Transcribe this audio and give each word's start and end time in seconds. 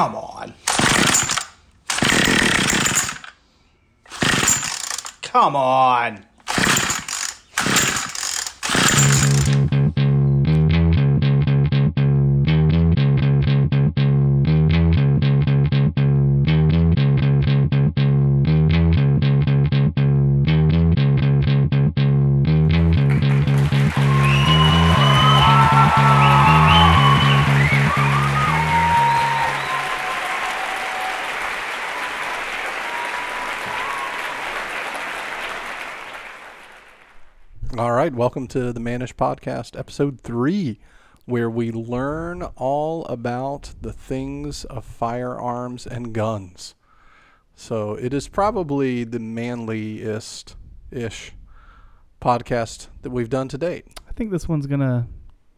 Come 0.00 0.16
on. 0.16 0.54
Come 5.20 5.56
on. 5.56 6.29
Right, 38.00 38.14
welcome 38.14 38.46
to 38.48 38.72
the 38.72 38.80
Manish 38.80 39.12
Podcast, 39.12 39.78
episode 39.78 40.22
three, 40.22 40.80
where 41.26 41.50
we 41.50 41.70
learn 41.70 42.42
all 42.56 43.04
about 43.04 43.74
the 43.82 43.92
things 43.92 44.64
of 44.64 44.86
firearms 44.86 45.86
and 45.86 46.14
guns. 46.14 46.74
So 47.54 47.92
it 47.96 48.14
is 48.14 48.26
probably 48.26 49.04
the 49.04 49.18
manliest 49.18 50.56
ish 50.90 51.32
podcast 52.22 52.88
that 53.02 53.10
we've 53.10 53.28
done 53.28 53.48
to 53.48 53.58
date. 53.58 53.84
I 54.08 54.12
think 54.12 54.30
this 54.30 54.48
one's 54.48 54.66
gonna 54.66 55.06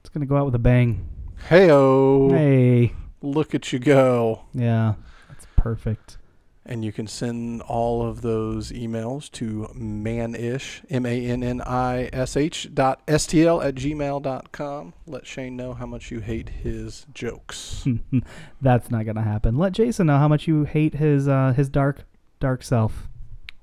it's 0.00 0.10
gonna 0.10 0.26
go 0.26 0.36
out 0.36 0.46
with 0.46 0.56
a 0.56 0.58
bang. 0.58 1.08
Heyo, 1.48 2.28
Hey, 2.32 2.92
look 3.22 3.54
at 3.54 3.72
you 3.72 3.78
go. 3.78 4.46
yeah, 4.52 4.94
that's 5.28 5.46
perfect. 5.54 6.18
And 6.64 6.84
you 6.84 6.92
can 6.92 7.08
send 7.08 7.60
all 7.62 8.06
of 8.06 8.20
those 8.20 8.70
emails 8.70 9.28
to 9.32 9.68
manish, 9.74 10.84
M 10.88 11.04
A 11.04 11.26
N 11.26 11.42
N 11.42 11.60
I 11.60 12.08
S 12.12 12.36
H 12.36 12.68
dot 12.72 13.02
S 13.08 13.26
T 13.26 13.44
L 13.44 13.60
at 13.60 13.74
gmail 13.74 14.22
dot 14.22 14.52
com. 14.52 14.94
Let 15.04 15.26
Shane 15.26 15.56
know 15.56 15.74
how 15.74 15.86
much 15.86 16.12
you 16.12 16.20
hate 16.20 16.48
his 16.50 17.04
jokes. 17.12 17.84
that's 18.60 18.92
not 18.92 19.06
gonna 19.06 19.22
happen. 19.24 19.56
Let 19.58 19.72
Jason 19.72 20.06
know 20.06 20.18
how 20.18 20.28
much 20.28 20.46
you 20.46 20.62
hate 20.62 20.94
his 20.94 21.26
uh, 21.26 21.52
his 21.56 21.68
dark 21.68 22.04
dark 22.38 22.62
self 22.62 23.08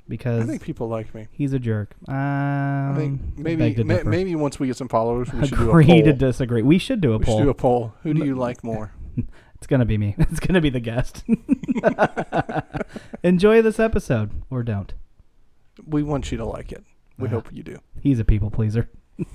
because 0.09 0.44
I 0.44 0.45
think 0.45 0.61
people 0.61 0.89
like 0.89 1.14
me. 1.16 1.27
he's 1.31 1.53
a 1.53 1.59
jerk. 1.59 1.95
Um, 2.08 2.16
I 2.16 2.94
think 2.97 3.22
maybe 3.38 3.81
ma- 3.83 4.03
maybe 4.03 4.36
once 4.36 4.59
we 4.59 4.67
get 4.67 4.75
some 4.75 4.89
followers, 4.89 5.31
we 5.31 5.47
should 5.47 5.58
do 5.58 5.67
a 5.67 5.70
agree 5.70 5.86
poll. 5.86 6.03
to 6.03 6.14
disagree. 6.14 6.64
We 6.64 6.80
should 6.80 7.00
do 7.00 7.14
a 7.14 7.17
we 7.17 7.25
poll. 7.25 7.38
should 7.38 7.44
do 7.45 7.50
a 7.50 7.53
poll. 7.53 7.94
Who 8.03 8.14
do 8.14 8.25
you 8.25 8.36
like 8.36 8.61
more? 8.64 8.92
it's 9.59 9.67
gonna 9.67 9.85
be 9.85 9.97
me. 9.97 10.15
It's 10.31 10.39
gonna 10.39 10.61
be 10.61 10.69
the 10.69 10.79
guest. 10.79 11.23
Enjoy 13.23 13.61
this 13.61 13.79
episode 13.79 14.31
or 14.49 14.63
don't. 14.63 14.93
We 15.85 16.02
want 16.03 16.31
you 16.31 16.38
to 16.38 16.45
like 16.45 16.71
it. 16.71 16.83
We 17.17 17.27
Uh, 17.27 17.31
hope 17.31 17.49
you 17.53 17.63
do. 17.63 17.80
He's 18.02 18.19
a 18.19 18.25
people 18.25 18.49
pleaser. 18.49 18.89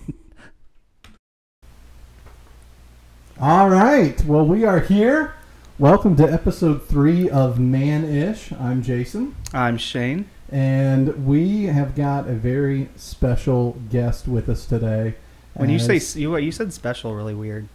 All 3.40 3.68
right. 3.68 4.22
Well, 4.24 4.46
we 4.46 4.64
are 4.64 4.80
here. 4.80 5.34
Welcome 5.78 6.14
to 6.16 6.24
episode 6.32 6.86
three 6.86 7.28
of 7.28 7.58
Man 7.58 8.04
Ish. 8.04 8.52
I'm 8.52 8.80
Jason, 8.82 9.34
I'm 9.52 9.76
Shane. 9.76 10.26
and 10.50 11.26
we 11.26 11.64
have 11.64 11.96
got 11.96 12.28
a 12.28 12.32
very 12.34 12.88
special 12.94 13.76
guest 13.90 14.28
with 14.28 14.48
us 14.48 14.66
today. 14.66 15.14
When 15.54 15.68
you 15.70 15.78
say 15.80 16.00
you 16.20 16.36
you 16.36 16.52
said 16.52 16.72
special 16.72 17.14
really 17.16 17.34
weird. 17.34 17.68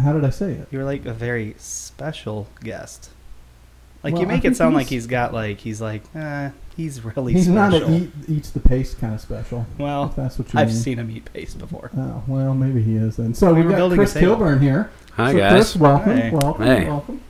How 0.00 0.12
did 0.12 0.24
I 0.24 0.30
say 0.30 0.52
it? 0.52 0.68
You 0.70 0.78
were 0.78 0.84
like 0.84 1.04
a 1.06 1.12
very 1.12 1.54
special 1.58 2.46
guest. 2.62 3.10
Like 4.02 4.14
Well, 4.14 4.22
you 4.22 4.28
make 4.28 4.44
it 4.46 4.56
sound 4.56 4.74
like 4.74 4.86
he's- 4.86 5.02
he's 5.02 5.06
got 5.08 5.34
like 5.34 5.58
he's 5.58 5.80
like 5.80 6.02
uh, 6.16 6.50
he's 6.76 7.04
really 7.04 7.32
special. 7.34 7.38
He's 7.38 7.48
not 7.48 7.72
special. 7.72 7.92
a 7.92 7.96
eat, 7.98 8.10
eats 8.28 8.50
the 8.50 8.60
paste 8.60 8.98
kind 8.98 9.14
of 9.14 9.20
special. 9.20 9.66
If 9.74 9.78
well, 9.78 10.12
that's 10.16 10.38
what 10.38 10.52
you 10.54 10.58
I've 10.60 10.68
mean. 10.68 10.76
seen 10.76 10.98
him 10.98 11.10
eat 11.10 11.30
paste 11.32 11.58
before. 11.58 11.90
Oh 11.96 12.22
well, 12.26 12.54
maybe 12.54 12.82
he 12.82 12.96
is 12.96 13.16
then. 13.16 13.34
So 13.34 13.52
We 13.52 13.60
we've 13.62 13.70
got 13.70 13.92
Chris. 13.92 14.14
Kilburn 14.14 14.60
here. 14.60 14.90
Hi 15.12 15.32
so 15.32 15.38
guys. 15.38 15.52
Chris, 15.52 15.76
welcome, 15.76 16.16
Hey. 16.16 16.30
welcome, 16.30 16.64
Hey. 16.64 16.86
welcome. 16.86 17.20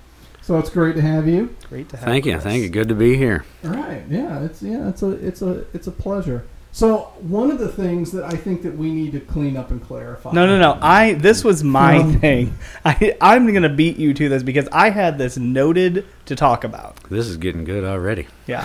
So 0.43 0.59
it's 0.59 0.71
great 0.71 0.95
to 0.95 1.03
have 1.03 1.27
you. 1.29 1.55
Great 1.69 1.89
to 1.91 1.97
have. 1.97 2.05
Thank 2.07 2.25
you. 2.27 2.33
Chris. 2.35 2.45
Thank 2.45 2.63
you. 2.63 2.69
Good 2.69 2.89
to 2.89 2.95
be 2.95 3.17
here. 3.17 3.45
All 3.65 3.71
right. 3.71 4.03
Yeah. 4.09 4.41
It's 4.45 4.63
yeah. 4.63 4.89
It's 4.89 5.03
a 5.03 5.11
it's 5.11 5.43
a 5.43 5.65
it's 5.75 5.87
a 5.89 5.93
pleasure. 5.93 6.45
So 6.73 7.13
one 7.21 7.51
of 7.51 7.59
the 7.59 7.69
things 7.69 8.13
that 8.13 8.25
I 8.25 8.31
think 8.37 8.63
that 8.63 8.77
we 8.77 8.91
need 8.93 9.11
to 9.13 9.21
clean 9.21 9.57
up 9.57 9.71
and 9.73 9.83
clarify. 9.85 10.31
No, 10.33 10.47
no, 10.47 10.57
no. 10.59 10.79
I 10.81 11.15
this 11.15 11.43
was 11.43 11.65
my 11.65 11.99
Um, 11.99 12.21
thing. 12.21 12.57
I 12.85 13.17
I'm 13.21 13.53
gonna 13.53 13.69
beat 13.69 13.97
you 13.99 14.15
to 14.15 14.29
this 14.29 14.43
because 14.45 14.69
I 14.71 14.91
had 14.91 15.19
this 15.19 15.37
noted 15.37 16.07
to 16.27 16.37
talk 16.37 16.63
about. 16.63 16.97
This 17.11 17.27
is 17.27 17.37
getting 17.39 17.65
good 17.65 17.85
already. 17.85 18.29
Yeah. 18.47 18.63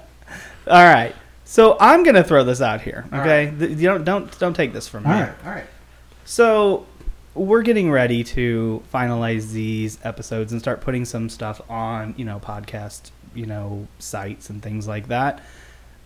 All 0.68 0.84
right. 0.84 1.14
So 1.44 1.76
I'm 1.80 2.02
gonna 2.04 2.24
throw 2.24 2.44
this 2.44 2.60
out 2.60 2.80
here. 2.82 3.04
All 3.12 3.20
Okay. 3.20 3.52
Th- 3.58 3.70
You 3.72 3.88
don't 3.88 4.04
don't 4.04 4.38
don't 4.38 4.54
take 4.54 4.72
this 4.72 4.86
from 4.88 5.06
All 5.06 5.12
me. 5.12 5.20
right. 5.22 5.32
All 5.44 5.50
right. 5.52 5.66
So 6.24 6.86
we're 7.34 7.62
getting 7.62 7.90
ready 7.90 8.24
to 8.24 8.82
finalize 8.94 9.50
these 9.52 9.98
episodes 10.04 10.52
and 10.52 10.60
start 10.60 10.80
putting 10.80 11.04
some 11.04 11.28
stuff 11.28 11.60
on, 11.68 12.14
you 12.16 12.24
know, 12.24 12.40
podcast, 12.40 13.10
you 13.34 13.44
know, 13.44 13.86
sites 13.98 14.48
and 14.50 14.62
things 14.62 14.88
like 14.88 15.08
that. 15.08 15.44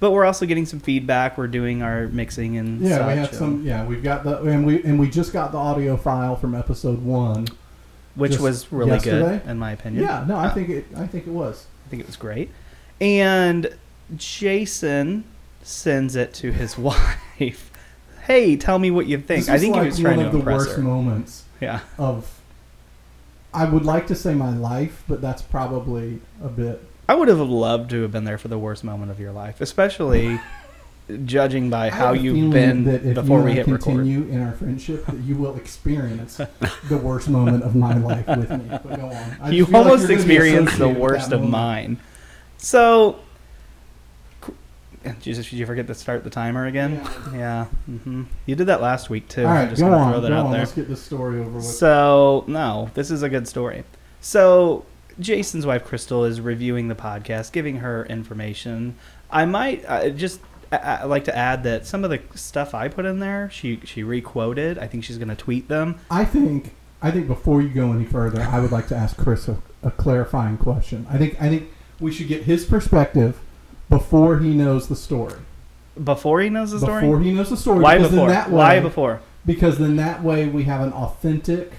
But 0.00 0.12
we're 0.12 0.24
also 0.24 0.46
getting 0.46 0.64
some 0.66 0.80
feedback. 0.80 1.36
We're 1.38 1.46
doing 1.46 1.82
our 1.82 2.08
mixing 2.08 2.56
and 2.56 2.80
Yeah, 2.80 3.06
we 3.06 3.18
have 3.18 3.34
some. 3.34 3.64
Yeah, 3.64 3.84
we've 3.86 4.02
got 4.02 4.24
the 4.24 4.40
and 4.42 4.64
we 4.66 4.82
and 4.82 4.98
we 4.98 5.08
just 5.10 5.32
got 5.32 5.52
the 5.52 5.58
audio 5.58 5.96
file 5.96 6.36
from 6.36 6.54
episode 6.54 7.02
one. 7.02 7.46
which 8.16 8.38
was 8.38 8.72
really 8.72 8.90
yesterday? 8.92 9.38
good 9.44 9.50
in 9.50 9.58
my 9.58 9.72
opinion. 9.72 10.02
Yeah. 10.04 10.24
No, 10.26 10.36
I 10.36 10.46
Uh, 10.46 10.54
think 10.54 10.68
it. 10.70 10.86
I 10.96 11.06
think 11.06 11.26
it 11.26 11.30
was. 11.30 11.66
I 11.86 11.90
think 11.90 12.00
it 12.00 12.06
was 12.06 12.16
great. 12.16 12.50
And 13.00 13.76
Jason 14.16 15.24
sends 15.62 16.16
it 16.16 16.32
to 16.34 16.50
his 16.52 16.76
wife. 17.38 17.70
Hey, 18.26 18.56
tell 18.56 18.78
me 18.78 18.90
what 18.90 19.06
you 19.06 19.18
think. 19.18 19.48
I 19.48 19.58
think 19.58 19.74
like 19.74 19.82
he 19.82 19.88
was 19.90 19.98
trying 19.98 20.16
one 20.18 20.26
of 20.26 20.32
the 20.32 20.38
worst 20.38 20.76
her. 20.76 20.82
moments 20.82 21.44
Yeah. 21.60 21.80
of. 21.98 22.38
I 23.52 23.64
would 23.64 23.84
like 23.84 24.06
to 24.06 24.14
say 24.14 24.32
my 24.34 24.50
life, 24.56 25.02
but 25.08 25.20
that's 25.20 25.42
probably 25.42 26.20
a 26.42 26.48
bit. 26.48 26.82
I 27.10 27.14
would 27.14 27.26
have 27.26 27.40
loved 27.40 27.90
to 27.90 28.02
have 28.02 28.12
been 28.12 28.22
there 28.22 28.38
for 28.38 28.46
the 28.46 28.58
worst 28.58 28.84
moment 28.84 29.10
of 29.10 29.18
your 29.18 29.32
life, 29.32 29.60
especially 29.60 30.38
judging 31.24 31.68
by 31.70 31.90
how 31.90 32.12
you've 32.12 32.52
been 32.52 32.84
that 32.84 33.04
if 33.04 33.14
before 33.16 33.40
you 33.40 33.44
we 33.46 33.52
hit 33.54 33.66
record. 33.66 33.82
continue 33.82 34.22
in 34.28 34.40
our 34.40 34.52
friendship, 34.52 35.04
that 35.06 35.16
you 35.18 35.34
will 35.34 35.56
experience 35.56 36.36
the 36.88 36.96
worst 36.98 37.28
moment 37.28 37.64
of 37.64 37.74
my 37.74 37.94
life 37.96 38.28
with 38.28 38.48
me. 38.50 38.64
But 38.68 38.96
go 38.96 39.06
on. 39.06 39.36
I 39.42 39.50
You 39.50 39.64
like 39.64 39.74
almost 39.74 40.06
be 40.06 40.14
experienced 40.14 40.78
the 40.78 40.88
worst 40.88 41.32
of 41.32 41.40
moment. 41.40 41.50
mine. 41.50 42.00
So, 42.58 43.18
Jesus, 45.20 45.50
did 45.50 45.56
you 45.58 45.66
forget 45.66 45.88
to 45.88 45.94
start 45.96 46.22
the 46.22 46.30
timer 46.30 46.66
again? 46.66 47.00
Yeah. 47.32 47.34
Yeah. 47.34 47.64
hmm 47.86 48.22
You 48.46 48.54
did 48.54 48.68
that 48.68 48.80
last 48.80 49.10
week 49.10 49.26
too. 49.28 49.46
All 49.46 49.48
right, 49.52 49.62
I'm 49.62 49.70
just 49.70 49.80
go 49.80 49.88
gonna 49.88 50.00
on. 50.02 50.12
throw 50.12 50.20
that 50.20 50.28
go 50.28 50.34
out 50.36 50.46
on. 50.46 50.52
there. 50.52 50.60
Let's 50.60 50.72
get 50.74 50.88
this 50.88 51.02
story 51.02 51.40
over 51.40 51.50
with. 51.50 51.64
So 51.64 52.44
no, 52.46 52.90
this 52.94 53.10
is 53.10 53.24
a 53.24 53.28
good 53.28 53.48
story. 53.48 53.82
So 54.20 54.84
Jason's 55.20 55.66
wife 55.66 55.84
Crystal 55.84 56.24
is 56.24 56.40
reviewing 56.40 56.88
the 56.88 56.94
podcast, 56.94 57.52
giving 57.52 57.76
her 57.76 58.04
information. 58.06 58.96
I 59.30 59.44
might 59.44 59.84
uh, 59.86 60.10
just 60.10 60.40
I, 60.72 60.76
I 60.76 61.04
like 61.04 61.24
to 61.24 61.36
add 61.36 61.62
that 61.64 61.86
some 61.86 62.04
of 62.04 62.10
the 62.10 62.20
stuff 62.34 62.74
I 62.74 62.88
put 62.88 63.04
in 63.04 63.20
there, 63.20 63.50
she 63.50 63.80
she 63.84 64.02
requoted. 64.02 64.78
I 64.78 64.86
think 64.86 65.04
she's 65.04 65.18
going 65.18 65.28
to 65.28 65.36
tweet 65.36 65.68
them. 65.68 65.96
I 66.10 66.24
think 66.24 66.74
I 67.02 67.10
think 67.10 67.26
before 67.26 67.62
you 67.62 67.68
go 67.68 67.92
any 67.92 68.04
further, 68.04 68.42
I 68.42 68.60
would 68.60 68.72
like 68.72 68.88
to 68.88 68.96
ask 68.96 69.16
Chris 69.16 69.48
a, 69.48 69.58
a 69.82 69.90
clarifying 69.90 70.58
question. 70.58 71.06
I 71.10 71.18
think 71.18 71.40
I 71.40 71.48
think 71.48 71.70
we 71.98 72.12
should 72.12 72.28
get 72.28 72.44
his 72.44 72.64
perspective 72.64 73.38
before 73.88 74.38
he 74.38 74.54
knows 74.54 74.88
the 74.88 74.96
story. 74.96 75.34
Before 76.02 76.40
he 76.40 76.48
knows 76.48 76.70
the 76.70 76.78
story. 76.78 77.02
Before 77.02 77.20
he 77.20 77.32
knows 77.32 77.50
the 77.50 77.56
story. 77.56 77.80
Why 77.80 77.98
before? 77.98 78.28
That 78.28 78.50
way, 78.50 78.56
Why 78.56 78.80
before? 78.80 79.20
Because 79.44 79.78
then 79.78 79.96
that 79.96 80.22
way 80.22 80.46
we 80.46 80.64
have 80.64 80.80
an 80.82 80.92
authentic 80.92 81.72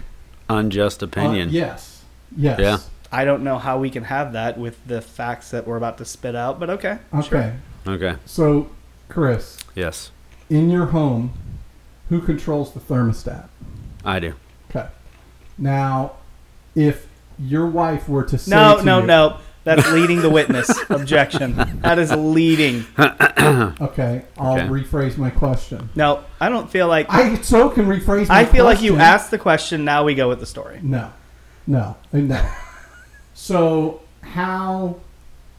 Unjust 0.50 1.02
uh, 1.02 1.06
opinion. 1.06 1.50
yes. 1.50 2.04
Yes. 2.36 2.60
Yeah. 2.60 2.78
I 3.12 3.26
don't 3.26 3.44
know 3.44 3.58
how 3.58 3.78
we 3.80 3.90
can 3.90 4.04
have 4.06 4.34
that 4.34 4.58
with 4.58 4.86
the 4.88 5.02
facts 5.02 5.52
that 5.52 5.68
we're 5.68 5.78
about 5.78 5.98
to 5.98 6.06
spit 6.06 6.36
out, 6.36 6.60
but 6.60 6.70
okay. 6.70 6.98
Okay. 7.14 7.54
Sure. 7.86 7.94
Okay. 7.96 8.16
So, 8.26 8.70
Chris, 9.10 9.58
Yes, 9.76 10.12
in 10.50 10.70
your 10.70 10.88
home, 10.88 11.34
who 12.10 12.22
controls 12.22 12.74
the 12.74 12.80
thermostat? 12.80 13.48
I 14.06 14.20
do. 14.20 14.34
Okay. 14.70 14.88
Now, 15.58 16.14
if 16.76 17.08
your 17.38 17.66
wife 17.68 18.08
were 18.08 18.24
to 18.24 18.38
say 18.38 18.52
No, 18.52 18.78
to 18.78 18.84
no, 18.84 19.00
you, 19.02 19.08
no. 19.08 19.38
That's 19.64 19.92
leading 19.92 20.22
the 20.22 20.30
witness. 20.30 20.72
Objection. 20.90 21.56
That 21.82 22.00
is 22.00 22.12
leading. 22.12 22.86
Okay, 23.82 24.24
I'll 24.38 24.54
Okay. 24.60 24.68
rephrase 24.68 25.18
my 25.18 25.30
question. 25.32 25.90
No, 25.96 26.24
I 26.40 26.50
don't 26.50 26.70
feel 26.70 26.88
like. 26.88 27.08
I 27.10 27.36
so 27.42 27.70
can 27.70 27.86
rephrase. 27.88 28.28
My 28.30 28.40
I 28.42 28.46
feel 28.46 28.66
like 28.66 28.82
you 28.82 28.98
asked 28.98 29.32
the 29.32 29.38
question. 29.40 29.84
Now 29.84 30.04
we 30.04 30.14
go 30.14 30.30
with 30.30 30.40
the 30.40 30.46
story. 30.46 30.80
No, 30.84 31.12
no, 31.66 31.98
no. 32.14 32.44
So 33.52 34.02
how 34.22 34.98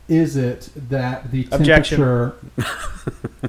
is 0.09 0.37
it 0.37 0.69
that 0.89 1.31
the 1.31 1.45
temperature 1.45 2.35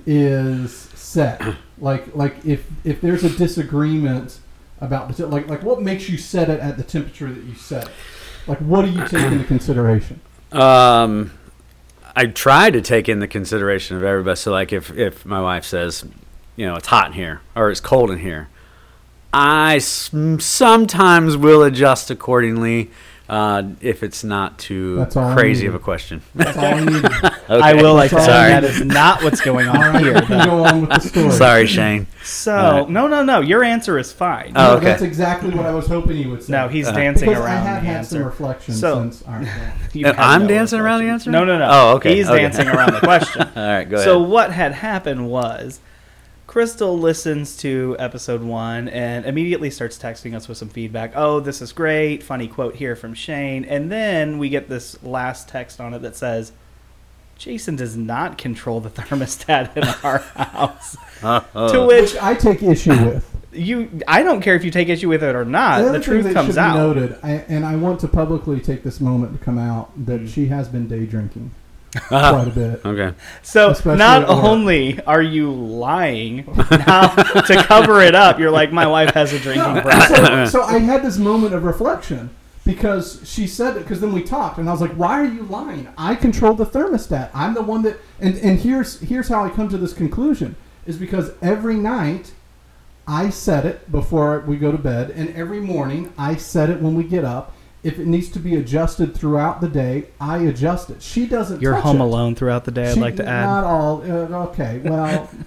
is 0.06 0.72
set? 0.72 1.42
Like, 1.80 2.16
like 2.16 2.46
if 2.46 2.66
if 2.84 3.02
there's 3.02 3.24
a 3.24 3.30
disagreement 3.30 4.40
about 4.82 5.08
the 5.08 5.14
te- 5.14 5.24
like 5.24 5.48
like 5.48 5.64
what 5.64 5.82
makes 5.82 6.10
you 6.10 6.18
set 6.18 6.50
it 6.50 6.60
at 6.60 6.78
the 6.78 6.84
temperature 6.84 7.32
that 7.32 7.44
you 7.44 7.56
set 7.56 7.88
it? 7.88 7.92
Like, 8.48 8.60
what 8.60 8.84
do 8.84 8.92
you 8.92 9.08
take 9.08 9.32
into 9.32 9.46
consideration? 9.46 10.20
Um, 10.52 11.32
I 12.16 12.26
try 12.26 12.70
to 12.72 12.82
take 12.82 13.08
in 13.08 13.20
the 13.20 13.28
consideration 13.28 13.96
of 13.96 14.04
everybody. 14.04 14.36
So, 14.36 14.52
like, 14.52 14.74
if 14.74 14.92
if 14.98 15.26
my 15.26 15.42
wife 15.42 15.64
says, 15.66 16.06
you 16.58 16.66
know, 16.66 16.76
it's 16.76 16.88
hot 16.88 17.08
in 17.08 17.14
here 17.14 17.42
or 17.56 17.72
it's 17.72 17.80
cold 17.80 18.12
in 18.12 18.20
here, 18.20 18.50
I 19.34 19.78
s- 19.78 20.12
sometimes 20.40 21.38
will 21.38 21.64
adjust 21.64 22.12
accordingly. 22.12 22.92
Uh, 23.34 23.64
if 23.82 24.04
it's 24.04 24.24
not 24.24 24.60
too 24.60 24.98
That's 24.98 25.16
all 25.18 25.34
crazy 25.34 25.64
need. 25.64 25.70
of 25.70 25.76
a 25.76 25.80
question. 25.80 26.22
That's 26.36 26.56
all 26.56 26.66
I 26.66 26.84
need. 26.86 27.06
I 27.50 27.74
will 27.74 27.96
like 27.96 28.10
to 28.12 28.16
That's 28.18 28.28
say 28.28 28.32
all 28.52 28.58
I 28.58 28.60
that 28.60 28.80
need. 28.86 28.94
not 28.94 29.24
what's 29.24 29.42
going 29.42 29.68
All 29.68 29.76
on 29.76 29.94
right, 29.94 30.04
here. 30.04 30.16
you 30.18 30.22
can 30.22 30.48
go 30.48 30.64
on 30.64 30.82
with 30.82 30.90
the 30.92 31.00
story. 31.00 31.32
Sorry, 31.32 31.66
Shane. 31.66 32.06
So 32.24 32.54
Alright. 32.56 32.90
no, 32.92 33.08
no, 33.08 33.24
no. 33.24 33.40
Your 33.42 33.64
answer 33.64 33.98
is 33.98 34.12
fine. 34.12 34.52
Oh, 34.56 34.64
No, 34.74 34.76
okay. 34.76 34.86
That's 34.86 35.02
exactly 35.02 35.50
what 35.50 35.66
I 35.66 35.74
was 35.74 35.88
hoping 35.88 36.18
you 36.18 36.30
would 36.30 36.44
say. 36.44 36.52
no, 36.52 36.68
he's 36.68 36.88
Uh, 36.88 36.92
dancing 36.92 37.30
because 37.30 37.44
I 37.44 37.48
around 37.56 37.66
have 37.66 37.82
the 37.82 37.88
had 37.88 38.06
some 38.06 38.18
answer. 38.20 38.30
reflection 38.30 38.74
So- 38.76 39.02
since. 39.02 39.24
All 39.28 39.34
right, 39.34 39.48
You've 39.94 40.10
Uh, 40.10 40.14
I'm 40.18 40.44
no 40.44 40.48
dancing 40.50 40.80
around 40.80 41.00
the 41.00 41.06
reflection. 41.06 41.34
answer? 41.36 41.46
No, 41.46 41.58
no, 41.58 41.58
no. 41.58 41.70
Oh, 41.72 41.96
okay, 41.96 42.16
He's 42.16 42.30
okay. 42.30 42.38
dancing 42.44 42.68
around 42.68 42.94
the 42.94 43.00
question. 43.00 43.42
All 43.56 43.64
right, 43.68 43.90
go 43.90 43.96
ahead. 43.96 44.06
So 44.06 44.22
what 44.22 44.52
had 44.52 44.74
happened 44.74 45.28
was 45.28 45.80
Crystal 46.58 47.00
listens 47.00 47.58
to 47.58 47.96
episode 47.98 48.44
one 48.44 48.88
and 48.88 49.26
immediately 49.26 49.72
starts 49.72 49.98
texting 49.98 50.36
us 50.36 50.48
with 50.48 50.56
some 50.56 50.70
feedback. 50.70 51.14
Oh, 51.16 51.40
this 51.40 51.64
is 51.64 51.74
great. 51.74 52.22
Funny 52.22 52.48
quote 52.48 52.76
here 52.76 52.96
from 52.96 53.16
Shane. 53.16 53.66
And 53.66 53.92
then 53.92 54.38
we 54.38 54.50
get 54.50 54.70
this 54.70 55.02
last 55.02 55.50
text 55.50 55.82
on 55.82 55.96
it 55.96 56.04
that 56.04 56.16
says, 56.16 56.52
Jason 57.40 57.76
does 57.76 57.98
not 57.98 58.38
control 58.38 58.82
the 58.82 58.92
thermostat 58.92 59.76
in 59.76 59.84
our 60.04 60.20
house. 60.46 60.96
To 61.24 61.88
which 61.88 62.14
which 62.14 62.22
I 62.22 62.36
take 62.36 62.62
issue 62.62 62.92
with. 63.04 63.28
you, 63.52 63.90
I 64.08 64.22
don't 64.22 64.42
care 64.42 64.54
if 64.56 64.64
you 64.64 64.70
take 64.70 64.90
issue 64.90 65.10
with 65.10 65.24
it 65.24 65.36
or 65.36 65.46
not. 65.46 65.82
the 65.82 65.94
The, 65.94 66.00
truth 66.02 66.26
that 66.26 66.34
comes 66.36 66.56
out. 66.56 66.76
noted, 66.76 67.18
I, 67.24 67.32
and 67.50 67.66
I 67.66 67.78
want 67.78 68.00
to 68.02 68.08
publicly 68.08 68.60
take 68.62 68.84
this 68.84 69.02
moment 69.02 69.34
to 69.40 69.44
come 69.44 69.58
out 69.58 69.90
that 70.06 70.22
Mm. 70.22 70.30
she 70.32 70.46
has 70.50 70.68
been 70.68 70.88
day 70.88 71.08
drinking 71.08 71.50
uh, 72.12 72.32
quite 72.34 72.48
a 72.48 72.52
bit. 72.52 72.86
okay. 72.86 73.16
So 73.42 73.72
Especially 73.72 73.98
not 73.98 74.28
only 74.28 75.00
are 75.02 75.22
you 75.22 75.52
lying 75.52 76.46
now 76.72 77.08
to 77.42 77.64
cover 77.64 78.02
it 78.02 78.16
up, 78.16 78.40
you're 78.40 78.52
like, 78.52 78.72
my 78.72 78.88
wife 78.88 79.12
has 79.12 79.34
a 79.34 79.40
drinking 79.40 79.82
problem. 79.82 80.48
so, 80.48 80.60
so 80.60 80.64
I 80.64 80.80
had 80.80 81.04
this 81.04 81.18
moment 81.18 81.54
of 81.54 81.64
reflection 81.64 82.30
because 82.66 83.22
she 83.26 83.48
said 83.48 83.76
it. 83.78 83.82
Because 83.82 84.02
then 84.02 84.14
we 84.14 84.24
talked, 84.24 84.58
and 84.58 84.68
I 84.68 84.72
was 84.72 84.82
like, 84.82 84.94
"Why 84.94 85.20
are 85.20 85.26
you 85.26 85.44
lying? 85.44 85.88
I 85.98 86.16
control 86.16 86.54
the 86.54 86.66
thermostat. 86.66 87.30
I'm 87.34 87.54
the 87.54 87.62
one 87.62 87.82
that." 87.84 87.98
And 88.20 88.38
and 88.38 88.60
here's 88.60 89.00
here's 89.02 89.28
how 89.28 89.44
I 89.44 89.50
come 89.50 89.70
to 89.70 89.78
this 89.78 89.94
conclusion 89.94 90.56
is 90.86 90.98
because 90.98 91.32
every 91.42 91.76
night 91.76 92.34
I 93.08 93.30
set 93.30 93.66
it 93.66 93.92
before 93.92 94.40
we 94.42 94.58
go 94.58 94.72
to 94.72 94.78
bed, 94.78 95.12
and 95.12 95.36
every 95.36 95.60
morning 95.60 96.14
I 96.18 96.36
set 96.36 96.70
it 96.70 96.82
when 96.82 96.96
we 96.96 97.04
get 97.04 97.26
up. 97.26 97.54
If 97.84 98.00
it 98.00 98.08
needs 98.08 98.30
to 98.30 98.40
be 98.40 98.56
adjusted 98.56 99.14
throughout 99.14 99.60
the 99.60 99.68
day, 99.68 100.06
I 100.20 100.38
adjust 100.38 100.90
it. 100.90 101.02
She 101.02 101.28
doesn't. 101.28 101.62
You're 101.62 101.74
touch 101.74 101.84
home 101.84 101.98
it. 101.98 102.04
alone 102.06 102.34
throughout 102.36 102.64
the 102.64 102.72
day. 102.72 102.88
I'd 102.90 102.94
She- 102.94 103.00
like 103.02 103.18
to 103.18 103.28
add. 103.28 103.46
Not 103.46 103.64
all. 103.66 104.02
Uh, 104.02 104.48
okay. 104.50 104.80
Well, 104.84 105.30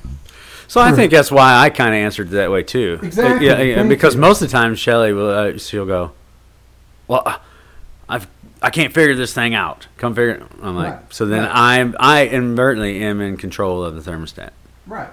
So 0.69 0.81
I 0.81 0.91
think 0.93 1.13
that's 1.13 1.31
why 1.31 1.55
I 1.57 1.71
kind 1.71 1.91
of 1.91 1.95
answered 1.95 2.31
that 2.31 2.51
way 2.51 2.65
too. 2.65 2.99
Exactly, 3.01 3.47
Yeah, 3.47 3.61
yeah, 3.63 3.83
because 3.85 4.17
you. 4.17 4.21
most 4.21 4.43
of 4.43 4.49
the 4.49 4.53
time 4.53 4.75
Shelly 4.75 5.13
will 5.13 5.31
uh, 5.31 5.59
she'll 5.59 5.87
go, 5.87 6.11
"Well, 7.07 7.23
uh, 7.25 7.39
I've 8.09 8.27
I 8.61 8.71
can't 8.71 8.93
figure 8.93 9.15
this 9.15 9.33
thing 9.33 9.55
out. 9.55 9.87
Come 9.97 10.13
figure." 10.17 10.31
it." 10.35 10.43
I'm 10.61 10.75
like, 10.75 10.93
Right, 10.95 11.13
so 11.15 11.25
then 11.25 11.43
right. 11.45 11.53
I'm 11.55 11.95
I 12.01 12.27
inadvertently 12.27 13.01
am 13.01 13.21
in 13.21 13.37
control 13.37 13.85
of 13.85 13.95
the 14.05 14.11
thermostat. 14.11 14.51
Right. 14.89 15.09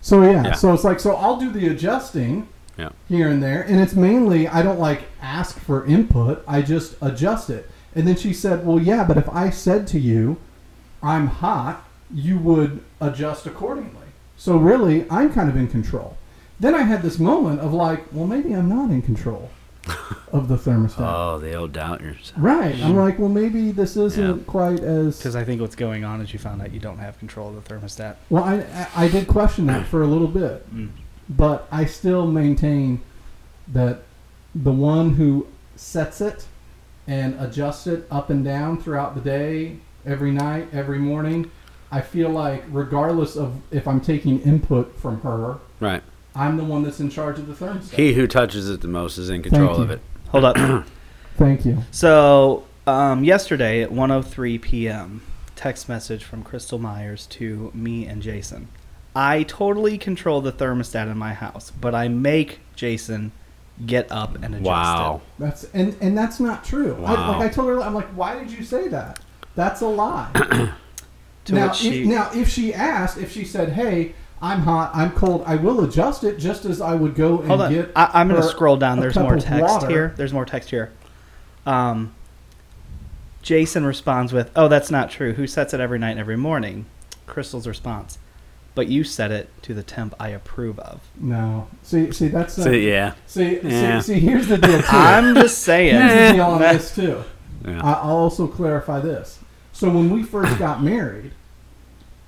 So 0.00 0.20
yeah, 0.22 0.42
Yeah. 0.46 0.52
so 0.54 0.74
it's 0.74 0.82
like 0.84 0.98
so 0.98 1.14
I'll 1.14 1.36
do 1.38 1.52
the 1.52 1.68
adjusting 1.68 2.48
Yeah. 2.78 2.90
here 3.08 3.28
and 3.28 3.42
there, 3.42 3.60
and 3.62 3.80
it's 3.80 3.94
mainly 3.94 4.46
I 4.48 4.62
don't 4.62 4.78
like 4.78 5.02
ask 5.20 5.58
for 5.58 5.84
input. 5.84 6.42
I 6.46 6.62
just 6.62 6.94
adjust 7.02 7.50
it. 7.50 7.68
And 7.94 8.06
then 8.06 8.14
she 8.16 8.32
said, 8.32 8.64
"Well, 8.64 8.78
yeah, 8.78 9.02
but 9.04 9.16
if 9.16 9.28
I 9.28 9.50
said 9.50 9.86
to 9.88 9.98
you, 9.98 10.36
I'm 11.02 11.26
hot, 11.26 11.84
you 12.14 12.38
would 12.38 12.80
adjust 13.00 13.46
accordingly." 13.46 14.06
So 14.36 14.56
really, 14.56 15.04
I'm 15.10 15.32
kind 15.32 15.48
of 15.50 15.56
in 15.56 15.66
control. 15.68 16.16
Then 16.60 16.74
I 16.74 16.82
had 16.82 17.02
this 17.02 17.18
moment 17.18 17.60
of 17.60 17.72
like, 17.72 18.04
well, 18.12 18.26
maybe 18.26 18.52
I'm 18.54 18.68
not 18.68 18.90
in 18.90 19.02
control 19.02 19.50
of 20.32 20.46
the 20.48 20.56
thermostat. 20.56 20.96
Oh, 21.00 21.38
the 21.38 21.54
old 21.54 21.72
doubt 21.72 22.00
yourself. 22.00 22.32
right. 22.36 22.74
I'm 22.82 22.94
like, 22.96 23.18
well, 23.18 23.28
maybe 23.28 23.70
this 23.72 23.96
isn't 23.96 24.38
Yeah. 24.38 24.42
quite 24.46 24.80
as 24.80 25.18
Because 25.18 25.34
I 25.36 25.44
think 25.44 25.60
what's 25.60 25.76
going 25.76 26.04
on 26.04 26.20
is 26.20 26.32
you 26.32 26.38
found 26.38 26.60
out 26.62 26.72
you 26.72 26.80
don't 26.80 26.98
have 26.98 27.18
control 27.18 27.48
of 27.56 27.64
the 27.64 27.74
thermostat. 27.74 28.16
Well, 28.30 28.44
I, 28.44 28.54
I 28.94 29.04
I 29.04 29.08
did 29.08 29.26
question 29.26 29.66
that 29.66 29.86
for 29.86 30.02
a 30.02 30.06
little 30.06 30.28
bit, 30.28 30.68
Mm. 30.74 30.90
But 31.28 31.68
I 31.70 31.84
still 31.84 32.26
maintain 32.26 33.00
that 33.68 34.02
the 34.54 34.72
one 34.72 35.14
who 35.14 35.46
sets 35.76 36.20
it 36.20 36.46
and 37.06 37.38
adjusts 37.40 37.86
it 37.86 38.06
up 38.10 38.30
and 38.30 38.44
down 38.44 38.80
throughout 38.80 39.14
the 39.14 39.20
day, 39.20 39.76
every 40.04 40.30
night, 40.30 40.68
every 40.72 40.98
morning, 40.98 41.50
I 41.90 42.00
feel 42.00 42.28
like 42.28 42.64
regardless 42.70 43.36
of 43.36 43.60
if 43.70 43.86
I'm 43.88 44.00
taking 44.00 44.40
input 44.42 44.96
from 44.98 45.20
her, 45.22 45.58
Right. 45.80 46.02
I'm 46.34 46.56
the 46.56 46.64
one 46.64 46.82
that's 46.82 47.00
in 47.00 47.10
charge 47.10 47.38
of 47.38 47.46
the 47.46 47.54
thermostat. 47.54 47.92
He 47.94 48.12
who 48.14 48.26
touches 48.26 48.68
it 48.68 48.80
the 48.80 48.88
most 48.88 49.18
is 49.18 49.30
in 49.30 49.42
control 49.42 49.80
of 49.80 49.90
it. 49.90 50.00
Hold 50.28 50.44
up. 50.44 50.84
Thank 51.36 51.64
you. 51.64 51.78
so 51.90 52.64
um, 52.86 53.24
yesterday 53.24 53.82
at 53.82 53.90
1:03 53.90 54.60
p.m., 54.60 55.22
text 55.56 55.88
message 55.88 56.24
from 56.24 56.42
Crystal 56.42 56.78
Myers 56.78 57.26
to 57.26 57.70
me 57.74 58.06
and 58.06 58.22
Jason. 58.22 58.68
I 59.16 59.42
totally 59.44 59.98
control 59.98 60.40
the 60.40 60.52
thermostat 60.52 61.10
in 61.10 61.18
my 61.18 61.34
house, 61.34 61.70
but 61.70 61.94
I 61.94 62.08
make 62.08 62.60
Jason 62.76 63.32
get 63.86 64.10
up 64.12 64.34
and 64.36 64.54
adjust 64.54 64.60
it. 64.60 64.64
Wow. 64.64 65.20
That's 65.38 65.64
and 65.74 65.96
and 66.00 66.16
that's 66.16 66.38
not 66.40 66.64
true. 66.64 66.94
I, 67.04 67.14
Wow. 67.14 67.38
like 67.38 67.50
I 67.50 67.52
told 67.52 67.68
her, 67.68 67.80
I'm 67.80 67.94
like, 67.94 68.08
why 68.08 68.38
did 68.38 68.50
you 68.50 68.62
say 68.64 68.88
that? 68.88 69.20
That's 69.54 69.80
a 69.80 69.86
lie. 69.88 70.72
To 71.44 71.54
now, 71.54 71.68
which 71.68 71.76
she, 71.76 72.02
if, 72.02 72.06
now, 72.08 72.30
if 72.34 72.46
she 72.50 72.74
asked, 72.74 73.16
if 73.16 73.32
she 73.32 73.42
said, 73.42 73.70
"Hey, 73.70 74.12
I'm 74.42 74.60
hot, 74.60 74.90
I'm 74.92 75.12
cold," 75.12 75.44
I 75.46 75.56
will 75.56 75.82
adjust 75.82 76.22
it 76.22 76.38
just 76.38 76.66
as 76.66 76.78
I 76.82 76.94
would 76.94 77.14
go 77.14 77.38
and 77.38 77.48
Hold 77.48 77.62
on. 77.62 77.72
get. 77.72 77.90
I, 77.96 78.10
I'm 78.12 78.28
going 78.28 78.42
to 78.42 78.46
scroll 78.46 78.76
down. 78.76 79.00
There's 79.00 79.16
more 79.16 79.38
text 79.38 79.86
here. 79.86 80.12
There's 80.18 80.34
more 80.34 80.44
text 80.44 80.68
here. 80.68 80.92
Um, 81.64 82.14
Jason 83.40 83.86
responds 83.86 84.34
with, 84.34 84.50
"Oh, 84.54 84.68
that's 84.68 84.90
not 84.90 85.10
true. 85.10 85.32
Who 85.32 85.46
sets 85.46 85.72
it 85.72 85.80
every 85.80 85.98
night 85.98 86.10
and 86.10 86.20
every 86.20 86.36
morning?" 86.36 86.84
Crystal's 87.26 87.66
response, 87.66 88.18
"But 88.74 88.88
you 88.88 89.04
set 89.04 89.30
it 89.30 89.50
to 89.62 89.74
the 89.74 89.82
temp 89.82 90.14
I 90.20 90.28
approve 90.28 90.78
of." 90.78 91.00
No, 91.20 91.68
see, 91.82 92.10
see, 92.12 92.28
that's 92.28 92.54
So, 92.54 92.70
yeah. 92.70 93.14
see, 93.26 93.60
Yeah. 93.62 94.00
see, 94.00 94.14
see. 94.14 94.20
Here's 94.20 94.46
the 94.48 94.58
deal 94.58 94.78
too. 94.82 94.86
I'm 94.90 95.34
just 95.34 95.58
saying. 95.60 95.94
Here's 96.00 96.30
the 96.30 96.36
deal 96.36 96.44
on 96.46 96.60
this 96.60 96.94
too. 96.94 97.24
Yeah. 97.66 97.80
I- 97.84 97.94
I'll 97.94 98.16
also 98.16 98.46
clarify 98.46 99.00
this. 99.00 99.40
So 99.72 99.90
when 99.90 100.10
we 100.10 100.22
first 100.22 100.58
got 100.60 100.80
married, 100.82 101.32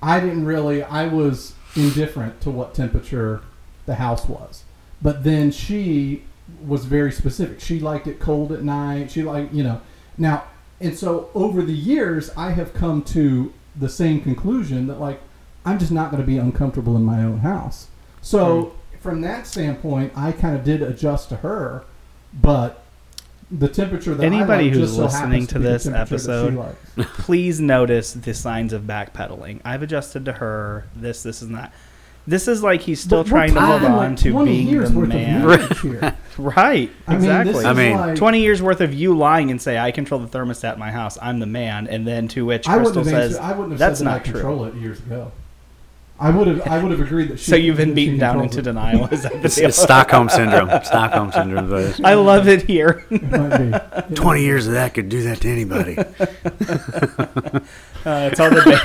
I 0.01 0.19
didn't 0.19 0.45
really. 0.45 0.83
I 0.83 1.07
was 1.07 1.53
indifferent 1.75 2.41
to 2.41 2.49
what 2.51 2.73
temperature 2.75 3.41
the 3.85 3.95
house 3.95 4.27
was, 4.27 4.63
but 5.01 5.23
then 5.23 5.49
she 5.51 6.23
was 6.67 6.83
very 6.85 7.11
specific. 7.13 7.61
She 7.61 7.79
liked 7.79 8.07
it 8.07 8.19
cold 8.19 8.51
at 8.51 8.61
night. 8.63 9.09
She 9.11 9.23
liked, 9.23 9.53
you 9.53 9.63
know, 9.63 9.79
now. 10.17 10.43
And 10.81 10.97
so 10.97 11.29
over 11.33 11.61
the 11.61 11.73
years, 11.73 12.29
I 12.35 12.51
have 12.51 12.73
come 12.73 13.01
to 13.03 13.53
the 13.75 13.87
same 13.87 14.19
conclusion 14.19 14.87
that 14.87 14.99
like 14.99 15.21
I'm 15.65 15.77
just 15.79 15.91
not 15.91 16.11
going 16.11 16.21
to 16.21 16.27
be 16.27 16.37
uncomfortable 16.37 16.95
in 16.95 17.03
my 17.03 17.23
own 17.23 17.39
house. 17.39 17.87
So 18.21 18.73
from 18.99 19.21
that 19.21 19.47
standpoint, 19.47 20.13
I 20.15 20.31
kind 20.31 20.55
of 20.55 20.63
did 20.63 20.81
adjust 20.81 21.29
to 21.29 21.37
her, 21.37 21.83
but 22.33 22.83
the 23.49 23.67
temperature 23.67 24.15
that 24.15 24.23
I 24.23 24.25
Anybody 24.25 24.65
like 24.65 24.73
who's 24.73 24.83
just 24.89 24.95
so 24.95 25.03
listening 25.03 25.41
happens 25.41 25.47
to 25.49 25.59
this 25.59 25.83
temperature 25.83 26.17
that 26.17 26.19
she 26.19 26.57
episode- 26.57 26.75
Please 27.17 27.59
notice 27.59 28.13
the 28.13 28.33
signs 28.33 28.73
of 28.73 28.83
backpedaling. 28.83 29.61
I've 29.65 29.83
adjusted 29.83 30.25
to 30.25 30.33
her. 30.33 30.87
This, 30.95 31.23
this, 31.23 31.41
and 31.41 31.55
that. 31.55 31.73
This 32.27 32.47
is 32.47 32.61
like 32.61 32.81
he's 32.81 32.99
still 33.01 33.23
But 33.23 33.29
trying 33.29 33.53
to 33.55 33.59
hold 33.61 33.83
on 33.83 33.97
like 34.11 34.17
to 34.19 34.45
being 34.45 34.67
years 34.67 34.91
the 34.91 34.99
worth 34.99 35.09
man. 35.09 35.39
marriage 35.45 35.79
here. 35.81 36.15
Right. 36.37 36.91
I 37.07 37.11
mean, 37.13 37.21
exactly. 37.21 37.53
this 37.53 37.65
I 37.65 37.73
mean, 37.73 37.97
like, 37.97 38.15
20 38.15 38.39
years 38.41 38.61
worth 38.61 38.79
of 38.79 38.93
you 38.93 39.17
lying 39.17 39.49
and 39.49 39.59
say 39.59 39.79
I 39.79 39.89
control 39.91 40.19
the 40.19 40.27
thermostat 40.27 40.73
in 40.73 40.79
my 40.79 40.91
house. 40.91 41.17
I'm 41.19 41.39
the 41.39 41.47
man, 41.47 41.87
and 41.87 42.07
then 42.07 42.27
to 42.29 42.45
which 42.45 42.67
Crystal 42.67 43.03
have 43.03 43.05
says 43.11 43.35
answered, 43.37 43.43
I 43.43 43.51
wouldn't 43.53 43.71
have 43.71 43.79
that's 43.79 43.97
said 43.99 44.07
that 44.07 44.11
not 44.11 44.19
I 44.21 44.23
true. 44.23 44.33
control 44.33 44.65
it 44.65 44.75
years 44.75 44.99
ago. 44.99 45.31
I 46.23 46.29
would 46.29 46.45
have 46.47 46.61
I 46.67 46.81
would 46.81 46.91
have 46.91 47.01
agreed 47.01 47.29
that 47.29 47.39
she 47.39 47.49
So 47.49 47.55
you've 47.55 47.77
been 47.77 47.95
beaten 47.95 48.19
down 48.19 48.41
into 48.43 48.59
it. 48.59 48.61
denial. 48.61 49.07
Is 49.07 49.23
that 49.23 49.31
the 49.33 49.45
It's, 49.45 49.55
deal? 49.55 49.67
it's 49.69 49.77
Stockholm 49.81 50.29
syndrome. 50.29 50.69
Stockholm 50.83 51.31
syndrome. 51.31 51.67
but 51.69 51.99
I 52.05 52.13
love 52.13 52.47
it 52.47 52.61
here. 52.63 53.03
It 53.09 53.23
might 53.31 53.57
be. 53.57 53.71
It 54.11 54.15
Twenty 54.15 54.41
might 54.41 54.45
years 54.45 54.67
of 54.67 54.73
that 54.73 54.93
could 54.93 55.09
do 55.09 55.23
that 55.23 55.41
to 55.41 55.49
anybody. 55.49 55.97
Uh, 58.03 58.29
it's 58.31 58.39
all 58.39 58.49
the 58.49 58.55
day. 58.63 58.79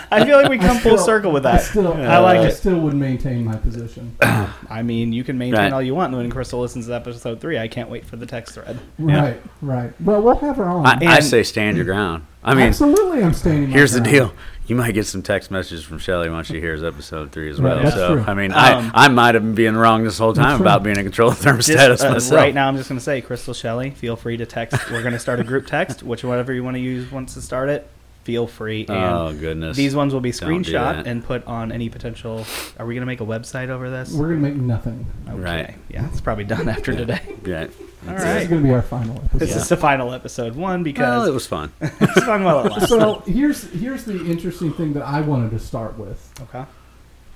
I 0.12 0.24
feel 0.24 0.40
like 0.40 0.48
we 0.48 0.58
come 0.58 0.76
I 0.76 0.80
full 0.80 0.96
circle 0.96 1.32
with 1.32 1.44
I 1.44 1.56
that. 1.56 1.62
still, 1.62 1.92
I 1.92 2.18
like 2.18 2.38
I 2.38 2.46
it. 2.46 2.52
still 2.52 2.78
would 2.78 2.94
maintain 2.94 3.44
my 3.44 3.56
position. 3.56 4.16
I 4.22 4.82
mean, 4.84 5.12
you 5.12 5.24
can 5.24 5.36
maintain 5.38 5.58
Right. 5.64 5.72
all 5.72 5.82
you 5.82 5.92
want. 5.92 6.12
When 6.14 6.30
Crystal 6.30 6.60
listens 6.60 6.86
to 6.86 6.94
episode 6.94 7.40
three, 7.40 7.58
I 7.58 7.66
can't 7.66 7.90
wait 7.90 8.04
for 8.06 8.14
the 8.14 8.26
text 8.26 8.54
thread. 8.54 8.78
Right, 8.96 9.42
right. 9.60 9.92
Well, 10.00 10.22
we'll 10.22 10.36
have 10.36 10.54
her 10.56 10.66
on. 10.68 10.86
I, 10.86 10.98
I 11.04 11.16
And- 11.16 11.24
say 11.24 11.42
stand 11.42 11.76
your 11.76 11.84
ground. 11.84 12.26
I 12.44 12.54
mean, 12.54 12.66
absolutely, 12.66 13.22
I'm 13.22 13.34
standing. 13.34 13.70
my 13.70 13.76
here's 13.76 13.92
the 13.92 14.00
deal. 14.00 14.32
You 14.66 14.76
might 14.76 14.92
get 14.92 15.06
some 15.06 15.22
text 15.22 15.50
messages 15.50 15.82
from 15.82 15.98
Shelly 15.98 16.28
once 16.28 16.46
she 16.46 16.60
hears 16.60 16.84
episode 16.84 17.32
three 17.32 17.50
as 17.50 17.58
Right, 17.60 17.74
well. 17.76 17.82
that's 17.84 17.94
so 17.96 18.14
true. 18.16 18.24
I 18.26 18.34
mean, 18.34 18.52
Um, 18.52 18.58
I 18.94 19.06
I 19.06 19.08
might 19.08 19.34
have 19.34 19.42
been 19.42 19.54
being 19.54 19.74
wrong 19.74 20.04
this 20.04 20.18
whole 20.18 20.34
time 20.34 20.60
about 20.60 20.82
being 20.82 20.96
in 20.96 21.04
control 21.04 21.30
thermostat 21.30 21.88
Just, 21.88 22.04
uh, 22.04 22.10
myself. 22.12 22.38
right 22.38 22.54
now, 22.54 22.68
I'm 22.68 22.76
just 22.76 22.88
going 22.88 22.98
to 22.98 23.04
say, 23.04 23.20
Crystal 23.22 23.54
Shelly, 23.54 23.90
feel 23.90 24.14
free 24.14 24.36
to 24.36 24.44
text. 24.46 24.90
We're 24.90 25.00
going 25.02 25.14
to 25.14 25.18
start 25.18 25.40
a 25.40 25.44
group 25.44 25.66
text, 25.66 26.02
which 26.02 26.22
whatever 26.22 26.52
you 26.52 26.62
want 26.62 26.76
to 26.76 26.80
use 26.82 27.10
once 27.10 27.32
to 27.34 27.40
start 27.42 27.70
it, 27.70 27.88
feel 28.24 28.46
free. 28.46 28.82
And 28.88 28.90
Oh 28.90 29.32
goodness. 29.32 29.74
these 29.76 29.96
ones 29.96 30.12
will 30.12 30.20
be 30.20 30.32
screenshot 30.32 31.06
and 31.06 31.24
put 31.24 31.46
on 31.46 31.72
any 31.72 31.88
potential. 31.88 32.44
Are 32.78 32.84
we 32.84 32.92
going 32.94 33.00
to 33.02 33.06
make 33.06 33.22
a 33.22 33.26
website 33.26 33.70
over 33.70 33.88
this? 33.88 34.12
We're 34.12 34.28
gonna 34.28 34.40
make 34.40 34.54
nothing. 34.56 35.06
okay. 35.28 35.38
Right. 35.38 35.74
Yeah, 35.88 36.06
it's 36.08 36.20
probably 36.20 36.44
done 36.44 36.68
after 36.68 36.94
today. 36.94 37.20
yeah. 37.46 37.68
All 38.06 38.14
This 38.14 38.42
is 38.44 38.48
gonna 38.48 38.62
be 38.62 38.70
our 38.72 38.82
final 38.82 39.16
episode. 39.16 39.38
This 39.40 39.56
is 39.56 39.68
the 39.68 39.76
final 39.76 40.12
episode 40.12 40.54
one 40.54 40.78
Well, 40.80 40.84
because 40.84 41.28
it 41.28 41.32
was 41.32 41.46
fun. 41.46 41.72
it's 41.80 42.24
fun 42.24 42.44
while 42.44 42.64
it 42.64 42.70
lasts. 42.70 42.88
so 42.88 43.20
here's 43.26 43.64
here's 43.72 44.04
the 44.04 44.24
interesting 44.26 44.72
thing 44.72 44.92
that 44.92 45.02
I 45.02 45.20
wanted 45.20 45.50
to 45.50 45.58
start 45.58 45.98
with 45.98 46.32
Okay. 46.42 46.64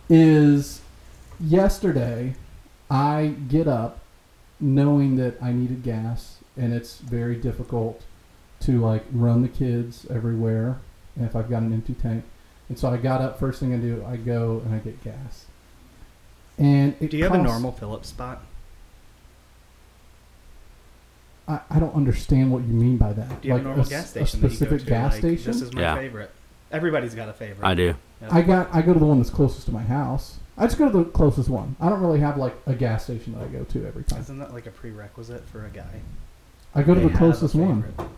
is 0.09 0.81
yesterday 1.41 2.35
I 2.91 3.35
get 3.49 3.67
up 3.67 3.99
knowing 4.61 5.17
that 5.17 5.43
I 5.43 5.53
needed 5.53 5.83
gas 5.83 6.37
and 6.57 6.73
it's 6.73 6.99
very 6.99 7.35
difficult 7.37 8.03
to 8.61 8.81
like 8.81 9.05
run 9.13 9.43
the 9.43 9.49
kids 9.49 10.07
everywhere 10.11 10.79
if 11.21 11.35
I've 11.35 11.51
got 11.51 11.63
an 11.63 11.73
empty 11.73 11.95
tank. 11.95 12.25
And 12.69 12.79
so 12.79 12.89
I 12.89 12.97
got 12.97 13.21
up 13.21 13.39
first 13.41 13.59
thing 13.61 13.75
I 13.75 13.79
do 13.79 14.05
I 14.09 14.17
go 14.17 14.63
and 14.65 14.75
I 14.75 14.79
get 14.79 15.03
gas. 15.03 15.47
And 16.59 16.95
it 17.01 17.11
Do 17.11 17.17
you 17.17 17.25
have 17.25 17.33
a 17.33 17.37
costs- 17.39 17.51
normal 17.51 17.73
Phillips 17.73 18.09
spot? 18.11 18.45
I, 21.49 21.61
I 21.71 21.79
don't 21.81 21.95
understand 21.95 22.53
what 22.53 22.63
you 22.63 22.73
mean 22.73 22.97
by 22.97 23.13
that. 23.13 23.41
Do 23.43 23.49
you 23.49 23.55
have 23.55 23.61
like 23.61 23.65
a 23.65 23.69
normal 23.69 23.85
s- 23.85 23.89
gas 23.91 24.11
station? 24.11 24.41
that 24.41 24.47
you 24.47 24.51
go 24.51 24.55
specific 24.57 24.81
to? 24.85 24.87
gas 24.91 25.13
Like, 25.13 25.21
station? 25.21 25.53
This 25.53 25.63
is 25.63 25.73
my 25.73 25.81
Yeah. 25.81 25.95
favorite. 25.97 26.31
Everybody's 26.71 27.15
got 27.15 27.29
a 27.29 27.33
favorite. 27.33 27.67
I 27.67 27.75
do. 27.75 27.95
I 28.31 28.43
got 28.43 28.69
I 28.73 28.83
go 28.83 28.93
to 28.93 28.99
the 28.99 29.05
one 29.07 29.19
that's 29.19 29.31
closest 29.31 29.67
to 29.67 29.73
my 29.73 29.83
house. 29.83 30.39
I 30.57 30.67
just 30.67 30.79
go 30.79 30.91
to 30.91 30.99
the 30.99 31.05
closest 31.05 31.49
one. 31.49 31.75
I 31.81 31.89
don't 31.89 32.01
really 32.01 32.21
have 32.21 32.37
like 32.37 32.55
a 32.67 32.75
gas 32.75 33.05
station 33.05 33.33
that 33.35 33.43
I 33.43 33.47
go 33.49 33.65
to 33.65 33.87
every 33.87 34.05
time. 34.05 34.21
Isn't 34.21 34.39
that 34.39 34.53
like 34.55 34.67
a 34.67 34.71
prerequisite 34.71 35.45
for 35.49 35.65
a 35.67 35.71
guy? 35.71 36.01
I 36.75 36.83
go 36.83 36.95
to 36.95 37.01
They 37.01 37.07
the 37.07 37.13
have 37.13 37.17
a 37.17 37.19
closest 37.33 37.55
one. 37.55 37.83
favorite. 37.83 38.09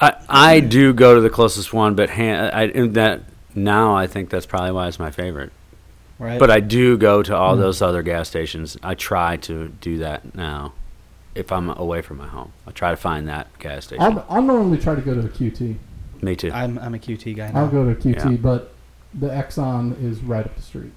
I 0.00 0.14
I 0.28 0.60
do 0.60 0.92
go 0.94 1.14
to 1.14 1.20
the 1.20 1.30
closest 1.30 1.72
one, 1.72 1.94
but 1.94 2.10
han- 2.10 2.50
I 2.54 2.64
in 2.68 2.94
that 2.94 3.22
now 3.54 3.94
I 3.94 4.06
think 4.06 4.30
that's 4.30 4.46
probably 4.46 4.72
why 4.72 4.88
it's 4.88 4.98
my 4.98 5.10
favorite. 5.10 5.52
Right. 6.18 6.38
But 6.38 6.50
I 6.50 6.60
do 6.60 6.96
go 6.96 7.22
to 7.22 7.36
all 7.36 7.54
Hmm. 7.54 7.60
those 7.60 7.82
other 7.82 8.02
gas 8.02 8.28
stations. 8.28 8.76
I 8.82 8.94
try 8.94 9.36
to 9.38 9.68
do 9.80 9.98
that 9.98 10.34
now. 10.34 10.72
If 11.34 11.52
I'm 11.52 11.70
away 11.70 12.02
from 12.02 12.16
my 12.18 12.26
home, 12.26 12.52
I 12.66 12.72
try 12.72 12.90
to 12.90 12.96
find 12.96 13.28
that 13.28 13.56
gas 13.58 13.84
station. 13.84 14.02
I'll, 14.02 14.26
I'll 14.28 14.42
normally 14.42 14.78
try 14.78 14.94
to 14.96 15.00
go 15.00 15.14
to 15.14 15.20
a 15.20 15.28
QT. 15.28 15.76
Me 16.22 16.36
too. 16.36 16.50
I'm 16.52 16.78
I'm 16.78 16.94
a 16.94 16.98
QT 16.98 17.36
guy 17.36 17.50
now. 17.52 17.60
I'll 17.60 17.68
go 17.68 17.84
to 17.84 17.90
a 17.90 17.94
QT, 17.94 18.16
Yeah. 18.32 18.36
but 18.36 18.72
the 19.14 19.28
Exxon 19.28 20.02
is 20.02 20.20
right 20.22 20.44
up 20.44 20.54
the 20.56 20.62
street. 20.62 20.92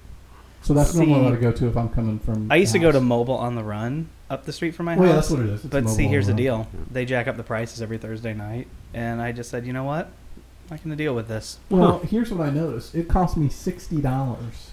So 0.62 0.72
that's 0.74 0.90
See, 0.92 0.98
normally 1.06 1.24
what 1.30 1.32
I 1.34 1.40
go 1.40 1.52
to 1.52 1.68
if 1.68 1.76
I'm 1.76 1.88
coming 1.88 2.18
from. 2.18 2.50
I 2.50 2.56
used 2.56 2.72
to 2.72 2.78
the 2.78 2.84
go 2.84 2.92
to 2.92 2.98
house. 3.00 3.08
Mobil 3.08 3.38
on 3.38 3.54
the 3.54 3.62
Run 3.62 4.08
up 4.30 4.44
the 4.44 4.52
street 4.52 4.72
from 4.74 4.86
my 4.86 4.96
Well, 4.96 5.08
yeah, 5.08 5.14
house. 5.14 5.28
that's 5.28 5.38
what 5.38 5.46
it 5.48 5.52
is. 5.52 5.60
It's 5.64 5.70
but 5.70 5.88
see, 5.88 6.02
mobile 6.02 6.10
here's 6.10 6.26
the 6.26 6.32
around. 6.32 6.36
deal: 6.36 6.66
they 6.90 7.04
jack 7.04 7.28
up 7.28 7.36
the 7.36 7.42
prices 7.42 7.80
every 7.80 7.98
Thursday 7.98 8.34
night, 8.34 8.66
and 8.92 9.20
I 9.22 9.32
just 9.32 9.50
said, 9.50 9.66
you 9.66 9.72
know 9.72 9.84
what? 9.84 10.06
I'm 10.06 10.70
not 10.76 10.78
going 10.84 10.96
to 10.96 11.02
deal 11.02 11.14
with 11.14 11.28
this. 11.28 11.58
Well, 11.70 11.98
here's 12.00 12.30
what 12.32 12.46
I 12.46 12.50
noticed. 12.50 12.94
It 12.94 13.06
cost 13.08 13.36
me 13.36 13.48
sixty 13.50 14.00
dollars 14.00 14.70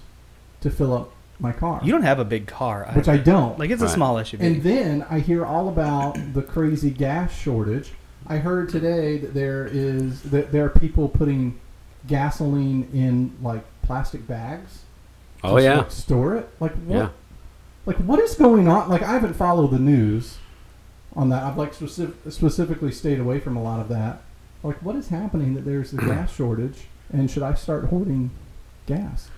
to 0.62 0.70
fill 0.70 0.92
up 0.94 1.12
my 1.42 1.52
car, 1.52 1.80
You 1.82 1.90
don't 1.92 2.02
have 2.02 2.20
a 2.20 2.24
big 2.24 2.46
car, 2.46 2.88
which 2.94 3.08
I 3.08 3.16
don't. 3.16 3.58
like. 3.58 3.70
It's 3.70 3.82
a 3.82 3.88
small 3.88 4.14
SUV. 4.14 4.40
And 4.40 4.62
then 4.62 5.04
I 5.10 5.18
hear 5.18 5.44
all 5.44 5.68
about 5.68 6.16
the 6.34 6.40
crazy 6.42 6.90
gas 6.90 7.36
shortage. 7.36 7.90
I 8.28 8.36
heard 8.38 8.68
today 8.68 9.18
that 9.18 9.34
there 9.34 9.66
is 9.66 10.22
that 10.22 10.52
there 10.52 10.64
are 10.64 10.70
people 10.70 11.08
putting 11.08 11.58
gasoline 12.06 12.88
in 12.94 13.36
like 13.42 13.64
plastic 13.82 14.26
bags. 14.26 14.84
oh 15.42 15.56
to, 15.56 15.62
yeah. 15.62 15.78
like, 15.78 15.90
store 15.90 16.36
it. 16.36 16.48
Like 16.60 16.74
what? 16.86 16.96
Yeah. 16.96 17.08
Like 17.86 17.96
what 17.96 18.20
is 18.20 18.36
going 18.36 18.68
on? 18.68 18.88
Like 18.88 19.02
I 19.02 19.12
haven't 19.12 19.34
followed 19.34 19.72
the 19.72 19.80
news 19.80 20.38
on 21.16 21.28
that. 21.30 21.42
I've 21.42 21.58
like 21.58 21.74
specific, 21.74 22.32
specifically 22.32 22.92
stayed 22.92 23.18
away 23.18 23.40
from 23.40 23.56
a 23.56 23.62
lot 23.62 23.80
of 23.80 23.88
that. 23.88 24.22
Like 24.62 24.80
what 24.82 24.94
is 24.94 25.08
happening 25.08 25.54
that 25.54 25.64
there's 25.64 25.92
a 25.92 25.96
gas 26.12 26.32
shortage, 26.32 26.86
and 27.12 27.28
should 27.28 27.42
I 27.42 27.54
start 27.54 27.86
hoarding 27.86 28.30
gas? 28.86 29.28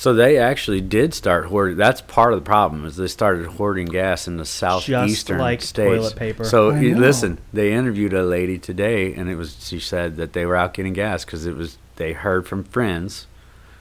So 0.00 0.14
they 0.14 0.38
actually 0.38 0.80
did 0.80 1.12
start 1.12 1.44
hoarding. 1.44 1.76
That's 1.76 2.00
part 2.00 2.32
of 2.32 2.40
the 2.40 2.44
problem 2.44 2.86
is 2.86 2.96
they 2.96 3.06
started 3.06 3.46
hoarding 3.46 3.84
gas 3.84 4.26
in 4.26 4.38
the 4.38 4.46
southeastern 4.46 5.36
like 5.36 5.60
states. 5.60 5.76
toilet 5.76 6.16
paper. 6.16 6.44
So 6.44 6.70
I 6.70 6.80
you- 6.80 6.94
know. 6.94 7.00
listen, 7.02 7.36
they 7.52 7.74
interviewed 7.74 8.14
a 8.14 8.22
lady 8.22 8.56
today, 8.56 9.12
and 9.12 9.28
it 9.28 9.34
was 9.34 9.58
she 9.60 9.78
said 9.78 10.16
that 10.16 10.32
they 10.32 10.46
were 10.46 10.56
out 10.56 10.72
getting 10.72 10.94
gas 10.94 11.26
because 11.26 11.44
it 11.44 11.54
was 11.54 11.76
they 11.96 12.14
heard 12.14 12.48
from 12.48 12.64
friends. 12.64 13.26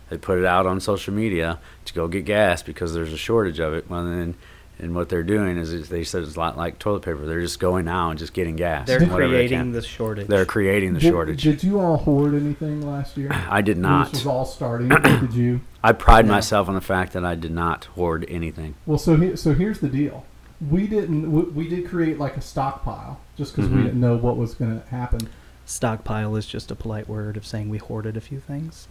They 0.10 0.18
put 0.18 0.38
it 0.40 0.44
out 0.44 0.66
on 0.66 0.82
social 0.82 1.14
media 1.14 1.58
to 1.86 1.94
go 1.94 2.10
get 2.10 2.26
gas 2.26 2.64
because 2.64 2.94
there's 2.94 3.14
a 3.14 3.18
shortage 3.18 3.62
of 3.62 3.74
it. 3.74 3.90
Well, 3.90 4.04
then, 4.04 4.36
and 4.80 4.96
what 4.96 5.10
they're 5.10 5.24
doing 5.24 5.58
is, 5.58 5.74
is 5.74 5.90
they 5.90 6.04
said 6.04 6.24
it's 6.24 6.36
a 6.36 6.40
lot 6.40 6.58
like 6.58 6.80
toilet 6.80 7.02
paper. 7.02 7.26
They're 7.26 7.42
just 7.42 7.60
going 7.60 7.88
out 7.88 8.12
and 8.12 8.20
just 8.20 8.34
getting 8.34 8.56
gas. 8.56 8.88
They're 8.88 9.00
whatever 9.02 9.20
they 9.34 9.48
creating 9.48 9.72
the 9.74 9.82
shortage. 9.82 10.28
They're 10.28 10.46
creating 10.46 10.94
the 10.94 11.00
did, 11.00 11.10
shortage. 11.10 11.44
Did 11.44 11.64
you 11.64 11.80
all 11.80 11.98
hoard 11.98 12.34
anything 12.34 12.82
last 12.90 13.18
year? 13.18 13.30
I 13.50 13.62
did 13.62 13.76
When 13.78 13.82
not. 13.84 14.12
This 14.12 14.22
was 14.22 14.28
all 14.28 14.46
starting. 14.46 14.90
did 14.90 15.34
you? 15.34 15.62
I 15.84 15.92
pride 15.92 16.26
Yeah. 16.26 16.32
myself 16.32 16.68
on 16.70 16.76
the 16.76 16.82
fact 16.82 17.14
that 17.14 17.26
I 17.26 17.36
did 17.36 17.52
not 17.52 17.86
hoard 17.86 18.26
anything. 18.30 18.76
Well, 18.86 18.98
so 18.98 19.16
he, 19.18 19.36
so 19.36 19.54
here's 19.54 19.80
the 19.80 19.90
deal. 19.90 20.26
We 20.70 20.88
didn't. 20.88 21.32
We, 21.32 21.42
we 21.44 21.68
did 21.70 21.88
create 21.90 22.18
like 22.18 22.36
a 22.38 22.42
stockpile 22.42 23.20
just 23.38 23.56
because 23.56 23.70
we 23.70 23.78
Mhm. 23.78 23.84
didn't 23.84 24.00
know 24.02 24.18
what 24.18 24.38
was 24.38 24.54
going 24.56 24.80
to 24.82 24.88
happen. 24.88 25.30
Stockpile 25.66 26.36
is 26.36 26.46
just 26.46 26.72
a 26.72 26.76
polite 26.76 27.08
word 27.08 27.38
of 27.38 27.46
saying 27.46 27.70
we 27.70 27.78
hoarded 27.78 28.18
a 28.18 28.22
few 28.22 28.40
things. 28.40 28.88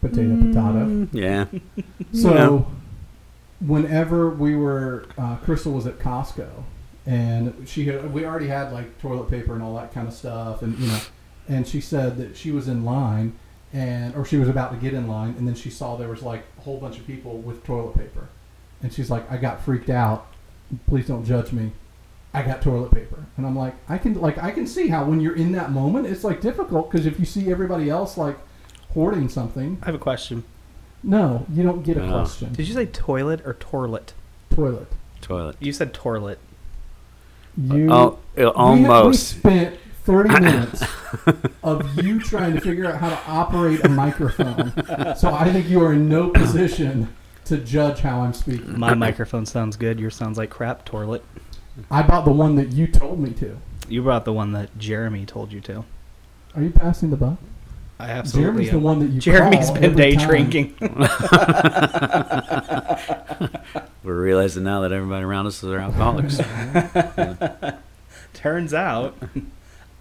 Potato, 0.00 0.36
potato. 0.36 0.86
Mm, 0.86 1.08
Yeah. 1.12 1.44
So, 2.12 2.66
whenever 3.60 4.30
we 4.30 4.54
were, 4.54 5.06
uh, 5.16 5.36
Crystal 5.36 5.72
was 5.72 5.86
at 5.86 5.98
Costco, 5.98 6.48
and 7.06 7.66
she 7.66 7.86
had, 7.86 8.12
we 8.12 8.24
already 8.24 8.48
had 8.48 8.72
like 8.72 8.98
toilet 8.98 9.30
paper 9.30 9.54
and 9.54 9.62
all 9.62 9.74
that 9.76 9.92
kind 9.92 10.06
of 10.06 10.14
stuff, 10.14 10.62
and 10.62 10.78
you 10.78 10.88
know, 10.88 11.00
and 11.48 11.66
she 11.66 11.80
said 11.80 12.16
that 12.18 12.36
she 12.36 12.50
was 12.50 12.68
in 12.68 12.84
line, 12.84 13.38
and 13.72 14.14
or 14.14 14.24
she 14.24 14.36
was 14.36 14.48
about 14.48 14.70
to 14.72 14.76
get 14.76 14.94
in 14.94 15.08
line, 15.08 15.34
and 15.38 15.46
then 15.46 15.54
she 15.54 15.70
saw 15.70 15.96
there 15.96 16.08
was 16.08 16.22
like 16.22 16.44
a 16.58 16.60
whole 16.62 16.78
bunch 16.78 16.98
of 16.98 17.06
people 17.06 17.38
with 17.38 17.64
toilet 17.64 17.96
paper, 17.96 18.28
and 18.82 18.92
she's 18.92 19.10
like, 19.10 19.30
I 19.30 19.36
got 19.36 19.62
freaked 19.62 19.90
out. 19.90 20.26
Please 20.86 21.06
don't 21.06 21.24
judge 21.24 21.50
me. 21.50 21.72
I 22.34 22.42
got 22.42 22.60
toilet 22.60 22.92
paper, 22.92 23.24
and 23.38 23.46
I'm 23.46 23.56
like, 23.56 23.74
I 23.88 23.96
can 23.98 24.20
like 24.20 24.38
I 24.38 24.50
can 24.50 24.66
see 24.66 24.88
how 24.88 25.04
when 25.04 25.20
you're 25.20 25.36
in 25.36 25.52
that 25.52 25.72
moment, 25.72 26.06
it's 26.06 26.24
like 26.24 26.40
difficult 26.40 26.90
because 26.90 27.06
if 27.06 27.18
you 27.18 27.24
see 27.24 27.50
everybody 27.50 27.88
else 27.88 28.18
like 28.18 28.38
hoarding 28.92 29.28
something, 29.28 29.78
I 29.82 29.86
have 29.86 29.94
a 29.94 29.98
question. 29.98 30.44
No, 31.02 31.46
you 31.52 31.62
don't 31.62 31.82
get 31.82 31.96
a 31.96 32.00
No. 32.06 32.12
question. 32.12 32.52
Did 32.52 32.68
you 32.68 32.74
say 32.74 32.86
toilet 32.86 33.40
or 33.44 33.54
toilet? 33.54 34.14
Toilet. 34.50 34.88
Toilet. 35.20 35.56
You 35.60 35.72
said 35.72 35.92
toilet. 35.94 36.38
You 37.56 37.88
Oh, 37.90 37.96
uh, 38.06 38.14
we- 38.36 38.44
We, 38.44 38.50
almost. 38.50 39.38
spent 39.38 39.76
30 40.04 40.28
minutes 40.40 40.82
of 41.62 42.02
you 42.04 42.20
trying 42.20 42.54
to 42.54 42.60
figure 42.60 42.86
out 42.86 42.96
how 42.98 43.10
to 43.10 43.18
operate 43.28 43.84
a 43.84 43.88
microphone. 43.88 44.72
So 45.16 45.32
I 45.34 45.52
think 45.52 45.68
you 45.68 45.82
are 45.82 45.92
in 45.92 46.08
no 46.08 46.30
position 46.30 47.08
to 47.46 47.58
judge 47.58 48.00
how 48.00 48.20
I'm 48.20 48.32
speaking. 48.32 48.78
My 48.78 48.94
microphone 48.94 49.44
sounds 49.46 49.76
good. 49.76 49.98
Yours 49.98 50.14
sounds 50.16 50.38
like 50.38 50.50
crap. 50.50 50.84
Toilet. 50.84 51.24
I 51.90 52.02
bought 52.02 52.24
the 52.24 52.32
one 52.32 52.56
that 52.56 52.72
you 52.72 52.86
told 52.86 53.18
me 53.20 53.30
to. 53.34 53.56
You 53.88 54.02
brought 54.02 54.24
the 54.24 54.32
one 54.32 54.52
that 54.52 54.76
Jeremy 54.78 55.24
told 55.26 55.52
you 55.52 55.60
to. 55.62 55.84
Are 56.54 56.62
you 56.62 56.70
passing 56.70 57.10
the 57.10 57.16
buck? 57.16 57.38
I 58.00 58.10
absolutely. 58.10 58.66
Jeremy's 58.66 58.70
the 58.70 58.78
one 58.78 58.98
that 59.00 59.06
you 59.06 59.20
Jeremy's 59.20 59.66
call 59.66 59.74
been 59.74 59.84
every 59.84 59.96
day 59.96 60.14
time. 60.14 60.28
drinking. 60.28 60.74
We're 64.04 64.20
realizing 64.22 64.64
now 64.64 64.80
that 64.82 64.92
everybody 64.92 65.24
around 65.24 65.46
us 65.46 65.62
are 65.64 65.78
alcoholics. 65.78 66.38
Turns 68.34 68.72
out. 68.72 69.16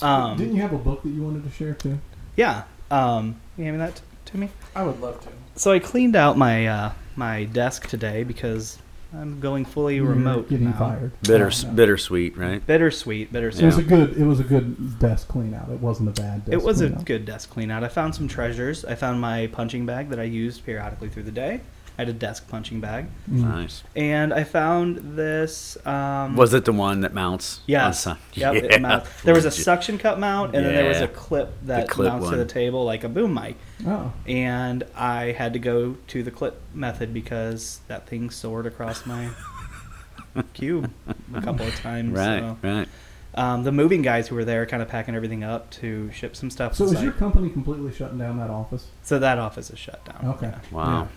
Um, 0.01 0.37
Didn't 0.37 0.55
you 0.55 0.61
have 0.61 0.73
a 0.73 0.77
book 0.77 1.01
that 1.03 1.09
you 1.09 1.23
wanted 1.23 1.43
to 1.43 1.51
share 1.51 1.73
too? 1.73 1.99
yeah. 2.35 2.63
Um, 2.89 3.39
you 3.57 3.65
hand 3.65 3.77
me 3.77 3.83
that 3.83 3.95
t- 3.97 4.01
to 4.25 4.37
me. 4.37 4.49
I 4.75 4.83
would 4.83 5.01
love 5.01 5.19
to. 5.21 5.27
So 5.55 5.71
I 5.71 5.79
cleaned 5.79 6.15
out 6.15 6.37
my 6.37 6.67
uh, 6.67 6.91
my 7.17 7.43
desk 7.45 7.87
today 7.87 8.23
because 8.23 8.77
I'm 9.13 9.39
going 9.39 9.63
fully 9.65 9.99
remote 10.01 10.49
Getting 10.49 10.71
now. 10.71 10.77
fired. 10.79 11.11
Bitter, 11.21 11.49
Oh, 11.53 11.67
no. 11.67 11.73
bittersweet, 11.73 12.37
right? 12.37 12.65
Bittersweet, 12.65 13.29
It 13.29 13.33
bittersweet. 13.33 13.65
was 13.65 13.77
a 13.77 13.83
good. 13.83 14.17
It 14.17 14.25
was 14.25 14.39
a 14.39 14.43
good 14.43 14.99
desk 14.99 15.27
clean 15.29 15.53
out. 15.53 15.69
It 15.69 15.79
wasn't 15.79 16.09
a 16.09 16.21
bad 16.21 16.45
desk. 16.45 16.53
It 16.53 16.61
was 16.63 16.81
a 16.81 16.87
clean 16.87 16.97
out. 16.99 17.05
good 17.05 17.25
desk 17.25 17.49
clean 17.49 17.71
out. 17.71 17.83
I 17.83 17.87
found 17.87 18.15
some 18.15 18.27
treasures. 18.27 18.83
I 18.85 18.95
found 18.95 19.21
my 19.21 19.47
punching 19.47 19.85
bag 19.85 20.09
that 20.09 20.19
I 20.19 20.23
used 20.23 20.65
periodically 20.65 21.09
through 21.09 21.23
the 21.23 21.31
day. 21.31 21.61
I 21.97 22.01
had 22.01 22.09
a 22.09 22.13
desk 22.13 22.47
punching 22.47 22.79
bag, 22.79 23.07
Mm. 23.27 23.41
Nice. 23.43 23.83
and 23.95 24.31
I 24.31 24.43
found 24.43 25.17
this. 25.17 25.77
Um, 25.85 26.35
Was 26.35 26.53
it 26.53 26.63
the 26.65 26.71
one 26.71 27.01
that 27.01 27.11
mounts? 27.13 27.57
on 27.57 27.63
Yes. 27.65 28.01
some- 28.03 28.17
Yep. 28.33 28.53
it 28.55 28.81
Yeah, 28.81 29.03
There 29.23 29.33
was 29.33 29.45
a 29.45 29.51
suction 29.51 29.97
cup 29.97 30.19
mount, 30.19 30.55
and 30.55 30.63
then 30.63 30.75
there 30.75 30.87
was 30.89 31.01
a 31.01 31.07
clip 31.07 31.53
that 31.65 31.89
clip 31.89 32.13
mounts 32.13 32.29
to 32.29 32.35
the 32.35 32.45
table 32.45 32.85
like 32.85 33.03
a 33.03 33.09
boom 33.09 33.33
mic. 33.33 33.55
Oh, 33.87 34.11
And 34.27 34.83
I 34.95 35.31
had 35.31 35.53
to 35.53 35.59
go 35.59 35.95
to 36.07 36.21
the 36.21 36.29
clip 36.31 36.61
method 36.73 37.13
because 37.15 37.79
that 37.87 38.05
thing 38.07 38.29
soared 38.29 38.67
across 38.67 39.05
my 39.07 39.29
cube 40.53 40.91
a 41.33 41.41
couple 41.41 41.65
of 41.65 41.75
times. 41.77 42.15
Right, 42.15 42.39
so. 42.41 42.57
right. 42.61 42.87
Um, 43.33 43.63
the 43.63 43.71
moving 43.71 44.01
guys 44.03 44.27
who 44.27 44.35
were 44.35 44.45
there, 44.45 44.65
kind 44.65 44.81
of 44.81 44.89
packing 44.89 45.13
everything 45.15 45.43
up 45.43 45.69
to 45.71 46.11
ship 46.11 46.35
some 46.35 46.49
stuff. 46.49 46.75
So 46.75 46.85
is 46.85 46.93
site. 46.93 47.03
your 47.03 47.11
company 47.13 47.49
completely 47.49 47.91
shutting 47.93 48.17
down 48.17 48.37
that 48.37 48.49
office? 48.49 48.87
so 49.03 49.17
that 49.19 49.37
office 49.39 49.69
is 49.71 49.77
shut 49.79 50.03
down. 50.05 50.31
Okay. 50.35 50.47
Yeah. 50.47 50.59
Wow. 50.71 51.07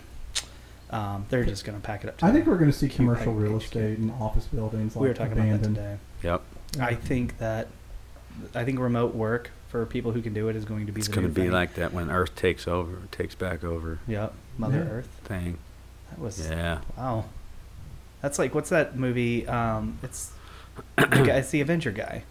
Um, 0.91 1.25
they're 1.29 1.45
just 1.45 1.63
going 1.63 1.79
to 1.79 1.85
pack 1.85 2.03
it 2.03 2.09
up. 2.09 2.17
To 2.17 2.25
I 2.25 2.31
think 2.31 2.45
we're 2.45 2.57
going 2.57 2.69
to 2.71 2.77
see 2.77 2.89
commercial 2.89 3.33
real 3.33 3.57
estate 3.57 3.97
and 3.97 4.11
office 4.19 4.45
buildings 4.45 4.95
like 4.95 5.01
we 5.01 5.07
were 5.07 5.13
talking 5.13 5.33
about 5.39 5.61
that 5.61 5.67
today. 5.67 5.97
Yep. 6.23 6.41
I 6.79 6.95
think 6.95 7.37
that 7.37 7.67
I 8.53 8.65
think 8.65 8.79
remote 8.79 9.15
work 9.15 9.51
for 9.69 9.85
people 9.85 10.11
who 10.11 10.21
can 10.21 10.33
do 10.33 10.49
it 10.49 10.55
is 10.57 10.65
going 10.65 10.85
to 10.87 10.91
be. 10.91 10.99
It's 10.99 11.07
going 11.07 11.25
to 11.27 11.33
be 11.33 11.43
thing. 11.43 11.51
like 11.51 11.75
that 11.75 11.93
when 11.93 12.09
Earth 12.11 12.35
takes 12.35 12.67
over, 12.67 12.97
takes 13.11 13.35
back 13.35 13.63
over 13.63 13.99
Yep, 14.07 14.33
Mother 14.57 14.77
Yeah. 14.79 14.91
Earth. 14.91 15.09
thing. 15.23 15.57
That 16.09 16.19
was 16.19 16.49
Yeah. 16.49 16.79
wow. 16.97 17.25
That's 18.21 18.37
like 18.37 18.53
what's 18.53 18.69
that 18.69 18.97
movie? 18.97 19.47
Um, 19.47 19.97
it's 20.03 20.31
the 20.97 21.05
guy, 21.07 21.37
it's 21.37 21.51
the 21.51 21.61
Avenger 21.61 21.91
guy. 21.91 22.23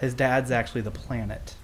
His 0.00 0.14
dad's 0.14 0.50
actually 0.50 0.80
the 0.82 0.90
planet. 0.92 1.54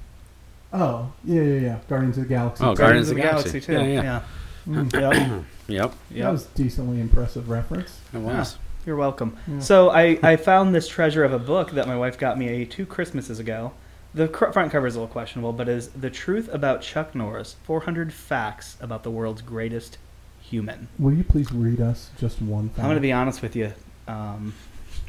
Oh, 0.73 1.13
yeah, 1.25 1.43
yeah, 1.43 1.61
yeah. 1.61 1.79
Guardians 1.89 2.19
of 2.19 2.25
the 2.25 2.29
Galaxy. 2.29 2.63
Oh, 2.65 2.75
Guardians 2.75 3.09
of 3.09 3.17
the 3.17 3.23
Galaxy. 3.23 3.61
too. 3.61 3.73
Yeah, 3.73 3.83
Yeah, 3.83 4.03
yeah. 4.03 4.23
Mm, 4.67 4.93
Yep. 4.93 5.45
Yep. 5.69 5.91
That 5.91 6.17
Yep. 6.17 6.33
was 6.33 6.45
decently 6.47 7.01
impressive 7.01 7.51
reference. 7.51 8.01
It 8.15 8.19
was. 8.19 8.57
You're 8.87 8.97
welcome. 8.97 9.37
Yeah. 9.47 9.59
So 9.61 9.91
I, 9.91 10.19
I 10.23 10.37
found 10.37 10.75
this 10.75 10.89
treasure 10.89 11.23
of 11.25 11.33
a 11.35 11.39
book 11.39 11.73
that 11.73 11.87
my 11.87 11.97
wife 11.97 12.17
got 12.19 12.39
me 12.39 12.49
a 12.49 12.65
two 12.65 12.87
Christmases 12.87 13.39
ago. 13.39 13.73
The 14.15 14.29
cr- 14.29 14.51
front 14.51 14.73
cover 14.73 14.87
is 14.87 14.97
a 14.97 15.01
little 15.01 15.13
questionable, 15.13 15.53
but 15.53 15.69
is 15.69 15.89
The 15.89 16.09
Truth 16.09 16.49
About 16.53 16.81
Chuck 16.81 17.15
Norris 17.15 17.57
400 17.65 18.15
Facts 18.15 18.79
About 18.81 19.03
the 19.03 19.11
World's 19.11 19.43
Greatest 19.43 19.99
Human. 20.41 20.89
Will 20.99 21.13
you 21.13 21.23
please 21.25 21.53
read 21.53 21.83
us 21.83 22.09
just 22.19 22.41
one 22.41 22.71
thing? 22.71 22.83
I'm 22.83 22.89
going 22.89 22.97
to 22.97 23.03
be 23.03 23.13
honest 23.13 23.43
with 23.43 23.55
you. 23.55 23.75
Um, 24.07 24.55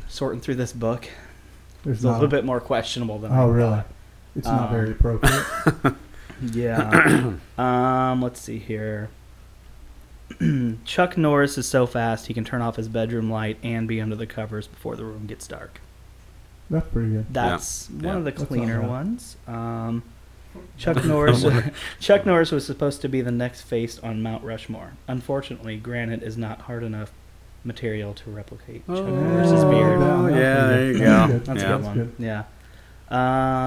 sorting 0.09 0.41
through 0.41 0.55
this 0.55 0.73
book 0.73 1.07
There's 1.85 1.99
is 1.99 2.03
a 2.03 2.07
not 2.07 2.13
little 2.15 2.27
bit 2.29 2.43
more 2.43 2.59
questionable 2.59 3.17
than 3.19 3.31
I 3.31 3.35
Oh, 3.35 3.47
thought. 3.47 3.51
really? 3.53 3.81
It's 4.35 4.47
not 4.47 4.69
Um, 4.69 4.75
very 4.75 4.91
appropriate. 4.91 5.95
Yeah. 6.53 7.33
um, 7.57 8.21
let's 8.21 8.39
see 8.39 8.59
here. 8.59 9.09
Chuck 10.85 11.17
Norris 11.17 11.57
is 11.57 11.67
so 11.67 11.85
fast 11.87 12.27
he 12.27 12.33
can 12.33 12.43
turn 12.45 12.61
off 12.61 12.75
his 12.75 12.87
bedroom 12.87 13.29
light 13.31 13.57
and 13.63 13.87
be 13.87 13.99
under 14.01 14.15
the 14.15 14.27
covers 14.27 14.67
before 14.67 14.95
the 14.95 15.03
room 15.05 15.25
gets 15.27 15.47
dark. 15.47 15.79
That's 16.69 16.87
pretty 16.89 17.09
good. 17.11 17.25
That's 17.33 17.89
one 17.89 18.03
Yeah. 18.03 18.17
of 18.17 18.25
the 18.25 18.31
cleaner 18.31 18.81
ones. 18.81 19.37
Um, 19.47 20.03
Chuck 20.77 21.03
Norris. 21.03 21.43
Chuck 21.99 22.25
Norris 22.25 22.51
was 22.51 22.65
supposed 22.65 23.01
to 23.01 23.09
be 23.09 23.21
the 23.21 23.31
next 23.31 23.61
face 23.63 23.97
on 23.99 24.21
Mount 24.21 24.43
Rushmore. 24.43 24.93
Unfortunately, 25.07 25.77
granite 25.77 26.21
is 26.23 26.37
not 26.37 26.61
hard 26.61 26.83
enough 26.83 27.11
material 27.63 28.13
to 28.13 28.29
replicate 28.31 28.85
Chuck 28.87 29.05
Norris's 29.05 29.63
Oh, 29.63 29.69
beard. 29.71 29.99
that- 30.01 30.21
that's 30.23 30.35
yeah, 30.35 30.67
there 30.67 30.85
you 30.91 30.99
go. 30.99 31.05
That's 31.05 31.31
good. 31.31 31.45
That's 31.45 31.61
Yeah. 31.63 31.73
a 31.73 31.77
good 31.77 31.85
one. 31.85 31.95
good. 31.97 32.13
Yeah. 32.19 32.43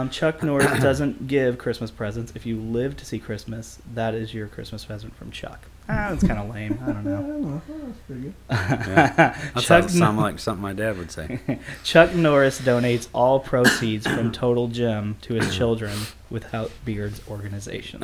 Um, 0.00 0.10
Chuck 0.10 0.42
Norris 0.42 0.80
doesn't 0.80 1.26
give 1.26 1.58
Christmas 1.58 1.90
presents. 1.90 2.32
If 2.36 2.46
you 2.46 2.60
live 2.60 2.96
to 2.98 3.04
see 3.04 3.18
Christmas, 3.18 3.80
that 3.94 4.14
is 4.14 4.32
your 4.32 4.46
Christmas 4.46 4.84
present 4.84 5.16
from 5.16 5.32
Chuck. 5.32 5.66
Ah, 5.88 6.10
that's 6.10 6.26
kind 6.26 6.38
of 6.38 6.48
lame. 6.48 6.78
I 6.82 6.86
don't 6.86 6.96
I 6.98 7.02
know. 7.02 7.16
don't 7.22 7.42
know. 7.42 7.62
That's 7.86 7.98
pretty 8.06 8.22
good. 8.22 8.34
That 8.48 9.36
Chuck, 9.54 9.62
sounds 9.64 9.98
sound 9.98 10.18
like 10.18 10.38
something 10.38 10.62
my 10.62 10.72
dad 10.72 10.96
would 10.96 11.10
say. 11.10 11.40
Chuck 11.84 12.14
Norris 12.14 12.60
donates 12.60 13.08
all 13.12 13.40
proceeds 13.40 14.06
from 14.06 14.30
Total 14.32 14.68
Gym 14.68 15.16
to 15.22 15.34
his 15.34 15.54
children 15.54 15.96
without 16.30 16.70
Beard's 16.84 17.20
organization. 17.28 18.02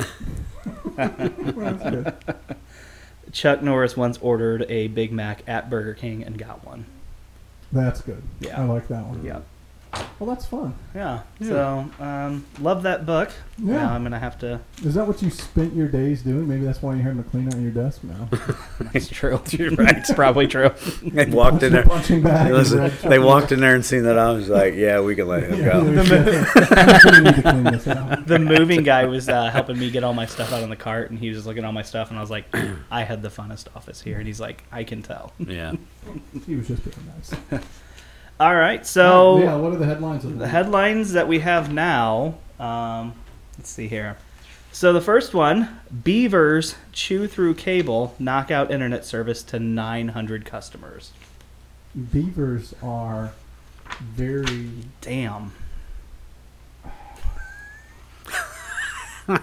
Well, 0.97 1.09
that's 1.17 1.83
good. 1.83 2.13
Chuck 3.31 3.61
Norris 3.61 3.95
once 3.95 4.17
ordered 4.21 4.65
a 4.69 4.87
Big 4.87 5.11
Mac 5.11 5.43
at 5.47 5.69
Burger 5.69 5.93
King 5.93 6.23
and 6.23 6.37
got 6.37 6.65
one. 6.65 6.85
That's 7.71 8.01
good. 8.01 8.21
Yeah. 8.39 8.59
I 8.61 8.65
like 8.65 8.87
that 8.89 9.05
one. 9.05 9.23
Yeah. 9.23 9.39
Well, 10.19 10.29
that's 10.29 10.45
fun. 10.45 10.75
Yeah. 10.93 11.21
So, 11.41 11.89
um, 11.99 12.45
love 12.59 12.83
that 12.83 13.05
book. 13.05 13.31
Yeah. 13.57 13.77
Now 13.77 13.93
I'm 13.93 14.01
going 14.01 14.11
to 14.11 14.19
have 14.19 14.37
to. 14.39 14.59
Is 14.83 14.93
that 14.93 15.07
what 15.07 15.21
you 15.21 15.29
spent 15.29 15.73
your 15.73 15.87
days 15.87 16.21
doing? 16.21 16.47
Maybe 16.47 16.63
that's 16.65 16.81
why 16.81 16.93
you're 16.93 17.03
having 17.03 17.23
to 17.23 17.29
clean 17.29 17.47
out 17.47 17.55
your 17.59 17.71
desk 17.71 18.03
now. 18.03 18.27
It's 18.93 19.07
true. 19.09 19.41
It's 19.51 20.13
probably 20.13 20.47
true. 20.47 20.71
They 21.03 21.25
walked 21.25 21.63
in 21.63 21.73
there. 21.73 21.83
Punching 21.83 22.21
bag. 22.21 22.47
and 22.47 22.55
Listen, 22.55 22.91
they 23.09 23.19
walked 23.19 23.51
in 23.51 23.59
there 23.61 23.75
and 23.75 23.83
seen 23.85 24.03
that 24.03 24.17
I 24.17 24.31
was 24.31 24.47
like, 24.49 24.73
"Yeah, 24.75 24.99
we 25.01 25.15
can 25.15 25.27
let 25.27 25.43
him 25.43 25.59
Yeah, 25.59 25.71
go." 25.73 25.83
we 25.83 25.91
need 25.91 27.35
to 27.35 27.41
clean 27.41 27.63
this 27.63 27.87
out. 27.87 28.25
the 28.27 28.39
moving 28.39 28.83
guy 28.83 29.05
was 29.05 29.27
uh, 29.29 29.49
helping 29.49 29.77
me 29.79 29.89
get 29.91 30.03
all 30.03 30.13
my 30.13 30.25
stuff 30.25 30.51
out 30.53 30.63
on 30.63 30.69
the 30.69 30.75
cart, 30.75 31.09
and 31.11 31.19
he 31.19 31.29
was 31.29 31.37
just 31.39 31.47
looking 31.47 31.63
at 31.63 31.67
all 31.67 31.73
my 31.73 31.83
stuff, 31.83 32.09
and 32.09 32.17
I 32.17 32.21
was 32.21 32.29
like, 32.31 32.45
I 32.91 33.03
had 33.03 33.21
the 33.21 33.29
funnest 33.29 33.67
office 33.75 34.01
here, 34.01 34.17
and 34.17 34.27
he's 34.27 34.39
like, 34.39 34.63
I 34.71 34.83
can 34.83 35.01
tell. 35.01 35.33
Yeah. 35.39 35.73
He 36.45 36.55
was 36.55 36.67
just 36.67 36.83
being 36.83 36.95
nice. 37.15 37.61
All 38.39 38.55
right, 38.55 38.85
so 38.87 39.39
yeah, 39.39 39.55
what 39.55 39.73
are 39.73 39.77
the 39.77 39.85
headlines 39.85 40.23
the 40.23 40.29
the 40.29 40.47
headlines 40.47 41.11
that 41.11 41.27
we 41.27 41.39
have 41.39 41.73
now. 41.73 42.35
Um, 42.57 43.13
let's 43.57 43.69
see 43.69 43.89
here. 43.89 44.17
So 44.71 44.93
the 44.93 45.01
first 45.01 45.33
one: 45.33 45.81
Beavers 46.03 46.75
chew 46.93 47.27
through 47.27 47.55
cable, 47.55 48.15
knock 48.17 48.49
out 48.49 48.71
internet 48.71 49.03
service 49.03 49.43
to 49.43 49.59
900 49.59 50.45
customers. 50.45 51.11
Beavers 52.13 52.73
are 52.81 53.33
very. 53.99 54.69
Damn. 55.01 55.51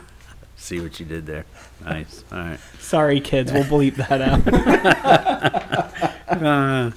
See 0.57 0.81
what 0.81 0.99
you 0.99 1.05
did 1.05 1.27
there. 1.27 1.45
Nice. 1.85 2.25
All 2.33 2.39
right. 2.39 2.61
Sorry, 2.79 3.21
kids. 3.21 3.53
We'll 3.53 3.65
bleep 3.65 3.97
that 3.97 4.23
out. 4.23 4.41
Uh, 6.27 6.91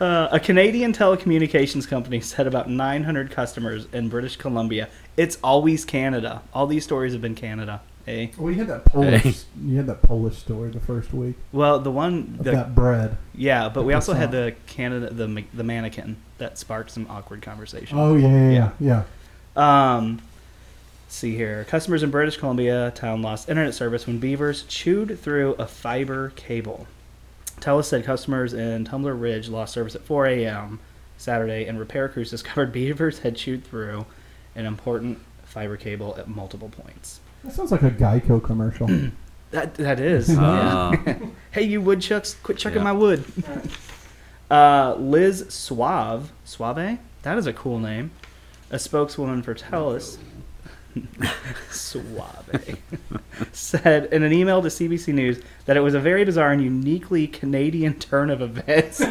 Uh, 0.00 0.28
a 0.32 0.40
Canadian 0.40 0.92
telecommunications 0.94 1.86
company 1.86 2.20
said 2.22 2.46
about 2.46 2.70
900 2.70 3.30
customers 3.30 3.86
in 3.92 4.08
British 4.08 4.36
Columbia. 4.36 4.88
It's 5.16 5.36
always 5.44 5.84
Canada. 5.84 6.42
All 6.54 6.66
these 6.66 6.84
stories 6.84 7.12
have 7.12 7.20
been 7.20 7.34
Canada. 7.34 7.82
Eh? 8.06 8.28
Well, 8.38 8.50
you 8.50 8.58
had 8.58 8.68
that 8.68 8.86
Polish. 8.86 9.22
Hey. 9.22 9.34
You 9.62 9.76
had 9.76 9.86
that 9.88 10.00
Polish 10.02 10.38
story 10.38 10.70
the 10.70 10.80
first 10.80 11.12
week 11.12 11.36
Well, 11.52 11.80
the 11.80 11.90
one, 11.90 12.36
of 12.38 12.44
the, 12.44 12.52
that 12.52 12.74
bread. 12.74 13.18
yeah, 13.34 13.68
but 13.68 13.84
we 13.84 13.92
also 13.92 14.14
had 14.14 14.32
the 14.32 14.54
Canada, 14.66 15.10
the 15.12 15.44
the 15.52 15.62
mannequin 15.62 16.16
that 16.38 16.56
sparked 16.58 16.90
some 16.90 17.06
awkward 17.10 17.42
conversation. 17.42 17.98
Oh 17.98 18.16
yeah, 18.16 18.50
yeah, 18.50 18.72
yeah. 18.80 19.02
yeah. 19.54 19.96
Um, 19.96 20.22
let's 21.04 21.14
see 21.16 21.36
here. 21.36 21.64
Customers 21.64 22.02
in 22.02 22.10
British 22.10 22.38
Columbia 22.38 22.90
town 22.94 23.20
lost 23.20 23.50
internet 23.50 23.74
service 23.74 24.06
when 24.06 24.18
beavers 24.18 24.62
chewed 24.62 25.20
through 25.20 25.52
a 25.58 25.66
fiber 25.66 26.30
cable. 26.36 26.86
TELUS 27.60 27.84
said 27.86 28.04
customers 28.04 28.52
in 28.54 28.84
Tumbler 28.84 29.14
Ridge 29.14 29.48
lost 29.48 29.72
service 29.74 29.94
at 29.94 30.02
4 30.02 30.26
a.m. 30.26 30.80
Saturday, 31.18 31.66
and 31.66 31.78
repair 31.78 32.08
crews 32.08 32.30
discovered 32.30 32.72
beavers 32.72 33.20
had 33.20 33.36
chewed 33.36 33.64
through 33.64 34.06
an 34.54 34.66
important 34.66 35.18
fiber 35.44 35.76
cable 35.76 36.14
at 36.18 36.28
multiple 36.28 36.68
points. 36.68 37.20
That 37.44 37.52
sounds 37.52 37.70
like 37.72 37.82
a 37.82 37.90
Geico 37.90 38.42
commercial. 38.42 38.88
That 39.52 39.74
that 39.74 39.98
is. 39.98 40.30
uh, 40.38 40.94
yeah. 41.04 41.18
Hey, 41.50 41.62
you 41.64 41.80
woodchucks, 41.80 42.34
quit 42.34 42.56
chucking 42.56 42.78
Yeah. 42.78 42.84
my 42.84 42.92
wood. 42.92 43.24
uh, 44.48 44.94
Liz 44.96 45.44
Suave, 45.48 46.30
Suave, 46.44 46.98
that 47.22 47.36
is 47.36 47.48
a 47.48 47.52
cool 47.52 47.80
name. 47.80 48.12
A 48.70 48.78
spokeswoman 48.78 49.42
for 49.42 49.52
TELUS, 49.56 50.18
Suave, 51.70 52.78
said 53.52 54.06
in 54.12 54.22
an 54.22 54.32
email 54.32 54.62
to 54.62 54.68
CBC 54.68 55.12
News 55.14 55.40
that 55.66 55.76
it 55.76 55.80
was 55.80 55.94
a 55.94 56.00
very 56.00 56.24
bizarre 56.24 56.52
and 56.52 56.62
uniquely 56.62 57.26
Canadian 57.26 57.94
turn 57.98 58.30
of 58.30 58.42
events. 58.42 59.00
uh, 59.00 59.08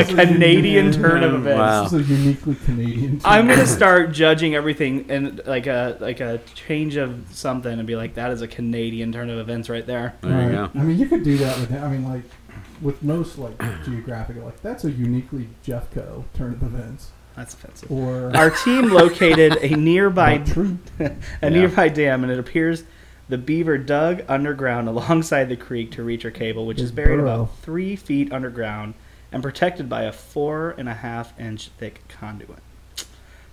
a 0.00 0.04
Canadian 0.04 0.92
turn 0.92 1.22
of 1.22 1.34
events. 1.34 1.58
Wow. 1.58 1.82
This 1.84 1.92
is 1.92 2.10
a 2.10 2.14
uniquely 2.14 2.54
Canadian. 2.64 3.20
I'm 3.24 3.46
gonna 3.46 3.66
start 3.66 4.12
judging 4.12 4.54
everything 4.54 5.10
and 5.10 5.40
like 5.46 5.66
a 5.66 5.96
like 6.00 6.20
a 6.20 6.40
change 6.54 6.96
of 6.96 7.26
something 7.30 7.78
and 7.78 7.86
be 7.86 7.96
like 7.96 8.14
that 8.14 8.30
is 8.30 8.42
a 8.42 8.48
Canadian 8.48 9.12
turn 9.12 9.30
of 9.30 9.38
events 9.38 9.68
right 9.68 9.86
there. 9.86 10.16
there 10.22 10.42
you 10.44 10.50
go. 10.50 10.70
I 10.74 10.78
mean, 10.82 10.98
you 10.98 11.06
could 11.06 11.22
do 11.22 11.38
that 11.38 11.58
with. 11.58 11.72
I 11.72 11.88
mean, 11.88 12.08
like 12.08 12.22
with 12.80 13.02
most 13.02 13.38
like 13.38 13.58
geographic, 13.84 14.36
like 14.36 14.60
that's 14.62 14.84
a 14.84 14.90
uniquely 14.90 15.48
Jeffco 15.64 16.24
turn 16.34 16.52
of 16.54 16.62
events. 16.62 17.12
That's 17.40 17.54
offensive. 17.54 17.90
Or 17.90 18.30
Our 18.36 18.50
team 18.50 18.90
located 18.90 19.56
a 19.62 19.74
nearby 19.74 20.32
a 21.00 21.16
Yeah. 21.42 21.48
nearby 21.48 21.88
dam, 21.88 22.22
and 22.22 22.30
it 22.30 22.38
appears 22.38 22.84
the 23.30 23.38
beaver 23.38 23.78
dug 23.78 24.22
underground 24.28 24.88
alongside 24.88 25.48
the 25.48 25.56
creek 25.56 25.90
to 25.92 26.02
reach 26.02 26.22
her 26.22 26.30
cable, 26.30 26.66
which 26.66 26.80
is 26.80 26.92
buried 26.92 27.16
burrow. 27.16 27.42
about 27.44 27.58
three 27.60 27.96
feet 27.96 28.30
underground 28.30 28.92
and 29.32 29.42
protected 29.42 29.88
by 29.88 30.02
a 30.02 30.12
four 30.12 30.74
and 30.76 30.86
a 30.86 30.92
half 30.94 31.38
inch 31.40 31.68
thick 31.78 32.02
conduit. 32.08 32.58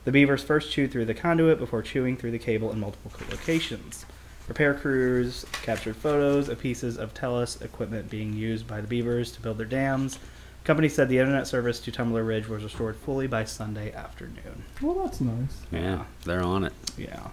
The 0.04 0.12
beavers 0.12 0.44
first 0.44 0.70
chewed 0.72 0.92
through 0.92 1.06
the 1.06 1.14
conduit 1.14 1.58
before 1.58 1.82
chewing 1.82 2.18
through 2.18 2.32
the 2.32 2.40
cable 2.40 2.72
in 2.74 2.80
multiple 2.82 3.12
locations. 3.32 4.06
Repair 4.50 4.74
crews 4.74 5.46
captured 5.64 5.96
photos 5.96 6.50
of 6.50 6.60
pieces 6.60 6.98
of 6.98 7.14
TELUS 7.14 7.62
equipment 7.62 8.10
being 8.10 8.34
used 8.34 8.68
by 8.68 8.82
the 8.82 8.88
beavers 8.88 9.32
to 9.34 9.42
build 9.42 9.58
their 9.58 9.66
dams. 9.66 10.20
Company 10.68 10.90
said 10.90 11.08
the 11.08 11.18
internet 11.18 11.48
service 11.48 11.80
to 11.80 11.94
Tumbler 11.94 12.26
Ridge 12.26 12.50
was 12.50 12.62
restored 12.62 12.98
fully 12.98 13.26
by 13.26 13.46
Sunday 13.46 13.94
afternoon. 13.94 14.64
Well, 14.82 14.96
that's 14.96 15.22
nice. 15.22 15.62
Yeah, 15.72 16.04
they're 16.26 16.44
on 16.44 16.66
it. 16.66 16.74
Yeah. 16.98 17.30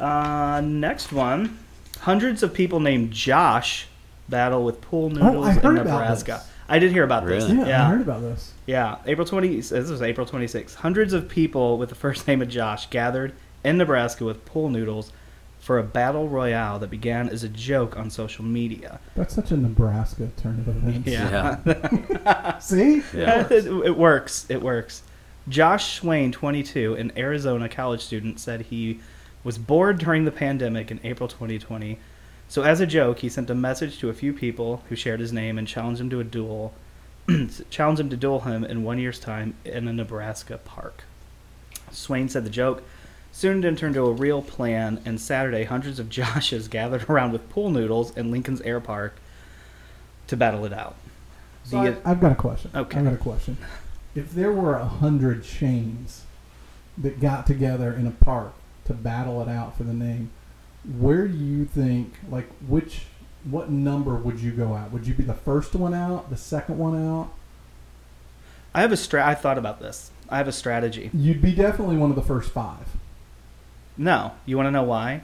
Uh, 0.00 0.60
next 0.60 1.12
one. 1.12 1.60
Hundreds 2.00 2.42
of 2.42 2.52
people 2.52 2.80
named 2.80 3.12
Josh 3.12 3.86
battle 4.28 4.64
with 4.64 4.80
pool 4.80 5.10
noodles 5.10 5.58
Oh, 5.62 5.68
in 5.68 5.74
Nebraska. 5.76 6.42
I 6.68 6.80
did 6.80 6.90
hear 6.90 7.04
about 7.04 7.24
this. 7.24 7.48
Really? 7.48 7.68
Yeah, 7.68 7.86
I 7.86 7.90
heard 7.90 8.00
about 8.00 8.22
this. 8.22 8.52
yeah. 8.66 8.96
April 9.06 9.24
twenty. 9.28 9.54
This 9.60 9.70
was 9.88 10.02
April 10.02 10.26
twenty 10.26 10.48
sixth. 10.48 10.74
Hundreds 10.74 11.12
of 11.12 11.28
people 11.28 11.78
with 11.78 11.88
the 11.88 11.94
first 11.94 12.26
name 12.26 12.42
of 12.42 12.48
Josh 12.48 12.90
gathered 12.90 13.32
in 13.62 13.78
Nebraska 13.78 14.24
with 14.24 14.44
pool 14.44 14.70
noodles 14.70 15.12
for 15.60 15.78
a 15.78 15.82
battle 15.82 16.28
royale 16.28 16.78
that 16.78 16.90
began 16.90 17.28
as 17.28 17.44
a 17.44 17.48
joke 17.48 17.96
on 17.96 18.10
social 18.10 18.44
media. 18.44 18.98
That's 19.14 19.34
such 19.34 19.52
a 19.52 19.56
Nebraska 19.56 20.30
turn 20.38 20.58
of 20.58 20.68
events. 20.68 21.08
Yeah. 21.08 22.58
See? 22.58 23.02
Yeah. 23.14 23.46
it, 23.50 23.66
it 23.66 23.96
works. 23.96 24.46
It 24.48 24.62
works. 24.62 25.02
Josh 25.48 25.94
Swain, 25.98 26.32
22, 26.32 26.94
an 26.94 27.12
Arizona 27.16 27.68
college 27.68 28.02
student, 28.02 28.40
said 28.40 28.62
he 28.62 29.00
was 29.44 29.58
bored 29.58 29.98
during 29.98 30.24
the 30.24 30.32
pandemic 30.32 30.90
in 30.90 31.00
April 31.04 31.28
2020. 31.28 31.98
So, 32.48 32.62
as 32.62 32.80
a 32.80 32.86
joke, 32.86 33.20
he 33.20 33.28
sent 33.28 33.50
a 33.50 33.54
message 33.54 33.98
to 33.98 34.08
a 34.08 34.14
few 34.14 34.32
people 34.32 34.82
who 34.88 34.96
shared 34.96 35.20
his 35.20 35.32
name 35.32 35.58
and 35.58 35.68
challenged 35.68 36.00
him 36.00 36.10
to 36.10 36.20
a 36.20 36.24
duel. 36.24 36.72
challenged 37.70 38.00
him 38.00 38.10
to 38.10 38.16
duel 38.16 38.40
him 38.40 38.64
in 38.64 38.82
one 38.82 38.98
year's 38.98 39.20
time 39.20 39.54
in 39.64 39.86
a 39.86 39.92
Nebraska 39.92 40.58
park. 40.58 41.04
Swain 41.90 42.28
said 42.28 42.44
the 42.44 42.50
joke 42.50 42.82
soon 43.32 43.58
it 43.58 43.60
didn't 43.62 43.78
turn 43.78 43.92
to 43.94 44.06
a 44.06 44.12
real 44.12 44.42
plan, 44.42 45.00
and 45.04 45.20
Saturday, 45.20 45.64
hundreds 45.64 45.98
of 45.98 46.08
Joshes 46.10 46.68
gathered 46.68 47.08
around 47.08 47.32
with 47.32 47.48
pool 47.50 47.70
noodles 47.70 48.16
in 48.16 48.30
Lincoln's 48.30 48.60
Air 48.62 48.80
Park 48.80 49.16
to 50.26 50.36
battle 50.36 50.64
it 50.64 50.72
out. 50.72 50.96
So 51.64 51.78
I, 51.78 51.96
I've 52.04 52.20
got 52.20 52.32
a 52.32 52.36
question. 52.36 52.70
Okay. 52.74 52.98
I've 52.98 53.04
got 53.04 53.14
a 53.14 53.18
question. 53.18 53.56
If 54.14 54.32
there 54.32 54.52
were 54.52 54.74
a 54.74 54.86
hundred 54.86 55.42
Shanes 55.42 56.20
that 56.98 57.20
got 57.20 57.46
together 57.46 57.92
in 57.92 58.06
a 58.06 58.10
park 58.10 58.52
to 58.86 58.92
battle 58.92 59.40
it 59.42 59.48
out 59.48 59.76
for 59.76 59.84
the 59.84 59.92
name, 59.92 60.30
where 60.98 61.28
do 61.28 61.36
you 61.36 61.64
think, 61.64 62.14
like, 62.30 62.48
which, 62.66 63.02
what 63.44 63.70
number 63.70 64.14
would 64.14 64.40
you 64.40 64.50
go 64.50 64.74
out? 64.74 64.90
Would 64.92 65.06
you 65.06 65.14
be 65.14 65.22
the 65.22 65.34
first 65.34 65.74
one 65.74 65.94
out, 65.94 66.30
the 66.30 66.36
second 66.36 66.78
one 66.78 67.06
out? 67.06 67.30
I 68.74 68.80
have 68.80 68.92
a 68.92 68.96
stra- 68.96 69.26
I 69.26 69.34
thought 69.34 69.58
about 69.58 69.80
this. 69.80 70.10
I 70.28 70.38
have 70.38 70.48
a 70.48 70.52
strategy. 70.52 71.10
You'd 71.12 71.42
be 71.42 71.52
definitely 71.52 71.96
one 71.96 72.10
of 72.10 72.16
the 72.16 72.22
first 72.22 72.50
five. 72.50 72.86
No, 73.96 74.32
you 74.46 74.56
want 74.56 74.66
to 74.66 74.70
know 74.70 74.82
why? 74.82 75.22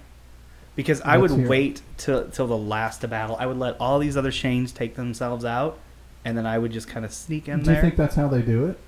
Because 0.74 1.00
I 1.00 1.16
Let's 1.16 1.32
would 1.32 1.40
hear 1.40 1.48
wait 1.48 1.82
till 1.96 2.28
till 2.28 2.46
the 2.46 2.56
last 2.56 3.00
to 3.00 3.08
battle. 3.08 3.36
I 3.38 3.46
would 3.46 3.56
let 3.56 3.76
all 3.80 3.98
these 3.98 4.16
other 4.16 4.30
Shanes 4.30 4.74
take 4.74 4.94
themselves 4.94 5.44
out, 5.44 5.78
and 6.24 6.36
then 6.36 6.46
I 6.46 6.58
would 6.58 6.72
just 6.72 6.88
kind 6.88 7.04
of 7.04 7.12
sneak 7.12 7.48
in 7.48 7.62
there. 7.62 7.74
do 7.74 7.76
you 7.76 7.80
think 7.80 7.96
that's 7.96 8.16
how 8.16 8.28
they 8.28 8.42
do 8.42 8.66
it? 8.66 8.78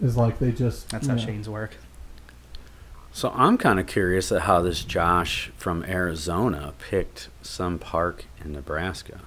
Is 0.00 0.16
like 0.16 0.38
they 0.38 0.52
just 0.52 0.88
That's 0.90 1.06
you 1.06 1.10
how 1.12 1.16
know, 1.16 1.24
Shanes 1.24 1.48
work. 1.48 1.76
So 3.12 3.30
I'm 3.34 3.58
kind 3.58 3.78
of 3.78 3.86
curious 3.86 4.32
at 4.32 4.42
how 4.42 4.62
this 4.62 4.84
Josh 4.84 5.50
from 5.56 5.84
Arizona 5.84 6.72
picked 6.78 7.28
some 7.42 7.78
park 7.78 8.24
in 8.42 8.52
Nebraska. 8.52 9.20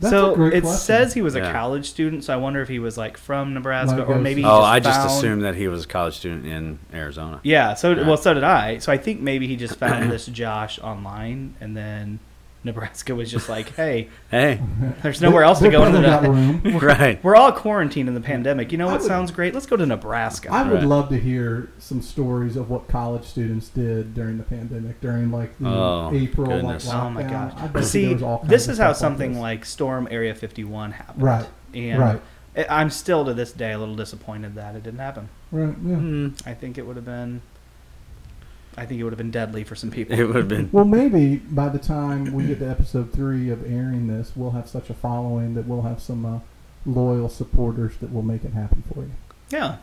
That's 0.00 0.10
so 0.12 0.32
a 0.32 0.36
great 0.36 0.52
it 0.54 0.60
question. 0.62 0.78
says 0.78 1.14
he 1.14 1.22
was 1.22 1.34
a 1.36 1.40
college 1.52 1.88
student, 1.88 2.22
so 2.24 2.34
I 2.34 2.36
wonder 2.36 2.60
if 2.60 2.68
he 2.68 2.78
was 2.78 2.98
like 2.98 3.16
from 3.16 3.54
Nebraska 3.54 3.96
Like 3.96 4.08
or 4.08 4.16
maybe. 4.18 4.44
Oh, 4.44 4.48
he 4.48 4.52
Oh, 4.52 4.58
just 4.60 4.68
I 4.68 4.80
just 4.80 4.98
found- 4.98 5.10
assumed 5.10 5.42
that 5.44 5.54
he 5.54 5.68
was 5.68 5.84
a 5.84 5.88
college 5.88 6.14
student 6.16 6.46
in 6.46 6.78
Arizona. 6.92 7.40
Yeah. 7.42 7.72
So 7.74 7.92
Yeah. 7.92 8.06
well, 8.06 8.16
so 8.18 8.34
did 8.34 8.44
I. 8.44 8.78
So 8.78 8.92
I 8.92 8.98
think 8.98 9.20
maybe 9.20 9.46
he 9.46 9.56
just 9.56 9.76
found 9.76 10.10
this 10.12 10.26
Josh 10.26 10.78
online, 10.80 11.54
and 11.60 11.76
then 11.76 12.18
Nebraska 12.66 13.14
was 13.14 13.30
just 13.30 13.48
like, 13.48 13.74
"Hey, 13.76 14.08
Hey, 14.30 14.60
there's 15.02 15.20
nowhere 15.22 15.42
else 15.44 15.60
to 15.60 15.70
go 15.70 15.84
in 15.84 15.92
probably 15.92 16.08
got 16.10 16.22
the." 16.22 16.30
room. 16.30 16.78
right. 16.82 17.22
We're 17.24 17.34
all 17.36 17.50
quarantined 17.52 18.08
in 18.08 18.14
the 18.14 18.20
pandemic. 18.20 18.70
You 18.72 18.78
know 18.78 18.88
I 18.88 18.92
what 18.92 19.00
would- 19.00 19.08
sounds 19.08 19.30
great? 19.30 19.54
Let's 19.54 19.66
go 19.66 19.76
to 19.76 19.86
Nebraska. 19.86 20.50
I 20.52 20.62
would 20.70 20.84
love 20.84 21.08
to 21.08 21.18
hear 21.18 21.70
some 21.78 22.02
stories 22.02 22.56
of 22.56 22.68
what 22.68 22.86
college 22.88 23.24
students 23.24 23.68
did 23.70 24.14
during 24.14 24.36
the 24.38 24.44
pandemic, 24.44 25.00
during 25.00 25.30
like 25.30 25.58
the 25.58 25.68
Oh, 25.68 26.10
April 26.12 26.62
like 26.62 26.84
Oh 26.86 27.10
my 27.10 27.22
lockdown. 27.22 27.30
gosh! 27.30 27.52
I 27.56 27.60
bet 27.62 27.66
you 27.66 27.72
there 27.72 27.82
See, 27.82 28.12
was 28.14 28.22
all 28.22 28.38
kinds 28.38 28.50
this 28.50 28.68
is 28.68 28.78
how 28.78 28.92
stuff 28.92 28.96
like 28.96 28.96
something 29.18 29.40
like 29.40 29.64
Storm 29.64 30.06
Area 30.10 30.34
51 30.34 30.92
happened. 30.92 31.22
Right. 31.22 31.46
And 31.74 32.00
right, 32.00 32.20
I- 32.56 32.66
I'm 32.80 32.90
still 32.90 33.24
to 33.24 33.34
this 33.34 33.52
day 33.52 33.72
a 33.72 33.78
little 33.78 33.96
disappointed 33.96 34.54
that 34.56 34.74
it 34.76 34.82
didn't 34.82 35.00
happen. 35.00 35.28
right, 35.52 35.74
yeah. 35.84 35.96
Mm, 35.96 36.46
I 36.46 36.54
think 36.54 36.78
it 36.78 36.86
would 36.86 36.96
have 36.96 37.04
been. 37.04 37.42
I 38.76 38.84
think 38.86 39.00
it 39.00 39.04
would 39.04 39.12
have 39.12 39.18
been 39.18 39.30
deadly 39.30 39.64
for 39.64 39.74
some 39.74 39.90
people. 39.90 40.16
it 40.18 40.24
would 40.24 40.36
have 40.36 40.48
been. 40.48 40.68
Well, 40.72 40.84
maybe 40.84 41.36
by 41.36 41.68
the 41.68 41.78
time 41.78 42.32
we 42.32 42.46
get 42.46 42.58
to 42.60 42.68
episode 42.70 43.12
three 43.12 43.50
of 43.50 43.64
airing 43.64 44.06
this, 44.06 44.32
we'll 44.36 44.50
have 44.52 44.68
such 44.68 44.90
a 44.90 44.94
following 44.94 45.54
that 45.54 45.66
we'll 45.66 45.82
have 45.82 46.00
some 46.00 46.26
uh, 46.26 46.38
loyal 46.84 47.28
supporters 47.28 47.96
that 47.98 48.12
will 48.12 48.22
make 48.22 48.44
it 48.44 48.52
happen 48.52 48.82
for 48.92 49.00
you. 49.00 49.12
Yeah. 49.50 49.76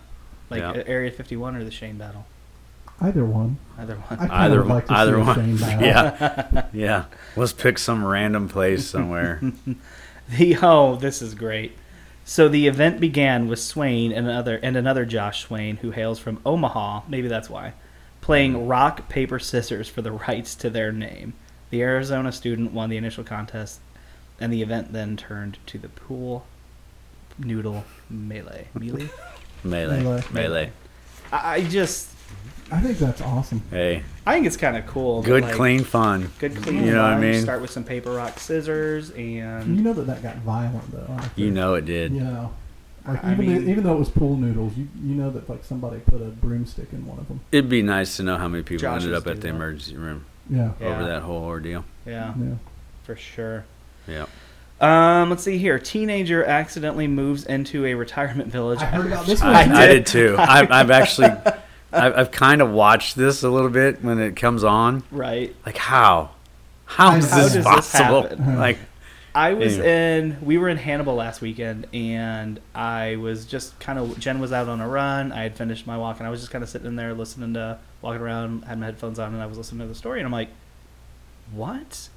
Like 0.49 0.59
Yeah. 0.61 0.71
uh, 0.71 0.83
Area 0.85 1.09
51 1.11 1.55
or 1.55 1.63
the 1.63 1.71
Shane 1.71 1.97
battle. 1.97 2.25
Either 3.01 3.25
one. 3.25 3.57
Either 3.77 3.95
one. 3.95 4.19
I 4.19 4.27
kind 4.27 4.31
Either 4.31 4.59
of 4.61 4.67
one. 4.67 4.75
like 4.75 4.87
to 4.87 4.93
Either 4.93 5.15
see 5.15 5.21
one. 5.21 5.35
Shane 5.35 5.57
battle. 5.81 5.85
Yeah. 5.87 6.65
Yeah. 6.73 7.05
Let's 7.35 7.53
pick 7.53 7.79
some 7.79 8.05
random 8.05 8.47
place 8.47 8.85
somewhere. 8.87 9.41
The 10.29 10.57
oh, 10.61 10.95
this 10.95 11.21
is 11.21 11.33
great. 11.33 11.73
So 12.25 12.47
the 12.47 12.67
event 12.67 13.01
began 13.01 13.47
with 13.49 13.59
Swain 13.59 14.11
and 14.13 14.27
another 14.27 14.57
and 14.63 14.77
another 14.77 15.05
Josh 15.05 15.43
Swain, 15.43 15.77
who 15.77 15.91
hails 15.91 16.19
from 16.19 16.39
Omaha. 16.45 17.01
Maybe 17.09 17.27
that's 17.27 17.49
why. 17.49 17.73
Playing 18.23 18.67
rock 18.69 19.09
paper 19.09 19.37
scissors 19.37 19.89
for 19.89 20.01
the 20.01 20.13
rights 20.13 20.55
to 20.55 20.69
their 20.69 20.93
name. 20.93 21.33
The 21.71 21.81
Arizona 21.81 22.31
student 22.31 22.71
won 22.71 22.89
the 22.89 22.95
initial 22.95 23.25
contest, 23.25 23.81
and 24.39 24.53
the 24.53 24.61
event 24.61 24.93
then 24.93 25.17
turned 25.17 25.57
to 25.65 25.77
the 25.77 25.89
pool 25.89 26.45
noodle 27.37 27.83
melee. 28.09 28.69
Melee. 28.73 29.09
Melee. 29.65 30.01
Melee. 30.01 30.23
Melee. 30.31 30.71
I 31.33 31.55
I 31.55 31.63
just 31.63 32.11
I 32.71 32.79
think 32.79 32.97
that's 32.97 33.19
awesome. 33.21 33.61
Hey, 33.69 34.03
I 34.25 34.33
think 34.35 34.47
it's 34.47 34.55
kind 34.55 34.77
of 34.77 34.87
cool. 34.87 35.21
that, 35.21 35.27
good, 35.27 35.43
like, 35.43 35.55
clean 35.55 35.83
fun. 35.83 36.31
Good 36.39 36.55
clean. 36.55 36.85
You 36.85 36.93
know 36.93 37.03
what 37.03 37.11
I 37.11 37.15
fun. 37.15 37.21
mean? 37.21 37.41
Start 37.41 37.61
with 37.61 37.71
some 37.71 37.83
paper 37.83 38.11
rock 38.11 38.39
scissors 38.39 39.09
and 39.11 39.75
You 39.77 39.83
know 39.83 39.91
that 39.91 40.07
that 40.07 40.23
got 40.23 40.37
violent 40.37 40.89
though. 40.91 41.13
I 41.13 41.29
You 41.35 41.51
know 41.51 41.73
it 41.73 41.83
did. 41.83 42.13
You 42.13 42.21
know. 42.21 42.53
Like 43.07 43.23
I 43.23 43.33
even 43.33 43.45
mean- 43.45 43.65
though, 43.65 43.71
even 43.71 43.83
though 43.83 43.93
it 43.95 43.99
was 43.99 44.09
pool 44.09 44.37
noodles, 44.37 44.77
you 44.77 44.87
you 45.03 45.15
know 45.15 45.29
that 45.31 45.49
like 45.49 45.63
somebody 45.65 45.99
put 45.99 46.21
a 46.21 46.25
broomstick 46.25 46.93
in 46.93 47.05
one 47.05 47.19
of 47.19 47.27
them. 47.27 47.41
It'd 47.51 47.69
be 47.69 47.81
nice 47.81 48.15
to 48.17 48.23
know 48.23 48.37
how 48.37 48.47
many 48.47 48.63
people 48.63 48.81
Josh's 48.81 49.05
ended 49.05 49.17
up 49.17 49.27
at 49.27 49.35
the 49.41 49.47
that. 49.47 49.55
emergency 49.55 49.97
room 49.97 50.25
Yeah. 50.49 50.71
Yeah. 50.79 50.87
over 50.87 51.03
that 51.05 51.21
whole 51.23 51.43
ordeal. 51.43 51.83
yeah, 52.05 52.33
Yeah. 52.39 52.55
for 53.03 53.15
sure. 53.15 53.65
Yeah. 54.07 54.25
Um, 54.81 55.29
let's 55.29 55.43
see 55.43 55.57
here. 55.57 55.79
Teenager 55.79 56.43
accidentally 56.43 57.07
moves 57.07 57.45
into 57.45 57.85
a 57.85 57.93
retirement 57.93 58.51
village. 58.51 58.79
I 58.79 58.85
heard 58.85 59.07
about 59.07 59.25
this 59.27 59.41
one. 59.41 59.53
I, 59.55 59.61
I 59.63 59.83
I 59.83 59.87
did. 59.87 59.93
did 59.93 60.05
too. 60.07 60.35
I've, 60.39 60.71
I've 60.71 60.91
actually, 60.91 61.29
I've, 61.93 62.17
I've 62.17 62.31
kind 62.31 62.61
of 62.61 62.71
watched 62.71 63.15
this 63.15 63.43
a 63.43 63.49
little 63.49 63.69
bit 63.69 64.03
when 64.03 64.19
it 64.19 64.35
comes 64.35 64.63
on. 64.63 65.03
Right. 65.11 65.55
Like 65.65 65.77
how, 65.77 66.31
how 66.85 67.11
I 67.11 67.17
is 67.17 67.31
know. 67.31 67.37
this 67.47 67.65
How 67.65 67.75
this 67.77 67.91
possible? 67.91 68.21
happen? 68.23 68.57
like 68.57 68.77
I 69.35 69.53
was 69.53 69.79
Anyway. 69.79 70.17
in. 70.19 70.37
We 70.45 70.57
were 70.59 70.69
in 70.69 70.77
Hannibal 70.77 71.15
last 71.15 71.41
weekend, 71.41 71.87
and 71.93 72.59
I 72.75 73.15
was 73.15 73.45
just 73.45 73.79
kind 73.79 73.97
of. 73.97 74.19
Jen 74.19 74.39
was 74.39 74.51
out 74.53 74.69
on 74.69 74.79
a 74.79 74.87
run. 74.87 75.31
I 75.31 75.41
had 75.43 75.55
finished 75.57 75.87
my 75.87 75.97
walk, 75.97 76.19
and 76.19 76.27
I 76.27 76.29
was 76.29 76.39
just 76.41 76.51
kind 76.51 76.63
of 76.63 76.69
sitting 76.69 76.87
in 76.87 76.95
there 76.95 77.13
listening 77.13 77.53
to 77.55 77.79
walking 78.01 78.21
around. 78.21 78.65
Had 78.65 78.79
my 78.79 78.85
headphones 78.85 79.17
on, 79.17 79.33
and 79.33 79.41
I 79.41 79.47
was 79.47 79.57
listening 79.57 79.81
to 79.81 79.87
the 79.87 79.95
story, 79.95 80.19
and 80.19 80.25
I'm 80.27 80.31
like, 80.31 80.49
"What?" 81.51 82.09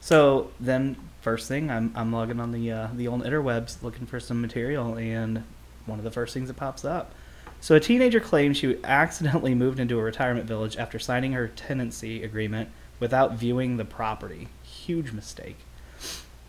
So 0.00 0.50
then, 0.58 0.96
first 1.20 1.48
thing, 1.48 1.70
I'm 1.70 1.92
I'm 1.94 2.12
logging 2.12 2.40
on 2.40 2.52
the 2.52 2.70
uh, 2.72 2.88
the 2.94 3.08
old 3.08 3.24
interwebs 3.24 3.82
looking 3.82 4.06
for 4.06 4.18
some 4.18 4.40
material, 4.40 4.96
and 4.96 5.44
one 5.84 5.98
of 5.98 6.04
the 6.04 6.10
first 6.10 6.32
things 6.32 6.48
that 6.48 6.54
pops 6.56 6.84
up. 6.84 7.12
So 7.60 7.74
a 7.74 7.80
teenager 7.80 8.20
claims 8.20 8.56
she 8.56 8.78
accidentally 8.84 9.54
moved 9.54 9.80
into 9.80 9.98
a 9.98 10.02
retirement 10.02 10.46
village 10.46 10.76
after 10.76 10.98
signing 10.98 11.32
her 11.32 11.48
tenancy 11.48 12.22
agreement 12.22 12.70
without 13.00 13.34
viewing 13.34 13.76
the 13.76 13.84
property. 13.84 14.48
Huge 14.62 15.12
mistake. 15.12 15.58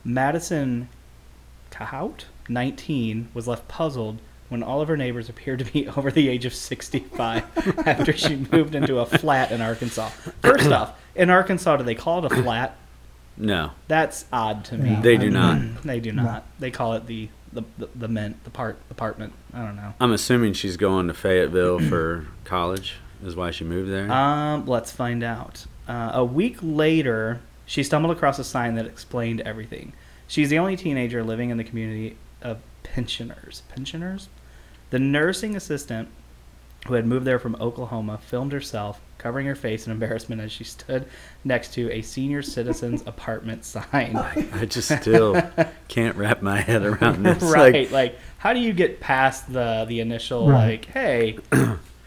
Madison 0.05 0.87
Cahout, 1.71 2.25
19, 2.47 3.29
was 3.33 3.47
left 3.47 3.67
puzzled 3.67 4.19
when 4.47 4.61
all 4.61 4.79
of 4.79 4.87
her 4.87 4.95
neighbors 4.95 5.27
appeared 5.27 5.59
to 5.59 5.65
be 5.65 5.87
over 5.97 6.11
the 6.11 6.29
age 6.29 6.45
of 6.45 6.53
65 6.53 7.43
after 7.87 8.13
she 8.13 8.35
moved 8.51 8.75
into 8.75 8.99
a 8.99 9.05
flat 9.05 9.51
in 9.51 9.59
Arkansas. 9.61 10.09
First 10.41 10.67
off, 10.71 10.97
in 11.15 11.29
Arkansas, 11.29 11.77
do 11.77 11.83
they 11.83 11.95
call 11.95 12.23
it 12.23 12.31
a 12.31 12.43
flat? 12.43 12.77
no, 13.37 13.71
That's 13.89 14.25
odd 14.31 14.63
to 14.65 14.77
me. 14.77 14.91
Yeah, 14.91 15.01
they 15.01 15.13
I 15.15 15.17
do 15.17 15.23
mean, 15.25 15.33
not. 15.33 15.83
They 15.83 15.99
do 15.99 16.11
No. 16.13 16.23
not. 16.23 16.45
They 16.59 16.71
call 16.71 16.93
it 16.93 17.07
the 17.07 17.27
the 17.51 17.63
the, 17.77 17.89
the 17.95 18.07
mint, 18.07 18.43
the 18.43 18.49
part 18.49 18.77
apartment. 18.89 19.33
I 19.53 19.59
don't 19.65 19.75
know. 19.75 19.93
I'm 19.99 20.11
assuming 20.13 20.53
she's 20.53 20.77
going 20.77 21.07
to 21.07 21.13
Fayetteville 21.13 21.79
for 21.79 22.27
college. 22.45 22.95
Is 23.23 23.35
why 23.35 23.51
she 23.51 23.63
moved 23.63 23.89
there. 23.91 24.11
Um, 24.11 24.65
let's 24.67 24.91
find 24.91 25.23
out. 25.23 25.65
Uh, 25.87 26.11
a 26.13 26.23
week 26.25 26.57
later, 26.61 27.39
she 27.65 27.83
stumbled 27.83 28.15
across 28.15 28.39
a 28.39 28.43
sign 28.43 28.75
that 28.75 28.85
explained 28.85 29.41
everything. 29.41 29.93
She's 30.27 30.49
the 30.49 30.59
only 30.59 30.75
teenager 30.75 31.23
living 31.23 31.49
in 31.49 31.57
the 31.57 31.63
community 31.63 32.17
of 32.41 32.57
pensioners. 32.83 33.63
Pensioners? 33.69 34.29
The 34.89 34.99
nursing 34.99 35.55
assistant 35.55 36.07
who 36.87 36.93
had 36.93 37.05
moved 37.07 37.25
there 37.25 37.39
from 37.39 37.55
Oklahoma 37.59 38.19
filmed 38.19 38.51
herself 38.51 39.01
covering 39.17 39.47
her 39.47 39.55
face 39.55 39.87
in 39.87 39.91
embarrassment 39.91 40.39
as 40.41 40.51
she 40.51 40.63
stood 40.63 41.05
next 41.43 41.73
to 41.73 41.91
a 41.91 42.01
senior 42.03 42.43
citizens 42.43 43.01
apartment 43.07 43.65
sign. 43.65 44.15
I 44.15 44.65
just 44.69 44.95
still 45.01 45.41
can't 45.87 46.15
wrap 46.15 46.43
my 46.43 46.61
head 46.61 46.83
around 46.83 47.23
this. 47.25 47.41
right. 47.41 47.73
Like, 47.73 47.91
Like, 47.91 48.19
how 48.37 48.53
do 48.53 48.59
you 48.59 48.73
get 48.73 48.99
past 48.99 49.51
the 49.51 49.85
the 49.87 49.99
initial 49.99 50.47
Right. 50.49 50.67
like, 50.81 50.85
hey? 50.85 51.39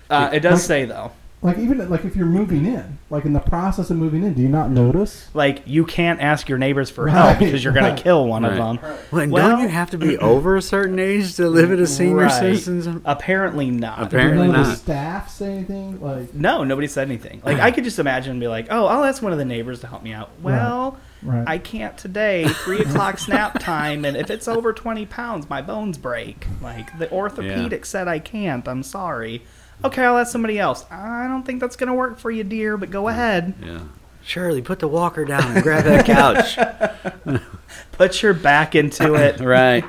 Uh, 0.08 0.30
it 0.32 0.40
does 0.40 0.62
say 0.64 0.84
though. 0.84 1.10
Like 1.40 1.56
even 1.58 1.88
like 1.88 2.04
if 2.04 2.16
you're 2.16 2.26
moving 2.26 2.66
in, 2.66 2.98
like 3.10 3.24
in 3.24 3.32
the 3.32 3.38
process 3.40 3.90
of 3.90 3.96
moving 3.96 4.24
in, 4.24 4.34
do 4.34 4.42
you 4.42 4.48
not 4.48 4.70
notice? 4.70 5.28
Like 5.34 5.62
you 5.66 5.84
can't 5.84 6.20
ask 6.20 6.48
your 6.48 6.58
neighbors 6.58 6.90
for 6.90 7.04
Right, 7.04 7.12
help 7.14 7.38
because 7.38 7.62
you're 7.62 7.72
gonna 7.72 7.94
kill 7.96 8.26
one 8.26 8.42
Right. 8.42 8.52
of 8.52 8.58
them. 8.58 8.78
Well, 9.12 9.22
and 9.22 9.32
Well- 9.32 9.48
don't 9.50 9.60
you 9.60 9.68
have 9.68 9.90
to 9.90 9.98
be 9.98 10.18
over 10.18 10.56
a 10.56 10.62
certain 10.62 10.98
age 10.98 11.36
to 11.36 11.48
live 11.48 11.70
at 11.70 11.78
a 11.78 11.86
senior 11.86 12.24
Right. 12.24 12.32
citizens? 12.32 12.88
Apparently 13.04 13.70
not. 13.70 14.02
Apparently 14.02 14.46
Did 14.48 14.52
none 14.52 14.62
the 14.64 14.68
not. 14.70 14.78
staff 14.78 15.30
say 15.30 15.52
anything? 15.52 16.00
Like 16.00 16.34
No, 16.34 16.64
nobody 16.64 16.88
said 16.88 17.06
anything. 17.06 17.40
Like 17.44 17.60
I 17.60 17.70
could 17.70 17.84
just 17.84 18.00
imagine 18.00 18.32
and 18.32 18.40
be 18.40 18.48
like, 18.48 18.66
"Oh, 18.70 18.86
I'll 18.86 19.04
ask 19.04 19.22
one 19.22 19.32
of 19.32 19.38
the 19.38 19.44
neighbors 19.44 19.78
to 19.80 19.86
help 19.86 20.02
me 20.02 20.12
out." 20.12 20.30
Well, 20.42 20.96
right? 21.22 21.44
I 21.46 21.58
can't 21.58 21.96
today. 21.96 22.46
Three 22.48 22.80
o'clock 22.80 23.18
snap 23.20 23.60
time, 23.60 24.04
and 24.04 24.16
if 24.16 24.28
it's 24.28 24.48
over 24.48 24.72
twenty 24.72 25.06
pounds, 25.06 25.48
my 25.48 25.62
bones 25.62 25.98
break. 25.98 26.46
Like 26.60 26.98
the 26.98 27.08
orthopedic 27.12 27.84
said, 27.86 28.08
I 28.08 28.18
can't. 28.18 28.66
I'm 28.66 28.82
sorry. 28.82 29.42
Okay, 29.84 30.04
I'll 30.04 30.18
ask 30.18 30.32
somebody 30.32 30.58
else. 30.58 30.84
I 30.90 31.28
don't 31.28 31.44
think 31.44 31.60
that's 31.60 31.76
gonna 31.76 31.94
work 31.94 32.18
for 32.18 32.30
you, 32.30 32.44
dear. 32.44 32.76
But 32.76 32.90
go 32.90 33.08
ahead. 33.08 33.54
Yeah. 33.62 33.80
Shirley, 34.22 34.60
put 34.60 34.78
the 34.78 34.88
walker 34.88 35.24
down 35.24 35.52
and 35.52 35.62
grab 35.62 35.84
that 35.84 36.04
couch. 36.04 37.40
Put 37.92 38.22
your 38.22 38.34
back 38.34 38.74
into 38.74 39.14
it. 39.14 39.40
right. 39.40 39.84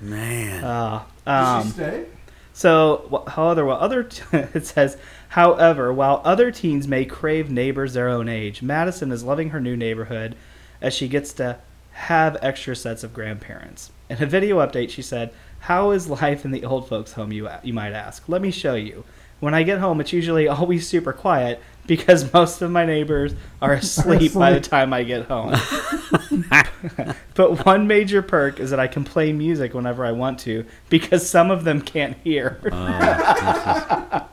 Man. 0.00 0.64
Uh, 0.64 1.02
Did 1.24 1.30
um, 1.30 1.62
she 1.64 1.70
stay? 1.70 2.06
So, 2.52 3.06
wh- 3.10 3.30
how 3.30 3.48
other 3.48 3.64
while 3.64 3.76
other 3.76 4.04
t- 4.04 4.22
it 4.32 4.66
says, 4.66 4.96
however, 5.28 5.92
while 5.92 6.22
other 6.24 6.50
teens 6.50 6.88
may 6.88 7.04
crave 7.04 7.50
neighbors 7.50 7.92
their 7.92 8.08
own 8.08 8.28
age, 8.28 8.62
Madison 8.62 9.12
is 9.12 9.22
loving 9.22 9.50
her 9.50 9.60
new 9.60 9.76
neighborhood 9.76 10.34
as 10.80 10.94
she 10.94 11.06
gets 11.06 11.32
to 11.34 11.58
have 11.92 12.36
extra 12.42 12.74
sets 12.74 13.04
of 13.04 13.14
grandparents. 13.14 13.90
In 14.08 14.22
a 14.22 14.26
video 14.26 14.58
update, 14.58 14.90
she 14.90 15.02
said, 15.02 15.32
"How 15.60 15.90
is 15.90 16.08
life 16.08 16.44
in 16.44 16.50
the 16.50 16.64
old 16.64 16.88
folks' 16.88 17.12
home? 17.12 17.32
You 17.32 17.48
you 17.62 17.72
might 17.74 17.92
ask. 17.92 18.28
Let 18.28 18.40
me 18.40 18.50
show 18.50 18.74
you. 18.74 19.04
When 19.40 19.52
I 19.54 19.62
get 19.64 19.78
home, 19.78 20.00
it's 20.00 20.12
usually 20.12 20.48
always 20.48 20.88
super 20.88 21.12
quiet 21.12 21.60
because 21.86 22.32
most 22.34 22.62
of 22.62 22.70
my 22.70 22.84
neighbors 22.86 23.34
are 23.60 23.74
asleep 23.74 24.32
by 24.34 24.52
the 24.52 24.60
time 24.60 24.92
I 24.92 25.02
get 25.02 25.26
home." 25.26 25.54
but 27.34 27.64
one 27.66 27.86
major 27.86 28.22
perk 28.22 28.60
is 28.60 28.70
that 28.70 28.80
I 28.80 28.86
can 28.86 29.04
play 29.04 29.32
music 29.32 29.74
whenever 29.74 30.04
I 30.04 30.12
want 30.12 30.38
to 30.40 30.64
because 30.88 31.28
some 31.28 31.50
of 31.50 31.64
them 31.64 31.80
can't 31.82 32.16
hear. 32.24 32.58
Oh, 32.72 34.26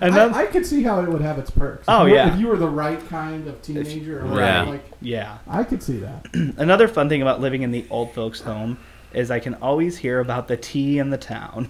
Another, 0.00 0.34
I, 0.34 0.42
I 0.42 0.46
could 0.46 0.66
see 0.66 0.82
how 0.82 1.00
it 1.00 1.08
would 1.08 1.20
have 1.20 1.38
its 1.38 1.50
perks. 1.50 1.84
Oh, 1.86 2.06
If 2.06 2.08
you 2.08 2.10
were- 2.10 2.16
yeah. 2.16 2.34
If 2.34 2.40
you 2.40 2.46
were 2.48 2.56
the 2.56 2.68
right 2.68 3.08
kind 3.08 3.46
of 3.46 3.62
teenager, 3.62 4.24
or 4.26 4.38
Yeah. 4.40 4.62
like 4.64 4.84
yeah. 5.00 5.38
I 5.46 5.62
could 5.62 5.80
see 5.82 5.98
that. 5.98 6.26
Another 6.56 6.88
fun 6.88 7.08
thing 7.08 7.22
about 7.22 7.40
living 7.40 7.62
in 7.62 7.70
the 7.70 7.84
old 7.88 8.12
folks' 8.12 8.40
home 8.40 8.78
is 9.12 9.30
I 9.30 9.38
can 9.38 9.54
always 9.56 9.98
hear 9.98 10.18
about 10.18 10.48
the 10.48 10.56
tea 10.56 10.98
in 10.98 11.10
the 11.10 11.18
town. 11.18 11.68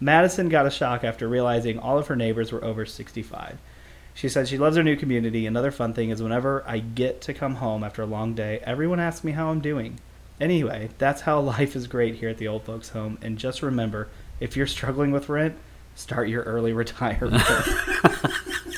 Madison 0.00 0.48
got 0.48 0.66
a 0.66 0.70
shock 0.70 1.04
after 1.04 1.28
realizing 1.28 1.78
all 1.78 1.98
of 1.98 2.08
her 2.08 2.16
neighbors 2.16 2.52
were 2.52 2.64
over 2.64 2.84
65. 2.84 3.58
She 4.14 4.28
said 4.28 4.48
she 4.48 4.58
loves 4.58 4.76
her 4.76 4.82
new 4.82 4.96
community. 4.96 5.46
Another 5.46 5.70
fun 5.70 5.92
thing 5.92 6.10
is 6.10 6.22
whenever 6.22 6.64
I 6.66 6.78
get 6.78 7.20
to 7.22 7.34
come 7.34 7.56
home 7.56 7.84
after 7.84 8.02
a 8.02 8.06
long 8.06 8.34
day, 8.34 8.60
everyone 8.62 9.00
asks 9.00 9.24
me 9.24 9.32
how 9.32 9.50
I'm 9.50 9.60
doing. 9.60 10.00
Anyway, 10.40 10.90
that's 10.98 11.22
how 11.22 11.40
life 11.58 11.76
is 11.76 11.86
great 11.86 12.16
here 12.16 12.28
at 12.28 12.38
the 12.38 12.48
old 12.48 12.64
folks' 12.64 12.90
home. 12.90 13.18
And 13.22 13.38
just 13.38 13.62
remember, 13.62 14.08
if 14.40 14.56
you're 14.56 14.66
struggling 14.66 15.12
with 15.12 15.28
rent, 15.28 15.56
start 15.94 16.28
your 16.28 16.42
early 16.44 16.72
retirement. 16.74 17.42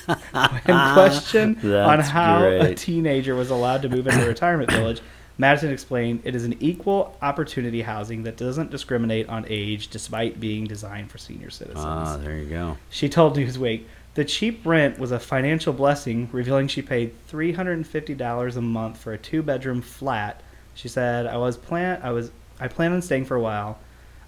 when 0.07 0.95
questioned 0.95 1.65
on 1.65 2.01
how 2.01 2.45
a 2.45 2.75
teenager 2.75 3.35
was 3.35 3.51
allowed 3.51 3.83
to 3.83 3.89
move 3.89 4.07
into 4.07 4.25
a 4.25 4.29
retirement 4.29 4.71
village, 4.71 5.01
Madison 5.39 5.71
explained 5.71 6.21
it 6.25 6.35
is 6.35 6.45
an 6.45 6.57
equal 6.59 7.17
opportunity 7.23 7.83
housing 7.83 8.25
that 8.25 8.37
doesn't 8.37 8.73
discriminate 8.73 9.29
on 9.29 9.47
age 9.49 9.89
despite 9.89 10.41
being 10.41 10.65
designed 10.65 11.11
for 11.11 11.19
senior 11.19 11.49
citizens. 11.49 11.85
Ah, 11.87 12.17
there 12.17 12.37
you 12.37 12.51
go. 12.51 12.77
She 12.91 13.09
told 13.09 13.37
Newsweek 13.37 13.85
the 14.15 14.25
cheap 14.25 14.67
rent 14.67 14.99
was 14.99 15.13
a 15.13 15.21
financial 15.21 15.73
blessing, 15.73 16.29
revealing 16.33 16.67
she 16.67 16.83
paid 16.83 17.15
$350 17.31 18.57
a 18.57 18.61
month 18.61 18.99
for 18.99 19.13
a 19.13 19.19
two-bedroom 19.19 19.81
flat. 19.81 20.43
She 20.75 20.89
said, 20.89 21.27
"I 21.27 21.37
was 21.37 21.57
plan 21.57 22.01
I 22.03 22.11
was 22.11 22.33
I 22.59 22.67
plan 22.67 22.93
on 22.93 23.01
staying 23.01 23.27
for 23.27 23.37
a 23.37 23.41
while. 23.41 23.79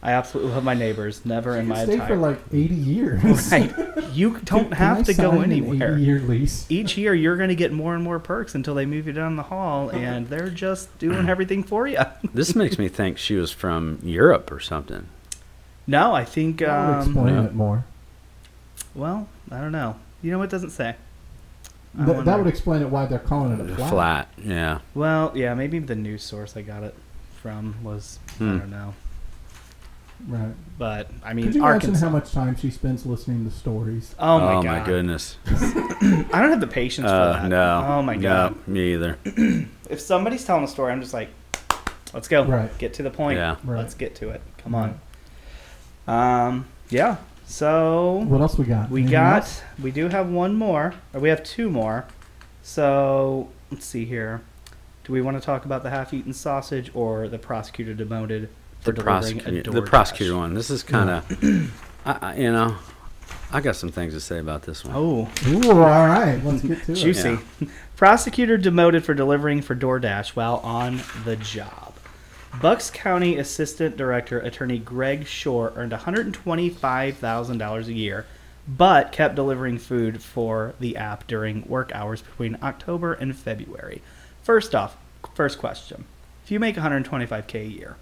I 0.02 0.12
absolutely 0.12 0.52
love 0.52 0.64
my 0.64 0.72
neighbors. 0.74 1.26
Never 1.26 1.56
in 1.56 1.68
my 1.68 1.74
could 1.76 1.84
stay 1.84 1.92
entire 1.94 2.08
for 2.08 2.16
like 2.16 2.38
80 2.52 2.74
years. 2.74 3.22
right. 3.52 3.74
You 4.14 4.38
don't 4.44 4.64
Can- 4.70 4.72
have 4.72 4.96
can 4.96 5.00
I 5.00 5.02
to 5.02 5.14
go 5.14 5.30
sign 5.32 5.42
anywhere. 5.44 5.92
80-year 5.96 6.20
lease. 6.20 6.66
Each 6.70 6.96
year, 6.96 7.12
you're 7.14 7.36
going 7.36 7.50
to 7.50 7.54
get 7.54 7.70
more 7.72 7.94
and 7.94 8.02
more 8.02 8.18
perks 8.18 8.54
until 8.54 8.74
they 8.74 8.86
move 8.86 9.06
you 9.06 9.12
down 9.12 9.36
the 9.36 9.42
hall, 9.44 9.90
and 9.90 10.26
they're 10.28 10.48
just 10.48 10.96
doing 10.98 11.28
everything 11.34 11.62
for 11.62 11.86
you. 11.86 11.98
This 12.32 12.54
makes 12.54 12.78
me 12.78 12.88
think 12.88 13.18
she 13.18 13.34
was 13.36 13.50
from 13.52 13.98
Europe 14.02 14.50
or 14.50 14.60
something. 14.60 15.06
no, 15.86 16.14
I 16.14 16.24
think. 16.24 16.58
That 16.60 16.86
would 16.88 16.94
Um, 16.94 17.02
explain 17.02 17.34
Yeah. 17.34 17.44
it 17.44 17.54
more. 17.54 17.84
well, 18.94 19.28
I 19.50 19.60
don't 19.60 19.72
know. 19.72 19.96
You 20.22 20.30
know 20.30 20.38
what 20.38 20.44
it 20.44 20.50
doesn't 20.50 20.70
say. 20.70 20.94
Th- 21.96 22.06
that 22.06 22.16
wonder. 22.16 22.38
would 22.38 22.46
explain 22.46 22.82
it 22.82 22.88
why 22.88 23.06
they're 23.06 23.18
calling 23.18 23.52
it 23.52 23.60
a 23.70 23.74
flat. 23.74 23.90
Flat. 23.90 24.28
Yeah. 24.42 24.78
Well, 24.94 25.32
yeah, 25.34 25.54
maybe 25.54 25.78
the 25.80 25.96
news 25.96 26.22
source 26.22 26.56
I 26.56 26.62
got 26.62 26.84
it 26.84 26.94
from 27.42 27.74
was 27.82 28.18
I 28.28 28.32
Hmm. 28.34 28.58
don't 28.58 28.70
know, 28.70 28.94
Right. 30.28 30.52
but 30.78 31.10
I 31.24 31.32
mean 31.34 31.46
Could 31.46 31.54
you 31.56 31.60
imagine 31.62 31.90
Arkansas. 31.90 32.06
how 32.06 32.12
much 32.12 32.30
time 32.32 32.56
she 32.56 32.70
spends 32.70 33.04
listening 33.06 33.44
to 33.48 33.50
stories? 33.54 34.14
oh 34.18 34.38
my 34.40 34.62
god! 34.62 34.86
goodness. 34.86 35.36
I 35.46 36.26
don't 36.40 36.50
have 36.50 36.60
the 36.60 36.66
patience 36.66 37.08
for 37.08 37.14
Uh, 37.14 37.32
that. 37.34 37.48
no. 37.48 37.84
Oh 37.88 38.02
my 38.02 38.16
god! 38.16 38.56
No, 38.66 38.72
me 38.74 38.92
either. 38.94 39.18
If 39.90 40.00
somebody's 40.00 40.44
telling 40.44 40.62
a 40.62 40.68
story, 40.68 40.92
I'm 40.92 41.00
just 41.00 41.12
like, 41.12 41.30
let's 42.14 42.28
go. 42.28 42.44
Right. 42.44 42.70
Get 42.78 42.94
to 42.94 43.02
the 43.02 43.10
point. 43.10 43.38
Yeah. 43.38 43.56
Right. 43.64 43.78
Let's 43.78 43.94
get 43.94 44.14
to 44.16 44.28
it. 44.30 44.40
Come 44.58 44.74
on. 44.76 45.00
Um. 46.06 46.66
Yeah. 46.90 47.16
So 47.46 48.24
What 48.28 48.40
else 48.40 48.56
we 48.56 48.64
got? 48.66 48.88
we 48.90 49.00
Anything 49.00 49.12
got. 49.12 49.36
else? 49.42 49.62
We 49.82 49.90
do 49.90 50.08
have 50.08 50.28
one 50.28 50.54
more, 50.54 50.94
or 51.12 51.20
we 51.20 51.28
have 51.30 51.42
two 51.42 51.68
more. 51.68 52.06
So 52.62 53.48
let's 53.72 53.84
see 53.84 54.04
here. 54.04 54.42
Do 55.02 55.12
we 55.12 55.20
want 55.20 55.36
to 55.40 55.44
talk 55.44 55.64
about 55.64 55.82
the 55.82 55.90
half-eaten 55.90 56.32
sausage 56.32 56.90
or 56.94 57.26
the 57.26 57.38
prosecutor 57.38 57.94
demoted 57.94 58.48
for 58.80 58.92
The, 58.92 59.02
delivering 59.02 59.40
a 59.40 59.42
prosecutor, 59.42 59.70
the 59.72 59.80
DoorDash? 59.82 59.86
prosecutor 59.86 60.36
one. 60.36 60.54
This 60.54 60.70
is 60.70 60.82
kind 60.82 61.10
of, 61.10 61.72
I, 62.06 62.18
I, 62.22 62.36
you 62.36 62.50
know, 62.52 62.76
I 63.52 63.60
got 63.60 63.76
some 63.76 63.90
things 63.90 64.12
to 64.14 64.20
say 64.20 64.38
about 64.38 64.62
this 64.62 64.84
one. 64.84 64.94
Oh, 64.96 65.28
Ooh, 65.48 65.70
all 65.72 66.06
right. 66.06 66.40
Let's 66.44 66.62
get 66.62 66.82
to 66.84 66.92
it. 66.92 66.94
juicy. 66.96 67.38
Prosecutor 67.96 68.56
demoted 68.56 69.04
for 69.04 69.12
delivering 69.12 69.60
for 69.62 69.74
DoorDash 69.76 70.30
while 70.30 70.56
on 70.58 71.02
the 71.24 71.36
job. 71.36 71.94
Bucks 72.60 72.90
County 72.90 73.36
Assistant 73.38 73.96
Director 73.96 74.40
Attorney 74.40 74.78
Greg 74.78 75.26
Shore 75.26 75.72
earned 75.76 75.92
$125,000 75.92 77.86
a 77.86 77.92
year, 77.92 78.26
but 78.66 79.12
kept 79.12 79.34
delivering 79.34 79.78
food 79.78 80.22
for 80.22 80.74
the 80.80 80.96
app 80.96 81.26
during 81.26 81.62
work 81.68 81.92
hours 81.94 82.22
between 82.22 82.56
October 82.62 83.12
and 83.14 83.36
February. 83.36 84.02
First 84.42 84.74
off, 84.74 84.96
first 85.34 85.58
question. 85.58 86.04
If 86.44 86.50
you 86.50 86.58
make 86.58 86.76
125k 86.76 87.54
a 87.54 87.64
year, 87.66 87.96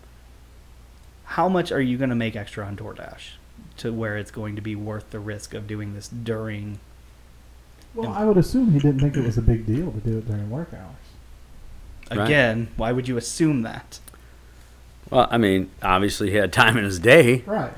how 1.28 1.48
much 1.48 1.70
are 1.70 1.80
you 1.80 1.98
going 1.98 2.08
to 2.08 2.16
make 2.16 2.34
extra 2.36 2.64
on 2.64 2.74
DoorDash 2.74 3.32
to 3.76 3.92
where 3.92 4.16
it's 4.16 4.30
going 4.30 4.56
to 4.56 4.62
be 4.62 4.74
worth 4.74 5.10
the 5.10 5.20
risk 5.20 5.52
of 5.52 5.66
doing 5.66 5.94
this 5.94 6.08
during 6.08 6.78
Well, 7.94 8.12
I 8.12 8.24
would 8.24 8.38
assume 8.38 8.72
he 8.72 8.78
didn't 8.78 9.00
think 9.00 9.16
it 9.16 9.24
was 9.24 9.36
a 9.36 9.42
big 9.42 9.66
deal 9.66 9.92
to 9.92 9.98
do 9.98 10.18
it 10.18 10.26
during 10.26 10.48
work 10.48 10.72
hours. 10.72 10.94
Right. 12.10 12.24
Again, 12.24 12.68
why 12.76 12.92
would 12.92 13.08
you 13.08 13.18
assume 13.18 13.60
that? 13.62 14.00
Well, 15.10 15.28
I 15.30 15.36
mean, 15.36 15.70
obviously 15.82 16.30
he 16.30 16.36
had 16.36 16.52
time 16.52 16.78
in 16.78 16.84
his 16.84 16.98
day. 16.98 17.42
Right. 17.46 17.72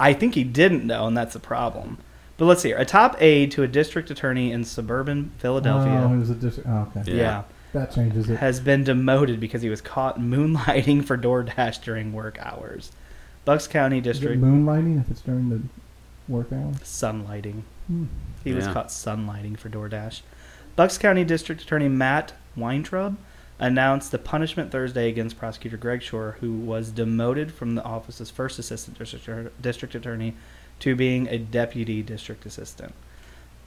I 0.00 0.14
think 0.14 0.34
he 0.34 0.44
didn't 0.44 0.86
know, 0.86 1.06
and 1.06 1.16
that's 1.16 1.34
a 1.34 1.40
problem. 1.40 1.98
But 2.38 2.46
let's 2.46 2.62
see 2.62 2.68
here. 2.68 2.78
A 2.78 2.84
top 2.84 3.20
aide 3.20 3.50
to 3.52 3.62
a 3.62 3.68
district 3.68 4.10
attorney 4.10 4.52
in 4.52 4.64
suburban 4.64 5.32
Oh, 5.34 5.40
Philadelphia, 5.40 6.14
it 6.14 6.18
was 6.18 6.30
a 6.30 6.34
district. 6.34 6.68
Oh, 6.68 6.90
okay. 6.96 7.12
Yeah. 7.12 7.16
yeah, 7.16 7.42
That 7.72 7.92
changes 7.92 8.30
it. 8.30 8.38
has 8.38 8.60
been 8.60 8.84
demoted 8.84 9.40
because 9.40 9.62
he 9.62 9.68
was 9.68 9.80
caught 9.80 10.18
moonlighting 10.20 11.04
for 11.04 11.16
DoorDash 11.18 11.82
during 11.82 12.12
work 12.12 12.38
hours. 12.40 12.92
Bucks 13.44 13.66
County 13.66 13.98
Is 13.98 14.06
it 14.06 14.12
District 14.12 14.42
moonlighting 14.42 15.00
if 15.00 15.10
it's 15.10 15.20
during 15.20 15.48
the 15.50 15.60
work 16.28 16.52
hours? 16.52 16.76
sunlighting. 16.78 17.62
Hmm. 17.86 18.06
He 18.42 18.52
was 18.52 18.66
caught 18.66 18.88
sunlighting 18.88 19.58
for 19.58 19.68
DoorDash. 19.68 20.22
Bucks 20.74 20.98
County 20.98 21.24
District 21.24 21.62
Attorney 21.62 21.88
Matt 21.88 22.32
Weintraub 22.56 23.16
announced 23.58 24.10
the 24.12 24.18
punishment 24.18 24.70
Thursday 24.70 25.08
against 25.08 25.38
prosecutor 25.38 25.76
Greg 25.76 26.02
Shore, 26.02 26.36
who 26.40 26.52
was 26.52 26.90
demoted 26.90 27.52
from 27.52 27.74
the 27.74 27.82
office 27.84 28.20
as 28.20 28.30
first 28.30 28.58
assistant 28.58 28.98
district, 28.98 29.62
district 29.62 29.94
attorney 29.94 30.34
to 30.80 30.94
being 30.94 31.26
a 31.28 31.38
deputy 31.38 32.02
district 32.02 32.44
assistant. 32.44 32.94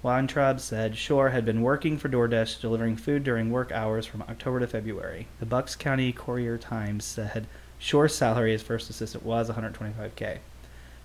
Weintraub 0.02 0.62
said 0.62 0.96
Shore 0.96 1.32
had 1.32 1.44
been 1.44 1.62
working 1.62 1.98
for 1.98 2.08
DoorDash 2.08 2.62
delivering 2.62 2.96
food 2.96 3.22
during 3.26 3.52
work 3.52 3.74
hours 3.74 4.06
from 4.06 4.22
October 4.22 4.62
to 4.62 4.68
February. 4.68 5.28
The 5.42 5.46
Bucks 5.46 5.76
County 5.76 6.14
Courier 6.14 6.58
Times 6.58 7.04
said 7.04 7.48
Shore's 7.80 8.16
salary 8.16 8.54
as 8.54 8.62
first 8.62 8.90
assistant 8.90 9.26
was 9.26 9.50
125k. 9.50 10.38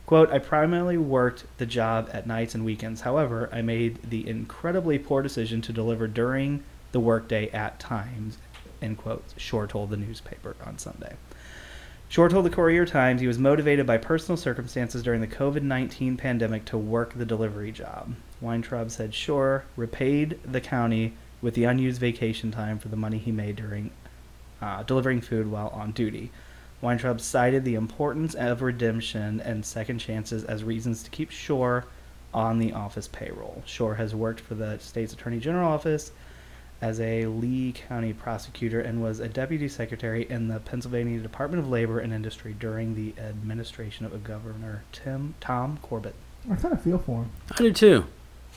Quote, 0.07 0.31
I 0.31 0.39
primarily 0.39 0.97
worked 0.97 1.45
the 1.59 1.67
job 1.67 2.09
at 2.13 2.29
nights 2.29 2.55
and 2.55 2.65
weekends. 2.65 3.01
However, 3.01 3.49
I 3.53 3.63
made 3.63 3.99
the 4.11 4.29
incredibly 4.29 5.01
poor 5.01 5.23
decision 5.23 5.61
to 5.63 5.73
deliver 5.73 6.07
during 6.07 6.63
the 6.93 7.01
workday 7.01 7.51
at 7.51 7.81
times, 7.81 8.39
end 8.81 8.99
quote, 8.99 9.25
Shore 9.37 9.67
told 9.67 9.91
the 9.91 9.97
newspaper 9.97 10.55
on 10.65 10.79
Sunday. 10.79 11.17
Shore 12.09 12.29
told 12.29 12.45
the 12.45 12.51
Courier 12.51 12.87
Times 12.87 13.21
he 13.21 13.27
was 13.27 13.41
motivated 13.41 13.89
by 13.89 13.99
personal 13.99 14.37
circumstances 14.37 15.03
during 15.03 15.21
the 15.21 15.27
COVID 15.27 15.63
19 15.63 16.17
pandemic 16.17 16.65
to 16.67 16.79
work 16.79 17.15
the 17.15 17.27
delivery 17.27 17.73
job. 17.73 18.15
Weintraub 18.45 18.91
said 18.91 19.15
Shore 19.15 19.65
repaid 19.77 20.39
the 20.45 20.61
county 20.61 21.15
with 21.41 21.55
the 21.55 21.65
unused 21.65 22.01
vacation 22.01 22.51
time 22.51 22.79
for 22.79 22.89
the 22.89 22.97
money 22.97 23.19
he 23.19 23.33
made 23.33 23.57
during 23.57 23.91
uh, 24.63 24.83
delivering 24.83 25.21
food 25.21 25.51
while 25.51 25.69
on 25.69 25.93
duty. 25.93 26.31
Weintraub 26.81 27.21
cited 27.21 27.65
the 27.65 27.75
importance 27.75 28.35
of 28.35 28.63
redemption 28.63 29.41
and 29.41 29.65
second 29.65 29.99
chances 29.99 30.45
as 30.45 30.63
reasons 30.63 31.03
to 31.03 31.11
keep 31.11 31.31
Shore 31.31 31.87
on 32.33 32.59
the 32.59 32.73
office 32.73 33.09
payroll. 33.09 33.63
Shore 33.65 33.95
has 33.95 34.15
worked 34.15 34.41
for 34.41 34.55
the 34.55 34.79
state's 34.79 35.13
Attorney 35.13 35.39
General 35.39 35.73
office 35.73 36.13
as 36.83 37.01
a 37.01 37.27
Lee 37.27 37.73
County 37.73 38.13
prosecutor 38.13 38.81
and 38.81 39.03
was 39.03 39.21
a 39.21 39.29
deputy 39.29 39.69
secretary 39.69 40.29
in 40.29 40.49
the 40.49 40.61
Pennsylvania 40.61 41.21
Department 41.21 41.63
of 41.63 41.71
Labor 41.71 42.01
and 42.01 42.13
Industry 42.13 42.55
during 42.59 42.95
the 42.95 43.15
administration 43.21 44.05
of 44.05 44.25
Governor 44.25 44.83
Tim 44.93 45.35
Tom 45.41 45.79
Corbett. 45.81 46.15
I 46.51 46.57
kind 46.57 46.75
of 46.75 46.83
feel 46.83 46.99
for 46.99 47.23
him. 47.23 47.31
I 47.53 47.57
do 47.57 47.73
too. 47.73 48.05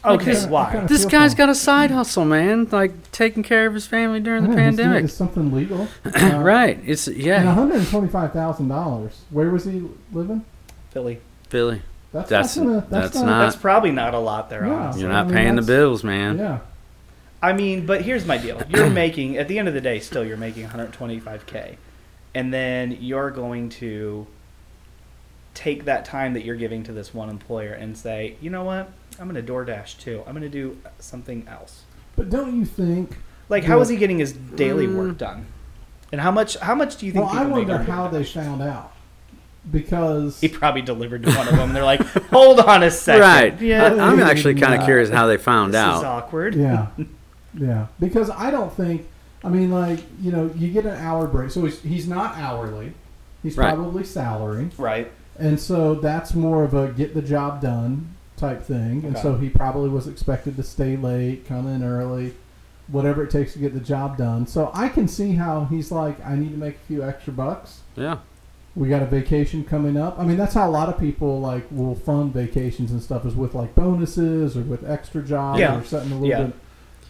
Okay, 0.05 0.33
kinda- 0.33 0.47
why? 0.47 0.85
This 0.87 1.05
guy's 1.05 1.33
got 1.33 1.49
a 1.49 1.55
side 1.55 1.91
hustle, 1.91 2.23
man. 2.25 2.67
Like 2.71 3.11
taking 3.11 3.43
care 3.43 3.65
of 3.65 3.73
his 3.73 3.85
family 3.87 4.19
during 4.19 4.43
the 4.43 4.49
Yeah, 4.49 4.55
he's 4.69 4.77
pandemic. 4.77 5.03
It's 5.05 5.13
something 5.13 5.51
legal. 5.51 5.87
Uh, 6.05 6.39
right. 6.39 6.79
It's 6.85 7.07
yeah, 7.07 7.43
one 7.45 7.55
hundred 7.55 7.87
twenty-five 7.87 8.31
thousand 8.31 8.67
dollars. 8.69 9.21
Where 9.31 9.49
was 9.49 9.65
he 9.65 9.83
living? 10.13 10.45
Philly. 10.91 11.19
Philly. 11.49 11.81
That's, 12.13 12.29
That's- 12.29 12.57
not 12.57 12.63
gonna, 12.65 12.75
that's, 12.79 12.89
that's 12.89 13.15
not. 13.15 13.25
not- 13.25 13.43
That's 13.45 13.55
probably 13.57 13.91
not 13.91 14.13
a 14.13 14.19
lot 14.19 14.49
there, 14.49 14.65
Yeah. 14.65 14.95
You're 14.95 15.09
I 15.09 15.13
not 15.13 15.27
mean, 15.27 15.35
paying 15.35 15.55
the 15.55 15.61
bills, 15.61 16.03
man. 16.03 16.37
Yeah. 16.37 16.59
I 17.41 17.53
mean, 17.53 17.85
but 17.85 18.01
here's 18.01 18.25
my 18.25 18.37
deal. 18.37 18.61
You're 18.69 18.89
making 19.05 19.37
at 19.37 19.47
the 19.47 19.59
end 19.59 19.67
of 19.67 19.73
the 19.73 19.81
day, 19.81 19.99
still 19.99 20.23
you're 20.25 20.37
making 20.37 20.67
125k, 20.67 21.75
and 22.33 22.53
then 22.53 22.97
you're 23.01 23.29
going 23.29 23.69
to 23.69 24.25
take 25.57 25.85
that 25.85 26.05
time 26.05 26.33
that 26.33 26.45
you're 26.45 26.55
giving 26.55 26.83
to 26.83 26.91
this 26.93 27.13
one 27.13 27.29
employer 27.29 27.73
and 27.73 27.97
say, 27.97 28.35
you 28.41 28.49
know 28.51 28.63
what, 28.63 28.91
I'm 29.19 29.27
going 29.27 29.43
to 29.43 29.51
DoorDash 29.51 29.99
too. 29.99 30.23
I'm 30.27 30.33
going 30.33 30.43
to 30.43 30.49
do 30.49 30.77
something 30.99 31.47
else. 31.49 31.81
But 32.15 32.29
don't 32.29 32.55
you 32.59 32.63
think? 32.65 33.17
Like, 33.49 33.63
how 33.63 33.73
Yeah. 33.73 33.79
he 33.89 33.95
getting 33.97 34.19
his 34.19 34.33
daily 34.33 34.87
work 34.87 35.15
Mm. 35.15 35.17
done? 35.17 35.45
And 36.11 36.21
how 36.21 36.31
much? 36.31 36.57
How 36.57 36.75
much 36.75 36.97
do 36.97 37.05
you 37.05 37.11
think? 37.11 37.25
Well, 37.25 37.33
I 37.35 37.39
people 37.43 37.57
make 37.57 37.67
wonder 37.67 37.83
on 37.83 37.85
how 37.85 38.07
they 38.07 38.23
found 38.23 38.61
out. 38.61 38.93
Because 39.69 40.39
He 40.39 40.47
probably 40.47 40.81
delivered 40.81 41.23
to 41.23 41.31
one 41.33 41.47
of 41.47 41.53
them. 41.55 41.61
and 41.69 41.75
They're 41.75 41.83
like, 41.83 41.99
hold 42.29 42.59
on 42.61 42.83
a 42.83 42.91
second. 42.91 43.21
Right. 43.21 43.61
Yeah. 43.61 43.83
I, 43.85 44.11
am 44.13 44.19
actually 44.21 44.55
kind 44.55 44.73
of 44.79 44.85
curious 44.85 45.09
how 45.09 45.27
they 45.27 45.35
found 45.37 45.73
this 45.73 45.79
is 45.79 45.85
out. 45.85 46.05
awkward. 46.05 46.55
yeah, 46.55 46.87
yeah. 47.53 47.87
Because 47.99 48.29
I 48.29 48.51
don't 48.51 48.71
think. 48.71 49.05
I 49.43 49.49
mean, 49.49 49.69
like 49.71 49.99
you 50.21 50.31
know, 50.31 50.49
you 50.55 50.69
get 50.69 50.85
an 50.85 50.95
hour 50.97 51.27
break. 51.27 51.51
So 51.51 51.65
he's, 51.65 51.81
he's 51.81 52.07
not 52.07 52.37
hourly. 52.37 52.93
He's 53.43 53.57
Right. 53.57 53.73
probably 53.73 54.03
salary, 54.03 54.69
Right. 54.77 55.11
And 55.39 55.59
so 55.59 55.95
that's 55.95 56.33
more 56.33 56.63
of 56.63 56.73
a 56.73 56.89
get 56.89 57.13
the 57.13 57.21
job 57.21 57.61
done 57.61 58.15
type 58.37 58.63
thing. 58.63 59.03
And 59.05 59.17
so 59.17 59.35
he 59.35 59.49
probably 59.49 59.89
was 59.89 60.07
expected 60.07 60.55
to 60.57 60.63
stay 60.63 60.95
late, 60.95 61.45
come 61.47 61.67
in 61.67 61.83
early, 61.83 62.35
whatever 62.87 63.23
it 63.23 63.31
takes 63.31 63.53
to 63.53 63.59
get 63.59 63.73
the 63.73 63.79
job 63.79 64.17
done. 64.17 64.45
So 64.47 64.69
I 64.73 64.89
can 64.89 65.07
see 65.07 65.33
how 65.33 65.65
he's 65.65 65.91
like, 65.91 66.23
I 66.25 66.35
need 66.35 66.51
to 66.51 66.57
make 66.57 66.75
a 66.75 66.87
few 66.87 67.03
extra 67.03 67.33
bucks. 67.33 67.81
Yeah. 67.95 68.19
we 68.75 68.89
got 68.89 69.01
a 69.01 69.07
vacation 69.07 69.63
coming 69.65 69.97
up. 69.97 70.19
I 70.19 70.23
mean, 70.23 70.37
that's 70.37 70.53
how 70.53 70.69
a 70.69 70.71
lot 70.71 70.87
of 70.87 70.99
people 70.99 71.39
like 71.41 71.65
will 71.71 71.95
fund 71.95 72.31
vacations 72.31 72.91
and 72.91 73.01
stuff 73.01 73.25
is 73.25 73.33
with 73.35 73.55
like 73.55 73.73
bonuses 73.73 74.55
or 74.55 74.61
with 74.61 74.87
extra 74.87 75.23
jobs 75.23 75.59
Yeah. 75.59 75.79
or 75.79 75.83
something 75.83 76.11
a 76.11 76.15
little 76.19 76.27
Yeah. 76.29 76.43
bit. 76.45 76.55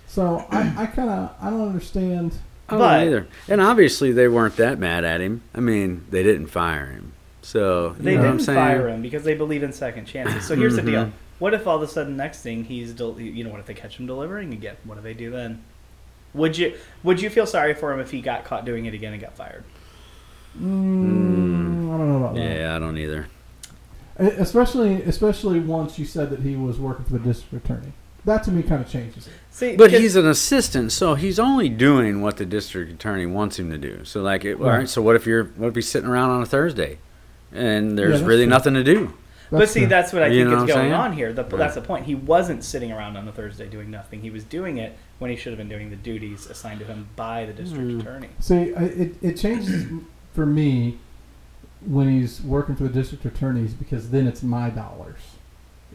So 0.08 0.46
I, 0.50 0.74
I 0.78 0.86
kind 0.86 1.10
of 1.10 1.32
I 1.42 1.50
don't 1.50 1.68
understand. 1.68 2.36
I 2.70 2.72
don't 2.72 2.80
But- 2.80 3.02
either. 3.02 3.28
And 3.50 3.60
obviously 3.60 4.14
they 4.14 4.30
weren't 4.30 4.56
that 4.56 4.80
mad 4.80 5.04
at 5.04 5.20
him. 5.20 5.42
I 5.54 5.60
mean, 5.60 6.06
they 6.10 6.24
didn't 6.24 6.48
fire 6.48 6.86
him. 6.86 7.12
So 7.48 7.96
They 7.98 8.12
you 8.12 8.18
know 8.18 8.24
what 8.24 8.30
I'm 8.30 8.36
didn't 8.38 8.46
saying? 8.46 8.58
fire 8.58 8.90
him 8.90 9.02
because 9.02 9.24
they 9.24 9.34
believe 9.34 9.64
in 9.64 9.72
second 9.72 10.04
chances. 10.06 10.46
So 10.46 10.54
here's 10.54 10.76
the 10.76 10.82
deal: 10.82 11.14
what 11.40 11.54
if 11.54 11.66
all 11.66 11.78
of 11.78 11.82
a 11.82 11.88
sudden 11.88 12.18
next 12.18 12.42
thing 12.42 12.66
he's, 12.66 12.92
del- 12.92 13.18
you 13.22 13.42
know, 13.46 13.50
what 13.52 13.62
if 13.62 13.66
they 13.66 13.74
catch 13.74 13.98
him 13.98 14.06
delivering 14.06 14.52
again? 14.52 14.76
What 14.84 14.96
do 14.96 15.02
they 15.02 15.14
do 15.14 15.32
then? 15.32 15.64
Would 16.34 16.58
you 16.58 16.76
would 17.04 17.22
you 17.22 17.30
feel 17.30 17.46
sorry 17.46 17.74
for 17.74 17.94
him 17.94 18.02
if 18.02 18.12
he 18.12 18.20
got 18.20 18.44
caught 18.44 18.66
doing 18.66 18.86
it 18.86 18.94
again 18.94 19.14
and 19.14 19.22
got 19.22 19.34
fired? 19.38 19.64
Mm, 21.02 21.88
I 21.94 21.98
don't 21.98 22.10
know 22.10 22.18
about 22.18 22.36
that. 22.36 22.42
Yeah, 22.58 22.76
I 22.76 22.80
don't 22.80 22.98
either. 22.98 23.28
Especially 24.18 25.02
especially 25.04 25.62
once 25.62 25.98
you 25.98 26.04
said 26.06 26.30
that 26.32 26.42
he 26.42 26.58
was 26.58 26.80
working 26.80 27.06
for 27.06 27.14
the 27.14 27.20
district 27.20 27.64
attorney. 27.66 27.94
That 28.26 28.44
to 28.44 28.52
me 28.52 28.62
kind 28.62 28.84
of 28.84 28.90
changes 28.92 29.28
it. 29.28 29.34
See, 29.52 29.78
But 29.78 29.92
he's 29.94 30.18
an 30.18 30.28
assistant, 30.28 30.92
so 30.92 31.16
he's 31.16 31.40
only 31.40 31.70
doing 31.70 32.22
what 32.22 32.36
the 32.36 32.46
district 32.46 32.92
attorney 32.92 33.26
wants 33.26 33.58
him 33.58 33.70
to 33.72 33.78
do. 33.78 34.04
So 34.04 34.22
like, 34.22 34.44
it, 34.44 34.56
all 34.56 34.66
Right. 34.66 34.78
right. 34.80 34.90
So 34.90 35.02
what 35.02 35.16
if 35.16 35.26
you're 35.26 35.46
what 35.56 35.68
if 35.70 35.76
he's 35.76 35.88
sitting 35.88 36.10
around 36.10 36.32
on 36.32 36.42
a 36.42 36.46
Thursday, 36.46 36.98
and 37.54 37.98
there's 37.98 38.12
that's 38.20 38.24
really 38.24 38.44
true. 38.44 38.50
nothing 38.50 38.74
to 38.76 38.84
do? 38.84 39.14
but 39.52 39.70
see, 39.70 39.82
true. 39.82 39.90
that's 39.90 40.12
what 40.12 40.24
I 40.24 40.28
You 40.28 40.44
think 40.46 40.58
is 40.58 40.66
going 40.66 40.68
saying? 40.90 40.94
on 40.94 41.14
here. 41.14 41.32
The, 41.32 41.44
Right. 41.44 41.58
That's 41.58 41.76
the 41.76 41.82
point. 41.82 42.06
He 42.06 42.16
wasn't 42.16 42.64
sitting 42.64 42.92
around 42.92 43.16
on 43.18 43.28
a 43.28 43.32
Thursday 43.32 43.68
doing 43.68 43.90
nothing. 43.90 44.22
He 44.22 44.30
was 44.30 44.44
doing 44.44 44.78
it 44.78 44.98
when 45.20 45.32
he 45.32 45.38
should 45.38 45.52
have 45.52 45.58
been 45.58 45.70
doing 45.70 45.90
the 45.90 45.96
duties 45.96 46.48
assigned 46.48 46.80
to 46.80 46.86
him 46.86 47.08
by 47.16 47.46
the 47.46 47.54
district 47.54 47.90
Hmm. 47.92 48.00
attorney. 48.02 48.30
See, 48.40 48.74
I- 48.76 48.84
it, 48.84 49.16
it 49.22 49.34
changes 49.38 49.86
for 50.34 50.46
me 50.46 50.98
when 51.86 52.10
he's 52.10 52.42
working 52.42 52.76
for 52.76 52.84
the 52.84 52.90
district 52.90 53.24
attorneys 53.26 53.74
because 53.74 54.10
then 54.10 54.28
it's 54.28 54.44
my 54.44 54.70
dollars. 54.70 55.20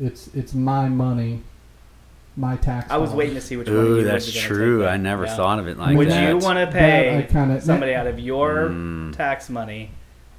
It's 0.01 0.29
it's 0.35 0.55
my 0.55 0.88
money, 0.88 1.43
my 2.37 2.57
tax. 2.57 2.91
I 2.91 2.97
was 2.97 3.11
dollars. 3.11 3.19
waiting 3.19 3.35
to 3.35 3.41
see 3.43 3.57
which 3.59 3.69
one. 3.69 3.77
Ooh, 3.77 3.97
you 3.99 4.05
that's 4.05 4.25
was 4.27 4.35
gonna 4.35 4.47
true. 4.47 4.79
take 4.79 4.87
that. 4.87 4.93
I 4.95 4.97
never 4.97 5.25
Yeah. 5.27 5.37
thought 5.37 5.59
of 5.59 5.69
it 5.69 5.77
like 5.79 5.97
Would 5.99 6.09
that. 6.09 6.33
Would 6.35 6.41
you 6.43 6.47
want 6.49 6.59
to 6.61 6.67
pay 6.75 7.27
kinda- 7.31 7.61
somebody 7.61 7.95
out 7.95 8.07
of 8.07 8.19
your 8.19 8.69
Mm. 8.71 9.15
tax 9.15 9.51
money 9.51 9.91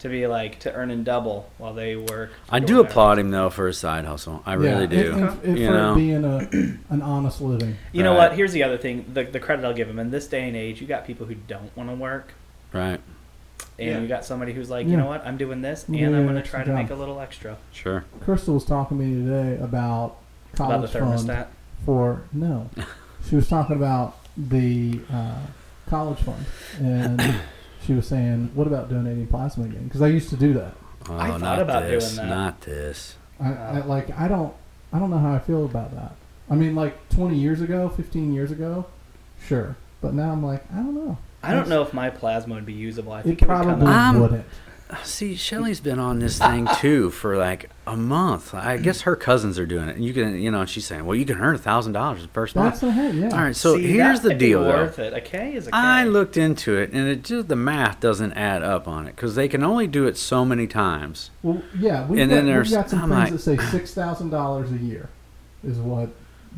to 0.03 0.09
be 0.09 0.27
like 0.27 0.59
to 0.59 0.71
earn 0.73 0.91
in 0.91 1.03
double 1.03 1.49
while 1.57 1.73
they 1.73 1.95
work? 1.95 2.31
I 2.49 2.59
do 2.59 2.75
DoorDash? 2.77 2.85
applaud 2.89 3.19
him 3.19 3.31
though 3.31 3.49
for 3.49 3.67
his 3.67 3.77
side 3.77 4.05
hustle. 4.05 4.41
I 4.45 4.51
Yeah, 4.53 4.57
really 4.57 4.87
do. 4.87 5.11
and- 5.13 5.23
and- 5.23 5.43
and 5.43 5.57
you 5.59 5.67
for 5.67 5.73
know, 5.73 5.93
it 5.93 5.95
being 5.95 6.23
a 6.25 6.93
an 6.93 7.01
honest 7.01 7.41
living. 7.41 7.75
You 7.91 8.03
know 8.03 8.13
what? 8.13 8.33
Here's 8.33 8.53
the 8.53 8.63
other 8.63 8.77
thing: 8.77 9.05
the, 9.13 9.23
the 9.23 9.39
credit 9.39 9.65
I'll 9.65 9.73
give 9.73 9.89
him. 9.89 9.99
In 9.99 10.11
this 10.11 10.27
day 10.27 10.47
and 10.47 10.55
age, 10.55 10.79
you 10.79 10.87
got 10.87 11.05
people 11.05 11.25
who 11.25 11.35
don't 11.35 11.75
want 11.75 11.89
to 11.89 11.95
work, 11.95 12.33
right? 12.71 12.99
and 13.79 13.87
Yeah. 13.89 13.99
you 14.01 14.07
got 14.07 14.23
somebody 14.23 14.53
who's 14.53 14.69
like, 14.69 14.85
Yeah. 14.85 14.91
you 14.91 14.97
know 14.97 15.07
what? 15.07 15.25
I'm 15.25 15.35
doing 15.37 15.61
this, 15.61 15.87
and 15.87 15.97
doing 15.97 16.13
I'm 16.13 16.23
going 16.27 16.35
to 16.35 16.47
try 16.47 16.59
to 16.59 16.67
job. 16.67 16.75
make 16.75 16.89
a 16.91 16.95
little 16.95 17.19
extra 17.19 17.57
Sure. 17.71 18.05
Crystal 18.21 18.53
was 18.53 18.65
talking 18.65 18.99
to 18.99 19.03
me 19.03 19.25
today 19.25 19.59
about 19.63 20.17
college 20.55 20.77
about 20.77 20.91
the 20.91 20.99
fund 20.99 21.19
thermostat. 21.29 21.47
for 21.85 22.21
no. 22.31 22.69
she 23.29 23.35
was 23.35 23.47
talking 23.47 23.75
about 23.75 24.17
the 24.37 24.99
uh, 25.11 25.37
college 25.89 26.19
fund, 26.19 26.45
and 26.79 27.19
she 27.85 27.93
was 27.93 28.07
saying, 28.07 28.51
"What 28.53 28.67
about 28.67 28.89
donating 28.89 29.27
plasma 29.27 29.65
again?" 29.65 29.83
Because 29.85 30.01
I 30.01 30.07
used 30.07 30.29
to 30.29 30.37
do 30.37 30.53
that. 30.53 30.73
Oh, 31.09 31.17
I 31.17 31.29
thought 31.29 31.41
not 31.41 31.59
about 31.59 31.83
doing 31.83 31.99
this. 31.99 32.15
that. 32.15 32.27
Not 32.27 32.61
this. 32.61 33.15
I, 33.39 33.53
I 33.53 33.79
like 33.81 34.17
I 34.17 34.27
don't 34.27 34.53
I 34.91 34.99
don't 34.99 35.09
know 35.09 35.17
how 35.17 35.33
I 35.33 35.39
feel 35.39 35.65
about 35.65 35.93
that. 35.95 36.15
I 36.49 36.55
mean, 36.55 36.75
like 36.75 37.09
20 37.09 37.37
years 37.37 37.61
ago, 37.61 37.89
15 37.89 38.33
years 38.33 38.51
ago, 38.51 38.85
sure, 39.45 39.75
but 40.01 40.13
now 40.13 40.31
I'm 40.31 40.45
like 40.45 40.63
I 40.71 40.77
don't 40.77 40.95
know. 40.95 41.17
I 41.41 41.53
don't 41.53 41.67
know 41.67 41.81
if 41.81 41.93
my 41.93 42.09
plasma 42.09 42.55
would 42.55 42.65
be 42.65 42.73
usable. 42.73 43.11
I 43.11 43.21
think 43.21 43.41
it, 43.41 43.47
would 43.47 43.53
probably 43.53 43.85
come 43.85 44.23
out. 44.23 44.45
Wouldn't. 44.93 45.07
See, 45.07 45.35
Shelly's 45.35 45.79
been 45.79 45.99
on 45.99 46.19
this 46.19 46.37
thing 46.37 46.67
too 46.79 47.09
for 47.11 47.37
like 47.37 47.69
a 47.85 47.97
month. 47.97 48.53
I 48.53 48.77
guess 48.77 49.01
her 49.01 49.15
cousins 49.15 49.57
are 49.59 49.65
doing 49.65 49.89
it, 49.89 49.95
and 49.95 50.05
you 50.05 50.13
can, 50.13 50.39
you 50.41 50.49
know, 50.51 50.65
she's 50.65 50.85
saying, 50.85 51.05
"Well, 51.05 51.15
you 51.15 51.25
can 51.25 51.37
earn 51.39 51.55
a 51.55 51.57
thousand 51.57 51.93
dollars 51.93 52.21
the 52.21 52.27
first 52.29 52.55
month." 52.55 52.81
That's 52.81 52.83
a 52.83 52.91
hit, 52.91 53.15
yeah. 53.15 53.29
All 53.29 53.43
right, 53.43 53.55
so 53.55 53.75
See, 53.77 53.83
here's 53.87 54.21
the 54.21 54.29
might 54.29 54.39
be 54.39 54.45
deal, 54.47 54.63
though. 54.63 54.85
It. 54.85 55.13
A 55.13 55.21
K 55.21 55.53
is 55.55 55.67
a 55.67 55.71
K. 55.71 55.77
I 55.77 56.03
looked 56.05 56.37
into 56.37 56.77
it, 56.77 56.91
and 56.93 57.07
it 57.07 57.23
just 57.23 57.47
the 57.47 57.55
math 57.55 57.99
doesn't 57.99 58.33
add 58.33 58.63
up 58.63 58.87
on 58.87 59.07
it 59.07 59.15
because 59.15 59.35
they 59.35 59.47
can 59.47 59.63
only 59.63 59.87
do 59.87 60.05
it 60.07 60.17
so 60.17 60.45
many 60.45 60.67
times. 60.67 61.29
Well, 61.41 61.61
yeah, 61.77 62.05
we've, 62.07 62.19
And 62.19 62.29
got, 62.29 62.35
then 62.35 62.45
we've 62.45 62.53
there's- 62.53 62.71
got 62.71 62.89
some 62.89 63.03
I'm 63.11 63.27
things 63.27 63.47
like- 63.47 63.57
that 63.59 63.63
say 63.63 63.71
six 63.77 63.93
thousand 63.93 64.29
dollars 64.29 64.71
a 64.71 64.77
year 64.77 65.09
is 65.63 65.77
what 65.79 66.09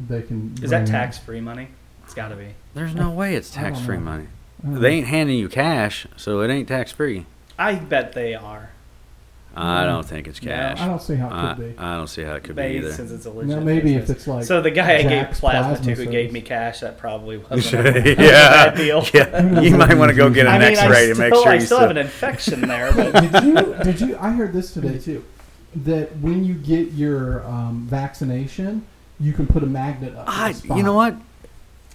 they 0.08 0.22
can. 0.22 0.54
Is 0.62 0.70
that 0.72 0.88
tax 0.88 1.18
free 1.18 1.42
money? 1.42 1.70
It's 2.04 2.14
got 2.14 2.28
to 2.30 2.36
be. 2.36 2.50
There's 2.76 2.94
no 2.94 3.10
way 3.12 3.36
it's 3.36 3.50
tax 3.50 3.80
free 3.80 3.98
money. 3.98 4.28
They 4.64 4.94
ain't 4.94 5.08
handing 5.08 5.38
you 5.38 5.48
cash, 5.50 6.08
so 6.18 6.42
it 6.42 6.50
ain't 6.50 6.68
tax 6.68 6.92
free. 6.92 7.26
I 7.58 7.76
bet 7.76 8.14
they 8.14 8.36
are. 8.36 8.70
I 9.58 9.86
don't 9.86 10.06
think 10.06 10.28
it's 10.28 10.42
No, 10.44 10.52
cash. 10.52 10.82
I 10.82 10.86
don't 10.88 11.02
see 11.02 11.16
how 11.16 11.28
it 11.28 11.56
could 11.56 11.78
be. 11.78 11.82
I 11.82 11.96
don't 11.96 12.08
see 12.08 12.24
how 12.24 12.34
it 12.34 12.44
could 12.44 12.58
be 12.58 12.62
either. 12.64 12.92
since 12.92 13.10
it's 13.12 13.26
a 13.26 13.30
legit 13.32 13.52
know, 13.56 13.62
maybe 13.62 13.94
if 13.94 14.02
business. 14.02 14.18
it's 14.18 14.28
like 14.28 14.44
so 14.44 14.62
the 14.62 14.70
guy 14.70 14.96
I 14.98 15.02
gave 15.04 15.12
Jack's 15.12 15.40
plasma, 15.40 15.76
Plasma 15.76 15.96
to 15.96 16.04
who 16.04 16.12
gave 16.12 16.34
me 16.34 16.42
cash, 16.42 16.82
that 16.82 16.98
probably 16.98 17.38
wasn't 17.50 17.88
a, 17.88 18.10
yeah, 18.22 18.66
bad 18.66 18.76
deal. 18.76 19.06
yeah. 19.14 19.62
You 19.62 19.78
might 19.78 19.98
want 19.98 20.10
to 20.10 20.16
go 20.16 20.30
get 20.30 20.48
I 20.48 20.56
an 20.56 20.62
mean, 20.62 20.78
X-ray 20.78 21.04
I 21.04 21.08
to 21.08 21.14
still, 21.16 21.30
make 21.30 21.34
sure 21.36 21.48
I 21.48 21.54
you 21.54 21.60
still 21.62 21.78
still. 21.78 21.80
have 21.88 21.92
an 21.92 21.98
infection 21.98 22.62
there, 22.68 22.92
but 22.92 23.14
did 23.32 23.44
you? 23.46 23.76
Did 23.84 24.02
you? 24.02 24.18
I 24.20 24.32
heard 24.32 24.52
this 24.52 24.74
today 24.74 24.98
too. 25.00 25.24
That 25.74 26.18
when 26.18 26.44
you 26.44 26.56
get 26.56 26.92
your 26.92 27.46
um, 27.46 27.88
vaccination, 27.90 28.86
you 29.22 29.32
can 29.32 29.48
put 29.48 29.64
a 29.64 29.68
magnet 29.68 30.16
up. 30.16 30.26
to 30.26 30.32
the 30.34 30.38
I, 30.38 30.52
spot. 30.52 30.78
you 30.78 30.84
know 30.84 30.94
what? 30.96 31.16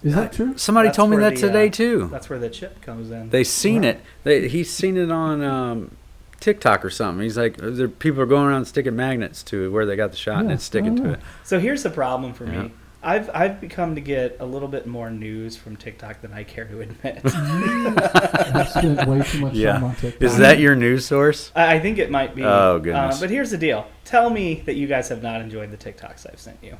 Is 0.03 0.15
that 0.15 0.33
true? 0.33 0.57
Somebody 0.57 0.87
That's 0.87 0.95
told 0.97 1.11
me 1.11 1.17
that 1.17 1.35
the, 1.35 1.41
today 1.41 1.67
uh, 1.67 1.71
too. 1.71 2.07
that's 2.11 2.29
where 2.29 2.39
the 2.39 2.49
chip 2.49 2.81
comes 2.81 3.11
in. 3.11 3.29
They 3.29 3.43
seen 3.43 3.83
Right. 3.83 3.95
it. 3.97 4.01
They, 4.23 4.47
he's 4.47 4.71
seen 4.71 4.97
it 4.97 5.11
on 5.11 5.43
um, 5.43 5.95
TikTok 6.39 6.83
or 6.83 6.89
something. 6.89 7.21
He's 7.23 7.37
like, 7.37 7.57
there, 7.57 7.87
people 7.87 8.21
are 8.21 8.25
going 8.25 8.47
around 8.47 8.65
sticking 8.65 8.95
magnets 8.95 9.43
to 9.43 9.71
where 9.71 9.85
they 9.85 9.95
got 9.95 10.09
the 10.11 10.17
shot, 10.17 10.39
and 10.39 10.49
Yeah, 10.49 10.55
it's 10.55 10.63
sticking 10.63 10.93
I 10.93 10.95
to 10.95 11.03
know. 11.03 11.13
it. 11.13 11.19
So 11.43 11.59
here's 11.59 11.83
the 11.83 11.91
problem 11.91 12.33
for 12.33 12.45
Yeah. 12.45 12.63
me. 12.63 12.71
I've 13.03 13.31
I've 13.33 13.59
become 13.59 13.95
to 13.95 14.01
get 14.01 14.37
a 14.39 14.45
little 14.45 14.67
bit 14.67 14.85
more 14.85 15.09
news 15.09 15.57
from 15.57 15.75
TikTok 15.75 16.21
than 16.21 16.33
I 16.33 16.43
care 16.43 16.65
to 16.65 16.81
admit. 16.81 17.19
I've 17.25 18.69
spent 18.69 19.07
way 19.07 19.23
too 19.23 19.39
much 19.39 19.53
Yeah. 19.53 19.73
time 19.73 19.83
on 19.85 19.95
TikTok. 19.95 20.21
Is 20.21 20.37
that 20.37 20.59
your 20.59 20.75
news 20.75 21.05
source? 21.05 21.51
I 21.55 21.75
I 21.75 21.79
think 21.79 21.97
it 21.97 22.11
might 22.11 22.35
be. 22.35 22.43
Oh, 22.43 22.77
goodness. 22.79 23.17
Uh, 23.17 23.21
but 23.21 23.29
here's 23.31 23.49
the 23.51 23.57
deal. 23.57 23.87
Tell 24.05 24.29
me 24.29 24.61
that 24.65 24.75
you 24.75 24.85
guys 24.87 25.09
have 25.09 25.23
not 25.23 25.41
enjoyed 25.41 25.71
the 25.71 25.77
TikToks 25.77 26.27
I've 26.31 26.39
sent 26.39 26.57
you. 26.61 26.77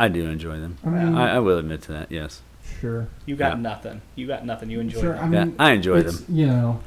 I 0.00 0.08
do 0.08 0.26
enjoy 0.28 0.58
them. 0.58 0.78
I 0.84 0.88
mean, 0.88 1.14
I, 1.14 1.36
I 1.36 1.38
will 1.40 1.58
admit 1.58 1.82
to 1.82 1.92
that. 1.92 2.10
Yes. 2.10 2.42
sure. 2.80 3.06
You 3.26 3.36
got 3.36 3.56
Yeah. 3.56 3.62
nothing. 3.62 4.00
You 4.14 4.26
got 4.26 4.44
nothing. 4.46 4.70
You 4.70 4.80
enjoy. 4.80 5.00
Sure. 5.00 5.14
them. 5.14 5.24
I 5.24 5.28
mean, 5.28 5.48
yeah, 5.50 5.54
I 5.64 5.70
enjoy 5.72 6.02
them. 6.02 6.24
You 6.28 6.46
know, 6.46 6.80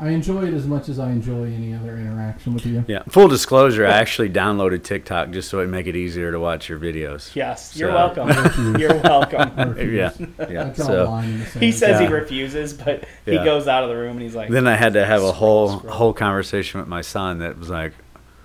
I 0.00 0.08
enjoy 0.10 0.46
it 0.46 0.54
as 0.54 0.66
much 0.66 0.88
as 0.88 0.98
I 0.98 1.10
enjoy 1.10 1.44
any 1.44 1.72
other 1.72 1.96
interaction 1.96 2.52
with 2.54 2.66
you. 2.66 2.84
Yeah. 2.88 3.02
Full 3.10 3.28
disclosure, 3.28 3.86
I 3.86 3.90
actually 3.92 4.28
downloaded 4.28 4.82
TikTok 4.82 5.30
just 5.30 5.48
so 5.48 5.58
it'd 5.58 5.70
make 5.70 5.86
it 5.86 5.94
easier 5.94 6.32
to 6.32 6.40
watch 6.40 6.68
your 6.68 6.80
videos. 6.80 7.32
Yes, 7.36 7.76
you're 7.76 7.92
welcome. 7.92 8.28
you're 8.80 8.96
welcome. 9.02 9.54
refuse. 9.74 10.18
Yeah. 10.18 10.26
I 10.46 10.50
Yeah. 10.50 10.72
So 10.72 11.04
line 11.04 11.28
in 11.28 11.38
the 11.40 11.46
sand. 11.46 11.62
He 11.64 11.70
says 11.70 12.00
he 12.00 12.06
refuses, 12.08 12.72
but 12.72 13.04
he 13.24 13.36
goes 13.36 13.68
out 13.68 13.84
of 13.84 13.88
the 13.90 13.96
room 13.96 14.12
and 14.12 14.22
he's 14.22 14.34
like, 14.34 14.48
then 14.50 14.66
I 14.66 14.74
had 14.74 14.94
to 14.94 15.04
have 15.06 15.22
a 15.22 15.28
Scroll, 15.28 15.68
whole 15.68 15.78
scroll. 15.78 15.92
whole 15.94 16.12
conversation 16.12 16.80
with 16.80 16.88
my 16.88 17.02
son 17.02 17.38
that 17.38 17.56
was 17.58 17.68
like, 17.70 17.92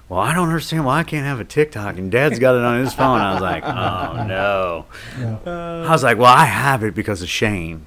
"Well, 0.09 0.19
I 0.19 0.33
don't 0.33 0.47
understand 0.47 0.83
why 0.85 0.99
I 0.99 1.03
can't 1.03 1.25
have 1.25 1.39
a 1.39 1.45
TikTok 1.45 1.97
and 1.97 2.11
Dad's 2.11 2.39
got 2.39 2.55
it 2.55 2.61
on 2.63 2.79
his 2.81 2.93
phone." 2.93 3.19
I 3.21 3.33
was 3.33 3.41
like, 3.41 3.63
"Oh 3.65 4.25
no." 4.27 4.85
Yeah. 5.19 5.85
I 5.87 5.91
was 5.91 6.03
like, 6.03 6.17
"Well, 6.17 6.33
I 6.33 6.45
have 6.45 6.83
it 6.83 6.93
because 6.95 7.21
of 7.21 7.29
Shane." 7.29 7.85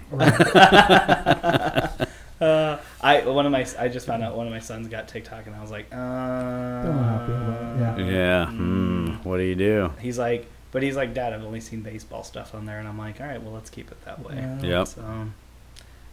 uh, 2.40 2.78
I 3.00 3.20
one 3.26 3.46
of 3.46 3.52
my 3.52 3.66
I 3.78 3.88
just 3.88 4.06
found 4.06 4.22
out 4.22 4.36
one 4.36 4.46
of 4.46 4.52
my 4.52 4.58
sons 4.60 4.88
got 4.88 5.08
TikTok 5.08 5.46
and 5.46 5.54
I 5.54 5.60
was 5.60 5.70
like, 5.70 5.86
uh, 5.92 5.96
Don't 5.96 6.96
know 6.96 7.02
how 7.02 7.22
I 7.22 7.26
feel 7.26 7.36
about 7.36 8.00
it, 8.00 8.04
yeah. 8.06 8.12
Yeah. 8.12 8.46
Hmm. 8.46 9.06
What 9.22 9.36
do 9.38 9.42
you 9.44 9.54
do? 9.54 9.92
He's 10.00 10.18
like, 10.18 10.46
but 10.72 10.82
he's 10.82 10.96
like, 10.96 11.14
Dad, 11.14 11.32
I've 11.32 11.44
only 11.44 11.60
seen 11.60 11.82
baseball 11.82 12.24
stuff 12.24 12.54
on 12.54 12.64
there, 12.66 12.78
and 12.78 12.88
I'm 12.88 12.98
like, 12.98 13.20
all 13.20 13.26
right, 13.26 13.40
well, 13.42 13.52
let's 13.52 13.70
keep 13.70 13.90
it 13.90 14.02
that 14.04 14.18
way. 14.24 14.34
Yeah. 14.36 14.62
Yep. 14.62 14.88
So, 14.88 15.26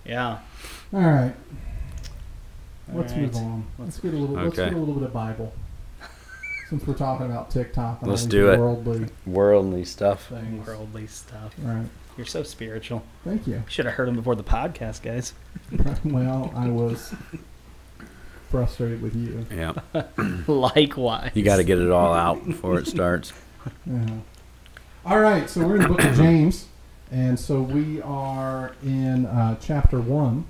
yeah. 0.05 0.39
All 0.93 0.99
right. 0.99 1.34
All 2.91 2.97
Let's 2.99 3.14
right. 3.14 3.22
move 3.22 3.36
on. 3.36 3.68
Let's 3.78 3.99
get 3.99 4.14
a 4.14 4.18
little. 4.18 4.36
Okay. 4.38 4.45
Let's 4.45 4.57
get 4.57 4.74
a 4.74 4.78
little 4.78 4.95
bit 4.95 5.03
of 5.03 5.14
Bible. 5.14 5.53
Since 6.70 6.86
we're 6.86 6.93
talking 6.93 7.26
about 7.26 7.49
TikTok, 7.49 8.01
and 8.01 8.09
Let's 8.11 8.22
all 8.24 8.28
these 8.28 8.32
do 8.32 8.51
it. 8.51 8.59
Worldly 8.59 9.07
Worldly 9.26 9.86
stuff. 9.86 10.28
things. 10.28 10.67
Worldly 10.67 11.07
stuff. 11.07 11.53
Right. 11.63 11.86
You're 12.15 12.28
so 12.28 12.43
spiritual. 12.43 13.03
Thank 13.24 13.47
you. 13.47 13.63
Should 13.67 13.86
have 13.86 13.95
heard 13.95 14.07
him 14.09 14.15
before 14.15 14.36
the 14.36 14.43
podcast, 14.43 15.01
guys. 15.01 15.34
well, 16.03 16.51
I 16.55 16.67
was 16.67 17.13
frustrated 18.49 19.01
with 19.01 19.15
you. 19.15 19.45
Yeah. 19.51 19.74
Likewise. 20.47 21.32
You 21.34 21.43
got 21.43 21.57
to 21.57 21.63
get 21.63 21.80
it 21.80 21.89
all 21.89 22.13
out 22.13 22.45
before 22.45 22.78
it 22.80 22.88
starts. 22.88 23.34
Yeah. 23.86 24.05
All 25.05 25.20
right, 25.20 25.49
so 25.49 25.67
we're 25.67 25.76
in 25.76 25.82
the 25.82 25.88
book 25.89 26.03
of 26.03 26.15
James, 26.15 26.65
and 27.11 27.38
so 27.38 27.61
we 27.61 28.01
are 28.01 28.74
in 28.82 29.26
uh, 29.26 29.57
chapter 29.61 29.99
one. 29.99 30.45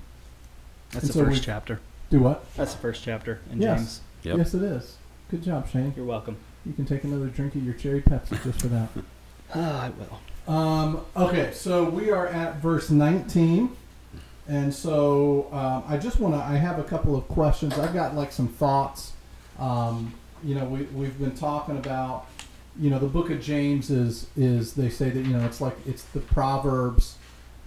That's 0.91 1.05
And 1.05 1.09
the 1.09 1.13
so 1.13 1.25
first 1.25 1.39
we- 1.39 1.45
chapter. 1.45 1.79
Do 2.11 2.19
what? 2.19 2.45
That's 2.55 2.73
the 2.75 2.79
first 2.79 3.03
chapter 3.03 3.39
in 3.51 3.61
Yes. 3.61 3.77
James. 3.79 4.01
Yep. 4.23 4.37
Yes, 4.37 4.53
it 4.53 4.61
is. 4.61 4.97
Good 5.29 5.43
job, 5.43 5.69
Shane. 5.69 5.93
You're 5.95 6.07
welcome. 6.07 6.37
You 6.65 6.73
can 6.73 6.85
take 6.85 7.03
another 7.03 7.27
drink 7.27 7.53
of 7.53 7.63
your 7.63 7.75
cherry 7.75 8.01
Pepsi 8.01 8.41
just 8.43 8.61
for 8.61 8.67
that. 8.69 8.89
Oh, 9.53 9.61
I 9.61 9.91
will. 9.91 10.51
Um, 10.51 11.05
okay, 11.15 11.51
so 11.53 11.83
we 11.83 12.09
are 12.09 12.25
at 12.25 12.55
verse 12.55 12.89
19. 12.89 13.75
And 14.47 14.73
so 14.73 15.47
um, 15.51 15.83
I 15.87 15.97
just 15.97 16.19
want 16.19 16.33
to, 16.33 16.41
I 16.41 16.55
have 16.55 16.79
a 16.79 16.83
couple 16.83 17.15
of 17.15 17.27
questions. 17.27 17.77
I've 17.77 17.93
got 17.93 18.15
like 18.15 18.31
some 18.31 18.47
thoughts. 18.47 19.11
Um, 19.59 20.15
you 20.43 20.55
know, 20.55 20.65
we, 20.65 20.81
we've 20.85 21.19
been 21.19 21.35
talking 21.35 21.77
about, 21.77 22.25
you 22.79 22.89
know, 22.89 22.97
the 22.97 23.05
book 23.05 23.29
of 23.29 23.39
James 23.39 23.91
is, 23.91 24.25
is 24.35 24.73
they 24.73 24.89
say 24.89 25.11
that, 25.11 25.21
you 25.21 25.33
know, 25.33 25.45
it's 25.45 25.61
like, 25.61 25.77
it's 25.85 26.01
the 26.05 26.21
Proverbs 26.21 27.17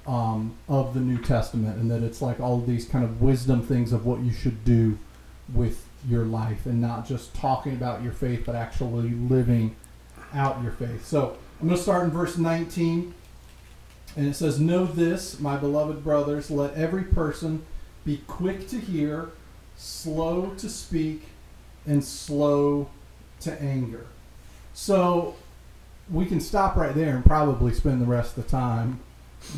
um, 0.09 0.57
of 0.69 0.95
the 0.95 1.01
New 1.01 1.19
Testament 1.19 1.79
and 1.79 1.89
that 1.93 2.03
it's 2.03 2.21
like 2.21 2.41
all 2.41 2.59
of 2.59 2.67
these 2.67 2.89
kind 2.89 3.05
of 3.05 3.23
wisdom 3.23 3.63
things 3.63 3.93
of 3.93 4.05
what 4.05 4.19
you 4.19 4.33
should 4.33 4.65
do 4.65 4.99
with 5.55 5.87
your 6.09 6.25
life 6.25 6.67
and 6.67 6.81
not 6.81 7.07
just 7.07 7.35
talking 7.35 7.73
about 7.73 8.03
your 8.03 8.13
faith, 8.13 8.43
but 8.45 8.55
actually 8.55 9.11
living 9.11 9.77
out 10.35 10.63
your 10.63 10.73
faith. 10.73 11.07
So 11.07 11.37
I'm 11.61 11.69
going 11.69 11.77
to 11.77 11.83
start 11.83 12.05
in 12.05 12.11
verse 12.11 12.37
19. 12.37 13.15
And 14.17 14.27
it 14.27 14.35
says, 14.35 14.61
Know 14.61 14.85
this, 14.85 15.41
my 15.41 15.57
beloved 15.57 16.05
brothers, 16.05 16.51
let 16.51 16.75
every 16.75 17.05
person 17.05 17.65
be 18.05 18.19
quick 18.27 18.69
to 18.69 18.79
hear, 18.79 19.31
slow 19.77 20.53
to 20.59 20.69
speak, 20.69 21.23
and 21.87 22.05
slow 22.05 22.91
to 23.41 23.61
anger. 23.61 24.07
So 24.75 25.37
we 26.11 26.27
can 26.27 26.41
stop 26.41 26.77
right 26.77 26.95
there 26.95 27.15
and 27.15 27.25
probably 27.25 27.73
spend 27.73 28.03
the 28.03 28.07
rest 28.07 28.37
of 28.37 28.45
the 28.45 28.51
time 28.51 29.01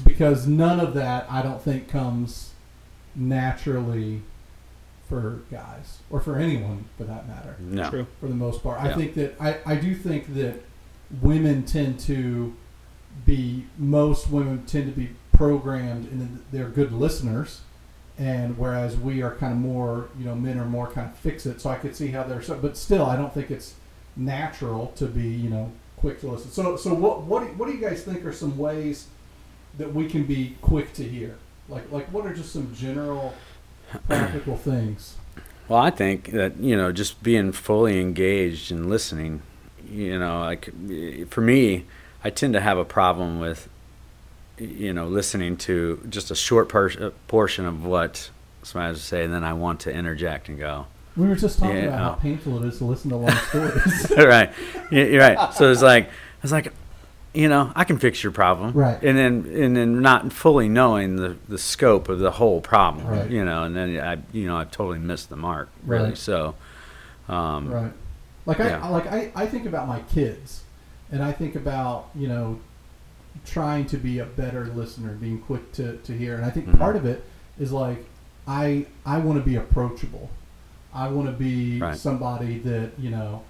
because 0.05 0.47
none 0.47 0.81
of 0.81 0.95
that, 0.95 1.27
I 1.31 1.43
don't 1.43 1.61
think, 1.61 1.89
comes 1.89 2.53
naturally 3.15 4.23
for 5.09 5.41
guys 5.51 5.99
or 6.11 6.21
for 6.21 6.37
anyone 6.37 6.85
for 6.97 7.05
that 7.05 7.29
matter 7.29 7.57
No. 7.61 7.91
True. 7.91 8.07
for 8.21 8.27
the 8.29 8.35
most 8.35 8.63
part. 8.63 8.81
I 8.81 8.89
Yeah. 8.89 8.97
think 8.97 9.15
that 9.15 9.35
I, 9.41 9.59
I 9.67 9.77
do 9.77 9.95
think 9.95 10.35
that 10.35 10.63
women 11.21 11.65
tend 11.65 12.01
to 12.01 12.55
be 13.27 13.67
most 13.79 14.31
women 14.31 14.65
tend 14.67 14.93
to 14.93 14.99
be 15.01 15.11
programmed 15.33 16.11
and 16.11 16.43
they're 16.53 16.69
good 16.69 16.93
listeners 16.93 17.61
and 18.19 18.57
whereas 18.59 18.97
we 18.97 19.23
are 19.23 19.35
kind 19.35 19.53
of 19.53 19.59
more 19.59 20.09
you 20.19 20.25
know 20.25 20.35
men 20.35 20.59
are 20.59 20.65
more 20.65 20.91
kind 20.91 21.09
of 21.11 21.17
fix 21.17 21.47
it 21.47 21.61
so 21.61 21.71
I 21.71 21.77
could 21.77 21.95
see 21.95 22.09
how 22.09 22.23
they're 22.25 22.43
so 22.43 22.57
but 22.59 22.77
still 22.77 23.05
I 23.05 23.17
don't 23.17 23.33
think 23.35 23.51
it's 23.51 23.75
natural 24.17 24.89
to 24.97 25.07
be 25.07 25.29
you 25.29 25.51
know 25.51 25.71
quick 25.97 26.21
to 26.21 26.29
listen. 26.29 26.51
So 26.51 26.77
so 26.77 26.95
what 26.95 27.23
what 27.23 27.41
do, 27.41 27.47
what 27.55 27.67
do 27.67 27.73
you 27.77 27.81
guys 27.81 28.03
think 28.03 28.25
are 28.25 28.33
some 28.33 28.57
ways 28.57 29.07
that 29.79 29.93
we 29.93 30.09
can 30.09 30.25
be 30.25 30.57
quick 30.61 30.93
to 30.95 31.03
hear? 31.05 31.37
Like 31.69 31.91
like 31.93 32.07
what 32.13 32.27
are 32.27 32.35
just 32.35 32.53
some 32.53 32.73
general 32.75 33.35
practical 34.09 34.57
things? 34.57 35.17
Well, 35.69 35.79
I 35.81 35.91
think 35.91 36.31
that 36.33 36.59
you 36.59 36.77
know, 36.77 36.93
just 36.93 37.23
being 37.23 37.53
fully 37.53 38.01
engaged 38.01 38.71
and 38.71 38.89
listening. 38.89 39.43
You 39.89 40.19
know, 40.19 40.41
like 40.41 40.71
for 41.31 41.41
me, 41.41 41.85
I 42.23 42.31
tend 42.31 42.55
to 42.55 42.61
have 42.61 42.79
a 42.79 42.85
problem 42.85 43.39
with, 43.41 43.69
you 44.59 44.93
know, 44.93 45.07
listening 45.07 45.57
to 45.59 46.03
just 46.09 46.31
a 46.31 46.35
short 46.35 46.69
per- 46.69 46.91
uh, 47.07 47.11
portion 47.29 47.65
of 47.67 47.85
what 47.85 48.31
somebody 48.63 48.91
has 48.91 48.99
to 48.99 49.05
say, 49.05 49.25
and 49.25 49.33
then 49.33 49.45
I 49.45 49.53
want 49.53 49.81
to 49.81 49.93
interject 49.93 50.49
and 50.49 50.59
go, 50.59 50.87
We 51.17 51.29
were 51.29 51.37
just 51.37 51.59
talking 51.59 51.77
Yeah, 51.77 51.83
about 51.85 51.99
how 51.99 52.13
oh. 52.13 52.21
painful 52.23 52.63
it 52.65 52.69
is 52.69 52.79
to 52.79 52.85
listen 52.85 53.11
to 53.11 53.17
long 53.17 53.37
stories. 53.49 54.11
right, 54.17 54.53
You- 54.91 55.05
you're 55.05 55.21
right. 55.21 55.53
So 55.55 55.71
it's 55.71 55.83
like, 55.83 56.11
it's 56.43 56.51
like, 56.53 56.73
you 57.35 57.49
know, 57.49 57.73
I 57.75 57.83
can 57.85 57.99
fix 57.99 58.23
your 58.23 58.33
problem, 58.33 58.73
Right. 58.73 59.03
And 59.03 59.19
then, 59.19 59.45
and 59.53 59.77
then 59.77 60.01
not 60.01 60.33
fully 60.33 60.69
knowing 60.69 61.17
the, 61.17 61.37
the 61.49 61.59
scope 61.59 62.09
of 62.09 62.21
the 62.21 62.31
whole 62.31 62.61
problem, 62.61 63.07
Right. 63.07 63.29
you 63.29 63.45
know, 63.45 63.65
and 63.65 63.75
then 63.77 63.99
I, 64.01 64.19
you 64.33 64.47
know, 64.47 64.57
I 64.57 64.65
totally 64.65 65.01
missed 65.01 65.31
the 65.31 65.37
mark, 65.37 65.69
really. 65.85 66.11
Right. 66.11 66.19
So, 66.19 66.55
um, 67.29 67.71
right. 67.71 67.93
Like 68.47 68.61
I 68.61 68.69
Yeah. 68.69 68.89
Like 68.89 69.07
I, 69.07 69.33
I 69.35 69.47
think 69.47 69.67
about 69.67 69.89
my 69.89 70.01
kids 70.01 70.63
and 71.11 71.23
I 71.23 71.33
think 71.33 71.57
about, 71.57 72.09
you 72.15 72.29
know, 72.29 72.61
trying 73.45 73.87
to 73.87 73.97
be 73.97 74.21
a 74.21 74.25
better 74.27 74.67
listener, 74.67 75.15
being 75.15 75.41
quick 75.41 75.73
to, 75.73 75.97
to 75.99 76.13
hear. 76.17 76.37
And 76.37 76.45
I 76.45 76.51
think 76.51 76.67
Mhm. 76.69 76.79
part 76.79 76.95
of 76.97 77.05
it 77.05 77.25
is 77.59 77.73
like 77.73 78.05
I 78.47 78.87
I 79.05 79.19
want 79.19 79.39
to 79.43 79.45
be 79.45 79.57
approachable. 79.57 80.31
I 80.95 81.09
want 81.09 81.27
to 81.27 81.33
be 81.33 81.81
Right. 81.81 81.97
somebody 81.97 82.59
that, 82.61 82.91
you 82.99 83.11
know, 83.11 83.43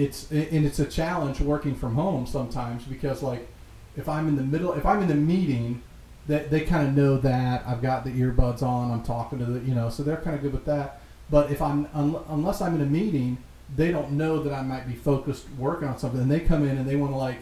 it's 0.00 0.30
and 0.30 0.64
it's 0.66 0.78
a 0.78 0.86
challenge 0.86 1.40
working 1.40 1.74
from 1.74 1.94
home 1.94 2.26
sometimes 2.26 2.84
because 2.84 3.22
like 3.22 3.48
if 3.96 4.08
I'm 4.08 4.28
in 4.28 4.36
the 4.36 4.42
middle 4.42 4.72
if 4.72 4.86
I'm 4.86 5.02
in 5.02 5.08
the 5.08 5.14
meeting 5.14 5.82
that 6.26 6.50
they 6.50 6.60
kind 6.60 6.86
of 6.86 6.94
know 6.94 7.16
that 7.18 7.64
I've 7.66 7.82
got 7.82 8.04
the 8.04 8.10
earbuds 8.10 8.62
on, 8.62 8.92
I'm 8.92 9.02
talking 9.02 9.38
to 9.40 9.44
the, 9.44 9.60
you 9.66 9.74
know, 9.74 9.90
so 9.90 10.02
they're 10.02 10.16
kind 10.16 10.36
of 10.36 10.42
good 10.42 10.52
with 10.52 10.64
that. 10.66 11.00
But 11.28 11.50
if 11.50 11.60
I'm 11.60 11.88
un, 11.94 12.16
unless 12.28 12.60
I'm 12.60 12.74
in 12.76 12.80
a 12.80 12.86
meeting, 12.86 13.38
they 13.74 13.90
don't 13.90 14.12
know 14.12 14.42
that 14.42 14.52
I 14.52 14.62
might 14.62 14.86
be 14.86 14.94
focused 14.94 15.46
working 15.58 15.88
on 15.88 15.98
something. 15.98 16.20
And 16.20 16.30
they 16.30 16.40
come 16.40 16.66
in 16.66 16.78
and 16.78 16.88
they 16.88 16.96
want 16.96 17.12
to 17.12 17.16
like 17.16 17.38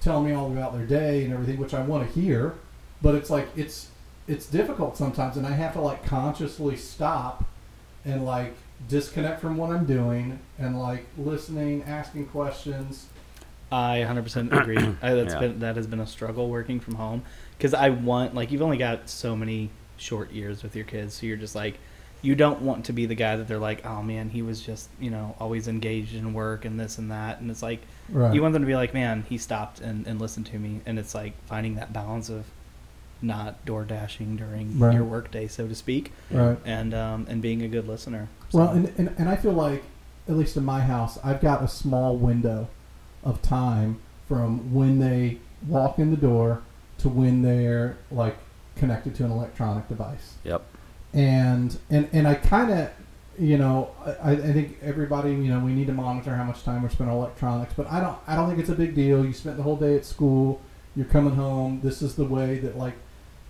tell 0.00 0.22
me 0.22 0.32
all 0.32 0.52
about 0.52 0.72
their 0.72 0.86
day 0.86 1.24
and 1.24 1.32
everything, 1.32 1.58
which 1.58 1.74
I 1.74 1.82
want 1.82 2.06
to 2.06 2.20
hear. 2.20 2.54
But 3.02 3.14
it's 3.14 3.30
like 3.30 3.48
it's 3.56 3.88
it's 4.26 4.46
difficult 4.46 4.96
sometimes, 4.96 5.36
and 5.36 5.46
I 5.46 5.52
have 5.52 5.72
to 5.72 5.80
like 5.80 6.04
consciously 6.04 6.76
stop 6.76 7.44
and 8.04 8.24
like 8.24 8.54
disconnect 8.88 9.40
from 9.40 9.56
what 9.56 9.70
I'm 9.70 9.84
doing 9.86 10.38
and 10.58 10.78
like 10.78 11.06
listening, 11.16 11.82
asking 11.84 12.26
questions. 12.26 13.06
I 13.72 14.04
100% 14.08 14.52
agree. 14.60 14.78
I, 15.02 15.14
that's 15.14 15.34
Yeah. 15.34 15.40
been 15.40 15.60
that 15.60 15.76
has 15.76 15.86
been 15.86 16.00
a 16.00 16.06
struggle 16.06 16.48
working 16.48 16.80
from 16.80 16.94
home 16.94 17.22
because 17.56 17.74
I 17.74 17.90
want 17.90 18.34
like 18.34 18.50
you've 18.52 18.62
only 18.62 18.78
got 18.78 19.08
so 19.10 19.36
many 19.36 19.70
short 19.96 20.30
years 20.32 20.62
with 20.62 20.76
your 20.76 20.84
kids, 20.84 21.14
so 21.14 21.26
you're 21.26 21.36
just 21.36 21.54
like 21.54 21.78
you 22.20 22.34
don't 22.34 22.62
want 22.62 22.84
to 22.86 22.92
be 22.92 23.06
the 23.06 23.14
guy 23.14 23.36
that 23.36 23.46
they're 23.46 23.58
like, 23.58 23.84
oh 23.86 24.02
man, 24.02 24.28
he 24.30 24.42
was 24.42 24.60
just 24.60 24.88
you 24.98 25.10
know 25.10 25.34
always 25.38 25.68
engaged 25.68 26.14
in 26.14 26.32
work 26.32 26.64
and 26.64 26.78
this 26.80 26.98
and 26.98 27.10
that, 27.10 27.40
and 27.40 27.50
it's 27.50 27.62
like 27.62 27.80
Right. 28.10 28.32
you 28.34 28.40
want 28.40 28.54
them 28.54 28.62
to 28.62 28.66
be 28.66 28.74
like, 28.74 28.94
man, 28.94 29.24
he 29.28 29.36
stopped 29.36 29.80
and, 29.80 30.06
and 30.06 30.18
listened 30.18 30.46
to 30.46 30.58
me, 30.58 30.80
and 30.86 30.98
it's 30.98 31.14
like 31.14 31.34
finding 31.46 31.74
that 31.74 31.92
balance 31.92 32.30
of 32.30 32.44
not 33.20 33.62
door 33.66 33.84
dashing 33.84 34.36
during 34.36 34.78
Right. 34.78 34.94
your 34.94 35.04
workday, 35.04 35.46
so 35.48 35.68
to 35.68 35.74
speak, 35.74 36.12
right. 36.30 36.56
and 36.64 36.94
um, 36.94 37.26
and 37.28 37.42
being 37.42 37.60
a 37.62 37.68
good 37.68 37.86
listener. 37.86 38.28
Well, 38.52 38.70
and, 38.70 38.92
and, 38.96 39.14
and 39.18 39.28
I 39.28 39.36
feel 39.36 39.52
like, 39.52 39.82
at 40.28 40.36
least 40.36 40.56
in 40.56 40.64
my 40.64 40.80
house, 40.80 41.18
I've 41.24 41.40
got 41.40 41.62
a 41.62 41.68
small 41.68 42.16
window 42.16 42.68
of 43.24 43.42
time 43.42 44.00
from 44.26 44.72
when 44.74 44.98
they 44.98 45.38
walk 45.66 45.98
in 45.98 46.10
the 46.10 46.16
door 46.16 46.62
to 46.98 47.08
when 47.08 47.42
they're 47.42 47.96
like 48.10 48.36
connected 48.76 49.14
to 49.16 49.24
an 49.24 49.30
electronic 49.30 49.88
device 49.88 50.34
Yep. 50.44 50.62
and 51.12 51.76
and 51.90 52.08
and 52.12 52.28
I 52.28 52.34
kind 52.34 52.70
of, 52.70 52.90
you 53.38 53.58
know, 53.58 53.90
I, 54.22 54.32
I 54.32 54.36
think 54.36 54.78
everybody, 54.82 55.30
you 55.30 55.52
know, 55.52 55.58
we 55.60 55.72
need 55.72 55.86
to 55.88 55.92
monitor 55.92 56.34
how 56.36 56.44
much 56.44 56.62
time 56.62 56.82
we're 56.82 56.90
spending 56.90 57.14
on 57.14 57.20
electronics, 57.20 57.72
but 57.76 57.90
I 57.90 58.00
don't 58.00 58.18
I 58.26 58.36
don't 58.36 58.48
think 58.48 58.60
it's 58.60 58.68
a 58.68 58.74
big 58.74 58.94
deal. 58.94 59.24
You 59.24 59.32
spent 59.32 59.56
the 59.56 59.62
whole 59.62 59.76
day 59.76 59.96
at 59.96 60.04
school, 60.04 60.60
you're 60.94 61.06
coming 61.06 61.34
home. 61.34 61.80
This 61.82 62.02
is 62.02 62.14
the 62.14 62.24
way 62.24 62.58
that 62.58 62.76
like, 62.78 62.94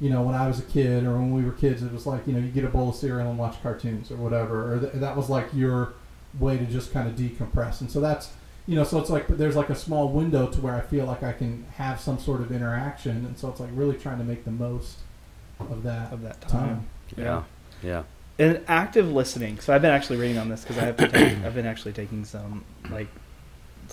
you 0.01 0.11
know, 0.11 0.23
when 0.23 0.35
I 0.35 0.47
was 0.47 0.59
a 0.59 0.63
kid 0.63 1.05
or 1.05 1.13
when 1.13 1.33
we 1.33 1.43
were 1.45 1.53
kids, 1.53 1.83
it 1.83 1.93
was 1.93 2.07
like 2.07 2.27
you 2.27 2.33
know 2.33 2.39
you 2.39 2.49
get 2.49 2.65
a 2.65 2.69
bowl 2.69 2.91
of 2.91 2.95
cereal 2.97 3.29
and 3.31 3.39
watch 3.39 3.61
cartoons 3.63 4.11
or 4.11 4.17
whatever, 4.17 4.75
or 4.75 4.79
th- 4.81 4.93
that 4.95 5.17
was 5.17 5.29
like 5.29 5.49
your 5.53 5.95
way 6.39 6.57
to 6.59 6.67
just 6.67 6.93
kind 6.93 7.09
of 7.09 7.15
decompress. 7.17 7.81
And 7.81 7.91
so 7.91 8.01
that's 8.01 8.31
you 8.67 8.77
know, 8.77 8.85
so 8.85 8.99
it's 8.99 9.11
like 9.11 9.27
there's 9.29 9.57
like 9.57 9.71
a 9.71 9.75
small 9.75 10.09
window 10.11 10.47
to 10.47 10.61
where 10.61 10.75
I 10.75 10.81
feel 10.83 11.07
like 11.07 11.23
I 11.23 11.33
can 11.33 11.65
have 11.77 12.01
some 12.01 12.19
sort 12.19 12.41
of 12.43 12.53
interaction, 12.53 13.25
and 13.25 13.37
so 13.39 13.49
it's 13.49 13.61
like 13.61 13.71
really 13.73 13.97
trying 13.97 14.19
to 14.19 14.25
make 14.25 14.45
the 14.45 14.51
most 14.51 14.99
of 15.59 15.83
that 15.85 16.13
Of 16.13 16.23
that 16.23 16.41
time. 16.43 16.51
time. 16.51 16.87
Yeah. 17.17 17.43
Yeah. 17.83 18.03
And 18.39 18.61
active 18.69 19.11
listening. 19.11 19.59
So 19.59 19.75
I've 19.75 19.83
been 19.83 19.91
actually 19.91 20.19
reading 20.19 20.39
on 20.39 20.49
this 20.49 20.61
because 20.63 20.79
I 20.79 20.85
have 20.85 20.97
to 20.99 21.09
take, 21.09 21.39
I've 21.45 21.55
been 21.57 21.67
actually 21.67 21.93
taking 21.93 22.25
some 22.25 22.65
like 22.91 23.09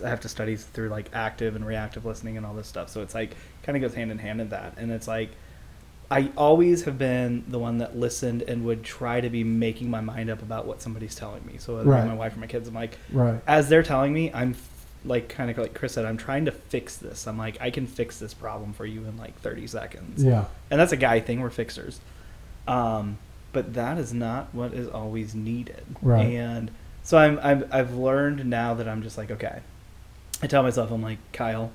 I 0.04 0.10
have 0.10 0.20
to 0.22 0.30
study 0.30 0.56
through 0.58 0.90
like 0.90 1.10
active 1.14 1.56
and 1.56 1.66
reactive 1.66 2.06
listening 2.06 2.38
and 2.38 2.46
all 2.46 2.54
this 2.54 2.68
stuff. 2.68 2.90
So 2.90 3.02
it's 3.02 3.16
like 3.16 3.36
kind 3.64 3.76
of 3.76 3.82
goes 3.82 3.96
hand 3.96 4.12
in 4.12 4.18
hand 4.20 4.42
in 4.42 4.50
that. 4.50 4.74
And 4.78 4.92
it's 4.92 5.08
like 5.08 5.30
I 6.12 6.32
always 6.38 6.84
have 6.84 6.98
been 7.00 7.44
the 7.48 7.58
one 7.60 7.80
that 7.80 7.98
listened 7.98 8.44
and 8.44 8.64
would 8.66 8.84
try 8.84 9.22
to 9.22 9.30
be 9.30 9.44
making 9.44 9.90
my 9.90 10.02
mind 10.02 10.30
up 10.30 10.42
about 10.42 10.66
what 10.68 10.82
somebody's 10.82 11.16
telling 11.16 11.46
me. 11.46 11.56
So 11.58 11.76
whether 11.78 11.90
Right. 11.90 12.06
my 12.06 12.14
wife 12.14 12.36
or 12.36 12.40
my 12.40 12.48
kids, 12.48 12.68
I'm 12.68 12.76
like, 12.76 12.98
Right. 13.12 13.42
as 13.48 13.70
they're 13.70 13.82
telling 13.84 14.14
me, 14.14 14.32
I'm 14.34 14.52
f- 14.52 14.70
like 15.04 15.30
kind 15.30 15.50
of 15.50 15.58
like 15.58 15.74
Chris 15.74 15.94
said, 15.94 16.06
I'm 16.06 16.18
trying 16.18 16.46
to 16.46 16.52
fix 16.52 16.98
this. 16.98 17.28
I'm 17.28 17.38
like, 17.38 17.58
I 17.60 17.70
can 17.72 17.88
fix 17.88 18.20
this 18.20 18.34
problem 18.34 18.74
for 18.74 18.86
you 18.86 19.06
in 19.06 19.18
like 19.18 19.36
30 19.42 19.66
seconds 19.68 20.24
Yeah. 20.24 20.46
and 20.70 20.80
that's 20.80 20.92
a 20.92 20.98
guy 20.98 21.20
thing. 21.20 21.42
We're 21.42 21.50
fixers, 21.50 22.00
um, 22.68 23.18
but 23.52 23.74
that 23.74 23.98
is 23.98 24.14
not 24.14 24.48
what 24.54 24.74
is 24.74 24.88
always 24.88 25.34
needed. 25.36 25.84
Right. 26.02 26.26
And 26.26 26.72
so 27.04 27.18
I'm, 27.18 27.40
I've 27.42 27.74
I've 27.74 27.94
learned 27.96 28.46
now 28.46 28.74
that 28.74 28.88
I'm 28.88 29.02
just 29.04 29.18
like 29.18 29.32
okay. 29.32 29.60
I 30.44 30.48
tell 30.48 30.64
myself 30.64 30.92
I'm 30.92 31.02
like 31.02 31.20
Kyle, 31.34 31.72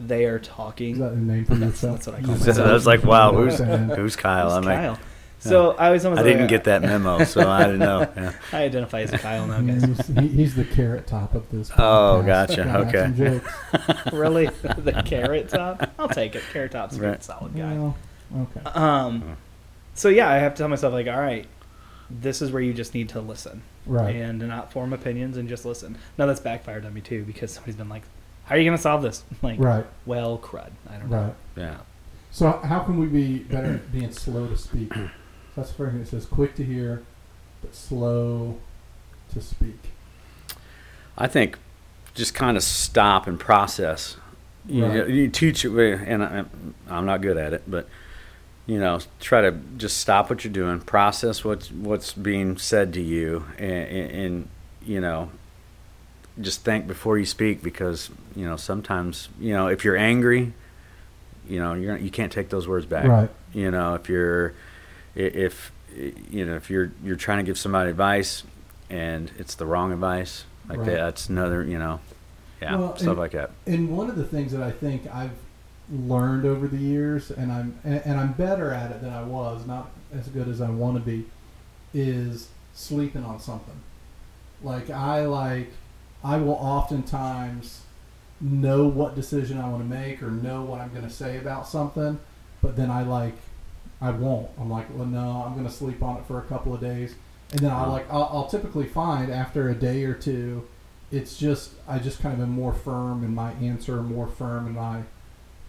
they 0.00 0.24
are 0.26 0.38
talking. 0.38 0.92
Is 0.92 0.98
that 0.98 1.12
a 1.12 1.18
name 1.18 1.44
for 1.44 1.54
That's- 1.54 1.82
yourself? 1.82 1.96
that's 1.96 2.06
what 2.06 2.16
I 2.16 2.20
call 2.22 2.34
Use 2.36 2.46
myself. 2.46 2.68
I 2.68 2.72
was 2.72 2.86
like, 2.86 3.02
wow, 3.04 3.32
who's 3.32 3.58
who's 3.96 4.16
Kyle? 4.16 4.44
Who's 4.46 4.54
I'm 4.56 4.62
like, 4.64 4.76
Kyle. 4.78 4.98
So 5.40 5.70
I 5.78 5.90
was 5.90 6.04
almost 6.04 6.20
I 6.20 6.24
didn't 6.24 6.40
like, 6.42 6.50
get 6.50 6.64
that 6.64 6.82
memo, 6.82 7.22
so 7.22 7.48
I 7.48 7.62
didn't 7.64 7.78
know. 7.78 8.10
Yeah. 8.16 8.32
I 8.52 8.64
identify 8.64 9.02
as 9.02 9.12
Kyle 9.12 9.46
now, 9.46 9.60
guys. 9.60 9.84
He's, 9.84 10.32
he's 10.32 10.54
the 10.56 10.64
carrot 10.64 11.06
top 11.06 11.34
of 11.34 11.48
this. 11.50 11.70
Oh, 11.78 12.22
gotcha. 12.22 12.76
Okay. 12.88 13.40
really, 14.16 14.46
the 14.46 15.00
carrot 15.06 15.48
top. 15.48 15.90
I'll 15.96 16.08
take 16.08 16.34
it. 16.34 16.42
Carrot 16.52 16.72
top's 16.72 16.96
a 16.96 16.98
good 16.98 17.06
Right. 17.08 17.22
solid 17.24 17.54
guy. 17.56 17.72
Well, 17.78 17.96
okay. 18.36 18.60
Um, 18.70 19.36
so 19.94 20.08
yeah, 20.08 20.28
I 20.28 20.38
have 20.38 20.54
to 20.54 20.58
tell 20.58 20.68
myself 20.68 20.92
like, 20.92 21.06
all 21.06 21.20
right, 21.20 21.46
this 22.10 22.42
is 22.42 22.50
where 22.50 22.60
you 22.62 22.74
just 22.74 22.92
need 22.94 23.10
to 23.10 23.20
listen. 23.20 23.62
Right. 23.86 24.16
and 24.16 24.40
not 24.40 24.70
form 24.72 24.92
opinions 24.92 25.36
and 25.38 25.48
just 25.48 25.64
listen. 25.64 25.96
Now 26.18 26.26
that's 26.26 26.40
backfired 26.40 26.84
on 26.84 26.92
me 26.92 27.00
too 27.00 27.22
because 27.24 27.52
somebody's 27.52 27.76
been 27.76 27.88
like, 27.88 28.02
"How 28.48 28.54
are 28.54 28.58
you 28.58 28.64
going 28.64 28.76
to 28.76 28.82
solve 28.82 29.02
this?" 29.02 29.22
Like, 29.42 29.58
Right. 29.60 29.86
well, 30.06 30.38
crud, 30.38 30.70
I 30.88 30.96
don't 30.96 31.08
Right. 31.10 31.26
know. 31.26 31.34
Yeah. 31.56 31.76
So 32.30 32.52
how 32.64 32.80
can 32.80 32.98
we 32.98 33.06
be 33.06 33.38
better 33.38 33.74
at 33.74 33.92
being 33.92 34.12
slow 34.12 34.46
to 34.48 34.56
speak? 34.56 34.92
So 34.94 35.08
that's 35.56 35.70
the 35.70 35.74
first 35.76 35.92
thing. 35.92 36.00
It 36.02 36.08
says 36.08 36.26
quick 36.26 36.54
to 36.56 36.64
hear, 36.64 37.02
but 37.62 37.74
slow 37.74 38.58
to 39.32 39.40
speak. 39.40 39.92
I 41.16 41.26
think 41.26 41.58
just 42.14 42.34
kind 42.34 42.56
of 42.56 42.62
stop 42.62 43.26
and 43.26 43.38
process. 43.40 44.16
You, 44.66 44.84
Right. 44.86 45.08
you 45.08 45.28
teach 45.28 45.64
it, 45.64 45.72
and 46.06 46.22
I, 46.22 46.44
I'm 46.88 47.06
not 47.06 47.22
good 47.22 47.36
at 47.36 47.52
it, 47.52 47.62
but 47.66 47.88
you 48.66 48.78
know, 48.78 49.00
try 49.18 49.40
to 49.40 49.52
just 49.78 49.96
stop 49.98 50.28
what 50.28 50.44
you're 50.44 50.52
doing, 50.52 50.80
process 50.80 51.42
what's 51.42 51.70
what's 51.72 52.12
being 52.12 52.58
said 52.58 52.92
to 52.92 53.00
you, 53.00 53.46
and, 53.58 53.70
and, 53.88 54.10
and 54.10 54.48
you 54.84 55.00
know, 55.00 55.30
just 56.40 56.64
think 56.64 56.86
before 56.86 57.18
you 57.18 57.24
speak 57.24 57.62
because 57.62 58.10
you 58.38 58.44
know 58.44 58.56
sometimes 58.56 59.28
you 59.40 59.52
know 59.52 59.66
if 59.66 59.84
you're 59.84 59.96
angry, 59.96 60.52
you 61.48 61.58
know 61.58 61.74
you're 61.74 61.96
you 61.96 62.10
can't 62.10 62.30
take 62.30 62.48
those 62.50 62.68
words 62.68 62.86
back. 62.86 63.06
Right. 63.06 63.30
You 63.52 63.70
know 63.72 63.94
if 63.94 64.08
you're 64.08 64.54
if 65.16 65.72
you 66.30 66.46
know 66.46 66.54
if 66.54 66.70
you're 66.70 66.92
you're 67.02 67.16
trying 67.16 67.38
to 67.38 67.44
give 67.44 67.58
somebody 67.58 67.90
advice 67.90 68.44
and 68.88 69.30
it's 69.38 69.54
the 69.56 69.66
wrong 69.66 69.92
advice 69.92 70.44
like 70.68 70.78
Right. 70.78 70.86
that, 70.86 70.96
that's 70.96 71.28
another 71.28 71.64
you 71.64 71.78
know 71.78 71.98
yeah 72.62 72.76
Well, 72.76 72.96
stuff 72.96 73.08
and- 73.08 73.18
like 73.18 73.32
that. 73.32 73.50
And 73.66 73.96
one 73.96 74.08
of 74.08 74.16
the 74.16 74.24
things 74.24 74.52
that 74.52 74.62
I 74.62 74.70
think 74.70 75.12
I've 75.12 75.32
learned 75.90 76.44
over 76.44 76.68
the 76.68 76.76
years, 76.76 77.30
and 77.32 77.50
I'm 77.50 77.78
and, 77.82 78.02
and 78.04 78.20
I'm 78.20 78.32
better 78.34 78.72
at 78.72 78.92
it 78.92 79.00
than 79.00 79.10
I 79.12 79.24
was, 79.24 79.66
not 79.66 79.90
as 80.12 80.28
good 80.28 80.46
as 80.48 80.60
I 80.60 80.70
want 80.70 80.96
to 80.96 81.02
be, 81.02 81.24
is 81.92 82.48
sleeping 82.74 83.24
on 83.24 83.40
something. 83.40 83.80
Like 84.62 84.90
I 84.90 85.24
like, 85.26 85.72
I 86.22 86.36
will 86.36 86.52
oftentimes 86.60 87.82
know 88.40 88.86
what 88.86 89.14
decision 89.14 89.58
I 89.58 89.68
want 89.68 89.82
to 89.82 89.88
make 89.88 90.22
or 90.22 90.30
know 90.30 90.62
what 90.62 90.80
I'm 90.80 90.90
going 90.90 91.04
to 91.04 91.10
say 91.10 91.38
about 91.38 91.66
something, 91.66 92.18
but 92.62 92.76
then 92.76 92.90
I 92.90 93.02
like, 93.02 93.34
I 94.00 94.10
won't. 94.10 94.48
I'm 94.58 94.70
like, 94.70 94.86
well, 94.94 95.06
no, 95.06 95.44
I'm 95.46 95.54
going 95.54 95.66
to 95.66 95.72
sleep 95.72 96.02
on 96.02 96.18
it 96.18 96.26
for 96.26 96.38
a 96.38 96.42
couple 96.42 96.74
of 96.74 96.80
days, 96.80 97.14
and 97.50 97.60
then 97.60 97.70
I'll 97.70 97.86
mm. 97.86 97.92
like, 97.92 98.12
I'll, 98.12 98.30
I'll 98.32 98.46
typically 98.46 98.86
find 98.86 99.32
after 99.32 99.68
a 99.68 99.74
day 99.74 100.04
or 100.04 100.14
two, 100.14 100.66
it's 101.10 101.38
just 101.38 101.72
I 101.88 101.98
just 101.98 102.20
kind 102.20 102.34
of 102.34 102.40
am 102.40 102.50
more 102.50 102.72
firm 102.72 103.24
in 103.24 103.34
my 103.34 103.52
answer, 103.52 104.02
more 104.02 104.28
firm 104.28 104.66
in 104.66 104.74
my 104.74 105.02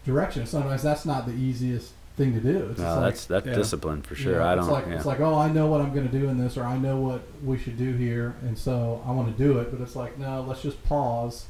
direction. 0.05 0.45
Sometimes 0.45 0.84
that's 0.84 1.05
not 1.05 1.26
the 1.26 1.34
easiest 1.34 1.93
thing 2.17 2.34
to 2.34 2.39
do. 2.39 2.70
It's 2.72 2.80
No, 2.80 2.86
just 2.86 2.97
like, 2.97 3.05
that's 3.05 3.26
that's 3.26 3.47
yeah. 3.47 3.53
discipline 3.53 4.01
for 4.01 4.15
you 4.15 4.24
sure. 4.24 4.39
know, 4.39 4.43
I 4.43 4.53
it's 4.53 4.65
don't. 4.65 4.74
like 4.74 4.88
yeah. 4.88 4.95
it's 4.95 5.05
like 5.05 5.20
oh, 5.22 5.36
I 5.36 5.49
know 5.51 5.67
what 5.67 5.82
I'm 5.82 5.93
going 5.93 6.07
to 6.09 6.20
do 6.20 6.28
in 6.28 6.38
this, 6.38 6.57
or 6.57 6.63
I 6.63 6.78
know 6.78 6.97
what 6.97 7.22
we 7.43 7.57
should 7.57 7.78
do 7.78 7.93
here, 7.93 8.36
and 8.41 8.57
so 8.57 9.01
I 9.07 9.11
want 9.11 9.36
to 9.36 9.43
do 9.43 9.59
it. 9.59 9.72
But 9.72 9.82
it's 9.82 9.95
like 9.95 10.17
no, 10.20 10.41
let's 10.41 10.61
just 10.61 10.84
pause, 10.84 11.45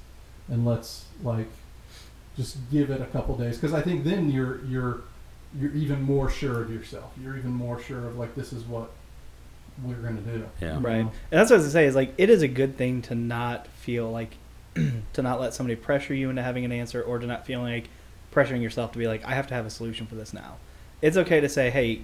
and 0.49 0.65
let's 0.65 1.05
like 1.23 1.47
just 2.37 2.57
give 2.71 2.89
it 2.89 3.01
a 3.01 3.05
couple 3.07 3.37
days 3.37 3.57
because 3.57 3.73
I 3.73 3.81
think 3.81 4.03
then 4.03 4.31
you're 4.31 4.63
you're 4.65 5.01
you're 5.59 5.73
even 5.73 6.01
more 6.03 6.29
sure 6.29 6.61
of 6.61 6.71
yourself. 6.71 7.11
You're 7.21 7.37
even 7.37 7.51
more 7.51 7.81
sure 7.81 8.07
of 8.07 8.17
like 8.17 8.35
this 8.35 8.53
is 8.53 8.63
what 8.63 8.91
we're 9.83 9.95
going 9.95 10.17
to 10.17 10.21
do. 10.23 10.45
yeah. 10.61 10.73
you 10.75 10.79
Right, 10.79 11.01
know? 11.03 11.11
and 11.31 11.39
that's 11.39 11.49
what 11.49 11.55
I 11.55 11.59
was 11.59 11.63
gonna 11.65 11.71
say 11.71 11.85
is 11.85 11.95
like 11.95 12.13
it 12.17 12.29
is 12.29 12.41
a 12.41 12.47
good 12.47 12.77
thing 12.77 13.01
to 13.03 13.15
not 13.15 13.67
feel 13.67 14.11
like 14.11 14.35
to 15.13 15.21
not 15.21 15.39
let 15.39 15.53
somebody 15.53 15.75
pressure 15.75 16.13
you 16.13 16.29
into 16.29 16.43
having 16.43 16.65
an 16.65 16.71
answer 16.71 17.01
or 17.01 17.19
to 17.19 17.25
not 17.25 17.45
feel 17.45 17.61
like 17.61 17.89
pressuring 18.33 18.61
yourself 18.61 18.91
to 18.93 18.99
be 18.99 19.07
like 19.07 19.25
I 19.25 19.31
have 19.33 19.47
to 19.47 19.53
have 19.53 19.65
a 19.65 19.69
solution 19.69 20.05
for 20.05 20.15
this 20.15 20.33
now. 20.33 20.57
It's 21.01 21.15
okay 21.17 21.39
to 21.39 21.47
say, 21.49 21.69
hey, 21.69 22.01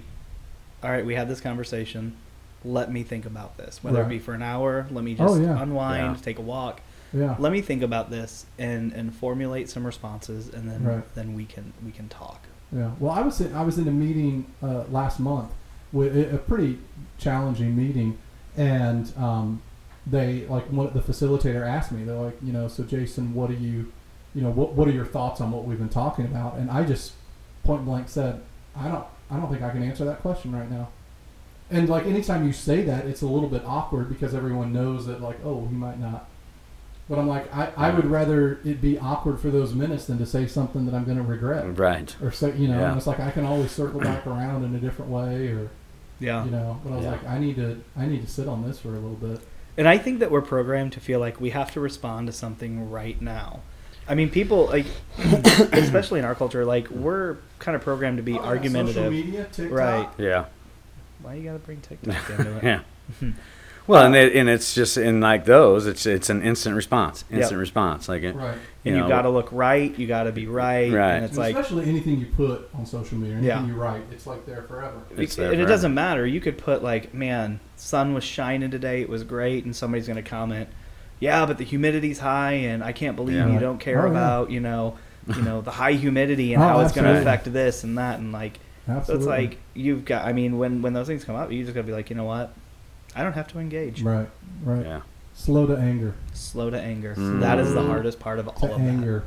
all 0.82 0.90
right, 0.90 1.04
we 1.04 1.14
had 1.14 1.28
this 1.28 1.40
conversation. 1.40 2.16
Let 2.64 2.90
me 2.90 3.02
think 3.02 3.26
about 3.26 3.58
this. 3.58 3.84
Whether 3.84 4.02
it 4.02 4.08
be 4.08 4.18
for 4.18 4.32
an 4.34 4.42
hour, 4.42 4.86
let 4.90 5.04
me 5.04 5.14
Oh, 5.20 5.28
just 5.28 5.42
yeah. 5.42 5.62
unwind, 5.62 6.16
Yeah. 6.16 6.22
take 6.22 6.38
a 6.38 6.42
walk. 6.42 6.80
Yeah. 7.16 7.34
Let 7.38 7.50
me 7.52 7.60
think 7.62 7.82
about 7.82 8.10
this 8.10 8.46
and 8.58 8.92
and 8.92 9.14
formulate 9.14 9.70
some 9.70 9.86
responses, 9.86 10.48
and 10.52 10.68
then 10.70 10.84
Right. 10.84 11.14
then 11.14 11.34
we 11.34 11.44
can 11.46 11.72
we 11.84 11.90
can 11.92 12.08
talk. 12.08 12.42
Yeah. 12.72 12.90
Well, 12.98 13.12
I 13.12 13.20
was 13.22 13.40
in, 13.40 13.54
I 13.54 13.62
was 13.62 13.78
in 13.78 13.88
a 13.88 13.92
meeting 13.92 14.46
uh, 14.62 14.84
last 14.90 15.18
month 15.20 15.52
with 15.92 16.34
a 16.34 16.38
pretty 16.38 16.78
challenging 17.18 17.76
meeting, 17.76 18.18
and 18.56 19.12
um, 19.16 19.62
they 20.06 20.46
like 20.48 20.64
one, 20.70 20.92
the 20.92 21.00
facilitator 21.00 21.64
asked 21.66 21.90
me, 21.92 22.04
they're 22.04 22.16
like, 22.16 22.36
you 22.42 22.52
know, 22.52 22.68
so 22.68 22.82
Jason, 22.82 23.34
what 23.34 23.48
do 23.48 23.54
you, 23.56 23.92
you 24.34 24.42
know, 24.42 24.50
what 24.50 24.72
what 24.74 24.86
are 24.88 24.92
your 24.92 25.06
thoughts 25.06 25.40
on 25.40 25.50
what 25.52 25.64
we've 25.64 25.78
been 25.78 25.88
talking 25.88 26.26
about? 26.26 26.56
And 26.56 26.70
I 26.70 26.84
just 26.84 27.12
point 27.64 27.84
blank 27.84 28.08
said, 28.08 28.42
I 28.76 28.88
don't 28.88 29.06
I 29.30 29.36
don't 29.38 29.50
think 29.50 29.62
I 29.62 29.70
can 29.70 29.82
answer 29.82 30.04
that 30.04 30.20
question 30.20 30.54
right 30.54 30.70
now. 30.70 30.88
And 31.70 31.88
like 31.88 32.04
anytime 32.06 32.46
you 32.46 32.52
say 32.52 32.82
that, 32.82 33.06
it's 33.06 33.22
a 33.22 33.26
little 33.26 33.48
bit 33.48 33.62
awkward 33.64 34.08
because 34.08 34.34
everyone 34.34 34.72
knows 34.72 35.06
that 35.06 35.20
like, 35.20 35.38
oh, 35.44 35.66
he 35.66 35.74
might 35.74 35.98
not. 35.98 36.28
But 37.08 37.20
I'm 37.20 37.28
like, 37.28 37.54
I, 37.54 37.70
I 37.76 37.90
would 37.90 38.06
rather 38.06 38.58
it 38.64 38.80
be 38.80 38.98
awkward 38.98 39.38
for 39.38 39.48
those 39.50 39.74
minutes 39.74 40.06
than 40.06 40.18
to 40.18 40.26
say 40.26 40.46
something 40.48 40.86
that 40.86 40.94
I'm 40.94 41.04
going 41.04 41.18
to 41.18 41.22
regret 41.22 41.78
Right. 41.78 42.14
or 42.20 42.32
so 42.32 42.48
you 42.48 42.66
know 42.68 42.80
Yeah. 42.80 42.88
and 42.88 42.96
it's 42.96 43.06
like 43.06 43.20
i 43.20 43.30
can 43.30 43.44
always 43.44 43.70
circle 43.70 44.00
back 44.00 44.26
around 44.26 44.64
in 44.64 44.74
a 44.74 44.78
different 44.80 45.10
way 45.12 45.48
or 45.48 45.70
Yeah. 46.18 46.44
you 46.44 46.50
know 46.50 46.80
but 46.82 46.92
i 46.92 46.96
was 46.96 47.04
Yeah. 47.04 47.10
like 47.12 47.24
i 47.28 47.38
need 47.38 47.56
to 47.56 47.80
i 47.96 48.06
need 48.06 48.22
to 48.26 48.30
sit 48.30 48.48
on 48.48 48.66
this 48.66 48.80
for 48.80 48.88
a 48.88 48.98
little 48.98 49.10
bit 49.28 49.40
And 49.78 49.86
I 49.86 49.98
think 49.98 50.18
that 50.20 50.30
we're 50.30 50.42
programmed 50.42 50.92
to 50.94 51.00
feel 51.00 51.20
like 51.20 51.40
we 51.40 51.50
have 51.50 51.70
to 51.74 51.80
respond 51.80 52.26
to 52.28 52.32
something 52.32 52.90
right 52.90 53.20
now. 53.20 53.60
I 54.08 54.14
mean, 54.14 54.30
people 54.30 54.66
like, 54.66 54.86
especially 55.72 56.18
in 56.20 56.24
our 56.24 56.34
culture, 56.34 56.64
like 56.64 56.88
we're 56.90 57.36
kind 57.58 57.76
of 57.76 57.82
programmed 57.82 58.16
to 58.16 58.22
be 58.22 58.38
oh, 58.38 58.42
argumentative. 58.42 58.94
social 58.94 59.10
media 59.10 59.46
TikTok. 59.52 59.78
Right. 59.78 60.08
Yeah. 60.18 60.44
Why 61.22 61.34
you 61.34 61.44
gotta 61.44 61.58
bring 61.58 61.80
TikTok 61.88 62.30
into 62.30 62.56
it? 62.56 62.64
Yeah. 62.64 62.80
Hmm. 63.20 63.30
Well, 63.86 64.04
and 64.04 64.16
it, 64.16 64.34
and 64.34 64.48
it's 64.48 64.74
just 64.74 64.96
in 64.96 65.20
like 65.20 65.44
those, 65.44 65.86
it's 65.86 66.06
it's 66.06 66.28
an 66.30 66.42
instant 66.42 66.74
response, 66.76 67.24
instant 67.30 67.52
Yep. 67.52 67.60
response. 67.60 68.08
Like 68.08 68.22
it, 68.24 68.34
right 68.34 68.56
you 68.82 68.92
And 68.92 68.96
you 68.96 69.02
know, 69.02 69.08
gotta 69.08 69.28
look 69.30 69.48
right. 69.52 69.96
You 69.98 70.06
gotta 70.06 70.32
be 70.32 70.46
right. 70.46 70.92
Right. 70.92 71.12
And 71.16 71.24
it's 71.24 71.32
And 71.32 71.38
like, 71.38 71.56
especially 71.56 71.88
anything 71.88 72.18
you 72.20 72.26
put 72.26 72.68
on 72.74 72.84
social 72.86 73.16
media 73.18 73.34
anything 73.36 73.48
Yeah. 73.48 73.66
you 73.66 73.74
write 73.74 74.02
it's 74.10 74.26
like 74.26 74.44
there 74.46 74.62
forever 74.62 75.00
It's 75.16 75.36
there 75.36 75.46
and 75.46 75.54
it 75.54 75.56
forever. 75.58 75.68
doesn't 75.68 75.94
matter. 75.94 76.26
You 76.26 76.40
could 76.40 76.58
put 76.58 76.82
like, 76.82 77.12
man, 77.14 77.60
sun 77.76 78.14
was 78.14 78.24
shining 78.24 78.70
today. 78.70 79.00
It 79.02 79.08
was 79.08 79.22
great, 79.24 79.64
and 79.64 79.74
somebody's 79.74 80.06
gonna 80.08 80.22
comment, 80.22 80.68
yeah, 81.20 81.46
but 81.46 81.58
the 81.58 81.64
humidity's 81.64 82.18
high, 82.18 82.52
and 82.52 82.82
I 82.84 82.92
can't 82.92 83.16
believe 83.16 83.36
Yeah. 83.36 83.52
you 83.52 83.58
don't 83.58 83.78
care 83.78 84.02
Oh, 84.02 84.06
yeah. 84.06 84.10
about 84.10 84.50
you 84.50 84.60
know 84.60 84.96
you 85.34 85.42
know 85.42 85.60
the 85.60 85.72
high 85.72 85.92
humidity 85.92 86.54
and 86.54 86.62
Oh, 86.62 86.66
how 86.68 86.80
it's 86.80 86.92
going 86.92 87.04
to 87.04 87.10
absolutely. 87.10 87.30
affect 87.32 87.52
this 87.52 87.82
and 87.84 87.98
that 87.98 88.18
and 88.20 88.30
like 88.32 88.60
so 88.86 88.92
Absolutely. 88.92 89.16
it's 89.24 89.26
like 89.50 89.58
you've 89.74 90.04
got 90.04 90.24
i 90.24 90.32
mean 90.32 90.56
when 90.58 90.82
when 90.82 90.92
those 90.92 91.08
things 91.08 91.24
come 91.24 91.34
up 91.34 91.50
you 91.50 91.64
just 91.64 91.74
got 91.74 91.80
to 91.80 91.86
be 91.88 91.92
like 91.92 92.10
you 92.10 92.14
know 92.16 92.22
what 92.24 92.52
i 93.16 93.22
don't 93.22 93.32
have 93.32 93.48
to 93.48 93.58
engage 93.58 94.02
right, 94.02 94.28
right. 94.62 94.84
Yeah. 94.84 95.00
Slow 95.34 95.66
to 95.66 95.76
anger. 95.76 96.14
slow 96.32 96.70
to 96.70 96.80
anger 96.80 97.14
Mm. 97.16 97.40
that 97.40 97.58
is 97.58 97.74
the 97.74 97.82
hardest 97.82 98.18
part 98.20 98.38
of 98.38 98.48
all 98.48 98.68
To 98.68 98.74
of 98.74 98.80
anger. 98.80 99.24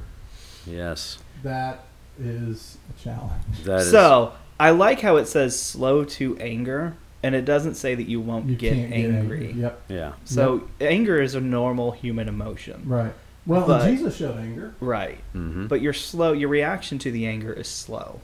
Yes. 0.65 1.17
That 1.43 1.83
is 2.19 2.77
a 2.89 3.03
challenge. 3.03 3.57
That 3.59 3.65
that 3.65 3.79
is. 3.81 3.91
so 3.91 4.33
i 4.59 4.71
like 4.71 5.01
how 5.01 5.17
it 5.17 5.27
says 5.27 5.59
slow 5.59 6.03
to 6.03 6.37
anger 6.39 6.95
and 7.23 7.35
it 7.35 7.43
doesn't 7.45 7.75
say 7.75 7.95
that 7.95 8.07
you 8.09 8.19
won't 8.21 8.47
You 8.47 8.55
get 8.55 8.73
can't 8.75 8.93
angry, 8.93 9.11
get 9.39 9.47
angry. 9.49 9.61
Yep. 9.61 9.81
Yeah. 9.89 10.11
so 10.25 10.67
anger 10.81 11.21
is 11.21 11.35
a 11.35 11.41
normal 11.41 11.91
human 11.91 12.27
emotion 12.27 12.83
Right. 12.85 13.13
Well, 13.45 13.65
But- 13.67 13.87
Jesus 13.89 14.15
showed 14.17 14.37
anger. 14.37 14.73
right 14.79 15.19
hmm 15.33 15.67
but 15.67 15.81
your 15.81 15.93
slow 15.93 16.31
your 16.33 16.49
reaction 16.49 16.97
to 16.99 17.11
the 17.11 17.25
anger 17.27 17.53
is 17.53 17.67
slow 17.67 18.19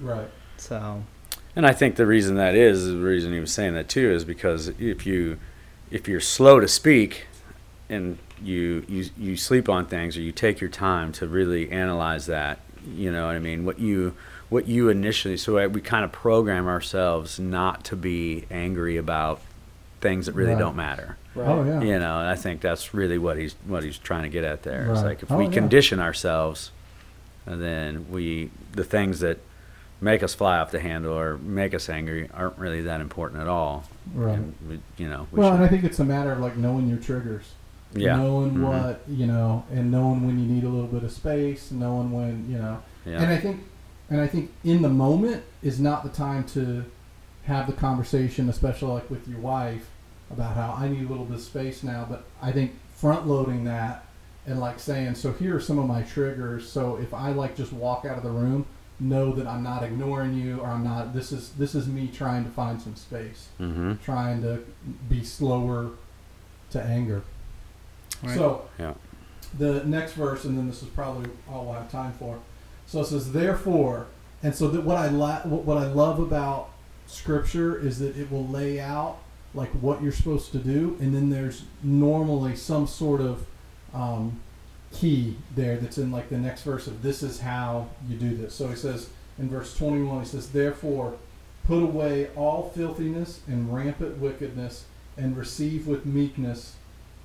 Right. 0.00 0.28
so 0.56 1.02
And 1.58 1.66
I 1.66 1.72
think 1.72 1.96
the 1.96 2.06
reason 2.06 2.36
that 2.36 2.54
is, 2.54 2.86
the 2.86 2.96
reason 2.98 3.32
he 3.32 3.40
was 3.40 3.52
saying 3.52 3.74
that 3.74 3.88
too, 3.88 4.12
is 4.12 4.24
because 4.24 4.68
if 4.78 5.04
you, 5.04 5.40
if 5.90 6.06
you're 6.06 6.20
slow 6.20 6.60
to 6.60 6.68
speak, 6.68 7.26
and 7.90 8.18
you 8.40 8.84
you 8.86 9.06
you 9.18 9.36
sleep 9.36 9.68
on 9.68 9.84
things, 9.86 10.16
or 10.16 10.20
you 10.20 10.30
take 10.30 10.60
your 10.60 10.70
time 10.70 11.10
to 11.14 11.26
really 11.26 11.68
analyze 11.72 12.26
that, 12.26 12.60
you 12.86 13.10
know 13.10 13.26
what 13.26 13.34
I 13.34 13.40
mean. 13.40 13.64
What 13.64 13.80
you 13.80 14.14
what 14.50 14.68
you 14.68 14.88
initially, 14.88 15.36
so 15.36 15.66
we 15.66 15.80
kind 15.80 16.04
of 16.04 16.12
program 16.12 16.68
ourselves 16.68 17.40
not 17.40 17.82
to 17.86 17.96
be 17.96 18.44
angry 18.52 18.96
about 18.96 19.40
things 20.00 20.26
that 20.26 20.36
really 20.36 20.52
Right. 20.52 20.60
don't 20.60 20.76
matter. 20.76 21.16
Oh 21.34 21.64
yeah. 21.64 21.80
You 21.80 21.98
know, 21.98 22.20
and 22.20 22.28
I 22.28 22.36
think 22.36 22.60
that's 22.60 22.94
really 22.94 23.18
what 23.18 23.36
he's 23.36 23.56
what 23.66 23.82
he's 23.82 23.98
trying 23.98 24.22
to 24.22 24.28
get 24.28 24.44
at 24.44 24.62
there. 24.62 24.88
It's 24.92 25.02
like 25.02 25.24
if 25.24 25.32
Oh, 25.32 25.36
we 25.36 25.46
yeah. 25.46 25.50
condition 25.50 25.98
ourselves, 25.98 26.70
and 27.46 27.60
then 27.60 28.06
we 28.12 28.50
the 28.70 28.84
things 28.84 29.18
that 29.18 29.38
make 30.00 30.22
us 30.22 30.34
fly 30.34 30.58
off 30.58 30.70
the 30.70 30.80
handle 30.80 31.12
or 31.12 31.38
make 31.38 31.74
us 31.74 31.88
angry 31.88 32.28
aren't 32.32 32.56
really 32.58 32.82
that 32.82 33.00
important 33.00 33.40
at 33.40 33.48
all. 33.48 33.84
Right. 34.14 34.34
And 34.38 34.54
we, 34.68 34.80
you 34.96 35.08
know, 35.10 35.26
we 35.32 35.40
Well, 35.40 35.54
and 35.54 35.64
I 35.64 35.68
think 35.68 35.84
it's 35.84 35.98
a 35.98 36.04
matter 36.04 36.32
of 36.32 36.38
like 36.40 36.56
knowing 36.56 36.88
your 36.88 36.98
triggers. 36.98 37.52
yeah, 37.94 38.16
Knowing 38.16 38.52
Mhm. 38.52 38.60
what 38.68 39.00
you 39.08 39.26
know, 39.26 39.64
and 39.72 39.90
knowing 39.90 40.26
when 40.26 40.38
you 40.38 40.46
need 40.46 40.62
a 40.64 40.68
little 40.68 40.86
bit 40.88 41.02
of 41.04 41.10
space, 41.10 41.70
knowing 41.70 42.12
when 42.12 42.46
you 42.48 42.58
know. 42.58 42.78
yeah, 43.06 43.22
And 43.22 43.30
I 43.32 43.38
think, 43.38 43.62
and 44.10 44.20
I 44.20 44.26
think 44.26 44.50
in 44.62 44.82
the 44.82 44.88
moment 44.90 45.42
is 45.62 45.80
not 45.80 46.02
the 46.04 46.10
time 46.10 46.44
to 46.48 46.84
have 47.44 47.66
the 47.66 47.72
conversation, 47.72 48.48
especially 48.50 48.92
like 48.92 49.08
with 49.10 49.26
your 49.26 49.40
wife, 49.40 49.88
about 50.30 50.54
how 50.54 50.76
I 50.78 50.88
need 50.88 51.06
a 51.06 51.08
little 51.08 51.24
bit 51.24 51.36
of 51.36 51.40
space 51.42 51.82
now. 51.82 52.06
But 52.08 52.24
I 52.42 52.52
think 52.52 52.72
front 52.94 53.26
loading 53.26 53.64
that 53.64 54.04
and 54.46 54.60
like 54.60 54.78
saying, 54.78 55.14
so 55.14 55.32
here 55.32 55.56
are 55.56 55.60
some 55.60 55.78
of 55.78 55.86
my 55.86 56.02
triggers. 56.02 56.70
So 56.70 56.96
if 56.96 57.14
I 57.14 57.30
like 57.32 57.56
just 57.56 57.72
walk 57.72 58.04
out 58.04 58.18
of 58.18 58.22
the 58.22 58.30
room, 58.30 58.66
know 59.00 59.32
that 59.32 59.46
I'm 59.46 59.62
not 59.62 59.82
ignoring 59.82 60.34
you, 60.34 60.58
or 60.60 60.66
I'm 60.68 60.82
not. 60.84 61.14
This 61.14 61.30
is 61.32 61.50
this 61.50 61.74
is 61.74 61.86
me 61.86 62.08
trying 62.08 62.44
to 62.44 62.50
find 62.50 62.80
some 62.80 62.96
space, 62.96 63.48
hmm 63.58 63.94
trying 64.04 64.42
to 64.42 64.64
be 65.08 65.22
slower 65.24 65.90
to 66.70 66.82
anger. 66.82 67.22
Right. 68.22 68.34
So 68.36 68.62
Yeah. 68.78 68.94
the 69.56 69.84
next 69.84 70.12
verse, 70.14 70.44
and 70.44 70.58
then 70.58 70.66
this 70.66 70.82
is 70.82 70.88
probably 70.88 71.30
all 71.50 71.64
we'll 71.66 71.74
have 71.74 71.90
time 71.90 72.12
for. 72.18 72.38
So 72.86 73.00
it 73.00 73.06
says, 73.06 73.32
"Therefore," 73.32 74.06
and 74.42 74.54
so 74.54 74.68
that 74.68 74.82
what 74.84 74.96
I 74.96 75.08
la- 75.08 75.42
what, 75.42 75.64
what 75.64 75.78
I 75.78 75.86
love 75.86 76.18
about 76.18 76.70
Scripture 77.06 77.78
is 77.78 77.98
that 78.00 78.16
it 78.16 78.30
will 78.30 78.46
lay 78.46 78.80
out 78.80 79.18
like 79.54 79.70
what 79.70 80.02
you're 80.02 80.12
supposed 80.12 80.52
to 80.52 80.58
do, 80.58 80.96
and 81.00 81.14
then 81.14 81.30
there's 81.30 81.62
normally 81.82 82.54
some 82.56 82.86
sort 82.86 83.20
of 83.20 83.46
um, 83.94 84.40
key 84.92 85.36
there 85.54 85.76
that's 85.76 85.98
in 85.98 86.10
like 86.10 86.28
the 86.30 86.38
next 86.38 86.62
verse 86.62 86.86
of 86.86 87.02
this 87.02 87.22
is 87.22 87.40
how 87.40 87.88
you 88.08 88.16
do 88.16 88.34
this. 88.36 88.54
So 88.54 88.68
he 88.68 88.76
says 88.76 89.10
in 89.38 89.48
verse 89.48 89.76
21, 89.76 90.20
he 90.20 90.26
says, 90.26 90.50
"Therefore, 90.50 91.14
put 91.68 91.82
away 91.82 92.28
all 92.34 92.72
filthiness 92.74 93.40
and 93.46 93.72
rampant 93.72 94.18
wickedness, 94.18 94.86
and 95.18 95.36
receive 95.36 95.86
with 95.86 96.06
meekness 96.06 96.76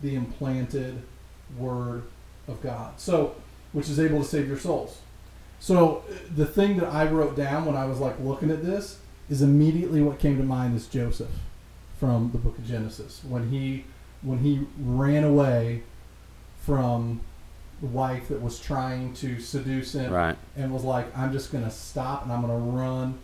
the 0.02 0.16
implanted 0.16 1.02
word 1.58 2.04
of 2.48 2.62
God. 2.62 3.00
So, 3.00 3.36
which 3.72 3.90
is 3.90 4.00
able 4.00 4.22
to 4.22 4.28
save 4.28 4.48
your 4.48 4.58
souls. 4.58 5.00
So, 5.60 6.04
the 6.36 6.46
thing 6.46 6.78
that 6.78 6.90
I 6.90 7.06
wrote 7.06 7.38
down 7.38 7.66
when 7.66 7.78
I 7.78 7.86
was 7.86 8.00
like 8.00 8.20
looking 8.20 8.52
at 8.52 8.64
this 8.64 9.00
is 9.30 9.42
immediately 9.42 10.02
what 10.02 10.20
came 10.20 10.38
to 10.38 10.44
mind 10.44 10.76
is 10.76 10.88
Joseph 10.88 11.32
from 11.98 12.32
the 12.32 12.38
book 12.38 12.58
of 12.58 12.68
Genesis 12.68 13.22
when 13.24 13.50
he 13.50 13.86
when 14.22 14.40
he 14.40 14.66
ran 14.78 15.24
away 15.24 15.84
from 16.58 17.22
wife 17.88 18.30
that 18.30 18.42
was 18.42 18.60
trying 18.60 19.14
to 19.16 19.40
seduce 19.40 19.94
him 19.94 20.12
right, 20.12 20.38
and 20.56 20.72
was 20.72 20.84
like, 20.84 21.16
I'm 21.18 21.32
just 21.32 21.52
going 21.52 21.64
to 21.64 21.72
stop 21.72 22.24
and 22.24 22.32
I'm 22.32 22.42
going 22.42 22.54
to 22.54 22.78
run 22.78 23.20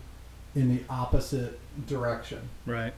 in 0.55 0.75
the 0.75 0.83
opposite 0.89 1.59
direction. 1.87 2.49
right 2.65 2.93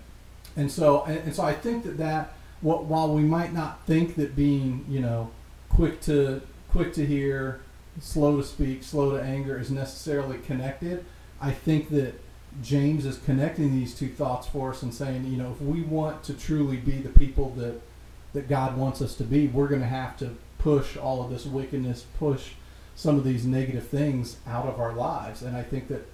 And 0.55 0.71
so, 0.71 1.03
and, 1.03 1.19
and 1.19 1.35
so 1.35 1.43
I 1.43 1.53
think 1.53 1.83
that 1.83 1.97
that 1.97 2.33
what 2.61 2.85
while 2.85 3.13
we 3.13 3.23
might 3.23 3.53
not 3.53 3.85
think 3.85 4.15
that 4.15 4.35
being 4.35 4.85
you 4.89 4.99
know 4.99 5.31
quick 5.69 6.01
to 6.01 6.41
quick 6.69 6.93
to 6.93 7.05
hear, 7.05 7.61
slow 7.99 8.37
to 8.37 8.43
speak, 8.43 8.83
slow 8.83 9.11
to 9.11 9.21
anger 9.21 9.59
is 9.59 9.69
necessarily 9.69 10.37
connected, 10.39 11.05
I 11.41 11.51
think 11.51 11.89
that 11.89 12.19
James 12.61 13.05
is 13.05 13.17
connecting 13.17 13.71
these 13.71 13.95
two 13.95 14.09
thoughts 14.09 14.47
for 14.47 14.71
us 14.71 14.81
and 14.81 14.93
saying, 14.93 15.25
you 15.25 15.37
know, 15.37 15.51
if 15.51 15.61
we 15.61 15.81
want 15.81 16.23
to 16.23 16.33
truly 16.33 16.77
be 16.77 16.97
the 16.97 17.09
people 17.09 17.51
that 17.51 17.81
that 18.33 18.47
God 18.47 18.77
wants 18.77 19.01
us 19.01 19.15
to 19.15 19.23
be, 19.23 19.47
we're 19.47 19.67
going 19.67 19.81
to 19.81 19.87
have 19.87 20.17
to 20.17 20.35
push 20.61 20.97
all 20.97 21.23
of 21.23 21.29
this 21.29 21.45
wickedness, 21.45 22.05
push 22.19 22.51
some 22.95 23.17
of 23.17 23.23
these 23.23 23.45
negative 23.45 23.87
things 23.87 24.37
out 24.47 24.65
of 24.67 24.79
our 24.79 24.93
lives, 24.93 25.41
and 25.41 25.55
I 25.57 25.63
think 25.63 25.87
that 25.87 26.07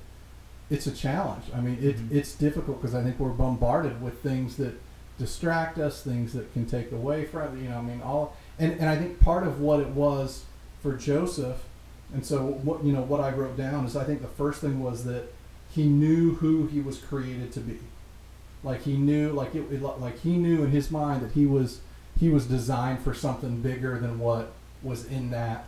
it's 0.70 0.88
a 0.88 0.92
challenge. 0.92 1.46
I 1.56 1.60
mean, 1.62 1.78
it, 1.82 1.98
Mhm. 1.98 2.12
it's 2.12 2.34
difficult 2.36 2.82
because 2.82 2.96
I 2.96 3.04
think 3.04 3.20
we're 3.20 3.30
bombarded 3.30 4.02
with 4.02 4.20
things 4.22 4.58
that 4.58 4.80
distract 5.20 5.78
us, 5.80 6.02
things 6.04 6.34
that 6.34 6.52
can 6.54 6.66
take 6.66 6.92
away 6.92 7.26
from 7.26 7.62
you 7.62 7.70
know. 7.70 7.78
I 7.78 7.82
mean, 7.82 8.02
all 8.02 8.36
and 8.60 8.74
and 8.74 8.90
I 8.90 8.96
think 8.98 9.20
part 9.20 9.46
of 9.48 9.60
what 9.60 9.80
it 9.80 9.90
was 9.90 10.46
for 10.82 10.94
Joseph, 10.96 11.64
and 12.14 12.26
so 12.26 12.46
what 12.46 12.84
you 12.84 12.94
know 12.94 13.02
what 13.02 13.20
I 13.22 13.32
wrote 13.32 13.58
down 13.58 13.86
is 13.86 13.96
I 13.96 14.04
think 14.04 14.22
the 14.22 14.28
first 14.28 14.62
thing 14.62 14.82
was 14.82 15.04
that 15.06 15.34
he 15.70 15.86
knew 15.88 16.36
who 16.36 16.68
he 16.68 16.80
was 16.80 16.98
created 17.00 17.52
to 17.54 17.60
be, 17.60 17.80
like 18.64 18.84
he 18.84 18.96
knew 18.98 19.32
like 19.32 19.56
it- 19.56 19.82
like 19.82 20.20
he 20.20 20.38
knew 20.38 20.64
in 20.64 20.72
his 20.72 20.90
mind 20.92 21.22
that 21.24 21.32
he 21.32 21.46
was 21.46 21.80
he 22.20 22.30
was 22.30 22.46
designed 22.48 23.00
for 23.00 23.14
something 23.14 23.62
bigger 23.62 24.00
than 24.00 24.20
what 24.20 24.52
was 24.84 25.06
in 25.06 25.30
that 25.32 25.66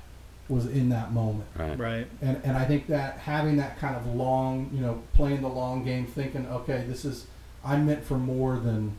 was 0.47 0.65
in 0.65 0.89
that 0.89 1.11
moment 1.13 1.45
right, 1.55 1.77
right 1.77 2.07
and 2.23 2.41
and 2.43 2.57
I 2.57 2.65
think 2.65 2.87
that 2.87 3.19
having 3.19 3.57
that 3.57 3.77
kind 3.79 3.95
of 3.95 4.07
long, 4.07 4.69
you 4.73 4.81
know, 4.81 5.01
playing 5.13 5.41
the 5.41 5.47
long 5.47 5.83
game, 5.83 6.07
thinking, 6.07 6.47
okay, 6.47 6.83
this 6.87 7.05
is 7.05 7.27
I'm 7.63 7.85
meant 7.85 8.03
for 8.03 8.17
more 8.17 8.57
than 8.57 8.93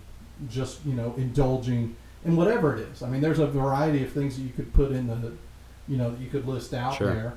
just 0.49 0.85
you 0.87 0.95
know 0.95 1.15
indulging 1.17 1.97
in 2.25 2.37
whatever 2.37 2.77
it 2.77 2.81
is. 2.81 3.03
I 3.03 3.09
mean, 3.09 3.21
there's 3.21 3.39
a 3.41 3.47
variety 3.47 4.05
of 4.05 4.13
things 4.13 4.37
that 4.37 4.43
you 4.43 4.51
could 4.51 4.73
put 4.75 4.93
in 4.93 5.07
the, 5.09 5.33
you 5.89 5.97
know, 5.97 6.11
that 6.11 6.21
you 6.21 6.29
could 6.29 6.47
list 6.47 6.75
out 6.75 6.95
Sure. 6.97 7.13
there. 7.13 7.33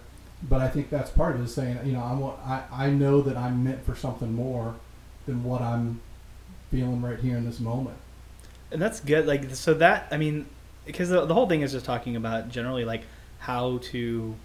But 0.49 0.59
I 0.59 0.67
think 0.67 0.89
that's 0.89 1.09
part 1.09 1.35
of 1.35 1.41
it, 1.41 1.45
is 1.45 1.53
saying, 1.55 1.79
you 1.85 1.93
know, 1.93 2.03
I 2.03 2.13
want 2.13 2.37
I 2.45 2.63
I 2.71 2.89
know 2.91 3.21
that 3.21 3.35
I'm 3.37 3.63
meant 3.63 3.83
for 3.85 3.95
something 3.95 4.33
more 4.33 4.75
than 5.25 5.43
what 5.43 5.61
I'm 5.61 6.01
feeling 6.69 7.01
right 7.01 7.17
here 7.19 7.37
in 7.37 7.45
this 7.45 7.59
moment. 7.59 7.95
And 8.73 8.81
that's 8.81 8.99
good 8.99 9.25
like 9.25 9.53
so 9.55 9.73
that 9.73 10.07
i 10.11 10.17
mean 10.17 10.45
because 10.85 11.09
the, 11.09 11.25
the 11.25 11.33
whole 11.33 11.47
thing 11.47 11.61
is 11.61 11.71
just 11.71 11.85
talking 11.85 12.15
about 12.15 12.49
generally 12.49 12.83
like 12.83 13.03
how 13.39 13.77
to 13.77 14.35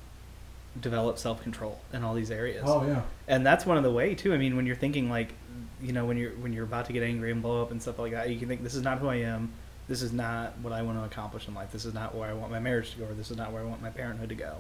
develop 0.81 1.19
self-control 1.19 1.79
in 1.93 2.05
all 2.05 2.15
these 2.15 2.31
areas. 2.31 2.63
Oh 2.67 2.87
yeah, 2.87 3.03
and 3.27 3.45
that's 3.45 3.67
one 3.67 3.77
of 3.77 3.83
the 3.83 3.91
way 3.91 4.15
too. 4.15 4.33
I 4.33 4.39
mean 4.39 4.57
when 4.57 4.67
you're 4.67 4.77
thinking 4.77 5.11
like 5.11 5.33
you 5.83 5.93
know 5.93 6.05
when 6.05 6.17
you're 6.17 6.33
when 6.33 6.53
you're 6.53 6.65
about 6.65 6.87
to 6.87 6.93
get 6.93 7.03
angry 7.03 7.31
and 7.31 7.43
blow 7.43 7.63
up 7.63 7.71
and 7.71 7.81
stuff 7.81 7.99
like 7.99 8.13
that 8.13 8.31
you 8.31 8.39
can 8.39 8.49
think 8.49 8.63
this 8.63 8.75
is 8.75 8.83
not 8.83 8.99
who 8.99 9.09
i 9.09 9.17
am. 9.17 9.53
This 9.89 10.03
is 10.03 10.13
not 10.13 10.59
what 10.59 10.73
i 10.73 10.83
want 10.83 10.99
to 10.99 11.05
accomplish 11.05 11.49
in 11.49 11.55
life. 11.55 11.73
This 11.73 11.85
is 11.85 11.95
not 11.95 12.15
where 12.15 12.29
i 12.29 12.33
want 12.33 12.51
my 12.51 12.61
marriage 12.61 12.93
to 12.93 12.99
go 12.99 13.07
or 13.07 13.15
this 13.15 13.31
is 13.31 13.37
not 13.37 13.53
where 13.53 13.63
i 13.63 13.65
want 13.65 13.83
my 13.83 13.91
parenthood 13.91 14.29
to 14.29 14.35
go. 14.35 14.57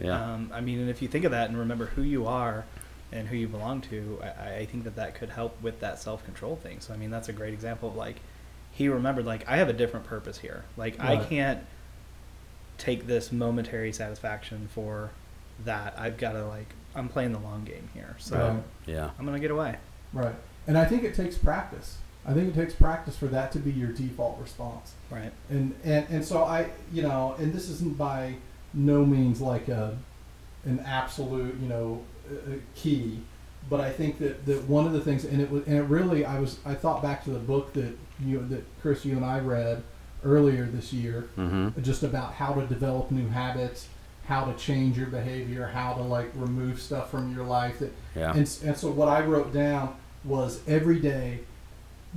Yeah, 0.00 0.20
um, 0.20 0.50
I 0.52 0.60
mean, 0.60 0.80
and 0.80 0.90
if 0.90 1.00
you 1.02 1.08
think 1.08 1.24
of 1.24 1.30
that 1.30 1.48
and 1.48 1.58
remember 1.58 1.86
who 1.86 2.02
you 2.02 2.26
are 2.26 2.64
and 3.12 3.28
who 3.28 3.36
you 3.36 3.46
belong 3.46 3.80
to, 3.82 4.18
I, 4.22 4.56
I 4.56 4.66
think 4.66 4.84
that 4.84 4.96
that 4.96 5.14
could 5.14 5.30
help 5.30 5.60
with 5.62 5.80
that 5.80 6.00
self 6.00 6.24
control 6.24 6.56
thing. 6.56 6.80
So, 6.80 6.92
I 6.92 6.96
mean, 6.96 7.10
that's 7.10 7.28
a 7.28 7.32
great 7.32 7.54
example 7.54 7.90
of 7.90 7.94
like, 7.94 8.16
he 8.74 8.88
remembered, 8.88 9.24
like, 9.24 9.48
I 9.48 9.56
have 9.56 9.68
a 9.68 9.72
different 9.72 10.04
purpose 10.06 10.38
here. 10.38 10.64
Like, 10.76 11.00
I 11.00 11.16
can't 11.24 11.60
take 12.78 13.06
this 13.06 13.32
momentary 13.32 13.92
satisfaction 13.92 14.68
for 14.72 15.10
that. 15.64 15.94
I've 15.96 16.16
got 16.18 16.32
to, 16.32 16.44
like, 16.46 16.66
I'm 16.94 17.08
playing 17.08 17.32
the 17.32 17.38
long 17.38 17.64
game 17.64 17.88
here. 17.94 18.16
So, 18.18 18.36
Right. 18.36 18.62
yeah, 18.86 19.10
I'm 19.18 19.24
going 19.24 19.36
to 19.36 19.40
get 19.40 19.50
away. 19.50 19.76
right. 20.12 20.34
And 20.66 20.78
I 20.78 20.84
think 20.86 21.02
it 21.04 21.14
takes 21.14 21.36
practice. 21.36 21.98
I 22.26 22.32
think 22.32 22.48
it 22.48 22.54
takes 22.58 22.72
practice 22.74 23.16
for 23.18 23.26
that 23.26 23.52
to 23.52 23.58
be 23.58 23.70
your 23.70 23.90
default 23.90 24.40
response. 24.40 24.94
Right. 25.10 25.30
and 25.50 25.74
and 25.84 26.06
and 26.08 26.24
so 26.24 26.42
I 26.42 26.70
you 26.90 27.02
know 27.02 27.34
and 27.38 27.52
this 27.52 27.68
isn't 27.68 27.98
by 27.98 28.36
no 28.72 29.04
means 29.04 29.42
like 29.42 29.68
a 29.68 29.98
an 30.64 30.80
absolute 30.80 31.54
you 31.60 31.68
know 31.68 32.02
uh, 32.32 32.52
uh, 32.52 32.56
key 32.74 33.20
but 33.70 33.80
I 33.80 33.90
think 33.90 34.18
that, 34.18 34.44
that 34.46 34.64
one 34.64 34.86
of 34.86 34.92
the 34.92 35.00
things 35.00 35.24
and 35.24 35.40
it 35.40 35.50
was 35.50 35.66
and 35.66 35.76
it 35.76 35.82
really 35.84 36.24
I 36.24 36.38
was 36.38 36.58
I 36.64 36.74
thought 36.74 37.02
back 37.02 37.24
to 37.24 37.30
the 37.30 37.38
book 37.38 37.72
that 37.74 37.96
you 38.20 38.44
that 38.48 38.64
Chris 38.80 39.04
you 39.04 39.16
and 39.16 39.24
I 39.24 39.40
read 39.40 39.82
earlier 40.24 40.64
this 40.64 40.92
year 40.92 41.28
mm-hmm. 41.36 41.80
just 41.82 42.02
about 42.02 42.34
how 42.34 42.54
to 42.54 42.66
develop 42.66 43.10
new 43.10 43.28
habits 43.28 43.88
how 44.26 44.44
to 44.44 44.54
change 44.54 44.96
your 44.96 45.06
behavior, 45.06 45.66
how 45.66 45.94
to 45.94 46.02
like 46.02 46.30
remove 46.34 46.80
stuff 46.80 47.10
from 47.10 47.34
your 47.34 47.44
life. 47.44 47.78
That, 47.78 47.92
Yeah. 48.14 48.30
and, 48.30 48.58
and 48.64 48.76
so 48.76 48.90
what 48.90 49.08
I 49.08 49.20
wrote 49.24 49.52
down 49.52 49.96
was 50.24 50.60
every 50.66 50.98
day 50.98 51.40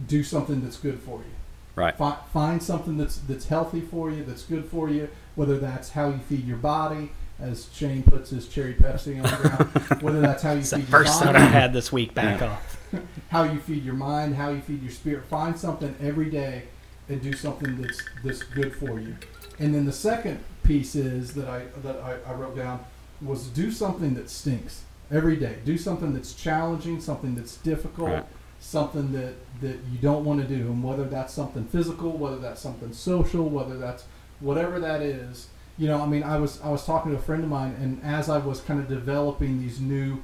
do 0.07 0.23
something 0.23 0.61
that's 0.61 0.77
good 0.77 0.99
for 0.99 1.19
you. 1.19 1.35
Right. 1.75 1.95
Fi- 1.95 2.17
find 2.33 2.63
something 2.63 2.97
that's 2.97 3.17
that's 3.17 3.47
healthy 3.47 3.81
for 3.81 4.09
you, 4.09 4.23
that's 4.23 4.43
good 4.43 4.65
for 4.65 4.89
you. 4.89 5.09
Whether 5.35 5.59
that's 5.59 5.91
how 5.91 6.07
you 6.07 6.17
feed 6.17 6.47
your 6.47 6.57
body, 6.57 7.11
as 7.39 7.67
Shane 7.73 8.03
puts 8.03 8.29
his 8.31 8.47
cherry 8.47 8.73
Pepsi 8.73 9.17
on 9.17 9.23
the 9.23 9.49
ground. 9.49 10.01
whether 10.01 10.21
that's 10.21 10.41
how 10.43 10.53
you 10.53 10.59
It's 10.59 10.71
the 10.71 10.77
feed 10.77 10.89
your 10.89 10.99
first 10.99 11.19
body, 11.19 11.27
soda 11.27 11.39
I 11.39 11.47
had 11.47 11.73
this 11.73 11.91
week. 11.91 12.13
Back 12.13 12.41
Yeah. 12.41 12.47
off. 12.51 12.77
how 13.29 13.43
you 13.43 13.59
feed 13.59 13.83
your 13.83 13.93
mind, 13.95 14.35
how 14.35 14.49
you 14.49 14.61
feed 14.61 14.81
your 14.81 14.91
spirit. 14.91 15.25
Find 15.25 15.57
something 15.57 15.95
every 16.01 16.29
day 16.29 16.63
and 17.09 17.21
do 17.21 17.33
something 17.33 17.81
that's 17.81 18.01
that's 18.23 18.43
good 18.43 18.73
for 18.75 18.99
you. 18.99 19.15
And 19.59 19.73
then 19.73 19.85
the 19.85 19.91
second 19.93 20.43
piece 20.63 20.95
is 20.95 21.33
that 21.35 21.47
I 21.47 21.63
that 21.83 21.97
I, 22.01 22.17
I 22.29 22.33
wrote 22.33 22.55
down 22.55 22.83
was 23.21 23.47
do 23.47 23.71
something 23.71 24.13
that 24.15 24.29
stinks 24.29 24.83
every 25.11 25.35
day. 25.35 25.57
Do 25.65 25.77
something 25.77 26.13
that's 26.13 26.33
challenging, 26.33 26.99
something 27.01 27.35
that's 27.35 27.57
difficult, 27.57 28.09
Right. 28.09 28.25
something 28.59 29.11
that 29.13 29.33
that 29.61 29.77
you 29.91 29.97
don't 30.01 30.25
want 30.25 30.41
to 30.41 30.47
do. 30.47 30.61
And 30.67 30.83
whether 30.83 31.03
that's 31.05 31.33
something 31.33 31.65
physical, 31.65 32.11
whether 32.11 32.37
that's 32.37 32.61
something 32.61 32.93
social, 32.93 33.47
whether 33.49 33.77
that's 33.77 34.05
whatever 34.39 34.79
that 34.79 35.01
is. 35.01 35.47
You 35.77 35.87
know, 35.87 36.01
I 36.01 36.07
mean, 36.07 36.23
I 36.23 36.37
was 36.37 36.59
I 36.61 36.69
was 36.69 36.85
talking 36.85 37.11
to 37.11 37.17
a 37.17 37.21
friend 37.21 37.43
of 37.43 37.49
mine, 37.49 37.75
and 37.79 38.01
as 38.03 38.29
I 38.29 38.37
was 38.39 38.61
kind 38.61 38.79
of 38.79 38.87
developing 38.87 39.59
these 39.59 39.79
new 39.79 40.21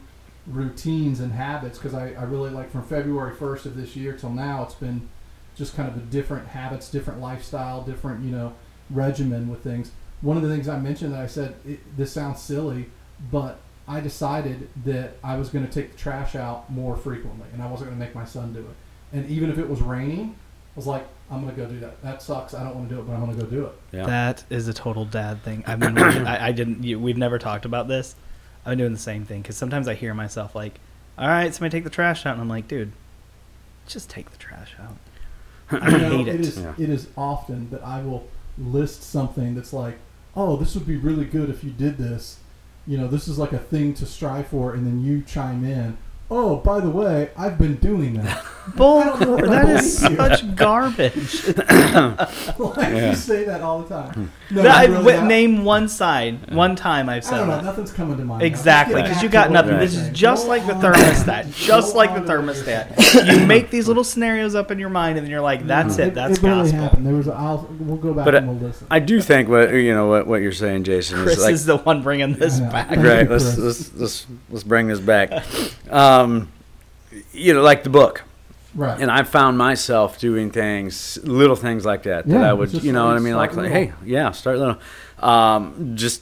routines 0.48 1.20
and 1.20 1.32
habits 1.32 1.78
because 1.78 1.94
I, 1.94 2.10
I 2.14 2.24
really 2.24 2.50
like 2.50 2.70
from 2.72 2.84
February 2.84 3.34
1st 3.34 3.66
of 3.66 3.78
this 3.78 3.96
year 3.96 4.14
till 4.14 4.30
now 4.30 4.64
it's 4.64 4.74
been 4.74 5.08
just 5.56 5.76
kind 5.76 5.88
of 5.88 5.96
a 5.96 6.02
different 6.02 6.48
habits 6.48 6.90
different 6.92 7.22
lifestyle 7.22 7.82
different 7.82 8.24
you 8.26 8.32
know 8.32 8.54
regimen 8.90 9.50
with 9.50 9.64
things. 9.64 9.92
One 10.22 10.38
of 10.38 10.44
the 10.44 10.50
things 10.50 10.68
I 10.68 10.80
mentioned 10.80 11.14
that 11.14 11.22
I 11.22 11.28
said 11.28 11.56
this 11.96 12.12
sounds 12.12 12.42
silly 12.42 12.90
but 13.32 13.60
I 13.88 14.00
decided 14.00 14.70
that 14.86 15.18
I 15.24 15.38
was 15.38 15.50
going 15.50 15.66
to 15.66 15.72
take 15.72 15.92
the 15.92 15.98
trash 15.98 16.36
out 16.36 16.70
more 16.70 16.96
frequently 16.98 17.48
and 17.54 17.62
I 17.62 17.70
wasn't 17.70 17.90
going 17.90 18.00
to 18.00 18.06
make 18.06 18.16
my 18.16 18.26
son 18.26 18.54
do 18.54 18.60
it. 18.60 18.76
And 19.14 19.30
even 19.30 19.50
if 19.50 19.58
it 19.58 19.70
was 19.70 19.82
raining 19.82 20.36
was 20.76 20.88
like 20.88 21.06
I'm 21.32 21.42
going 21.44 21.56
to 21.56 21.62
go 21.62 21.68
do 21.68 21.80
that 21.80 22.02
that 22.04 22.22
sucks 22.22 22.54
I 22.54 22.64
don't 22.64 22.76
want 22.76 22.90
to 22.90 22.96
do 22.96 23.02
it 23.02 23.06
but 23.08 23.14
I'm 23.14 23.26
going 23.26 23.36
to 23.38 23.44
go 23.44 23.50
do 23.50 23.66
it 23.66 23.74
Yeah. 23.92 24.06
That 24.06 24.44
is 24.50 24.68
a 24.68 24.74
total 24.74 25.06
dad 25.06 25.42
thing. 25.44 25.64
I 25.68 25.76
mean, 25.76 25.98
I, 25.98 26.48
I 26.48 26.52
didn't. 26.52 26.84
You, 26.84 27.00
we've 27.00 27.18
never 27.18 27.40
talked 27.40 27.66
about 27.66 27.88
this. 27.88 28.16
I've 28.66 28.72
been 28.72 28.80
doing 28.80 28.94
the 28.94 29.00
same 29.00 29.26
thing 29.26 29.42
because 29.42 29.58
sometimes 29.58 29.88
I 29.88 29.94
hear 29.94 30.14
myself 30.14 30.56
like, 30.56 30.80
"All 31.18 31.28
right, 31.28 31.54
somebody 31.54 31.78
take 31.78 31.84
the 31.84 31.90
trash 31.90 32.26
out," 32.26 32.34
and 32.34 32.42
I'm 32.42 32.50
like, 32.50 32.68
"Dude, 32.68 32.92
just 33.88 34.10
take 34.10 34.32
the 34.32 34.38
trash 34.38 34.74
out." 34.80 34.96
I 35.84 35.90
You 35.92 35.98
know, 35.98 36.10
hate 36.18 36.28
it. 36.30 36.36
It 36.36 36.42
is, 36.42 36.58
Yeah. 36.60 36.74
it 36.78 36.90
is 36.90 37.08
often 37.18 37.70
that 37.72 37.84
I 37.86 38.02
will 38.02 38.28
list 38.58 39.04
something 39.04 39.56
that's 39.56 39.74
like, 39.74 39.98
oh, 40.36 40.56
this 40.56 40.76
would 40.76 40.86
be 40.88 40.96
really 40.98 41.26
good 41.26 41.50
if 41.50 41.64
you 41.64 41.72
did 41.72 41.98
this. 41.98 42.40
You 42.88 42.98
know, 42.98 43.08
this 43.08 43.28
is 43.28 43.38
like 43.38 43.52
a 43.54 43.60
thing 43.60 43.94
to 43.96 44.06
strive 44.06 44.48
for, 44.48 44.74
and 44.74 44.86
then 44.86 45.04
you 45.04 45.22
chime 45.24 45.64
in. 45.66 45.98
Oh, 46.32 46.58
by 46.58 46.80
the 46.80 46.90
way, 46.90 47.30
I've 47.38 47.58
been 47.58 47.76
doing 47.76 48.14
that. 48.16 48.46
Bull. 48.76 49.00
I 49.00 49.04
don't 49.06 49.20
know 49.22 49.38
if 49.38 49.44
I 49.44 49.48
That 49.48 49.70
is 49.84 49.98
such 49.98 50.56
garbage. 50.56 51.48
like 51.58 51.68
Yeah. 52.78 53.10
you 53.10 53.16
say 53.16 53.44
that 53.46 53.62
all 53.62 53.82
the 53.82 53.90
time. 53.90 54.32
No, 54.52 54.62
I- 54.62 54.84
really 54.86 54.94
w- 54.98 55.18
have- 55.18 55.28
name 55.28 55.64
one 55.64 55.88
side. 55.90 56.54
One 56.54 56.76
time 56.76 57.10
I've 57.10 57.18
I 57.26 57.28
said 57.28 57.38
don't 57.40 57.48
know. 57.50 57.56
that. 57.58 57.66
Nothing's 57.66 57.92
coming 57.92 58.18
to 58.18 58.26
mind. 58.26 58.42
Exactly, 58.44 58.96
Let's 58.96 59.10
get 59.10 59.10
because 59.10 59.18
back 59.18 59.24
you 59.24 59.30
to 59.30 59.34
got 59.34 59.48
what 59.50 59.54
nothing. 59.54 59.72
you're 59.72 59.80
This 59.82 59.96
is 59.96 60.02
saying. 60.04 60.14
just 60.14 60.44
Go 60.46 60.50
like 60.50 60.66
the 60.68 60.74
on. 60.76 60.82
thermostat. 60.82 61.56
Just 61.56 61.92
Go 61.94 61.98
like 61.98 62.10
the 62.26 62.34
on 62.34 62.46
with 62.46 62.68
your 62.68 62.78
thermostat. 62.78 63.40
You 63.40 63.46
make 63.46 63.70
these 63.70 63.88
little 63.88 64.04
scenarios 64.04 64.56
up 64.56 64.72
in 64.72 64.80
your 64.80 64.90
mind, 64.90 65.18
and 65.18 65.26
then 65.26 65.32
you're 65.32 65.42
like, 65.42 65.66
"That's 65.68 65.98
it. 66.00 66.14
That's 66.14 66.38
it 66.38 66.44
really 66.44 66.62
gospel." 66.72 66.80
happened. 66.80 67.06
There 67.08 67.14
was. 67.16 67.28
A, 67.28 67.34
I'll. 67.34 67.68
We'll 67.80 67.98
go 67.98 68.14
back 68.14 68.26
But, 68.26 68.36
and 68.36 68.50
uh, 68.50 68.52
we'll 68.54 68.68
listen. 68.70 68.88
I 68.90 69.00
do 69.00 69.20
think 69.22 69.50
what 69.50 69.74
you 69.74 69.94
know 69.94 70.08
what 70.08 70.26
what 70.28 70.42
you're 70.42 70.52
saying, 70.54 70.86
Jason, 70.86 71.22
Chris 71.22 71.38
is 71.38 71.44
like 71.44 71.54
is 71.54 71.66
the 71.66 71.78
one 71.78 72.02
bringing 72.02 72.34
this 72.36 72.60
I 72.60 72.64
know. 72.66 72.72
back. 72.72 72.90
Right. 72.92 73.30
Let's, 73.30 73.56
Chris. 73.56 73.58
let's 73.58 73.94
let's 73.96 74.28
let's 74.50 74.64
bring 74.64 74.88
this 74.88 75.00
back. 75.00 75.44
Um, 75.92 76.52
you 77.34 77.54
know, 77.54 77.62
like 77.62 77.84
the 77.84 77.90
book, 77.90 78.24
right. 78.76 79.00
and 79.00 79.10
I 79.12 79.24
found 79.24 79.58
myself 79.58 80.20
doing 80.20 80.52
things, 80.52 81.18
little 81.24 81.56
things 81.56 81.86
like 81.86 82.04
that, 82.04 82.28
that 82.28 82.44
I 82.44 82.54
would, 82.54 82.74
you 82.84 82.92
know 82.94 83.08
what 83.08 83.16
I 83.16 83.20
mean, 83.20 83.36
like, 83.36 83.56
like, 83.56 83.72
hey, 83.72 83.94
yeah, 84.06 84.32
start 84.32 84.58
little. 84.58 84.78
Um, 85.20 85.96
just 85.96 86.22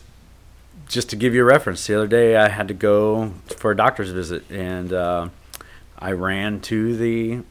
just 0.87 1.09
to 1.09 1.15
give 1.15 1.33
you 1.33 1.41
a 1.41 1.45
reference, 1.45 1.87
the 1.87 1.95
other 1.95 2.07
day 2.07 2.35
I 2.35 2.49
had 2.49 2.67
to 2.67 2.73
go 2.73 3.31
for 3.57 3.71
a 3.71 3.75
doctor's 3.77 4.11
visit, 4.11 4.43
and 4.51 4.91
uh, 4.91 5.29
I 5.97 6.11
ran 6.11 6.59
to 6.61 6.95
the 6.97 7.43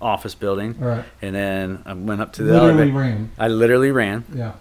office 0.00 0.34
building, 0.34 0.78
right. 0.78 1.04
and 1.22 1.34
then 1.34 1.82
I 1.86 1.94
went 1.94 2.20
up 2.20 2.32
to 2.34 2.42
the 2.42 2.52
Literally 2.52 2.82
elevator. 2.90 2.98
ran. 2.98 3.30
I 3.38 3.48
literally 3.48 3.90
ran. 3.92 4.24
Yeah. 4.34 4.52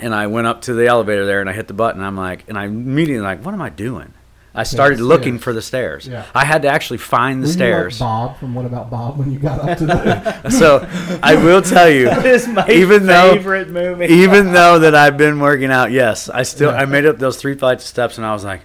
and 0.00 0.14
I 0.14 0.26
went 0.26 0.46
up 0.48 0.62
to 0.62 0.74
the 0.74 0.86
elevator 0.88 1.26
there 1.26 1.40
and 1.40 1.48
I 1.48 1.52
hit 1.52 1.68
the 1.68 1.74
button. 1.74 2.02
I'm 2.02 2.16
like, 2.16 2.44
and 2.48 2.58
I 2.58 2.64
immediately 2.64 3.22
like, 3.22 3.44
what 3.44 3.54
am 3.54 3.62
I 3.62 3.68
doing? 3.68 4.14
I 4.54 4.64
started 4.64 4.96
stairs. 4.96 5.06
looking 5.06 5.38
for 5.38 5.52
the 5.52 5.62
stairs. 5.62 6.08
Yeah. 6.08 6.24
I 6.34 6.44
had 6.44 6.62
to 6.62 6.68
actually 6.68 6.98
find 6.98 7.42
the 7.42 7.46
Were 7.46 7.52
stairs. 7.52 8.00
You 8.00 8.06
like 8.06 8.12
Bob 8.28 8.38
from 8.38 8.54
What 8.54 8.64
About 8.66 8.90
Bob 8.90 9.16
when 9.18 9.30
you 9.32 9.38
got 9.38 9.60
up 9.60 9.78
to 9.78 9.86
the 9.86 10.50
so 10.58 10.88
I 11.22 11.36
will 11.36 11.62
tell 11.62 11.88
you, 11.88 12.04
That 12.10 12.26
is 12.26 12.48
my 12.48 12.68
Even 12.68 13.06
though- 13.06 13.32
favorite 13.34 13.68
movie. 13.70 14.06
even 14.06 14.52
though 14.52 14.80
that 14.80 14.94
I've 14.94 15.16
been 15.16 15.38
working 15.38 15.70
out, 15.70 15.92
yes, 15.92 16.28
I 16.28 16.42
still 16.42 16.72
Yeah. 16.72 16.78
I 16.78 16.84
made 16.86 17.06
up 17.06 17.18
those 17.18 17.36
three 17.36 17.54
flights 17.54 17.84
of 17.84 17.88
steps 17.88 18.18
and 18.18 18.26
I 18.26 18.32
was 18.32 18.44
like, 18.44 18.62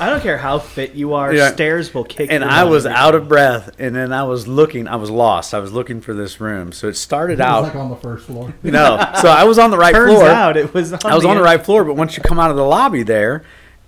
I 0.00 0.10
don't 0.10 0.20
care 0.22 0.36
how 0.36 0.58
fit 0.58 0.92
you 0.94 1.14
are. 1.14 1.32
Yeah. 1.34 1.50
Stairs 1.52 1.94
will 1.94 2.04
kick. 2.04 2.30
and 2.30 2.44
I 2.44 2.64
was 2.64 2.84
every 2.84 2.96
out 2.96 3.14
of 3.14 3.26
breath, 3.28 3.70
and 3.78 3.94
then 3.96 4.12
I 4.12 4.24
was 4.24 4.46
looking, 4.46 4.86
I 4.86 4.96
was 4.96 5.10
lost. 5.10 5.54
I 5.54 5.60
was 5.60 5.72
looking 5.72 6.02
for 6.02 6.12
this 6.12 6.40
room. 6.42 6.72
So 6.72 6.88
it 6.88 6.96
started 6.96 7.34
It 7.40 7.42
was 7.42 7.46
out, 7.48 7.62
like 7.64 7.74
on 7.76 7.88
the 7.88 7.96
first 7.96 8.26
floor. 8.26 8.52
no. 8.62 8.98
So 9.22 9.28
I 9.28 9.44
was 9.44 9.58
on 9.58 9.70
the 9.70 9.78
right 9.78 9.94
Turns 9.94 10.12
floor. 10.12 10.28
out 10.28 10.56
it 10.58 10.74
was. 10.74 10.92
On 10.92 10.98
I 11.10 11.14
was 11.14 11.24
on 11.24 11.30
the 11.30 11.36
end- 11.36 11.44
right 11.44 11.64
floor, 11.64 11.84
but 11.84 11.94
once 11.94 12.16
you 12.18 12.22
come 12.22 12.38
out 12.38 12.50
of 12.50 12.56
the 12.58 12.64
lobby 12.64 13.02
there, 13.02 13.44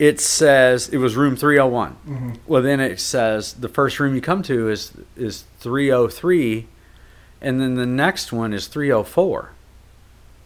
it 0.07 0.21
says 0.21 0.89
it 0.89 0.99
was 0.99 1.17
room 1.17 1.37
301. 1.37 1.91
Mm-hmm. 1.93 2.33
Well, 2.47 2.63
then 2.63 2.81
it 2.81 3.01
says 3.01 3.55
the 3.55 3.69
first 3.69 3.99
room 3.99 4.15
you 4.15 4.21
come 4.21 4.43
to 4.45 4.69
is 4.69 4.93
is 5.17 5.45
303, 5.61 6.67
and 7.41 7.61
then 7.61 7.75
the 7.77 7.87
next 7.87 8.33
one 8.33 8.53
is 8.53 8.67
304. 8.67 9.51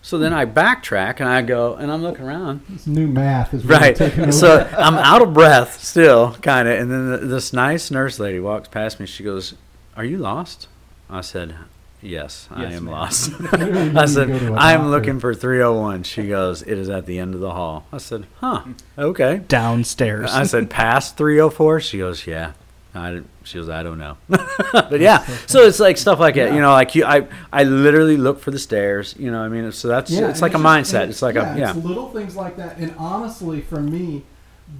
So 0.00 0.16
then 0.16 0.32
I 0.32 0.46
backtrack 0.46 1.18
and 1.18 1.28
I 1.28 1.42
go 1.42 1.74
and 1.74 1.90
I'm 1.90 2.02
looking 2.02 2.24
around. 2.24 2.62
This 2.68 2.86
new 2.86 3.08
math 3.08 3.52
is 3.52 3.64
really 3.64 3.94
Right. 3.94 4.32
So 4.32 4.66
I'm 4.78 4.94
out 4.94 5.22
of 5.22 5.34
breath 5.34 5.82
still, 5.82 6.34
kind 6.34 6.68
of. 6.68 6.78
And 6.78 6.90
then 6.90 7.18
th- 7.18 7.28
this 7.28 7.52
nice 7.52 7.90
nurse 7.90 8.18
lady 8.18 8.38
walks 8.38 8.68
past 8.68 9.00
me. 9.00 9.06
She 9.06 9.24
goes, 9.24 9.54
"Are 9.96 10.04
you 10.04 10.18
lost?" 10.18 10.68
I 11.10 11.20
said, 11.22 11.56
"Yes, 12.00 12.48
I 12.50 12.62
Yes, 12.64 12.74
am 12.74 12.84
ma'am." 12.84 12.92
lost." 12.94 13.32
I 13.52 14.04
said, 14.06 14.28
go 14.28 14.38
to 14.38 14.52
a 14.54 14.56
I'm 14.56 14.80
doctor. 14.80 14.88
looking 14.90 15.20
for 15.20 15.34
301. 15.34 16.02
She 16.04 16.28
goes, 16.28 16.62
It 16.62 16.78
is 16.78 16.88
at 16.88 17.06
the 17.06 17.18
end 17.18 17.34
of 17.34 17.40
the 17.40 17.52
hall. 17.52 17.86
I 17.92 17.98
said, 17.98 18.26
Huh, 18.40 18.62
okay. 18.96 19.42
downstairs. 19.48 20.30
I 20.32 20.44
said, 20.44 20.70
Past 20.70 21.16
304? 21.16 21.80
She 21.80 21.98
goes, 21.98 22.26
Yeah. 22.26 22.52
I, 22.94 23.10
didn't- 23.12 23.28
she 23.44 23.58
goes, 23.58 23.68
I 23.68 23.82
don't 23.82 23.98
know. 23.98 24.16
but 24.28 24.98
yeah, 25.00 25.18
so 25.46 25.62
it's 25.62 25.78
like 25.78 25.96
stuff 25.98 26.18
like 26.18 26.34
that. 26.36 26.52
You 26.54 26.60
know, 26.60 26.72
like 26.72 26.94
you, 26.94 27.04
I, 27.04 27.28
I 27.52 27.62
literally 27.64 28.16
look 28.16 28.40
for 28.40 28.50
the 28.50 28.58
stairs. 28.58 29.14
You 29.18 29.30
know, 29.30 29.38
what 29.40 29.44
I 29.44 29.48
mean, 29.48 29.70
so 29.72 29.88
that's 29.88 30.10
Yeah, 30.10 30.28
it's 30.30 30.40
and 30.40 30.42
like 30.42 30.52
a 30.52 30.62
just- 30.62 30.64
mindset. 30.94 31.02
and 31.02 31.10
It's 31.10 31.22
like 31.22 31.34
yeah, 31.36 31.54
a 31.54 31.58
yeah, 31.58 31.70
It's 31.76 31.84
little 31.84 32.08
things 32.10 32.34
like 32.34 32.56
that. 32.56 32.78
And 32.78 32.94
honestly, 32.98 33.60
for 33.60 33.80
me, 33.80 34.24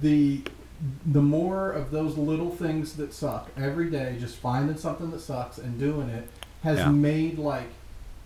the 0.01 0.41
the 1.05 1.21
more 1.21 1.71
of 1.71 1.91
those 1.91 2.17
little 2.17 2.49
things 2.51 2.93
that 2.93 3.13
suck 3.13 3.49
every 3.57 3.89
day, 3.89 4.15
just 4.19 4.37
finding 4.37 4.77
something 4.77 5.11
that 5.11 5.19
sucks 5.21 5.57
and 5.57 5.77
doing 5.79 6.09
it, 6.09 6.27
has 6.63 6.77
Yeah. 6.79 6.89
made 6.89 7.37
like 7.39 7.69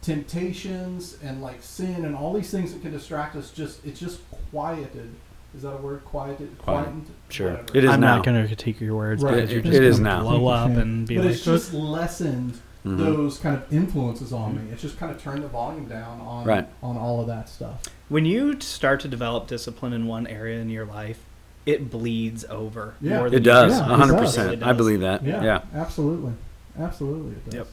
temptations 0.02 1.18
and 1.24 1.42
like 1.42 1.62
sin 1.62 2.06
and 2.06 2.16
all 2.16 2.34
these 2.34 2.52
things 2.52 2.74
that 2.74 2.82
can 2.82 2.92
distract 2.92 3.36
us. 3.36 3.52
Just 3.52 3.86
it's 3.86 4.00
just 4.00 4.20
quieted. 4.52 5.12
Is 5.56 5.62
that 5.64 5.74
a 5.74 5.78
word? 5.78 6.04
Quieted. 6.06 6.58
Quiet. 6.58 6.84
Quietened. 6.86 7.06
Sure. 7.30 7.52
Whatever. 7.52 7.78
It 7.78 7.84
is 7.84 7.90
I'm 7.92 8.00
now. 8.02 8.16
not 8.18 8.26
going 8.26 8.42
to 8.42 8.48
critique 8.48 8.82
your 8.82 8.96
words. 8.96 9.24
Right. 9.24 9.36
because 9.36 9.52
you're 9.52 9.60
It- 9.60 9.64
just 9.66 9.76
it 9.78 9.84
is 9.84 10.00
now. 10.00 10.22
Blow 10.22 10.48
up 10.50 10.72
and 10.72 11.08
be 11.08 11.16
but 11.18 11.26
like, 11.26 11.34
it's 11.36 11.46
just 11.46 11.74
lessened 11.74 12.60
Mhm. 12.86 12.98
those 12.98 13.38
kind 13.38 13.56
of 13.56 13.72
influences 13.72 14.34
on 14.34 14.56
me. 14.56 14.62
It's 14.72 14.82
just 14.82 14.98
kind 15.00 15.12
of 15.12 15.22
turned 15.22 15.42
the 15.44 15.48
volume 15.48 15.86
down 15.86 16.20
on 16.22 16.44
Right. 16.46 16.68
on 16.82 16.98
all 16.98 17.22
of 17.22 17.28
that 17.28 17.50
stuff. 17.50 17.82
when 18.10 18.26
you 18.26 18.60
start 18.60 19.00
to 19.00 19.08
develop 19.08 19.48
discipline 19.48 19.92
in 19.94 20.06
one 20.06 20.28
area 20.28 20.60
in 20.60 20.70
your 20.70 20.86
life, 20.86 21.20
it 21.66 21.90
bleeds 21.90 22.46
over. 22.50 22.94
Yeah. 23.02 23.18
more 23.20 23.28
It 23.28 23.30
than 23.32 23.40
you 23.40 23.46
does, 23.46 23.72
Yeah, 23.80 23.86
hundred 23.86 24.00
does. 24.00 24.10
Really 24.12 24.26
percent. 24.26 24.60
does. 24.60 24.70
I 24.70 24.74
believe 24.74 25.00
that. 25.00 25.24
Yeah, 25.26 25.44
Yeah, 25.44 25.62
absolutely, 25.74 26.34
absolutely, 26.80 27.32
it 27.32 27.46
does. 27.46 27.54
Yep. 27.56 27.68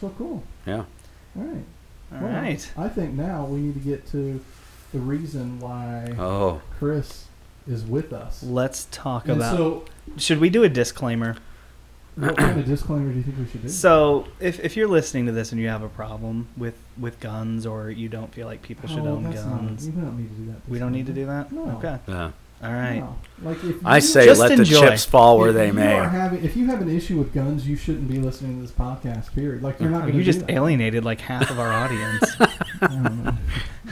So 0.00 0.10
cool. 0.18 0.42
yeah. 0.66 0.84
All 1.36 1.42
right. 1.42 1.64
All 2.12 2.18
Well, 2.20 2.32
right. 2.42 2.72
I 2.76 2.88
think 2.88 3.14
now 3.14 3.46
we 3.46 3.58
need 3.60 3.74
to 3.74 3.80
get 3.80 4.06
to 4.12 4.40
the 4.92 4.98
reason 4.98 5.58
why 5.60 6.14
Oh, 6.18 6.60
Chris 6.78 7.26
is 7.66 7.84
with 7.84 8.12
us. 8.12 8.42
Let's 8.42 8.86
talk 8.90 9.26
And 9.28 9.38
about. 9.38 9.56
so, 9.56 9.84
should 10.16 10.38
we 10.40 10.50
do 10.50 10.62
a 10.64 10.68
disclaimer? 10.68 11.36
what 12.14 12.36
kind 12.36 12.58
of 12.60 12.64
disclaimer 12.64 13.10
do 13.10 13.16
you 13.18 13.22
think 13.24 13.36
we 13.38 13.46
should 13.46 13.62
do? 13.62 13.68
So, 13.68 14.26
if, 14.40 14.60
if 14.60 14.76
you're 14.76 14.88
listening 14.88 15.26
to 15.26 15.32
this 15.32 15.52
and 15.52 15.60
you 15.60 15.68
have 15.68 15.82
a 15.82 15.88
problem 15.88 16.48
with, 16.56 16.74
with 16.98 17.18
guns 17.20 17.66
or 17.66 17.90
you 17.90 18.08
don't 18.08 18.32
feel 18.32 18.46
like 18.46 18.62
people 18.62 18.88
oh, 18.90 18.94
should 18.94 19.04
Oh, 19.04 19.16
own 19.16 19.24
that's 19.24 19.44
not- 19.44 19.60
guns, 19.60 19.86
we 19.86 19.92
don't 20.00 20.16
need 20.16 20.28
to 20.28 20.34
do 20.34 20.46
that. 20.52 20.68
we 20.68 20.78
don't 20.78 20.92
need 20.92 21.06
to 21.06 21.12
do 21.12 21.26
that? 21.26 21.52
No. 21.52 21.70
Okay. 21.78 21.98
yeah. 22.08 22.30
All 22.62 22.72
right. 22.72 23.00
No. 23.00 23.16
Like 23.42 23.62
if 23.64 23.84
I 23.84 23.98
say 23.98 24.24
Just 24.24 24.40
let 24.40 24.52
enjoy. 24.52 24.80
the 24.80 24.88
chips 24.88 25.04
fall 25.04 25.36
where 25.38 25.50
if 25.50 25.54
they 25.56 25.66
you 25.66 25.72
may. 25.74 25.92
Are 25.98 26.08
having, 26.08 26.42
if 26.42 26.56
you 26.56 26.66
have 26.68 26.80
an 26.80 26.88
issue 26.88 27.18
with 27.18 27.34
guns, 27.34 27.68
you 27.68 27.76
shouldn't 27.76 28.08
be 28.08 28.18
listening 28.18 28.56
to 28.56 28.62
this 28.62 28.70
podcast. 28.70 29.34
Period. 29.34 29.62
Like 29.62 29.78
you're 29.78 29.90
not. 29.90 30.04
Oh, 30.04 30.06
gonna 30.06 30.14
you 30.18 30.24
just 30.24 30.40
that. 30.40 30.50
alienated 30.50 31.04
like 31.04 31.20
half 31.20 31.50
of 31.50 31.58
our 31.60 31.70
audience, 31.70 32.24
I 32.40 32.86
don't 32.86 33.24
know. 33.24 33.36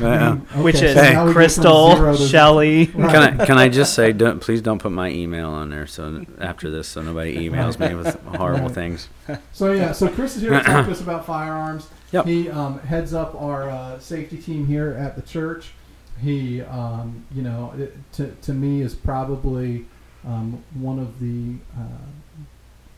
Yeah. 0.00 0.32
Okay, 0.32 0.62
which 0.62 0.80
is 0.80 0.94
so 0.94 1.02
now 1.02 1.10
we 1.10 1.14
go 1.14 1.24
from 1.26 1.32
Crystal, 1.34 1.96
zero 1.96 2.16
Shelly. 2.16 2.86
Right. 2.86 3.10
Can 3.12 3.40
I 3.40 3.44
can 3.46 3.58
I 3.58 3.68
just 3.68 3.92
say 3.94 4.12
don't 4.14 4.40
please 4.40 4.62
don't 4.62 4.78
put 4.78 4.92
my 4.92 5.10
email 5.10 5.50
on 5.50 5.68
there 5.68 5.86
so 5.86 6.24
after 6.40 6.70
this 6.70 6.88
so 6.88 7.02
nobody 7.02 7.48
emails 7.48 7.78
me 7.78 7.94
with 7.94 8.18
horrible 8.24 8.66
Right. 8.68 8.74
things. 8.74 9.08
So 9.52 9.72
yeah, 9.72 9.92
so 9.92 10.08
Chris 10.08 10.36
is 10.36 10.42
here 10.42 10.52
to 10.52 10.60
talk 10.62 10.86
to 10.86 10.90
us 10.92 11.02
about 11.02 11.26
firearms. 11.26 11.86
Yep. 12.12 12.24
He 12.26 12.48
um, 12.48 12.78
heads 12.78 13.12
up 13.12 13.34
our 13.40 13.68
uh, 13.68 13.98
safety 13.98 14.38
team 14.38 14.66
here 14.66 14.92
at 14.98 15.16
the 15.16 15.22
church. 15.22 15.72
He, 16.20 16.60
um, 16.62 17.24
you 17.34 17.42
know, 17.42 17.72
it, 17.76 17.96
to 18.14 18.30
to 18.42 18.52
me 18.52 18.80
is 18.82 18.94
probably 18.94 19.84
um, 20.26 20.62
one 20.74 20.98
of 20.98 21.18
the 21.20 21.56
uh, 21.76 22.38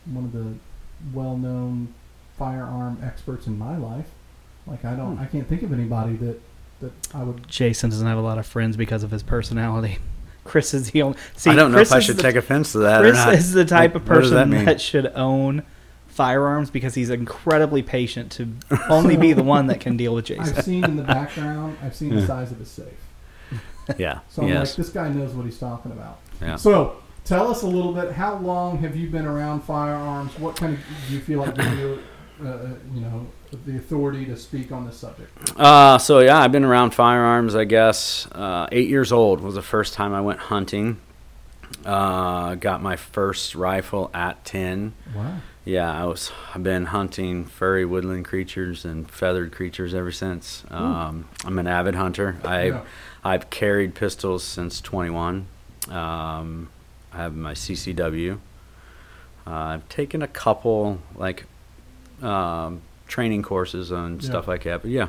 one 0.05 0.23
of 0.25 0.31
the 0.31 0.53
well-known 1.13 1.93
firearm 2.37 2.99
experts 3.03 3.47
in 3.47 3.57
my 3.57 3.77
life. 3.77 4.07
Like 4.65 4.85
I 4.85 4.95
don't, 4.95 5.17
Hmm. 5.17 5.23
I 5.23 5.25
can't 5.25 5.47
think 5.47 5.63
of 5.63 5.73
anybody 5.73 6.15
that 6.17 6.39
that 6.81 6.91
I 7.13 7.23
would. 7.23 7.47
Jason 7.47 7.89
doesn't 7.89 8.05
have 8.07 8.17
a 8.17 8.21
lot 8.21 8.37
of 8.37 8.45
friends 8.45 8.77
because 8.77 9.03
of 9.03 9.11
his 9.11 9.23
personality. 9.23 9.97
Chris 10.43 10.73
is 10.73 10.91
the 10.91 11.01
only. 11.01 11.17
See, 11.35 11.49
I 11.49 11.55
don't 11.55 11.71
know 11.71 11.77
Chris 11.79 11.89
if 11.89 11.95
I 11.95 11.99
should 11.99 12.17
the, 12.17 12.21
take 12.23 12.35
offense 12.35 12.71
to 12.73 12.79
that 12.79 13.01
or 13.03 13.09
Chris 13.11 13.25
not. 13.25 13.33
is 13.33 13.51
the 13.51 13.65
type 13.65 13.93
Like, 13.95 14.03
of 14.03 14.09
what 14.09 14.21
does 14.21 14.31
that 14.31 14.45
person 14.49 14.65
that 14.65 14.79
should 14.79 15.07
own 15.07 15.63
firearms 16.07 16.69
because 16.71 16.95
he's 16.95 17.09
incredibly 17.09 17.83
patient 17.83 18.31
to 18.31 18.51
only 18.89 19.17
be 19.17 19.33
the 19.33 19.43
one 19.43 19.67
that 19.67 19.79
can 19.81 19.97
deal 19.97 20.15
with 20.15 20.25
Jason. 20.27 20.55
I've 20.57 20.63
seen 20.63 20.83
in 20.85 20.95
the 20.95 21.03
background. 21.03 21.77
I've 21.83 21.95
seen 21.95 22.15
the 22.15 22.25
size 22.25 22.51
of 22.51 22.59
his 22.59 22.69
safe. 22.69 22.87
yeah. 23.97 24.19
So 24.29 24.43
I'm 24.43 24.49
yes. 24.49 24.69
like, 24.69 24.85
this 24.85 24.89
guy 24.93 25.09
knows 25.09 25.33
what 25.33 25.45
he's 25.45 25.57
talking 25.57 25.91
about. 25.91 26.19
Yeah. 26.41 26.55
So 26.55 27.01
tell 27.23 27.49
us 27.49 27.63
a 27.63 27.67
little 27.67 27.93
bit. 27.93 28.11
How 28.11 28.37
long 28.37 28.77
have 28.79 28.95
you 28.95 29.09
been 29.09 29.25
around 29.25 29.61
firearms? 29.61 30.37
What 30.39 30.55
kind 30.55 30.73
of 30.73 30.79
do 31.07 31.13
you 31.13 31.19
feel 31.21 31.39
like 31.39 31.57
you're, 31.57 31.99
uh, 32.43 32.69
you 32.93 33.01
know, 33.01 33.27
the 33.65 33.77
authority 33.77 34.25
to 34.25 34.37
speak 34.37 34.71
on 34.71 34.85
this 34.85 34.97
subject? 34.97 35.31
Uh, 35.59 35.97
so 35.97 36.19
yeah, 36.19 36.39
I've 36.39 36.51
been 36.51 36.65
around 36.65 36.93
firearms. 36.93 37.55
I 37.55 37.65
guess 37.65 38.27
uh, 38.31 38.67
eight 38.71 38.89
years 38.89 39.11
old 39.11 39.41
was 39.41 39.55
the 39.55 39.61
first 39.61 39.93
time 39.93 40.13
I 40.13 40.21
went 40.21 40.39
hunting. 40.39 40.99
Uh, 41.85 42.55
got 42.55 42.81
my 42.81 42.95
first 42.95 43.55
rifle 43.55 44.09
at 44.13 44.43
ten. 44.45 44.93
Wow. 45.15 45.37
Yeah, 45.65 45.91
I 45.91 46.05
was. 46.05 46.31
I've 46.55 46.63
been 46.63 46.85
hunting 46.85 47.43
furry 47.43 47.83
woodland 47.83 48.23
creatures 48.23 48.85
and 48.85 49.09
feathered 49.11 49.51
creatures 49.51 49.93
ever 49.93 50.13
since. 50.13 50.63
Um, 50.69 51.27
I'm 51.43 51.59
an 51.59 51.67
avid 51.67 51.95
hunter. 51.95 52.37
I 52.45 52.67
Yeah. 52.67 52.81
I've 53.23 53.49
carried 53.49 53.95
pistols 53.95 54.43
since 54.43 54.79
21. 54.81 55.47
Um, 55.89 56.69
I 57.13 57.17
have 57.17 57.35
my 57.35 57.53
CCW. 57.53 58.37
Uh, 59.45 59.49
I've 59.49 59.89
taken 59.89 60.21
a 60.21 60.27
couple 60.27 60.99
like 61.15 61.45
um, 62.21 62.81
training 63.07 63.43
courses 63.43 63.91
on 63.91 64.19
Yeah. 64.19 64.25
stuff 64.29 64.47
like 64.47 64.63
that. 64.63 64.81
But 64.81 64.91
yeah, 64.91 65.07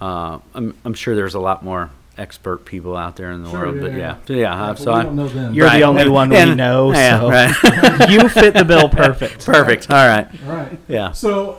uh, 0.00 0.38
I'm 0.54 0.74
I'm 0.84 0.94
sure 0.94 1.14
there's 1.16 1.34
a 1.34 1.40
lot 1.40 1.64
more 1.64 1.90
expert 2.18 2.64
people 2.64 2.96
out 2.96 3.16
there 3.16 3.30
in 3.30 3.42
the 3.42 3.50
Sure, 3.50 3.60
world. 3.60 3.76
yeah, 3.76 3.82
but 3.82 3.92
yeah. 3.92 3.98
yeah, 3.98 4.14
so 4.26 4.32
yeah. 4.34 4.66
Yeah, 4.68 4.74
so 4.74 4.92
I, 4.92 5.02
don't 5.02 5.16
know 5.16 5.28
them. 5.28 5.52
You're 5.54 5.66
the 5.68 5.72
Right. 5.74 5.82
only 5.82 6.08
one 6.08 6.30
we 6.30 6.36
And- 6.36 6.56
know, 6.56 6.92
yeah, 6.92 7.20
so 7.20 7.30
right. 7.30 8.10
you 8.10 8.28
fit 8.28 8.54
the 8.54 8.64
bill 8.64 8.88
perfect. 8.88 9.44
Perfect. 9.46 9.90
All 9.90 10.06
right. 10.06 10.26
All 10.46 10.54
right. 10.56 10.78
Yeah. 10.88 11.12
So, 11.12 11.58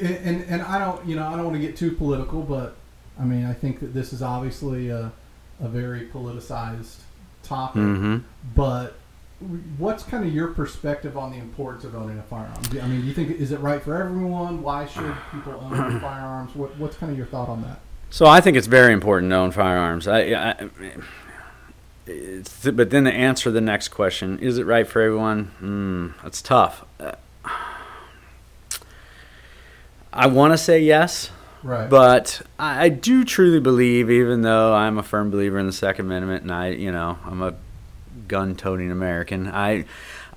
and 0.00 0.14
and- 0.16 0.44
and 0.48 0.62
I 0.62 0.78
don't, 0.78 1.06
you 1.06 1.14
know, 1.16 1.26
I 1.26 1.32
don't 1.36 1.44
want 1.44 1.56
to 1.56 1.60
get 1.60 1.76
too 1.76 1.92
political, 1.92 2.40
but 2.42 2.76
I 3.18 3.24
mean, 3.24 3.44
I 3.44 3.52
think 3.52 3.80
that 3.80 3.94
this 3.94 4.12
is 4.12 4.22
obviously 4.22 4.90
a, 4.90 5.12
a 5.60 5.68
very 5.68 6.06
politicized 6.06 6.96
topic. 7.42 7.82
hmm 7.82 8.18
But 8.54 8.94
what's 9.78 10.02
kind 10.02 10.24
of 10.24 10.32
your 10.34 10.48
perspective 10.48 11.16
on 11.16 11.30
the 11.30 11.38
importance 11.38 11.84
of 11.84 11.94
owning 11.94 12.18
a 12.18 12.22
firearm? 12.22 12.60
I 12.80 12.86
mean, 12.86 13.02
do 13.02 13.06
you 13.06 13.14
think 13.14 13.30
is 13.30 13.52
it 13.52 13.60
right 13.60 13.82
for 13.82 14.00
everyone? 14.00 14.62
Why 14.62 14.86
should 14.86 15.14
people 15.32 15.54
own 15.60 16.00
firearms? 16.00 16.54
What, 16.54 16.76
what's 16.78 16.96
kind 16.96 17.12
of 17.12 17.18
your 17.18 17.26
thought 17.26 17.48
on 17.48 17.62
that? 17.62 17.80
So 18.10 18.26
I 18.26 18.40
think 18.40 18.56
it's 18.56 18.66
very 18.66 18.92
important 18.92 19.30
to 19.30 19.36
own 19.36 19.50
firearms. 19.50 20.08
I, 20.08 20.20
I 20.20 20.70
it's, 22.06 22.64
but 22.70 22.90
then 22.90 23.04
to 23.04 23.12
answer 23.12 23.50
the 23.50 23.60
next 23.60 23.88
question, 23.88 24.38
is 24.38 24.58
it 24.58 24.64
right 24.64 24.86
for 24.86 25.02
everyone? 25.02 25.52
Mm, 25.60 26.22
that's 26.22 26.40
tough. 26.40 26.84
Uh, 26.98 27.12
I 30.12 30.26
want 30.26 30.54
to 30.54 30.58
say 30.58 30.80
yes, 30.80 31.30
Right. 31.62 31.88
but 31.90 32.42
I, 32.58 32.84
I 32.84 32.88
do 32.88 33.24
truly 33.24 33.60
believe, 33.60 34.10
even 34.10 34.42
though 34.42 34.74
I'm 34.74 34.98
a 34.98 35.02
firm 35.02 35.30
believer 35.30 35.58
in 35.58 35.66
the 35.66 35.72
Second 35.72 36.06
Amendment, 36.06 36.42
and 36.42 36.52
I, 36.52 36.68
you 36.68 36.92
know, 36.92 37.18
I'm 37.24 37.42
a 37.42 37.54
gun-toting 38.28 38.90
American. 38.90 39.48
I, 39.48 39.84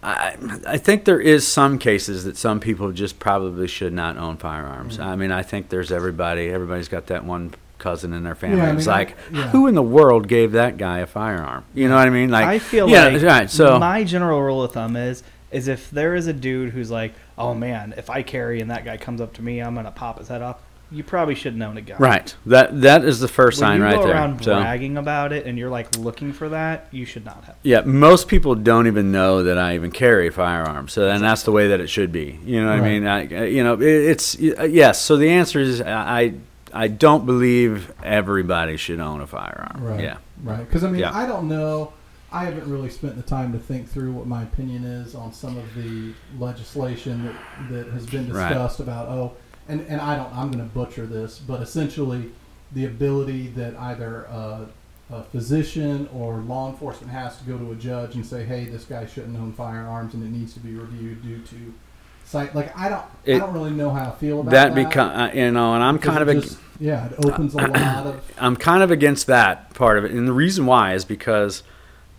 I, 0.04 0.36
I 0.68 0.78
think 0.78 1.06
there 1.06 1.20
is 1.20 1.48
some 1.48 1.78
cases 1.78 2.24
that 2.24 2.38
some 2.38 2.60
people 2.60 2.92
just 2.92 3.20
probably 3.20 3.68
should 3.68 3.94
not 3.94 4.18
own 4.18 4.38
firearms. 4.38 4.98
Mm. 4.98 5.06
I 5.06 5.16
mean, 5.16 5.32
I 5.32 5.44
think 5.44 5.70
there's 5.70 5.92
everybody. 5.92 6.50
Everybody's 6.50 6.88
got 6.88 7.08
that 7.08 7.24
one 7.24 7.54
cousin 7.78 8.14
in 8.14 8.24
their 8.24 8.36
family. 8.36 8.58
Yeah, 8.58 8.70
I 8.70 8.76
it's 8.76 8.88
mean, 8.88 8.94
I- 8.94 8.98
like, 8.98 9.18
yeah. 9.32 9.50
who 9.50 9.68
in 9.68 9.76
the 9.76 9.84
world 9.84 10.28
gave 10.28 10.54
that 10.54 10.78
guy 10.78 11.00
a 11.00 11.08
firearm? 11.08 11.66
You 11.74 11.90
know 11.90 11.96
what 11.96 12.08
I 12.08 12.12
mean? 12.12 12.30
Like, 12.30 12.46
I 12.46 12.60
feel 12.60 12.90
yeah, 12.90 13.08
like 13.10 13.22
right. 13.22 13.50
So 13.50 13.78
my 13.80 14.04
general 14.04 14.42
rule 14.42 14.64
of 14.64 14.72
thumb 14.72 14.96
is 14.96 15.24
is 15.52 15.68
if 15.68 15.92
there 15.92 16.16
is 16.16 16.28
a 16.28 16.34
dude 16.34 16.72
who's 16.72 16.90
like, 16.90 17.14
oh 17.38 17.54
man, 17.54 17.94
if 17.98 18.10
I 18.10 18.24
carry 18.24 18.62
and 18.62 18.72
that 18.72 18.86
guy 18.86 18.98
comes 18.98 19.20
up 19.20 19.34
to 19.34 19.42
me, 19.42 19.60
I'm 19.60 19.76
gonna 19.76 19.92
pop 19.92 20.18
his 20.20 20.30
head 20.30 20.42
off. 20.42 20.62
You 20.92 21.04
probably 21.06 21.36
shouldn't 21.36 21.64
own 21.64 21.78
a 21.78 21.82
gun. 21.82 21.98
right, 22.00 22.36
that 22.46 22.82
that 22.82 23.06
is 23.06 23.20
the 23.22 23.28
first 23.30 23.62
When 23.62 23.68
sign 23.70 23.78
you 23.80 23.86
right 23.86 23.96
go 23.96 24.04
there. 24.08 24.14
around 24.14 24.44
So. 24.44 24.56
bragging 24.60 24.98
about 24.98 25.32
it 25.32 25.46
and 25.46 25.58
you're 25.58 25.70
like 25.70 25.98
looking 25.98 26.34
for 26.34 26.50
that, 26.50 26.88
you 26.92 27.06
should 27.06 27.24
not 27.24 27.44
have. 27.46 27.56
Yeah, 27.64 27.82
most 27.82 28.28
people 28.28 28.56
don't 28.56 28.88
even 28.88 29.12
know 29.12 29.44
that 29.44 29.58
I 29.58 29.76
even 29.76 29.92
carry 29.92 30.28
a 30.28 30.32
firearm. 30.32 30.88
So, 30.90 31.08
and 31.10 31.24
that's 31.24 31.44
the 31.44 31.52
way 31.54 31.70
that 31.70 31.80
it 31.80 31.88
should 31.88 32.12
be. 32.12 32.40
You 32.46 32.62
know 32.64 32.70
what 32.72 32.80
I 32.80 32.82
mean? 32.82 33.08
I, 33.08 33.46
you 33.46 33.64
know, 33.64 33.76
it, 33.76 33.84
it's 33.84 34.36
uh, 34.36 34.64
yes. 34.70 35.02
So 35.02 35.16
the 35.16 35.30
answer 35.30 35.60
is 35.60 35.82
I 35.82 36.34
I 36.74 36.88
don't 36.90 37.26
believe 37.26 37.94
everybody 38.04 38.76
should 38.78 39.00
own 39.00 39.22
a 39.22 39.28
firearm. 39.28 39.78
Right. 39.84 40.02
Yeah. 40.02 40.18
Right. 40.44 40.60
Because 40.60 40.84
I 40.84 40.90
mean, 40.90 41.00
Yeah. 41.02 41.16
I 41.16 41.26
don't 41.26 41.48
know. 41.48 41.94
I 42.34 42.46
haven't 42.46 42.70
really 42.70 42.90
spent 42.90 43.18
the 43.18 43.24
time 43.24 43.52
to 43.52 43.60
think 43.60 43.90
through 43.90 44.14
what 44.14 44.26
my 44.26 44.44
opinion 44.44 44.86
is 44.86 45.16
on 45.16 45.34
some 45.34 45.58
of 45.58 45.76
the 45.76 46.14
legislation 46.40 47.26
that, 47.26 47.36
that 47.70 47.88
has 47.94 48.06
been 48.06 48.32
Right. 48.32 48.48
discussed 48.50 48.80
about 48.80 49.10
oh, 49.10 49.34
and 49.68 49.82
and 49.88 50.02
I 50.02 50.16
don't. 50.16 50.34
I'm 50.36 50.52
going 50.52 50.64
to 50.68 50.74
butcher 50.74 51.06
this, 51.06 51.40
but 51.40 51.62
essentially, 51.62 52.32
the 52.72 52.86
ability 52.86 53.48
that 53.50 53.76
either 53.78 54.24
a, 54.26 54.68
a 55.12 55.24
physician 55.24 56.08
or 56.14 56.38
law 56.38 56.70
enforcement 56.70 57.12
has 57.12 57.38
to 57.38 57.44
go 57.46 57.58
to 57.58 57.72
a 57.72 57.76
judge 57.76 58.16
and 58.16 58.26
say, 58.26 58.44
hey, 58.44 58.66
this 58.66 58.86
guy 58.86 59.06
shouldn't 59.06 59.38
own 59.38 59.54
firearms, 59.54 60.14
and 60.14 60.24
it 60.24 60.30
needs 60.38 60.54
to 60.54 60.60
be 60.60 60.74
reviewed 60.76 61.22
due 61.24 61.40
to 61.40 61.74
site. 62.26 62.56
Like 62.56 62.76
I 62.78 62.90
don't. 62.90 63.06
I 63.28 63.38
don't 63.40 63.54
really 63.54 63.72
know 63.72 63.90
how 63.92 64.10
I 64.10 64.16
feel 64.16 64.42
about 64.42 64.52
That 64.52 64.76
that. 64.76 64.88
become 64.88 65.10
uh, 65.10 65.32
you 65.34 65.52
know, 65.52 65.74
and 65.74 65.84
I'm 65.84 66.00
kind 66.00 66.22
of 66.22 66.30
it 66.30 66.42
just- 66.42 66.60
yeah, 66.80 67.08
it 67.08 67.26
opens 67.26 67.54
a 67.54 67.58
lot 67.58 68.08
of 68.08 68.32
I'm 68.40 68.56
kind 68.56 68.82
of 68.82 68.90
against 68.92 69.28
that 69.28 69.74
part 69.76 69.98
of 69.98 70.06
it, 70.06 70.12
and 70.12 70.28
the 70.28 70.34
reason 70.34 70.66
why 70.66 70.94
is 70.94 71.06
because 71.06 71.62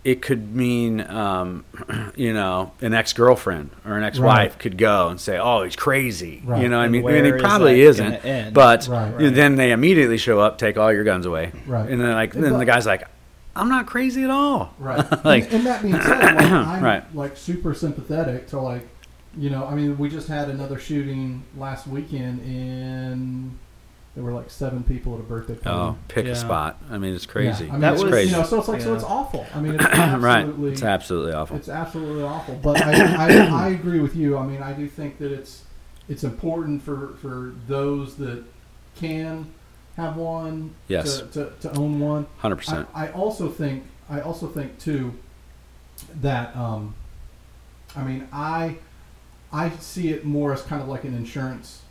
it 0.05 0.21
could 0.21 0.55
mean, 0.55 1.01
um, 1.03 1.65
you 2.17 2.33
know, 2.33 2.73
an 2.81 2.93
ex 2.93 3.13
girlfriend 3.13 3.71
or 3.85 3.97
an 3.97 4.03
ex 4.03 4.19
wife 4.19 4.51
Right. 4.53 4.59
could 4.59 4.77
go 4.79 5.09
and 5.09 5.21
say, 5.21 5.39
"Oh, 5.39 5.63
he's 5.63 5.77
crazy," 5.77 6.43
Right. 6.45 6.63
you 6.63 6.69
know. 6.69 6.79
what 6.79 6.85
I 6.85 6.89
mean, 6.89 7.03
where 7.03 7.17
and 7.17 7.27
he 7.27 7.33
is 7.33 7.41
probably 7.41 7.75
that 7.85 7.89
isn't, 8.25 8.53
but 8.55 8.89
Right. 8.89 9.33
then 9.35 9.55
they 9.57 9.71
immediately 9.73 10.19
show 10.19 10.41
up, 10.41 10.59
take 10.59 10.77
all 10.77 10.93
your 10.93 11.05
guns 11.05 11.25
away, 11.27 11.53
Right. 11.67 11.89
and 11.89 12.01
then 12.01 12.13
like, 12.13 12.35
And 12.35 12.43
then 12.43 12.53
but- 12.53 12.59
the 12.59 12.65
guy's 12.65 12.85
like, 12.87 13.05
"I'm 13.55 13.69
not 13.69 13.87
crazy 13.87 14.25
at 14.25 14.31
all." 14.31 14.75
Right. 14.79 15.05
Like- 15.25 15.45
and, 15.45 15.55
and 15.55 15.67
that 15.67 15.83
being 15.83 16.01
said, 16.01 16.19
like, 16.35 16.43
I'm 16.53 16.83
Right. 16.83 17.15
like 17.15 17.37
super 17.37 17.73
sympathetic 17.75 18.49
to 18.49 18.59
like, 18.61 18.89
you 19.39 19.51
know, 19.51 19.67
I 19.67 19.75
mean, 19.77 19.97
we 19.99 20.09
just 20.09 20.27
had 20.29 20.49
another 20.49 20.79
shooting 20.79 21.43
last 21.57 21.87
weekend 21.87 22.41
in. 22.41 23.53
There 24.15 24.23
were 24.23 24.33
like 24.33 24.51
seven 24.51 24.85
people 24.85 25.15
at 25.15 25.21
a 25.21 25.23
birthday 25.23 25.55
party. 25.55 25.79
Oh, 25.79 25.97
pick 26.09 26.27
Yeah. 26.27 26.33
a 26.33 26.37
spot. 26.37 26.77
I 26.91 26.99
mean, 26.99 27.15
it's 27.15 27.25
crazy. 27.25 27.65
Yeah, 27.65 27.71
I 27.71 27.73
mean, 27.73 27.81
That 27.81 27.95
it's, 27.95 28.03
was- 28.03 28.13
crazy. 28.13 28.31
You 28.33 28.37
know, 28.37 28.43
so 28.45 28.59
it's 28.59 28.69
like 28.69 28.81
so 28.83 28.95
it's 28.95 29.05
awful. 29.05 29.47
I 29.55 29.61
mean, 29.61 29.75
it's 29.81 29.85
right. 29.85 29.95
absolutely 30.45 30.73
It's 30.73 30.83
absolutely 30.83 31.33
awful. 31.33 31.57
it's 31.57 31.69
absolutely 31.71 32.23
awful. 32.23 32.55
But 32.57 32.83
I, 32.83 32.93
I, 32.93 33.47
I 33.67 33.69
agree 33.71 34.01
with 34.01 34.15
you. 34.15 34.37
I 34.37 34.45
mean, 34.47 34.63
I 34.63 34.73
do 34.75 34.87
think 34.89 35.19
that 35.19 35.33
it's 35.33 35.65
it's 36.09 36.25
important 36.25 36.83
for 36.83 37.15
for 37.23 37.55
those 37.67 38.17
that 38.17 38.45
can 38.97 39.47
have 39.97 40.17
one 40.17 40.75
Yes. 40.89 41.21
to, 41.21 41.27
to, 41.29 41.53
to 41.61 41.77
own 41.79 41.99
one. 42.01 42.27
Hundred 42.39 42.57
percent. 42.57 42.89
I, 42.95 43.07
I 43.09 43.13
also 43.13 43.49
think 43.49 43.85
I 44.11 44.21
also 44.21 44.47
think 44.47 44.79
too 44.79 45.15
that 46.21 46.55
um, 46.57 46.95
I 47.97 48.03
mean 48.03 48.29
I 48.33 48.77
I 49.53 49.71
see 49.71 50.11
it 50.11 50.25
more 50.27 50.53
as 50.53 50.61
kind 50.63 50.83
of 50.83 50.89
like 50.89 51.05
an 51.05 51.15
insurance 51.15 51.82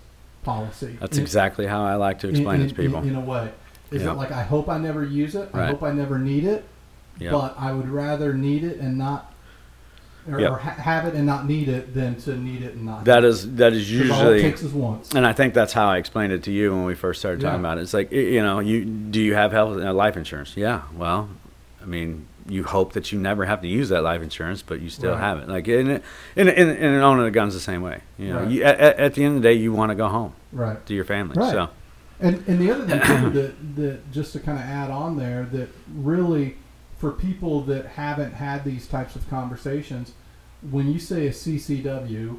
policy. 0.43 0.97
That's 0.99 1.17
In- 1.17 1.23
exactly 1.23 1.65
how 1.67 1.83
I 1.83 1.95
like 1.95 2.19
to 2.19 2.29
explain 2.29 2.61
in, 2.61 2.65
it 2.67 2.69
to 2.69 2.75
people. 2.75 2.99
In, 3.01 3.09
in 3.09 3.15
a 3.15 3.19
way, 3.21 3.51
is 3.91 4.03
Yeah. 4.03 4.11
it 4.11 4.17
like 4.17 4.31
I 4.31 4.43
hope 4.43 4.69
I 4.69 4.77
never 4.77 5.03
use 5.05 5.35
it. 5.35 5.49
I 5.53 5.57
Right. 5.59 5.69
hope 5.69 5.83
I 5.83 5.91
never 5.91 6.17
need 6.17 6.45
it. 6.45 6.63
yeah. 7.19 7.31
But 7.31 7.55
I 7.59 7.71
would 7.71 7.89
rather 7.89 8.33
need 8.33 8.63
it 8.63 8.79
and 8.79 8.97
not, 8.97 9.31
or, 10.31 10.39
Yep. 10.39 10.51
or 10.51 10.57
ha- 10.57 10.69
have 10.71 11.05
it 11.05 11.13
and 11.13 11.25
not 11.25 11.45
need 11.47 11.67
it 11.69 11.93
than 11.93 12.15
to 12.21 12.35
need 12.35 12.63
it 12.63 12.75
and 12.75 12.85
not. 12.85 13.05
that 13.05 13.23
is 13.23 13.55
that 13.55 13.73
is 13.73 13.87
all 13.91 13.97
it 13.97 14.05
usually 14.05 14.41
takes 14.41 14.61
is 14.63 14.73
once. 14.73 15.13
And 15.13 15.25
I 15.27 15.33
think 15.33 15.53
that's 15.53 15.73
how 15.73 15.87
I 15.89 15.97
explained 15.97 16.31
it 16.33 16.41
to 16.43 16.51
you 16.51 16.71
when 16.73 16.85
we 16.85 16.95
first 16.95 17.19
started 17.19 17.41
talking 17.41 17.55
Yeah. 17.55 17.59
about 17.59 17.77
it. 17.77 17.81
It's 17.81 17.93
like 17.93 18.11
you 18.11 18.41
know, 18.41 18.59
you 18.59 18.85
do 18.85 19.19
you 19.19 19.35
have 19.35 19.51
health 19.51 19.77
uh, 19.81 19.93
life 19.93 20.15
insurance? 20.17 20.53
Yeah. 20.55 20.81
Well, 20.97 21.29
I 21.81 21.85
mean, 21.85 22.25
you 22.47 22.63
hope 22.63 22.93
that 22.93 23.11
you 23.11 23.19
never 23.19 23.45
have 23.45 23.61
to 23.61 23.67
use 23.67 23.89
that 23.89 24.01
life 24.03 24.21
insurance, 24.21 24.61
but 24.61 24.81
you 24.81 24.89
still 24.89 25.11
Right. 25.11 25.19
have 25.19 25.37
it. 25.39 25.47
Like 25.49 25.67
in 25.67 26.01
in 26.35 26.47
in, 26.47 26.69
in 26.69 26.95
owning 26.95 27.25
a 27.25 27.31
gun's 27.31 27.53
the 27.53 27.59
same 27.59 27.81
way. 27.81 28.01
You 28.17 28.29
know, 28.33 28.39
Right. 28.39 28.49
you, 28.51 28.63
at, 28.63 28.79
at 28.79 29.13
the 29.15 29.23
end 29.23 29.37
of 29.37 29.41
the 29.43 29.49
day, 29.49 29.53
you 29.53 29.71
want 29.73 29.89
to 29.91 29.95
go 29.95 30.07
home 30.07 30.33
Right. 30.51 30.83
to 30.85 30.93
your 30.93 31.05
family. 31.05 31.35
Right. 31.37 31.51
So 31.51 31.69
And 32.19 32.43
and 32.47 32.59
the 32.59 32.71
other 32.71 32.85
thing 32.85 32.99
too 33.01 33.29
that 33.41 33.75
that 33.75 34.11
just 34.11 34.33
to 34.33 34.39
kind 34.39 34.57
of 34.57 34.65
add 34.65 34.89
on 34.91 35.17
there 35.17 35.45
that 35.51 35.69
really 35.95 36.57
for 36.97 37.11
people 37.11 37.61
that 37.61 37.85
haven't 37.87 38.33
had 38.33 38.63
these 38.63 38.87
types 38.87 39.15
of 39.15 39.27
conversations, 39.29 40.11
when 40.69 40.91
you 40.91 40.99
say 40.99 41.25
a 41.25 41.31
CCW, 41.31 42.37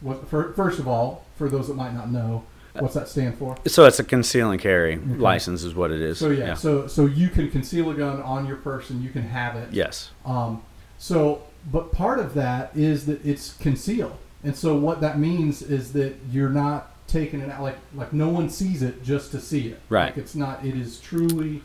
what 0.00 0.28
fir- 0.28 0.52
first 0.52 0.78
of 0.78 0.86
all, 0.86 1.24
for 1.36 1.48
those 1.48 1.66
that 1.66 1.74
might 1.76 1.92
not 1.94 2.10
know, 2.10 2.44
what's 2.80 2.94
that 2.94 3.08
stand 3.08 3.36
for? 3.38 3.56
so 3.66 3.84
it's 3.84 3.98
a 3.98 4.04
conceal 4.04 4.50
and 4.50 4.60
carry 4.60 4.94
Okay. 4.96 5.04
license 5.16 5.62
is 5.62 5.74
what 5.74 5.90
it 5.90 6.00
is. 6.00 6.18
So 6.18 6.30
yeah, 6.30 6.54
so 6.54 6.86
so 6.86 7.06
you 7.06 7.28
can 7.28 7.50
conceal 7.50 7.90
a 7.90 7.94
gun 7.94 8.20
on 8.22 8.46
your 8.46 8.56
person, 8.56 9.02
you 9.02 9.10
can 9.10 9.22
have 9.22 9.56
it. 9.56 9.68
yes. 9.72 10.10
Um, 10.24 10.62
so, 10.98 11.42
but 11.70 11.92
part 11.92 12.18
of 12.18 12.34
that 12.34 12.70
is 12.76 13.06
that 13.06 13.24
it's 13.24 13.54
concealed, 13.54 14.16
and 14.42 14.56
so 14.56 14.76
what 14.76 15.00
that 15.00 15.18
means 15.18 15.62
is 15.62 15.92
that 15.92 16.14
you're 16.30 16.50
not 16.50 16.92
taking 17.06 17.40
it 17.40 17.50
out 17.50 17.62
like 17.62 17.78
like 17.94 18.12
no 18.12 18.28
one 18.28 18.48
sees 18.50 18.82
it 18.82 19.02
just 19.02 19.30
to 19.32 19.40
see 19.40 19.68
it. 19.68 19.80
Right. 19.88 20.06
Like 20.06 20.18
it's 20.18 20.34
not. 20.34 20.64
It 20.64 20.74
is 20.76 21.00
truly 21.00 21.62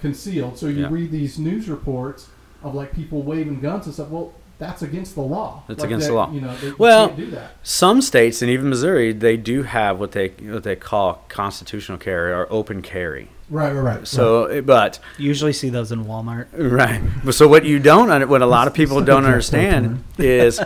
concealed. 0.00 0.58
So 0.58 0.66
you 0.66 0.82
Yeah. 0.82 0.88
read 0.90 1.10
these 1.12 1.38
news 1.38 1.68
reports 1.68 2.28
of 2.62 2.74
like 2.74 2.92
people 2.92 3.22
waving 3.22 3.60
guns 3.60 3.86
and 3.86 3.94
stuff. 3.94 4.08
Well, 4.08 4.32
that's 4.62 4.82
against 4.82 5.14
the 5.16 5.22
law. 5.22 5.62
That's 5.66 5.80
Like 5.80 5.88
against 5.88 6.06
that, 6.06 6.12
the 6.12 6.16
law. 6.16 6.30
You 6.32 6.40
know, 6.40 6.56
they, 6.56 6.66
you 6.68 6.76
Well, 6.78 7.08
can't 7.08 7.18
do 7.18 7.30
that. 7.32 7.56
Some 7.64 8.00
states 8.00 8.42
and 8.42 8.50
even 8.50 8.68
Missouri, 8.68 9.12
they 9.12 9.36
do 9.36 9.64
have 9.64 9.98
what 9.98 10.12
they 10.12 10.28
what 10.28 10.62
they 10.62 10.76
call 10.76 11.24
constitutional 11.28 11.98
carry 11.98 12.32
or 12.32 12.46
open 12.50 12.80
carry. 12.82 13.28
Right, 13.50 13.70
right, 13.72 13.96
right. 13.98 14.08
So, 14.08 14.46
eh, 14.46 14.60
but 14.62 14.98
you 15.18 15.28
Usually 15.28 15.52
see 15.52 15.68
those 15.68 15.92
in 15.92 16.06
Walmart. 16.06 16.46
Right. 16.54 17.02
So 17.34 17.46
what 17.48 17.66
you 17.66 17.78
don't, 17.78 18.26
what 18.30 18.40
a 18.40 18.46
lot 18.46 18.66
of 18.66 18.72
people 18.72 19.02
don't 19.02 19.24
understand 19.32 20.02
is, 20.16 20.58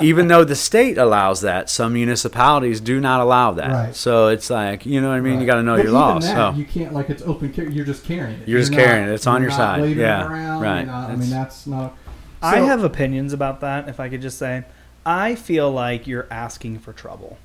even 0.00 0.26
though 0.26 0.42
the 0.42 0.56
state 0.56 0.98
allows 0.98 1.42
that, 1.42 1.70
some 1.70 1.92
municipalities 1.92 2.80
do 2.80 2.98
not 2.98 3.20
allow 3.20 3.52
that. 3.52 3.70
Right. 3.70 3.94
So 3.94 4.28
it's 4.28 4.50
like, 4.50 4.84
you 4.84 5.00
know 5.00 5.10
what 5.10 5.14
I 5.14 5.20
mean? 5.20 5.38
You 5.38 5.46
got 5.46 5.56
to 5.56 5.62
know 5.62 5.76
But 5.76 5.84
your 5.84 5.90
even 5.92 6.00
laws. 6.00 6.24
That, 6.24 6.52
So 6.52 6.58
You 6.58 6.64
can't 6.64 6.92
like 6.92 7.08
it's 7.08 7.22
open 7.22 7.52
carry. 7.52 7.72
You're 7.72 7.84
just 7.84 8.04
carrying 8.04 8.40
it. 8.40 8.48
You're 8.48 8.58
just 8.60 8.72
not- 8.72 8.80
carrying 8.80 9.08
it. 9.08 9.12
It's 9.12 9.28
on 9.28 9.42
you're 9.42 9.50
your 9.50 9.58
not 9.58 9.78
side. 9.78 9.96
Yeah, 9.96 10.26
around, 10.26 10.60
right. 10.62 10.76
you're 10.78 10.86
not- 10.86 11.10
I 11.10 11.16
mean, 11.16 11.30
that's 11.30 11.66
not. 11.68 11.96
I 12.44 12.58
have 12.60 12.84
opinions 12.84 13.32
about 13.32 13.60
that. 13.60 13.88
If 13.88 14.00
I 14.00 14.08
could 14.08 14.22
just 14.22 14.38
say, 14.38 14.64
I 15.06 15.34
feel 15.34 15.70
like 15.70 16.06
you're 16.06 16.26
asking 16.30 16.78
for 16.80 16.92
trouble. 16.92 17.38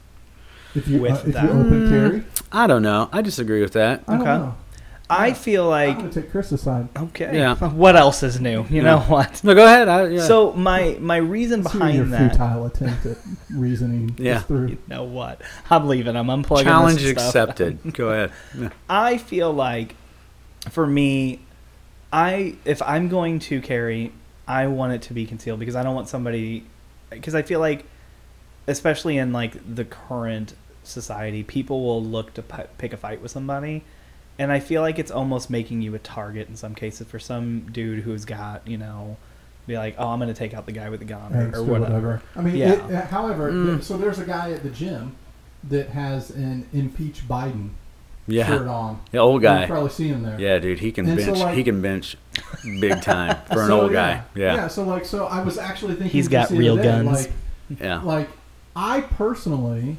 if 0.76 0.88
you 0.88 1.02
with 1.02 1.12
uh, 1.12 1.28
if 1.28 1.34
that. 1.34 1.44
you 1.46 1.50
open 1.50 1.90
carry. 1.90 2.24
I 2.52 2.68
don't 2.68 2.84
know. 2.84 3.10
I 3.12 3.22
disagree 3.22 3.62
with 3.62 3.74
that. 3.74 4.04
I 4.08 4.12
don't 4.14 4.22
Okay. 4.22 4.38
know. 4.38 4.56
I 5.12 5.34
feel 5.34 5.74
I'm 5.74 5.88
like 5.88 5.98
gonna 5.98 6.12
take 6.12 6.30
Chris's 6.30 6.62
side. 6.62 6.88
okay. 6.96 7.36
Yeah. 7.36 7.56
What 7.70 7.96
else 7.96 8.22
is 8.22 8.40
new? 8.40 8.66
You 8.70 8.84
know 8.84 9.00
what? 9.00 9.44
No, 9.44 9.56
go 9.56 9.66
ahead. 9.66 9.88
I, 9.88 10.08
yeah. 10.08 10.22
So 10.22 10.54
my 10.54 10.98
my 11.00 11.18
reason 11.18 11.64
Let's 11.64 11.76
hear 11.76 11.90
your 11.90 12.06
behind 12.06 12.14
that. 12.30 12.32
futile 12.38 12.66
attempt 12.68 13.06
at 13.08 13.18
reasoning 13.52 14.14
Yeah. 14.20 14.36
this 14.36 14.44
through. 14.44 14.68
You 14.68 14.78
know 14.88 15.04
what? 15.06 15.42
I'm 15.72 15.88
leaving. 15.88 16.16
I'm 16.16 16.28
unplugging. 16.28 16.64
challenge 16.66 17.02
this 17.02 17.12
stuff. 17.14 17.28
accepted. 17.50 17.80
go 17.96 18.10
ahead. 18.10 18.32
Yeah. 18.56 18.70
I 18.88 19.18
feel 19.18 19.52
like, 19.52 19.96
for 20.70 20.86
me, 20.86 21.40
I 22.14 22.56
if 22.64 22.80
I'm 22.84 23.10
going 23.10 23.40
to 23.40 23.62
carry, 23.62 24.12
I 24.50 24.68
want 24.68 24.92
it 24.94 25.02
to 25.04 25.14
be 25.14 25.26
concealed 25.26 25.60
because 25.60 25.76
I 25.78 25.84
don't 25.84 25.96
want 25.96 26.10
somebody. 26.10 26.66
Because 27.10 27.36
I 27.36 27.42
feel 27.44 27.60
like, 27.60 27.86
especially 28.68 29.18
in 29.18 29.32
like 29.32 29.54
the 29.76 29.86
current 29.86 30.56
society, 30.84 31.44
people 31.44 31.84
will 31.84 32.04
look 32.04 32.34
to 32.34 32.42
pi- 32.42 32.68
pick 32.78 32.92
a 32.94 32.98
fight 32.98 33.22
with 33.22 33.32
somebody, 33.32 33.84
and 34.38 34.52
I 34.52 34.60
feel 34.60 34.82
like 34.82 35.00
it's 35.00 35.12
almost 35.12 35.50
making 35.50 35.82
you 35.82 35.94
a 35.96 36.00
target 36.00 36.50
in 36.50 36.56
some 36.56 36.76
cases 36.76 37.08
for 37.08 37.20
some 37.20 37.68
dude 37.72 38.04
who's 38.04 38.26
got 38.26 38.68
you 38.68 38.78
know, 38.78 39.18
be 39.68 39.78
like, 39.78 39.96
oh, 40.00 40.08
I'm 40.10 40.20
going 40.20 40.34
to 40.34 40.38
take 40.38 40.54
out 40.54 40.66
the 40.66 40.72
guy 40.72 40.90
with 40.90 41.00
the 41.00 41.06
gun 41.06 41.34
or, 41.36 41.60
or 41.60 41.64
whatever. 41.64 42.22
I 42.36 42.42
mean, 42.42 42.56
Yeah. 42.56 42.88
it, 42.88 43.06
however, 43.06 43.52
Mm. 43.52 43.84
so 43.84 43.98
there's 43.98 44.18
a 44.20 44.26
guy 44.26 44.52
at 44.52 44.64
the 44.64 44.70
gym 44.72 45.16
that 45.64 45.90
has 45.90 46.32
an 46.32 46.66
impeach 46.74 47.28
Biden 47.28 47.70
shirt 48.32 48.62
Yeah. 48.66 48.68
on. 48.68 49.00
The 49.12 49.18
old 49.18 49.42
You've 49.42 49.50
guy. 49.52 49.66
probably 49.68 49.90
seen 49.90 50.14
him 50.14 50.24
there. 50.24 50.40
Yeah, 50.40 50.60
dude. 50.60 50.80
He 50.80 50.92
can 50.92 51.08
And 51.10 51.20
so, 51.20 51.28
bench. 51.28 51.40
like- 51.40 51.56
he 51.56 51.64
can 51.64 51.82
bench 51.82 52.18
big 52.80 53.02
time 53.02 53.38
for 53.52 53.62
an 53.62 53.68
So, 53.68 53.82
old 53.82 53.92
yeah. 53.92 54.16
guy. 54.18 54.24
Yeah. 54.36 54.56
Yeah. 54.56 54.68
So 54.68 54.84
like, 54.84 55.06
so 55.06 55.26
I 55.26 55.42
was 55.44 55.58
actually 55.58 55.94
thinking 55.96 56.12
he's 56.12 56.28
got 56.28 56.50
real 56.52 56.76
day, 56.78 56.84
guns. 56.84 57.08
Like, 57.28 57.32
Yeah. 57.80 58.02
like 58.02 58.30
I 58.76 59.02
personally 59.02 59.98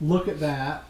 look 0.00 0.28
at 0.28 0.40
that 0.40 0.84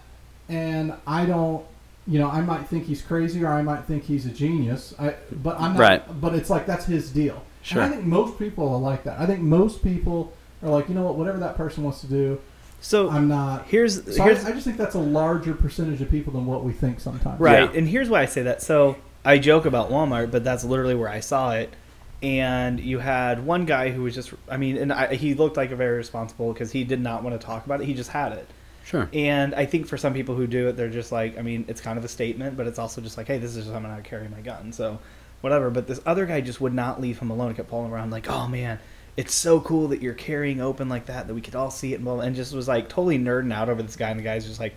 and 0.49 0.95
I 1.07 1.27
don't 1.27 1.65
you 2.05 2.19
know, 2.19 2.29
I 2.29 2.41
might 2.41 2.67
think 2.67 2.87
he's 2.87 3.01
crazy 3.01 3.45
or 3.45 3.49
I 3.53 3.63
might 3.63 3.85
think 3.85 4.03
he's 4.03 4.27
a 4.27 4.31
genius. 4.31 4.93
I 4.99 5.15
but 5.31 5.61
I'm 5.61 5.75
not 5.75 5.79
Right. 5.81 6.21
but 6.21 6.35
it's 6.35 6.51
like 6.51 6.67
that's 6.67 6.85
his 6.87 7.11
deal. 7.11 7.43
Sure. 7.63 7.81
And 7.83 7.93
I 7.93 7.95
think 7.97 8.07
most 8.09 8.39
people 8.41 8.69
are 8.75 8.81
like 8.81 9.05
that. 9.05 9.21
I 9.21 9.27
think 9.27 9.41
most 9.41 9.85
people 9.85 10.33
are 10.65 10.69
like, 10.71 10.89
you 10.89 10.97
know 10.97 11.05
what, 11.05 11.17
whatever 11.17 11.39
that 11.39 11.57
person 11.57 11.85
wants 11.85 12.01
to 12.01 12.09
do, 12.09 12.41
So 12.83 13.09
I'm 13.09 13.29
not 13.29 13.67
here's 13.69 14.05
so 14.15 14.23
I, 14.23 14.27
here's 14.27 14.45
I 14.45 14.51
just 14.53 14.65
think 14.65 14.77
that's 14.77 14.97
a 14.97 15.01
larger 15.01 15.55
percentage 15.55 16.03
of 16.03 16.11
people 16.11 16.33
than 16.33 16.47
what 16.47 16.65
we 16.65 16.73
think 16.73 17.01
sometimes. 17.01 17.41
Right. 17.41 17.63
Yeah. 17.63 17.79
And 17.79 17.89
here's 17.89 18.11
why 18.11 18.23
I 18.23 18.27
say 18.27 18.43
that. 18.43 18.61
So 18.61 18.97
I 19.25 19.39
joke 19.39 19.65
about 19.65 19.91
Walmart, 19.91 20.31
but 20.31 20.43
that's 20.45 20.65
literally 20.65 20.97
where 20.97 21.09
I 21.09 21.21
saw 21.21 21.53
it. 21.53 21.73
And 22.23 22.79
you 22.81 22.99
had 22.99 23.45
one 23.45 23.65
guy 23.67 23.91
who 23.91 24.03
was 24.03 24.15
just, 24.15 24.33
I 24.49 24.57
mean, 24.57 24.77
and 24.77 24.93
I, 24.93 25.15
he 25.15 25.35
looked 25.35 25.57
like 25.57 25.71
a 25.71 25.77
very 25.77 25.97
responsible 25.97 26.53
because 26.53 26.71
he 26.71 26.85
did 26.85 27.01
not 27.01 27.23
want 27.23 27.41
to 27.41 27.45
talk 27.45 27.67
about 27.67 27.81
it. 27.81 27.87
He 27.87 27.95
just 27.95 28.11
had 28.11 28.33
it. 28.33 28.49
Sure. 28.85 29.09
And 29.13 29.55
I 29.55 29.65
think 29.65 29.87
for 29.87 29.97
some 29.97 30.13
people 30.13 30.35
who 30.35 30.47
do 30.47 30.69
it, 30.69 30.77
they're 30.77 30.89
just 30.89 31.13
like, 31.13 31.39
I 31.39 31.43
mean, 31.43 31.65
it's 31.69 31.81
kind 31.81 31.99
of 31.99 32.05
a 32.05 32.09
statement, 32.09 32.57
but 32.57 32.67
it's 32.67 32.79
also 32.79 33.01
just 33.01 33.17
like, 33.17 33.27
hey, 33.29 33.39
this 33.39 33.51
is 33.51 33.65
just 33.65 33.71
how 33.71 33.77
I'm 33.77 33.85
going 33.85 33.97
to 33.97 34.03
carry 34.03 34.29
my 34.29 34.41
gun. 34.41 34.73
So 34.73 34.99
whatever. 35.41 35.71
But 35.71 35.87
this 35.87 36.01
other 36.07 36.27
guy 36.27 36.41
just 36.41 36.61
would 36.61 36.75
not 36.75 37.01
leave 37.01 37.19
him 37.19 37.31
alone. 37.31 37.51
He 37.51 37.57
kept 37.57 37.69
pulling 37.69 37.93
around 37.93 38.11
like, 38.11 38.29
oh 38.29 38.49
man, 38.49 38.79
it's 39.17 39.35
so 39.35 39.61
cool 39.61 39.89
that 39.89 40.01
you're 40.01 40.15
carrying 40.15 40.61
open 40.61 40.89
like 40.89 41.07
that, 41.07 41.27
that 41.27 41.35
we 41.35 41.41
could 41.41 41.55
all 41.55 41.71
see 41.71 41.93
it. 41.93 41.97
And, 41.97 42.05
blah, 42.05 42.15
blah, 42.15 42.23
and 42.25 42.35
just 42.35 42.55
was 42.55 42.69
like 42.69 42.89
totally 42.89 43.19
nerding 43.19 43.53
out 43.53 43.69
over 43.69 43.83
this 43.83 43.97
guy. 43.97 44.11
And 44.11 44.19
the 44.19 44.25
guy's 44.25 44.47
just 44.47 44.61
like, 44.61 44.75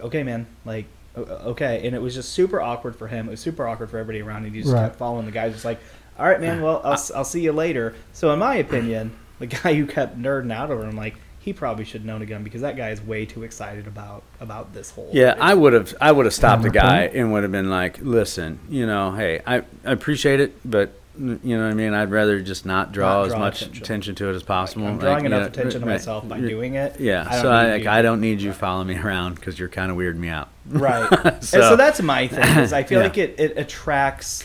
okay, 0.00 0.22
man, 0.22 0.46
like, 0.64 0.86
okay. 1.16 1.86
And 1.86 1.94
it 1.94 2.00
was 2.00 2.14
just 2.14 2.32
super 2.32 2.60
awkward 2.60 2.96
for 2.96 3.08
him. 3.08 3.28
It 3.28 3.32
was 3.32 3.40
super 3.40 3.66
awkward 3.68 3.90
for 3.90 3.98
everybody 3.98 4.22
around. 4.22 4.44
And 4.44 4.54
he 4.54 4.62
just 4.62 4.72
Right. 4.72 4.84
kept 4.84 4.96
following 4.96 5.26
the 5.26 5.32
guy, 5.32 5.48
just 5.50 5.64
like, 5.64 5.80
all 6.18 6.26
right, 6.26 6.40
man, 6.40 6.62
well, 6.62 6.80
I'll, 6.84 6.98
I'll 7.14 7.24
see 7.24 7.40
you 7.42 7.52
later. 7.52 7.94
So, 8.12 8.32
in 8.32 8.38
my 8.38 8.56
opinion, 8.56 9.12
the 9.38 9.46
guy 9.46 9.74
who 9.74 9.86
kept 9.86 10.18
nerding 10.20 10.52
out 10.52 10.70
over 10.70 10.84
him, 10.84 10.96
like, 10.96 11.16
he 11.40 11.52
probably 11.52 11.84
should 11.84 12.02
have 12.02 12.06
known 12.06 12.22
a 12.22 12.26
gun 12.26 12.44
because 12.44 12.60
that 12.60 12.76
guy 12.76 12.90
is 12.90 13.02
way 13.02 13.26
too 13.26 13.42
excited 13.42 13.88
about 13.88 14.22
about 14.40 14.72
this 14.74 14.92
whole. 14.92 15.10
Yeah, 15.12 15.34
I 15.40 15.54
would 15.54 15.72
have. 15.72 15.92
I 16.00 16.12
would 16.12 16.24
have 16.24 16.32
stopped 16.34 16.62
the 16.62 16.70
guy 16.70 17.06
and 17.06 17.32
would 17.32 17.42
have 17.42 17.50
been 17.50 17.68
like, 17.68 17.98
"Listen, 18.00 18.60
you 18.68 18.86
know, 18.86 19.10
hey, 19.10 19.40
I, 19.44 19.56
I 19.84 19.90
appreciate 19.90 20.38
it, 20.38 20.54
but 20.64 20.92
you 21.18 21.38
know 21.56 21.64
what 21.64 21.70
I 21.70 21.74
mean. 21.74 21.92
I'd 21.94 22.10
rather 22.10 22.40
just 22.40 22.64
not 22.64 22.92
draw 22.92 23.18
Not 23.22 23.26
as 23.26 23.36
much 23.36 23.62
attention. 23.62 23.82
attention. 23.82 24.14
to 24.16 24.30
it 24.30 24.34
as 24.34 24.42
possible. 24.42 24.86
I'm 24.86 24.98
drawing 24.98 25.14
Like, 25.16 25.22
you 25.22 25.26
enough 25.26 25.40
know, 25.42 25.46
attention 25.60 25.80
to 25.82 25.86
right, 25.86 25.92
myself 25.94 26.26
by 26.28 26.40
doing 26.40 26.74
it. 26.74 26.98
Yeah, 27.00 27.26
I 27.28 27.42
so 27.42 27.50
I, 27.50 27.70
like. 27.72 27.86
I 27.86 28.02
don't 28.02 28.20
need 28.20 28.40
you 28.40 28.52
following 28.52 28.88
me 28.88 28.98
around 28.98 29.34
because 29.34 29.58
you're 29.58 29.68
kind 29.68 29.90
of 29.90 29.96
weirding 29.96 30.16
me 30.18 30.28
out. 30.28 30.48
Right. 30.68 31.42
So- 31.44 31.60
so 31.60 31.76
that's 31.76 32.00
my 32.00 32.28
thing. 32.28 32.58
Is 32.60 32.72
I 32.72 32.82
feel 32.84 32.98
Yeah. 33.00 33.04
like 33.04 33.18
it, 33.18 33.38
it 33.38 33.58
attracts 33.58 34.44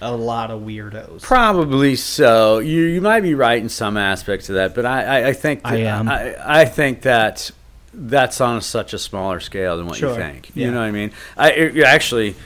a 0.00 0.14
lot 0.16 0.50
of 0.50 0.62
weirdos. 0.62 1.22
Probably 1.22 1.94
so. 1.96 2.58
You 2.58 2.82
you 2.84 3.00
might 3.00 3.20
be 3.20 3.34
right 3.34 3.60
in 3.60 3.68
some 3.68 3.96
aspects 3.96 4.48
of 4.48 4.54
that, 4.54 4.74
but 4.74 4.86
I 4.86 5.02
I, 5.22 5.28
I 5.28 5.32
think 5.32 5.60
I 5.64 5.76
am. 5.78 6.08
I, 6.08 6.60
I 6.62 6.64
think 6.64 7.02
that 7.02 7.50
that's 7.92 8.40
on 8.40 8.60
such 8.62 8.92
a 8.92 8.98
smaller 8.98 9.40
scale 9.40 9.76
than 9.76 9.86
what 9.86 9.96
Sure. 9.96 10.10
you 10.10 10.14
think. 10.16 10.50
Yeah. 10.54 10.66
You 10.66 10.70
know 10.72 10.78
what 10.80 10.86
I 10.86 10.90
mean? 10.92 11.10
I 11.36 11.50
it, 11.50 11.78
actually, 11.84 12.36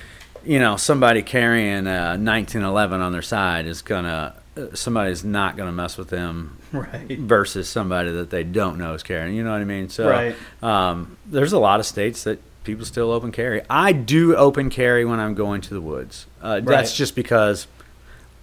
you 0.44 0.58
know, 0.58 0.76
somebody 0.76 1.22
carrying 1.22 1.86
a 1.86 2.16
1911 2.18 3.00
on 3.00 3.12
their 3.12 3.22
side 3.22 3.66
is 3.66 3.82
gonna 3.82 4.34
uh, 4.56 4.66
somebody's 4.74 5.24
not 5.24 5.56
gonna 5.56 5.72
mess 5.72 5.96
with 5.96 6.08
them 6.08 6.58
Right. 6.72 7.18
versus 7.18 7.68
somebody 7.68 8.10
that 8.12 8.30
they 8.30 8.44
don't 8.44 8.78
know 8.78 8.94
is 8.94 9.02
carrying. 9.02 9.34
You 9.36 9.44
know 9.44 9.52
what 9.52 9.60
I 9.60 9.64
mean? 9.64 9.88
So 9.88 10.08
Right. 10.08 10.34
um, 10.62 11.16
there's 11.26 11.52
a 11.52 11.58
lot 11.58 11.80
of 11.80 11.86
states 11.86 12.24
that 12.24 12.38
people 12.64 12.84
still 12.84 13.10
open 13.10 13.32
carry. 13.32 13.62
I 13.68 13.92
do 13.92 14.36
open 14.36 14.70
carry 14.70 15.04
when 15.04 15.20
I'm 15.20 15.34
going 15.34 15.60
to 15.62 15.74
the 15.74 15.80
woods. 15.80 16.26
Uh, 16.42 16.60
That's 16.60 16.96
just 16.96 17.14
because 17.16 17.66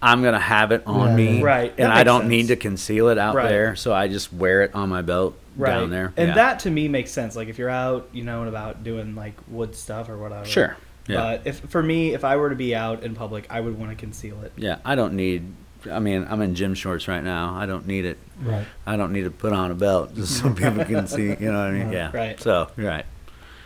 I'm 0.01 0.23
gonna 0.23 0.39
have 0.39 0.71
it 0.71 0.83
on 0.85 1.09
Yeah, 1.09 1.15
me. 1.15 1.43
Right, 1.43 1.75
that 1.77 1.83
And 1.83 1.91
I 1.91 2.03
don't 2.03 2.21
sense. 2.21 2.29
need 2.29 2.47
to 2.47 2.55
conceal 2.55 3.09
it 3.09 3.17
out 3.17 3.35
Right. 3.35 3.47
there, 3.49 3.75
so 3.75 3.93
I 3.93 4.07
just 4.07 4.31
wear 4.33 4.61
it 4.63 4.73
on 4.73 4.89
my 4.89 5.01
belt 5.01 5.37
Right. 5.57 5.71
down 5.71 5.89
there. 5.89 6.13
And 6.17 6.29
Yeah. 6.29 6.35
that 6.35 6.59
to 6.59 6.71
me 6.71 6.87
makes 6.87 7.11
sense. 7.11 7.35
Like 7.35 7.49
if 7.49 7.57
you're 7.57 7.69
out, 7.69 8.07
you 8.13 8.23
know, 8.23 8.39
and 8.39 8.47
about 8.49 8.83
doing 8.83 9.13
like 9.15 9.33
wood 9.47 9.75
stuff 9.75 10.07
or 10.09 10.17
whatever. 10.17 10.45
sure, 10.45 10.77
yeah, 11.09 11.17
But 11.17 11.47
if 11.47 11.59
for 11.59 11.81
me, 11.83 12.13
if 12.13 12.23
I 12.23 12.35
were 12.37 12.49
to 12.49 12.55
be 12.55 12.73
out 12.75 13.03
in 13.03 13.15
public, 13.15 13.45
I 13.49 13.59
would 13.59 13.77
want 13.77 13.91
to 13.91 13.95
conceal 13.95 14.41
it. 14.43 14.53
yeah. 14.55 14.77
I 14.85 14.95
don't 14.95 15.13
need. 15.15 15.53
I 15.89 15.99
mean, 15.99 16.27
I'm 16.29 16.41
in 16.41 16.55
gym 16.55 16.73
shorts 16.75 17.07
right 17.07 17.23
now. 17.23 17.55
I 17.55 17.65
don't 17.65 17.87
need 17.87 18.03
it. 18.05 18.17
Right. 18.41 18.65
I 18.85 18.97
don't 18.97 19.13
need 19.13 19.23
to 19.23 19.31
put 19.31 19.53
on 19.53 19.71
a 19.71 19.75
belt 19.75 20.13
just 20.19 20.37
so 20.39 20.53
people 20.53 20.83
can 20.85 21.07
see. 21.07 21.27
You 21.27 21.51
know 21.51 21.59
what 21.59 21.67
I 21.67 21.71
mean? 21.71 21.85
Right. 21.87 21.93
Yeah. 21.93 22.11
Right. 22.13 22.39
So 22.39 22.69
right. 22.77 23.05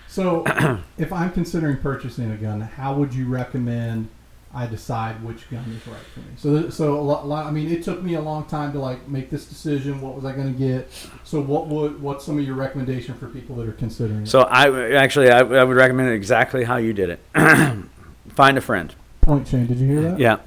So, 0.08 0.44
if 1.00 1.12
I'm 1.12 1.32
considering 1.32 1.78
purchasing 1.78 2.30
a 2.32 2.38
gun, 2.38 2.62
how 2.62 2.94
would 2.96 3.16
you 3.16 3.26
recommend 3.28 4.10
I 4.56 4.68
decide 4.68 5.24
which 5.24 5.50
gun 5.50 5.64
is 5.76 5.88
right 5.88 5.98
for 6.14 6.20
me? 6.20 6.26
So, 6.38 6.70
so 6.70 7.00
a 7.00 7.02
lot, 7.02 7.28
lot, 7.28 7.48
I 7.48 7.52
mean, 7.52 7.72
it 7.72 7.82
took 7.84 8.04
me 8.04 8.14
a 8.14 8.22
long 8.22 8.46
time 8.46 8.72
to 8.74 8.80
like 8.80 9.08
make 9.08 9.30
this 9.32 9.46
decision. 9.46 10.00
What 10.00 10.14
was 10.16 10.26
I 10.26 10.32
going 10.34 10.54
to 10.54 10.60
get? 10.60 10.92
So, 11.24 11.42
what 11.42 11.68
would 11.68 12.00
what's 12.02 12.24
some 12.26 12.38
of 12.38 12.46
your 12.46 12.56
recommendation 12.56 13.16
for 13.16 13.28
people 13.28 13.56
that 13.56 13.68
are 13.68 13.72
considering? 13.74 14.24
it? 14.24 14.28
So 14.30 14.48
I 14.50 14.66
w- 14.66 14.96
actually 14.96 15.32
I, 15.32 15.40
I 15.40 15.64
would 15.64 15.76
recommend 15.76 16.10
exactly 16.12 16.64
how 16.66 16.78
you 16.78 16.94
did 16.94 17.10
it. 17.10 17.20
Find 18.30 18.58
a 18.58 18.62
friend. 18.62 18.94
point 19.22 19.48
Shane, 19.48 19.66
did 19.68 19.78
you 19.80 19.88
hear 19.88 20.02
that? 20.04 20.20
Yeah. 20.20 20.38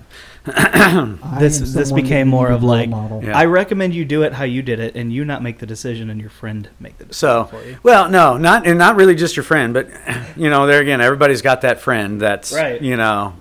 This- 1.40 1.58
this 1.74 1.90
became 1.92 2.28
more 2.28 2.48
of 2.48 2.62
like- 2.62 2.88
model. 2.88 3.22
Yeah. 3.24 3.36
I 3.36 3.46
recommend 3.46 3.94
you 3.94 4.04
do 4.04 4.22
it 4.22 4.32
how 4.34 4.44
you 4.44 4.62
did 4.62 4.78
it, 4.78 4.94
and 4.94 5.12
you 5.12 5.24
not 5.24 5.42
make 5.42 5.58
the 5.58 5.66
decision, 5.66 6.08
and 6.10 6.20
your 6.20 6.30
friend 6.30 6.68
make 6.78 6.98
the 6.98 7.04
decision 7.06 7.18
So, 7.18 7.44
for 7.46 7.64
you. 7.64 7.76
well, 7.82 8.08
no, 8.08 8.36
not 8.36 8.66
and 8.66 8.78
not 8.78 8.94
really 8.94 9.16
just 9.16 9.36
your 9.36 9.42
friend, 9.44 9.74
but 9.74 9.88
you 10.36 10.48
know, 10.48 10.66
there 10.68 10.80
again, 10.80 11.00
everybody's 11.00 11.42
got 11.42 11.62
that 11.62 11.80
friend 11.80 12.20
that's 12.20 12.52
Right. 12.52 12.80
you 12.80 12.96
know, 12.96 13.34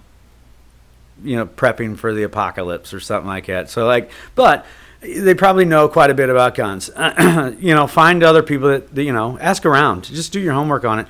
you 1.23 1.35
know, 1.35 1.45
prepping 1.45 1.97
for 1.97 2.13
the 2.13 2.23
apocalypse 2.23 2.93
or 2.93 2.99
something 2.99 3.27
like 3.27 3.45
that. 3.47 3.69
So, 3.69 3.85
like, 3.85 4.11
but 4.35 4.65
they 5.01 5.33
probably 5.35 5.65
know 5.65 5.87
quite 5.87 6.09
a 6.09 6.13
bit 6.13 6.29
about 6.29 6.55
guns. 6.55 6.89
you 7.19 7.73
know, 7.75 7.87
find 7.87 8.23
other 8.23 8.43
people 8.43 8.69
that, 8.69 8.93
that 8.95 9.03
you 9.03 9.13
know, 9.13 9.37
ask 9.39 9.65
around. 9.65 10.05
Just 10.05 10.31
do 10.33 10.39
your 10.39 10.53
homework 10.53 10.83
on 10.83 10.99
it. 10.99 11.07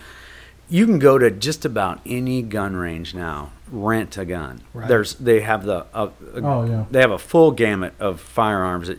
You 0.70 0.86
can 0.86 0.98
go 1.00 1.18
to 1.18 1.30
just 1.32 1.64
about 1.66 2.02
any 2.06 2.42
gun 2.42 2.76
range 2.76 3.14
now, 3.14 3.52
rent 3.72 4.18
a 4.18 4.26
gun. 4.26 4.62
Right. 4.74 4.88
There's 4.88 5.14
they 5.16 5.42
have 5.42 5.64
the 5.64 5.86
uh, 5.94 6.10
Oh, 6.36 6.66
yeah. 6.66 6.86
they 6.90 7.02
have 7.02 7.12
a 7.12 7.20
full 7.20 7.52
gamut 7.52 7.94
of 8.00 8.20
firearms, 8.20 8.90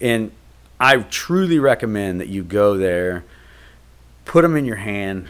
and 0.00 0.32
I 0.80 0.96
truly 0.98 1.58
recommend 1.58 2.20
that 2.22 2.28
you 2.28 2.42
go 2.42 2.78
there, 2.78 3.24
put 4.24 4.42
them 4.42 4.56
in 4.56 4.64
your 4.64 4.76
hand, 4.76 5.26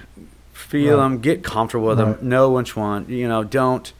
feel 0.52 0.96
Right. 0.98 1.02
them, 1.02 1.18
get 1.18 1.42
comfortable 1.42 1.88
with 1.88 1.98
Right. 2.00 2.20
them, 2.20 2.28
know 2.28 2.50
which 2.52 2.76
one. 2.76 3.06
You 3.08 3.26
know, 3.26 3.42
don't 3.42 3.92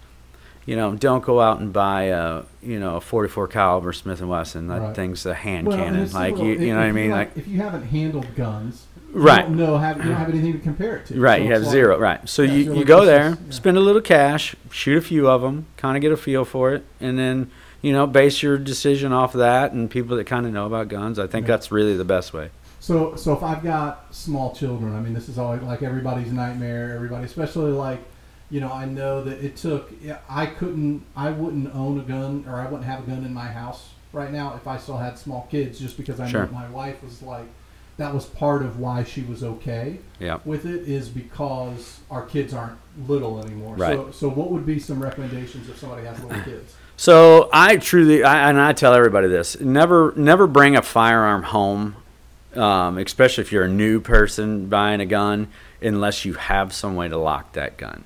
you 0.70 0.76
know, 0.76 0.94
don't 0.94 1.24
go 1.24 1.40
out 1.40 1.58
and 1.58 1.72
buy 1.72 2.04
a 2.04 2.42
you 2.62 2.78
know 2.78 2.94
a 2.96 3.00
44 3.00 3.48
caliber 3.48 3.92
Smith 3.92 4.20
and 4.20 4.30
Wesson. 4.30 4.68
That 4.68 4.80
Right. 4.80 4.94
thing's 4.94 5.26
a 5.26 5.34
hand 5.34 5.66
Well, 5.66 5.76
cannon. 5.76 6.12
Like 6.12 6.34
little- 6.34 6.46
you, 6.46 6.52
if- 6.54 6.60
you 6.60 6.68
know 6.74 6.78
what 6.78 6.86
I 6.86 6.92
mean? 6.92 7.10
like, 7.10 7.28
Like 7.30 7.38
if 7.38 7.48
you 7.48 7.58
haven't 7.60 7.82
handled 7.86 8.26
guns, 8.36 8.86
Right. 9.12 9.40
you 9.50 9.56
don't 9.56 9.56
know 9.56 9.78
have 9.78 9.96
you 9.96 10.04
don't 10.04 10.14
have 10.14 10.28
anything 10.28 10.52
to 10.52 10.58
compare 10.60 10.94
it 10.98 11.06
to. 11.06 11.20
Right, 11.20 11.40
So 11.40 11.44
you 11.48 11.52
have 11.54 11.62
like- 11.62 11.70
zero. 11.72 11.98
Right, 11.98 12.28
so 12.28 12.42
Yeah, 12.42 12.52
you, 12.52 12.74
you 12.74 12.84
go 12.84 13.04
there, 13.04 13.30
yeah. 13.30 13.36
spend 13.50 13.76
a 13.78 13.80
little 13.80 14.00
cash, 14.00 14.54
shoot 14.70 14.96
a 14.96 15.00
few 15.00 15.28
of 15.28 15.42
them, 15.42 15.66
kind 15.76 15.96
of 15.96 16.02
get 16.02 16.12
a 16.12 16.16
feel 16.16 16.44
for 16.44 16.72
it, 16.72 16.84
and 17.00 17.18
then 17.18 17.50
you 17.82 17.92
know 17.92 18.06
base 18.06 18.40
your 18.40 18.56
decision 18.56 19.12
off 19.12 19.34
of 19.34 19.40
that 19.40 19.72
and 19.72 19.90
people 19.90 20.16
that 20.18 20.26
kind 20.28 20.46
of 20.46 20.52
know 20.52 20.66
about 20.66 20.86
guns. 20.86 21.18
I 21.18 21.26
think 21.26 21.48
Yeah. 21.48 21.54
that's 21.54 21.72
really 21.72 21.96
the 21.96 22.04
best 22.04 22.32
way. 22.32 22.50
So, 22.78 23.14
so 23.16 23.32
if 23.34 23.42
I've 23.42 23.62
got 23.64 24.06
small 24.12 24.52
children, 24.54 24.94
I 24.94 25.00
mean, 25.00 25.14
this 25.14 25.28
is 25.28 25.36
always 25.36 25.62
like 25.62 25.82
everybody's 25.82 26.32
nightmare. 26.32 26.92
Everybody, 26.94 27.24
especially 27.24 27.72
like, 27.72 27.98
you 28.50 28.60
know, 28.60 28.72
I 28.72 28.84
know 28.84 29.22
that 29.24 29.42
it 29.44 29.56
took. 29.56 29.90
I 30.28 30.46
couldn't. 30.46 31.02
I 31.16 31.30
wouldn't 31.30 31.74
own 31.74 31.98
a 32.00 32.02
gun, 32.02 32.44
or 32.48 32.56
I 32.56 32.64
wouldn't 32.64 32.84
have 32.84 33.00
a 33.00 33.06
gun 33.10 33.24
in 33.24 33.32
my 33.32 33.46
house 33.48 33.90
right 34.12 34.32
now 34.32 34.54
if 34.56 34.66
I 34.66 34.76
still 34.78 34.96
had 34.98 35.18
small 35.18 35.46
kids, 35.50 35.78
just 35.78 35.96
because 35.96 36.18
I 36.20 36.28
Sure. 36.28 36.46
know 36.46 36.52
my 36.52 36.68
wife 36.68 37.02
was 37.02 37.22
like. 37.22 37.46
That 37.96 38.14
was 38.14 38.24
part 38.24 38.62
of 38.62 38.80
why 38.80 39.04
she 39.04 39.20
was 39.24 39.44
okay 39.44 39.98
Yeah. 40.18 40.38
with 40.46 40.64
it 40.64 40.88
is 40.88 41.10
because 41.10 42.00
our 42.10 42.24
kids 42.24 42.54
aren't 42.54 42.78
little 43.06 43.44
anymore. 43.44 43.76
Right. 43.76 43.94
So, 43.94 44.10
so 44.10 44.28
what 44.30 44.50
would 44.50 44.64
be 44.64 44.78
some 44.78 45.02
recommendations 45.02 45.68
if 45.68 45.78
somebody 45.78 46.06
has 46.06 46.18
little 46.22 46.42
kids? 46.42 46.74
So 46.96 47.48
I 47.52 47.76
truly, 47.76 48.22
I, 48.24 48.48
and 48.50 48.58
I 48.60 48.72
tell 48.74 48.92
everybody 48.94 49.26
this: 49.28 49.58
never, 49.60 50.12
never 50.16 50.46
bring 50.46 50.76
a 50.76 50.82
firearm 50.82 51.42
home, 51.44 51.96
um, 52.54 52.96
especially 52.98 53.42
if 53.42 53.52
you're 53.52 53.64
a 53.64 53.68
new 53.68 54.00
person 54.00 54.66
buying 54.66 55.00
a 55.00 55.06
gun, 55.06 55.48
unless 55.82 56.24
you 56.26 56.34
have 56.34 56.72
some 56.74 56.96
way 56.96 57.08
to 57.08 57.16
lock 57.18 57.52
that 57.52 57.76
gun. 57.78 58.04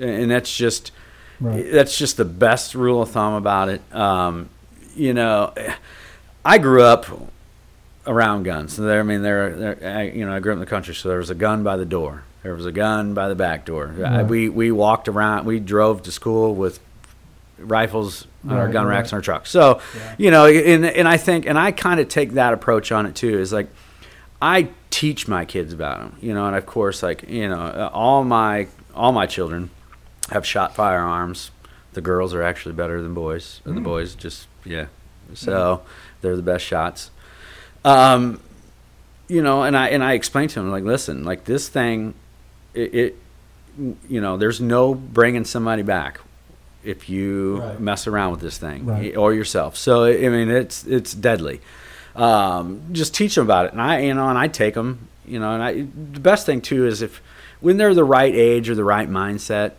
And 0.00 0.30
that's 0.30 0.54
just, 0.54 0.92
Right. 1.40 1.66
that's 1.72 1.96
just 1.96 2.16
the 2.16 2.24
best 2.24 2.74
rule 2.74 3.02
of 3.02 3.10
thumb 3.10 3.34
about 3.34 3.68
it. 3.68 3.80
Um, 3.94 4.48
you 4.94 5.14
know, 5.14 5.52
I 6.44 6.58
grew 6.58 6.82
up 6.82 7.06
around 8.06 8.42
guns. 8.44 8.74
So 8.74 8.82
there, 8.82 9.00
I 9.00 9.02
mean, 9.02 9.22
there, 9.22 9.56
there 9.56 9.96
I, 9.98 10.02
you 10.04 10.26
know, 10.26 10.34
I 10.34 10.40
grew 10.40 10.52
up 10.52 10.56
in 10.56 10.60
the 10.60 10.66
country, 10.66 10.94
so 10.94 11.08
there 11.08 11.18
was 11.18 11.30
a 11.30 11.34
gun 11.34 11.62
by 11.62 11.76
the 11.76 11.84
door. 11.84 12.24
There 12.42 12.54
was 12.54 12.66
a 12.66 12.72
gun 12.72 13.12
by 13.14 13.28
the 13.28 13.34
back 13.34 13.66
door. 13.66 13.94
I, 14.04 14.22
we 14.22 14.48
we 14.48 14.72
walked 14.72 15.08
around. 15.08 15.44
We 15.44 15.60
drove 15.60 16.02
to 16.04 16.12
school 16.12 16.54
with 16.54 16.80
rifles 17.58 18.26
on 18.48 18.56
our 18.56 18.68
gun 18.68 18.86
right. 18.86 18.96
racks 18.96 19.12
in 19.12 19.16
our 19.16 19.22
trucks. 19.22 19.50
So, 19.50 19.80
Yeah. 19.94 20.14
you 20.16 20.30
know, 20.30 20.46
and 20.46 20.86
and 20.86 21.06
I 21.06 21.18
think, 21.18 21.44
and 21.46 21.58
I 21.58 21.72
kind 21.72 22.00
of 22.00 22.08
take 22.08 22.32
that 22.32 22.54
approach 22.54 22.92
on 22.92 23.04
it 23.04 23.14
too. 23.14 23.38
Is 23.38 23.52
like, 23.52 23.68
I 24.40 24.68
teach 24.88 25.28
my 25.28 25.44
kids 25.44 25.74
about 25.74 25.98
them. 25.98 26.16
You 26.22 26.32
know, 26.32 26.46
and 26.46 26.56
of 26.56 26.64
course, 26.64 27.02
like 27.02 27.28
you 27.28 27.48
know, 27.48 27.90
all 27.92 28.24
my 28.24 28.68
all 28.94 29.12
my 29.12 29.26
children 29.26 29.68
have 30.30 30.46
shot 30.46 30.74
firearms. 30.74 31.50
The 31.92 32.00
girls 32.00 32.32
are 32.34 32.42
actually 32.42 32.74
better 32.74 33.02
than 33.02 33.14
boys. 33.14 33.60
The 33.64 33.72
Mm. 33.72 33.82
boys 33.84 34.14
just 34.14 34.46
yeah. 34.64 34.86
So 35.34 35.82
they're 36.20 36.36
the 36.36 36.42
best 36.42 36.64
shots. 36.64 37.10
Um, 37.84 38.40
you 39.28 39.42
know, 39.42 39.62
and 39.62 39.76
I 39.76 39.88
and 39.88 40.02
I 40.02 40.12
explained 40.14 40.50
to 40.50 40.60
them 40.60 40.70
like, 40.70 40.84
listen, 40.84 41.24
like 41.24 41.44
this 41.44 41.68
thing, 41.68 42.14
it, 42.74 42.94
it 42.94 43.16
you 44.08 44.20
know, 44.20 44.36
there's 44.36 44.60
no 44.60 44.94
bringing 44.94 45.44
somebody 45.44 45.82
back 45.82 46.20
if 46.82 47.08
you 47.08 47.58
Right. 47.60 47.80
mess 47.80 48.06
around 48.06 48.32
with 48.32 48.40
this 48.40 48.58
thing 48.58 48.86
Right. 48.86 49.16
or 49.16 49.32
yourself. 49.34 49.76
So 49.76 50.04
I 50.04 50.28
mean, 50.28 50.50
it's 50.50 50.84
it's 50.86 51.14
deadly. 51.14 51.60
Um, 52.16 52.82
just 52.92 53.14
teach 53.14 53.36
them 53.36 53.44
about 53.46 53.66
it, 53.66 53.72
and 53.72 53.80
I 53.80 54.00
you 54.00 54.14
know, 54.14 54.28
and 54.28 54.38
I 54.38 54.48
take 54.48 54.74
them. 54.74 55.08
You 55.26 55.38
know, 55.38 55.52
and 55.54 55.62
I 55.62 55.72
the 56.12 56.20
best 56.20 56.44
thing 56.46 56.60
too 56.60 56.86
is 56.86 57.02
if 57.02 57.22
when 57.60 57.76
they're 57.76 57.94
the 57.94 58.04
right 58.04 58.34
age 58.34 58.68
or 58.68 58.74
the 58.74 58.84
right 58.84 59.08
mindset, 59.08 59.72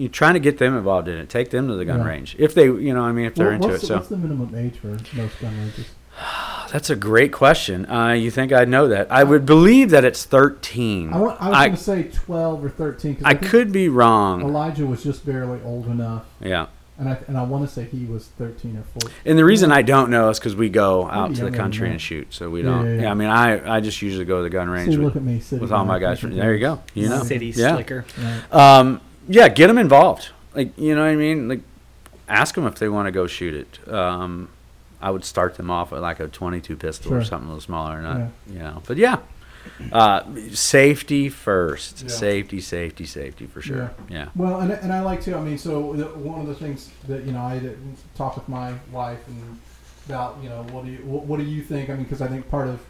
you're 0.00 0.08
trying 0.10 0.34
to 0.34 0.40
get 0.40 0.58
them 0.58 0.76
involved 0.76 1.08
in 1.08 1.16
it. 1.18 1.28
Take 1.28 1.50
them 1.50 1.68
to 1.68 1.74
the 1.74 1.84
gun 1.84 2.00
Yeah. 2.00 2.08
range 2.08 2.36
if 2.38 2.54
they, 2.54 2.64
you 2.64 2.94
know, 2.94 3.02
I 3.02 3.12
mean, 3.12 3.26
if 3.26 3.34
they're 3.34 3.46
What- 3.48 3.54
into 3.56 3.68
what's, 3.68 3.78
it. 3.78 3.80
the, 3.82 3.86
So 3.88 3.94
what's 3.96 4.08
the 4.08 4.16
minimum 4.16 4.54
age 4.56 4.74
for 4.80 4.88
most 5.16 5.40
gun 5.40 5.56
ranges? 5.58 5.86
that's 6.72 6.90
a 6.90 6.96
great 6.96 7.32
question. 7.32 7.86
Uh, 7.90 8.12
you 8.12 8.30
think 8.30 8.52
I'd 8.52 8.68
know 8.68 8.88
that? 8.88 9.10
I 9.10 9.24
would 9.24 9.46
believe 9.46 9.90
that 9.90 10.04
it's 10.04 10.24
13. 10.24 11.12
I, 11.12 11.18
want, 11.18 11.40
I 11.40 11.48
was 11.48 11.56
I, 11.58 11.66
going 11.66 11.76
to 11.76 11.82
say 11.82 12.02
12 12.24 12.64
or 12.64 12.68
13 12.70 13.12
because 13.14 13.26
I 13.26 13.34
could 13.34 13.72
be 13.72 13.88
wrong. 13.88 14.42
Elijah 14.42 14.86
was 14.86 15.02
just 15.02 15.24
barely 15.26 15.60
old 15.64 15.86
enough, 15.86 16.24
Yeah. 16.40 16.66
and 16.98 17.08
I 17.08 17.18
and 17.28 17.36
I 17.38 17.42
want 17.44 17.66
to 17.66 17.72
say 17.72 17.84
he 17.84 18.04
was 18.04 18.26
13 18.38 18.76
or 18.76 18.82
14. 19.00 19.10
And 19.24 19.38
the 19.38 19.44
reason 19.44 19.72
I 19.72 19.82
don't 19.82 20.10
know 20.10 20.28
is 20.30 20.38
because 20.38 20.54
we 20.56 20.68
go 20.68 21.08
out 21.08 21.34
to 21.36 21.44
the 21.44 21.50
country 21.56 21.90
and 21.90 22.00
shoot, 22.00 22.28
so 22.34 22.50
we 22.50 22.62
don't. 22.62 22.84
yeah, 22.86 22.94
Yeah, 22.96 23.02
yeah. 23.02 23.10
I 23.10 23.14
mean, 23.14 23.28
I, 23.28 23.76
I 23.76 23.80
just 23.80 24.02
usually 24.02 24.24
go 24.26 24.38
to 24.38 24.42
the 24.42 24.50
gun 24.50 24.68
range 24.68 24.90
See, 24.92 24.96
with, 24.98 25.06
look 25.06 25.16
at 25.16 25.22
me 25.22 25.40
with 25.58 25.72
all 25.72 25.84
my 25.84 25.98
guys. 25.98 26.20
thinking 26.20 26.38
There 26.38 26.52
you 26.54 26.60
go. 26.60 26.80
You 26.94 27.08
know, 27.08 27.22
City 27.22 27.46
Yeah. 27.56 27.74
slicker. 27.74 28.04
Right. 28.52 28.54
Um, 28.78 29.00
yeah, 29.28 29.48
get 29.48 29.66
them 29.68 29.78
involved. 29.78 30.30
Like 30.54 30.76
you 30.78 30.94
know 30.94 31.02
what 31.02 31.10
I 31.10 31.16
mean. 31.16 31.48
Like 31.48 31.60
ask 32.28 32.54
them 32.54 32.66
if 32.66 32.76
they 32.78 32.88
want 32.88 33.06
to 33.06 33.12
go 33.12 33.26
shoot 33.26 33.54
it. 33.54 33.92
Um, 33.92 34.48
I 35.00 35.10
would 35.10 35.24
start 35.24 35.56
them 35.56 35.70
off 35.70 35.92
with 35.92 36.00
like 36.02 36.20
a 36.20 36.28
22 36.28 36.76
pistol 36.76 37.14
or 37.14 37.24
something 37.24 37.48
a 37.48 37.52
little 37.52 37.60
smaller, 37.62 37.98
or 37.98 38.02
not 38.02 38.18
Yeah. 38.18 38.28
you 38.52 38.58
know. 38.58 38.82
But 38.86 38.96
yeah, 38.98 39.18
uh, 39.92 40.22
safety 40.52 41.28
first. 41.28 42.02
Yeah. 42.02 42.08
Safety, 42.08 42.60
safety, 42.60 43.06
safety 43.06 43.46
for 43.46 43.62
sure. 43.62 43.92
Yeah. 44.08 44.28
Well, 44.36 44.60
and, 44.60 44.72
and 44.72 44.92
I 44.92 45.00
like 45.02 45.22
to. 45.22 45.36
I 45.36 45.40
mean, 45.40 45.58
so 45.58 45.80
one 45.80 46.40
of 46.40 46.46
the 46.46 46.54
things 46.54 46.90
that 47.08 47.24
you 47.24 47.32
know, 47.32 47.42
I 47.42 47.58
did 47.58 47.78
talk 48.14 48.36
with 48.36 48.48
my 48.48 48.74
wife 48.92 49.26
and 49.28 49.58
about 50.06 50.38
you 50.42 50.48
know 50.48 50.62
what 50.72 50.84
do 50.84 50.90
you 50.90 50.98
what, 50.98 51.24
what 51.24 51.38
do 51.38 51.44
you 51.44 51.62
think? 51.62 51.88
I 51.88 51.94
mean, 51.94 52.02
because 52.04 52.20
I 52.20 52.26
think 52.28 52.50
part 52.50 52.68
of 52.68 52.80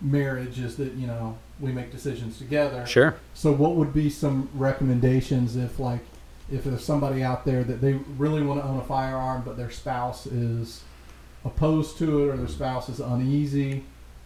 marriage 0.00 0.58
is 0.58 0.76
that 0.76 0.92
you 0.94 1.06
know 1.06 1.36
we 1.60 1.72
make 1.72 1.90
decisions 1.90 2.38
together. 2.38 2.86
Sure. 2.86 3.16
So, 3.34 3.52
what 3.52 3.74
would 3.76 3.92
be 3.92 4.10
some 4.10 4.48
recommendations 4.54 5.56
if, 5.56 5.78
like, 5.78 6.00
if 6.50 6.64
there's 6.64 6.84
somebody 6.84 7.22
out 7.22 7.44
there 7.44 7.62
that 7.64 7.80
they 7.80 7.94
really 8.16 8.42
want 8.42 8.60
to 8.60 8.66
own 8.66 8.78
a 8.78 8.84
firearm, 8.84 9.42
but 9.44 9.56
their 9.56 9.70
spouse 9.70 10.26
is 10.26 10.82
opposed 11.44 11.96
to 11.98 12.24
it 12.24 12.34
or 12.34 12.36
their 12.36 12.48
spouse 12.48 12.88
is 12.88 13.00
uneasy? 13.00 13.84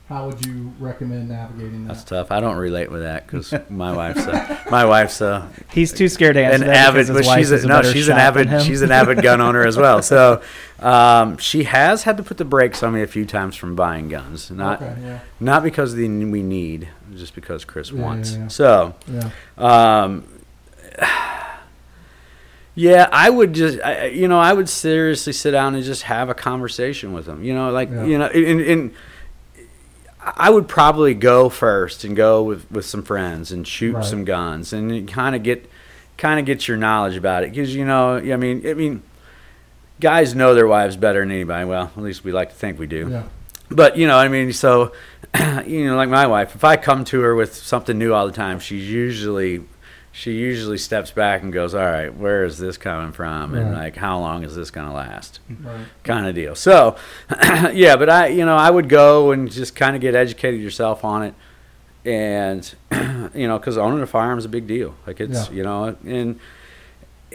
How 0.09 0.27
would 0.27 0.45
you 0.45 0.71
recommend 0.79 1.31
navigating 1.31 1.87
that? 1.87 1.95
That's 1.95 2.05
tough. 2.05 2.31
I 2.31 2.39
don't 2.41 2.57
relate 2.59 2.91
with 2.91 3.01
that 3.03 3.27
because 3.27 3.55
my 3.71 3.91
wife's 3.97 4.27
a, 4.27 4.61
my 4.71 4.85
wife's 4.85 5.23
a, 5.23 5.51
He's 5.73 5.95
too 5.95 6.09
scared 6.11 6.35
to 6.35 6.45
answer 6.45 6.65
an 6.65 6.67
that 6.71 6.77
avid. 6.89 7.07
because 7.07 7.09
his 7.09 7.17
But 7.17 7.27
wife 7.27 7.39
she's 7.39 7.51
is 7.53 7.65
a, 7.65 7.67
a 7.67 7.71
no, 7.71 7.83
she's 7.91 8.09
an 8.09 8.19
avid. 8.19 8.63
She's 8.63 8.83
an 8.83 8.93
avid 8.93 9.23
gun 9.23 9.41
owner 9.41 9.67
as 9.67 9.79
well. 9.79 10.03
So 10.03 10.43
um, 10.81 11.39
she 11.39 11.65
has 11.65 12.03
had 12.03 12.19
to 12.19 12.23
put 12.23 12.37
the 12.37 12.45
brakes 12.45 12.83
on 12.83 12.93
me 12.93 13.01
a 13.01 13.07
few 13.07 13.25
times 13.25 13.57
from 13.57 13.75
buying 13.75 14.11
guns. 14.11 14.51
Not 14.51 14.83
okay, 14.83 14.95
yeah, 15.03 15.21
not 15.41 15.63
because 15.63 15.95
the 15.95 16.07
we 16.07 16.43
need, 16.43 16.91
just 17.15 17.35
because 17.35 17.65
Chris 17.65 17.91
Yeah, 17.91 18.03
wants. 18.03 18.33
yeah, 18.33 18.39
yeah. 18.41 18.49
So. 18.49 18.95
yeah, 19.09 19.31
Um, 19.57 20.29
yeah, 22.75 23.09
I 23.13 23.31
would 23.31 23.53
just, 23.53 23.79
I, 23.83 23.95
I- 23.95 24.05
you 24.07 24.27
know, 24.29 24.39
I 24.41 24.53
would 24.53 24.69
seriously 24.69 25.33
sit 25.33 25.53
down 25.53 25.75
and 25.75 25.85
just 25.85 26.03
have 26.03 26.29
a 26.29 26.35
conversation 26.35 27.13
with 27.13 27.25
them. 27.27 27.43
You 27.45 27.55
know, 27.55 27.71
like, 27.71 27.89
Yeah. 27.91 28.05
you 28.05 28.19
know, 28.19 28.27
and, 28.27 28.61
and 28.61 28.95
I 30.37 30.51
would 30.51 30.69
probably 30.69 31.15
go 31.15 31.49
first 31.49 32.05
and 32.05 32.17
go 32.17 32.43
with, 32.43 32.71
with 32.71 32.85
some 32.87 33.03
friends 33.03 33.53
and 33.53 33.67
shoot 33.67 33.95
Right. 33.97 34.05
some 34.05 34.25
guns 34.25 34.73
and 34.73 35.07
kind 35.09 35.35
of 35.37 35.43
get, 35.43 35.69
kind 36.17 36.41
of 36.41 36.47
get 36.47 36.67
your 36.69 36.77
knowledge 36.77 37.17
about 37.17 37.45
it. 37.45 37.55
Cause 37.55 37.71
you 37.75 37.85
know, 37.85 38.17
I 38.17 38.37
mean, 38.37 38.67
I 38.67 38.75
mean, 38.75 39.03
guys 40.01 40.35
know 40.35 40.55
their 40.55 40.67
wives 40.67 40.97
better 40.97 41.21
than 41.21 41.31
anybody. 41.31 41.65
Well, 41.65 41.91
at 41.97 42.03
least 42.03 42.25
we 42.25 42.33
like 42.33 42.51
to 42.51 42.55
think 42.55 42.79
we 42.79 42.87
do 42.87 43.09
yeah, 43.11 43.23
but 43.71 43.97
you 43.97 44.07
know 44.07 44.19
i 44.19 44.29
mean 44.29 44.53
so 44.53 44.93
you 45.67 45.87
know 45.87 45.97
like 45.97 46.09
my 46.11 46.27
wife 46.27 46.55
if 46.55 46.65
i 46.65 46.77
come 46.77 47.03
to 47.05 47.21
her 47.23 47.35
with 47.35 47.55
something 47.55 47.97
new 47.99 48.13
all 48.13 48.27
the 48.27 48.33
time 48.33 48.59
she's 48.61 48.89
usually 48.91 49.65
she 50.17 50.31
usually 50.33 50.79
steps 50.79 51.11
back 51.11 51.43
and 51.43 51.53
goes 51.53 51.75
all 51.75 51.85
right 51.85 52.15
where 52.15 52.45
is 52.45 52.57
this 52.59 52.79
coming 52.79 53.11
from 53.11 53.53
and 53.55 53.73
like 53.75 53.97
how 53.97 54.17
long 54.19 54.45
is 54.45 54.55
this 54.55 54.71
going 54.71 54.87
to 54.87 54.93
last 54.93 55.41
right, 55.49 55.87
kind 56.05 56.25
of 56.27 56.35
deal 56.37 56.55
so 56.55 56.97
yeah 57.73 57.97
but 57.97 58.09
i 58.09 58.29
you 58.29 58.45
know 58.47 58.57
i 58.57 58.71
would 58.71 58.89
go 58.89 59.33
and 59.33 59.51
just 59.51 59.75
kind 59.75 59.97
of 59.97 60.01
get 60.01 60.15
educated 60.15 60.61
yourself 60.61 61.05
on 61.05 61.25
it 61.25 61.35
and 62.05 62.75
you 63.35 63.49
know 63.49 63.59
because 63.59 63.77
owning 63.77 64.01
a 64.03 64.07
firearm 64.07 64.39
is 64.39 64.45
a 64.45 64.49
big 64.49 64.67
deal 64.69 64.95
like 65.07 65.21
it's 65.21 65.49
Yeah. 65.49 65.57
you 65.57 65.63
know 65.65 65.97
and 66.07 66.39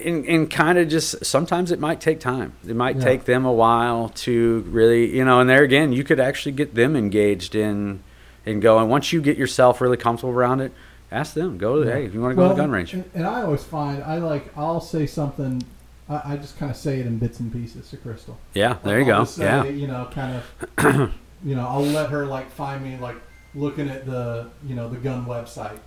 and, 0.01 0.25
and 0.27 0.49
kind 0.49 0.77
of 0.77 0.87
just 0.87 1.25
sometimes 1.25 1.73
it 1.73 1.79
might 1.81 1.99
take 1.99 2.21
time. 2.21 2.53
It 2.65 2.73
might 2.73 2.95
Yeah. 2.95 3.03
take 3.03 3.25
them 3.25 3.43
a 3.43 3.51
while 3.51 4.07
to 4.23 4.61
really, 4.69 5.13
you 5.13 5.25
know, 5.25 5.41
and 5.41 5.49
there 5.49 5.61
again, 5.61 5.91
you 5.91 6.05
could 6.05 6.21
actually 6.21 6.53
get 6.53 6.73
them 6.73 6.95
engaged 6.95 7.53
in 7.53 8.01
and 8.45 8.61
go. 8.61 8.79
And 8.79 8.89
once 8.89 9.11
you 9.11 9.21
get 9.21 9.35
yourself 9.37 9.81
really 9.81 9.97
comfortable 9.97 10.33
around 10.33 10.61
it, 10.61 10.71
ask 11.11 11.33
them. 11.33 11.57
Go, 11.57 11.81
Yeah. 11.83 11.93
hey, 11.93 12.05
if 12.05 12.13
you 12.13 12.21
want 12.21 12.31
to 12.31 12.35
go 12.35 12.43
to 12.43 12.49
the 12.53 12.61
gun 12.61 12.71
range. 12.71 12.93
And, 12.93 13.03
and 13.13 13.25
I 13.25 13.41
always 13.43 13.63
find 13.63 14.03
I 14.03 14.17
like 14.17 14.55
I'll 14.57 14.81
say 14.81 15.05
something. 15.05 15.63
I, 16.09 16.33
I 16.33 16.37
just 16.37 16.57
kind 16.57 16.69
of 16.71 16.77
say 16.77 16.99
it 16.99 17.05
in 17.05 17.17
bits 17.19 17.39
and 17.39 17.51
pieces 17.51 17.89
to 17.91 17.97
Crystal. 17.97 18.37
Yeah, 18.53 18.77
there 18.83 18.99
you 18.99 19.11
I'll 19.11 19.21
go. 19.21 19.25
say, 19.25 19.43
Yeah, 19.43 19.63
You 19.65 19.87
know, 19.87 20.09
kind 20.11 20.41
of. 20.77 21.13
you 21.43 21.55
know, 21.55 21.67
I'll 21.67 21.81
let 21.83 22.09
her 22.09 22.25
like 22.25 22.49
find 22.51 22.83
me 22.83 22.97
like 22.97 23.15
looking 23.55 23.89
at 23.89 24.05
the 24.05 24.49
you 24.65 24.75
know 24.75 24.89
the 24.89 24.97
gun 24.97 25.25
website 25.25 25.79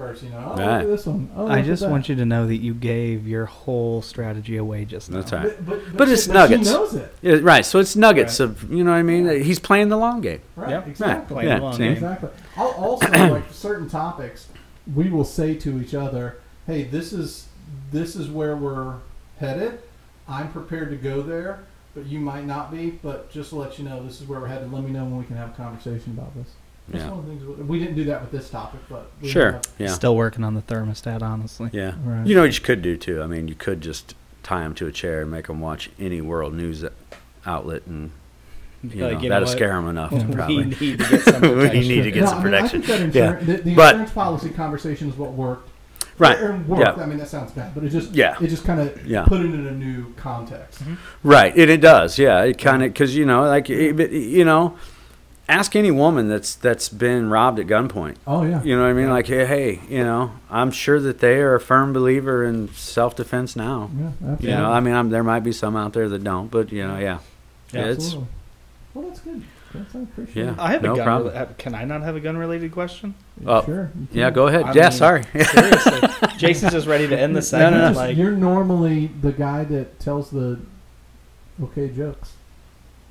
first. 0.00 0.22
You 0.22 0.30
know, 0.30 0.38
oh, 0.44 0.48
look 0.50 0.58
Right. 0.58 0.80
at 0.80 0.86
this 0.86 1.06
one. 1.06 1.30
Oh, 1.36 1.46
I 1.46 1.62
just 1.62 1.82
that. 1.82 1.90
want 1.90 2.08
you 2.08 2.14
to 2.16 2.24
know 2.24 2.46
that 2.46 2.56
you 2.56 2.72
gave 2.74 3.28
your 3.28 3.44
whole 3.46 4.00
strategy 4.02 4.56
away 4.56 4.84
just 4.84 5.10
now. 5.10 5.18
That's 5.20 5.32
right. 5.32 5.42
But, 5.64 5.66
but, 5.66 5.96
But 5.96 6.08
it's 6.08 6.24
she, 6.26 6.32
nuggets. 6.32 6.68
She 6.68 6.74
knows 6.74 6.94
it. 6.94 7.14
Yeah, 7.22 7.38
right. 7.42 7.64
So 7.64 7.78
it's 7.78 7.94
nuggets 7.96 8.40
Right. 8.40 8.48
of 8.48 8.72
you 8.72 8.82
know 8.84 8.90
what 8.92 8.96
I 8.96 9.02
mean. 9.02 9.42
He's 9.42 9.58
playing 9.58 9.88
the 9.90 9.96
long 9.98 10.20
game. 10.20 10.40
Right. 10.56 10.70
Yep. 10.70 10.86
Exactly. 10.88 11.34
Playing 11.34 11.48
Yeah, 11.50 11.58
along, 11.60 11.72
see? 11.74 11.78
game. 11.84 11.92
Exactly. 11.92 12.30
I'll 12.56 12.68
also 12.70 13.08
like 13.12 13.44
certain 13.52 13.88
topics, 13.88 14.48
we 14.94 15.10
will 15.10 15.24
say 15.24 15.54
to 15.54 15.80
each 15.80 15.94
other, 15.94 16.38
"Hey, 16.66 16.84
this 16.84 17.12
is 17.12 17.46
this 17.92 18.16
is 18.16 18.28
where 18.28 18.56
we're 18.56 18.94
headed. 19.38 19.80
I'm 20.28 20.50
prepared 20.52 20.90
to 20.90 20.96
go 20.96 21.22
there, 21.22 21.60
but 21.94 22.06
you 22.06 22.20
might 22.20 22.46
not 22.46 22.70
be. 22.70 22.90
But 22.90 23.30
just 23.30 23.50
to 23.50 23.56
let 23.56 23.78
you 23.78 23.84
know, 23.84 24.02
this 24.04 24.20
is 24.20 24.26
where 24.28 24.40
we're 24.40 24.46
headed. 24.48 24.72
Let 24.72 24.82
me 24.84 24.90
know 24.90 25.04
when 25.04 25.18
we 25.18 25.24
can 25.24 25.36
have 25.36 25.50
a 25.50 25.52
conversation 25.54 26.12
about 26.16 26.34
this." 26.34 26.48
That's 26.88 27.04
Yeah. 27.04 27.10
one 27.10 27.18
of 27.20 27.26
the 27.26 27.30
things 27.32 27.44
we, 27.58 27.64
we 27.64 27.78
didn't 27.78 27.94
do 27.94 28.04
that 28.04 28.20
with 28.20 28.30
this 28.32 28.50
topic, 28.50 28.80
but 28.88 29.10
we 29.22 29.28
Sure. 29.28 29.52
have- 29.52 29.62
Yeah. 29.78 29.88
Still 29.88 30.16
working 30.16 30.42
on 30.44 30.54
the 30.54 30.62
thermostat, 30.62 31.22
honestly. 31.22 31.70
Yeah. 31.72 31.92
Right. 32.04 32.26
You 32.26 32.34
know 32.34 32.42
what 32.42 32.54
you 32.54 32.64
could 32.64 32.82
do 32.82 32.96
too. 32.96 33.22
I 33.22 33.26
mean, 33.26 33.46
you 33.48 33.54
could 33.54 33.80
just 33.80 34.14
tie 34.42 34.60
them 34.60 34.74
to 34.74 34.86
a 34.86 34.92
chair 34.92 35.22
and 35.22 35.30
make 35.30 35.46
them 35.46 35.60
watch 35.60 35.90
any 36.00 36.20
world 36.20 36.54
news 36.54 36.84
outlet, 37.46 37.82
and 37.86 38.10
you 38.82 39.04
Like, 39.04 39.14
know 39.14 39.20
you 39.20 39.28
that'll 39.28 39.46
what? 39.46 39.52
scare 39.56 39.74
them 39.74 39.88
enough. 39.88 40.10
To 40.10 40.16
We 40.26 40.34
probably. 40.34 40.64
need 40.64 40.78
to 40.78 40.96
get 40.96 41.20
some 41.22 41.34
protection. 41.40 41.42
We 41.42 41.54
protection. 41.66 41.88
need 41.88 42.02
to 42.02 42.10
get 42.10 42.20
No, 42.22 42.26
some 42.26 42.38
I 42.40 42.44
mean, 42.44 42.54
I 42.54 42.60
protection. 42.68 43.10
Yeah. 43.14 43.32
the, 43.34 43.52
the 43.58 43.74
But- 43.74 43.90
insurance 43.94 44.12
policy 44.12 44.50
conversation 44.50 45.08
is 45.10 45.16
what 45.16 45.32
worked. 45.32 45.68
Right. 46.18 46.38
Or 46.38 46.52
worked. 46.66 46.98
Yeah. 46.98 47.02
I 47.02 47.06
mean, 47.06 47.16
that 47.18 47.28
sounds 47.28 47.52
bad, 47.52 47.74
but 47.74 47.82
it 47.84 47.88
just 47.90 48.12
Yeah. 48.12 48.36
it 48.42 48.48
just 48.48 48.64
kind 48.64 48.78
of 48.80 49.06
Yeah. 49.06 49.24
put 49.24 49.40
it 49.40 49.46
in 49.54 49.66
a 49.66 49.70
new 49.72 50.12
context. 50.16 50.82
Mm-hmm. 50.82 50.94
Right, 51.28 51.54
and 51.56 51.70
it 51.70 51.80
does. 51.80 52.18
Yeah, 52.18 52.42
it 52.42 52.58
kind 52.58 52.82
of 52.82 52.92
because 52.92 53.16
you 53.16 53.24
know, 53.24 53.44
like 53.44 53.70
it, 53.70 53.98
it- 53.98 54.12
you 54.12 54.44
know, 54.44 54.74
ask 55.50 55.74
any 55.76 55.90
woman 55.90 56.28
that's 56.28 56.54
that's 56.54 56.88
been 56.88 57.28
robbed 57.30 57.58
at 57.58 57.66
gunpoint. 57.66 58.16
Oh 58.26 58.42
yeah. 58.44 58.62
You 58.62 58.76
know 58.76 58.82
what 58.82 58.90
I 58.90 58.92
mean? 58.94 59.10
Like, 59.10 59.26
hey, 59.26 59.44
hey, 59.46 59.80
you 59.88 60.04
know, 60.04 60.32
I'm 60.50 60.70
sure 60.70 61.00
that 61.00 61.18
they 61.18 61.40
are 61.40 61.54
a 61.54 61.60
firm 61.60 61.92
believer 61.92 62.44
in 62.44 62.68
self 62.74 63.16
defense 63.16 63.56
now. 63.56 63.90
Yeah, 63.96 64.06
absolutely. 64.08 64.48
You 64.50 64.54
know, 64.56 64.72
I 64.72 64.80
mean, 64.80 64.94
I'm, 64.94 65.10
there 65.10 65.24
might 65.24 65.40
be 65.40 65.52
some 65.52 65.76
out 65.76 65.92
there 65.92 66.08
that 66.08 66.22
don't, 66.24 66.50
but 66.50 66.72
you 66.72 66.86
know, 66.86 66.98
yeah, 66.98 67.18
Yeah, 67.72 67.86
it's 67.86 68.04
Absolutely. 68.06 68.28
Well, 68.94 69.08
that's 69.08 69.20
good. 69.20 69.42
That's, 69.72 69.94
I 69.94 69.98
appreciate 70.00 70.44
Yeah. 70.44 70.52
it. 70.52 70.58
I 70.58 70.72
have 70.72 70.82
No 70.82 70.94
a 70.94 70.96
gun. 70.96 71.04
problem. 71.04 71.32
rela- 71.34 71.40
uh, 71.50 71.52
can 71.56 71.74
I 71.76 71.84
not 71.84 72.02
have 72.02 72.16
a 72.16 72.20
gun 72.20 72.36
related 72.36 72.72
question? 72.72 73.14
Oh, 73.46 73.64
sure. 73.64 73.90
yeah. 74.12 74.30
Go 74.30 74.48
ahead. 74.48 74.64
I 74.64 74.72
yeah, 74.72 74.82
mean- 74.88 74.92
sorry. 74.92 75.22
Seriously, 75.32 76.00
Jason's 76.38 76.72
just 76.72 76.88
ready 76.88 77.06
to 77.06 77.16
end 77.18 77.34
the 77.36 77.38
You're 77.38 77.42
segment. 77.42 77.82
just- 77.82 77.96
Like, 77.96 78.16
you're 78.16 78.32
normally 78.32 79.06
the 79.20 79.30
guy 79.30 79.62
that 79.64 80.00
tells 80.00 80.30
the 80.30 80.58
okay 81.62 81.88
jokes. 81.88 82.32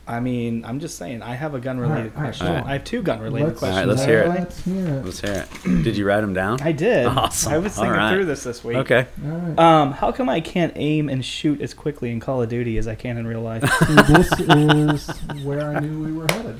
I 0.09 0.19
mean, 0.19 0.65
I'm 0.65 0.79
just 0.79 0.97
saying, 0.97 1.21
I 1.21 1.35
have 1.35 1.53
a 1.53 1.59
gun 1.59 1.79
related 1.79 1.97
All 1.97 2.03
right, 2.03 2.15
all 2.15 2.21
right, 2.21 2.27
question. 2.29 2.47
all 2.47 2.53
right. 2.55 2.65
I 2.65 2.73
have 2.73 2.83
two 2.83 3.03
gun 3.03 3.19
related 3.21 3.55
questions. 3.55 3.71
All 3.71 3.77
right, 3.77 3.87
let's 3.87 4.03
hear 4.03 4.21
it. 4.23 4.29
Let's 4.29 4.65
hear 4.65 4.87
it. 4.87 5.05
Let's 5.05 5.21
hear 5.21 5.47
it. 5.63 5.83
Did 5.83 5.97
you 5.97 6.05
write 6.07 6.21
them 6.21 6.33
down? 6.33 6.59
I 6.63 6.71
did. 6.71 7.05
Awesome. 7.05 7.53
I 7.53 7.57
was 7.59 7.75
thinking 7.75 7.91
right. 7.91 8.11
through 8.11 8.25
this 8.25 8.43
this 8.43 8.63
week. 8.63 8.77
Okay. 8.77 9.05
All 9.23 9.31
right. 9.31 9.59
Um, 9.59 9.91
how 9.91 10.11
come 10.11 10.27
I 10.27 10.41
can't 10.41 10.73
aim 10.77 11.09
and 11.09 11.23
shoot 11.23 11.61
as 11.61 11.75
quickly 11.75 12.09
in 12.09 12.19
Call 12.19 12.41
of 12.41 12.49
Duty 12.49 12.79
as 12.79 12.87
I 12.87 12.95
can 12.95 13.17
in 13.17 13.27
real 13.27 13.41
life? 13.41 13.61
See, 13.79 13.93
this 13.93 15.09
is 15.09 15.43
where 15.43 15.75
I 15.75 15.79
knew 15.79 16.03
we 16.03 16.11
were 16.11 16.25
headed. 16.31 16.59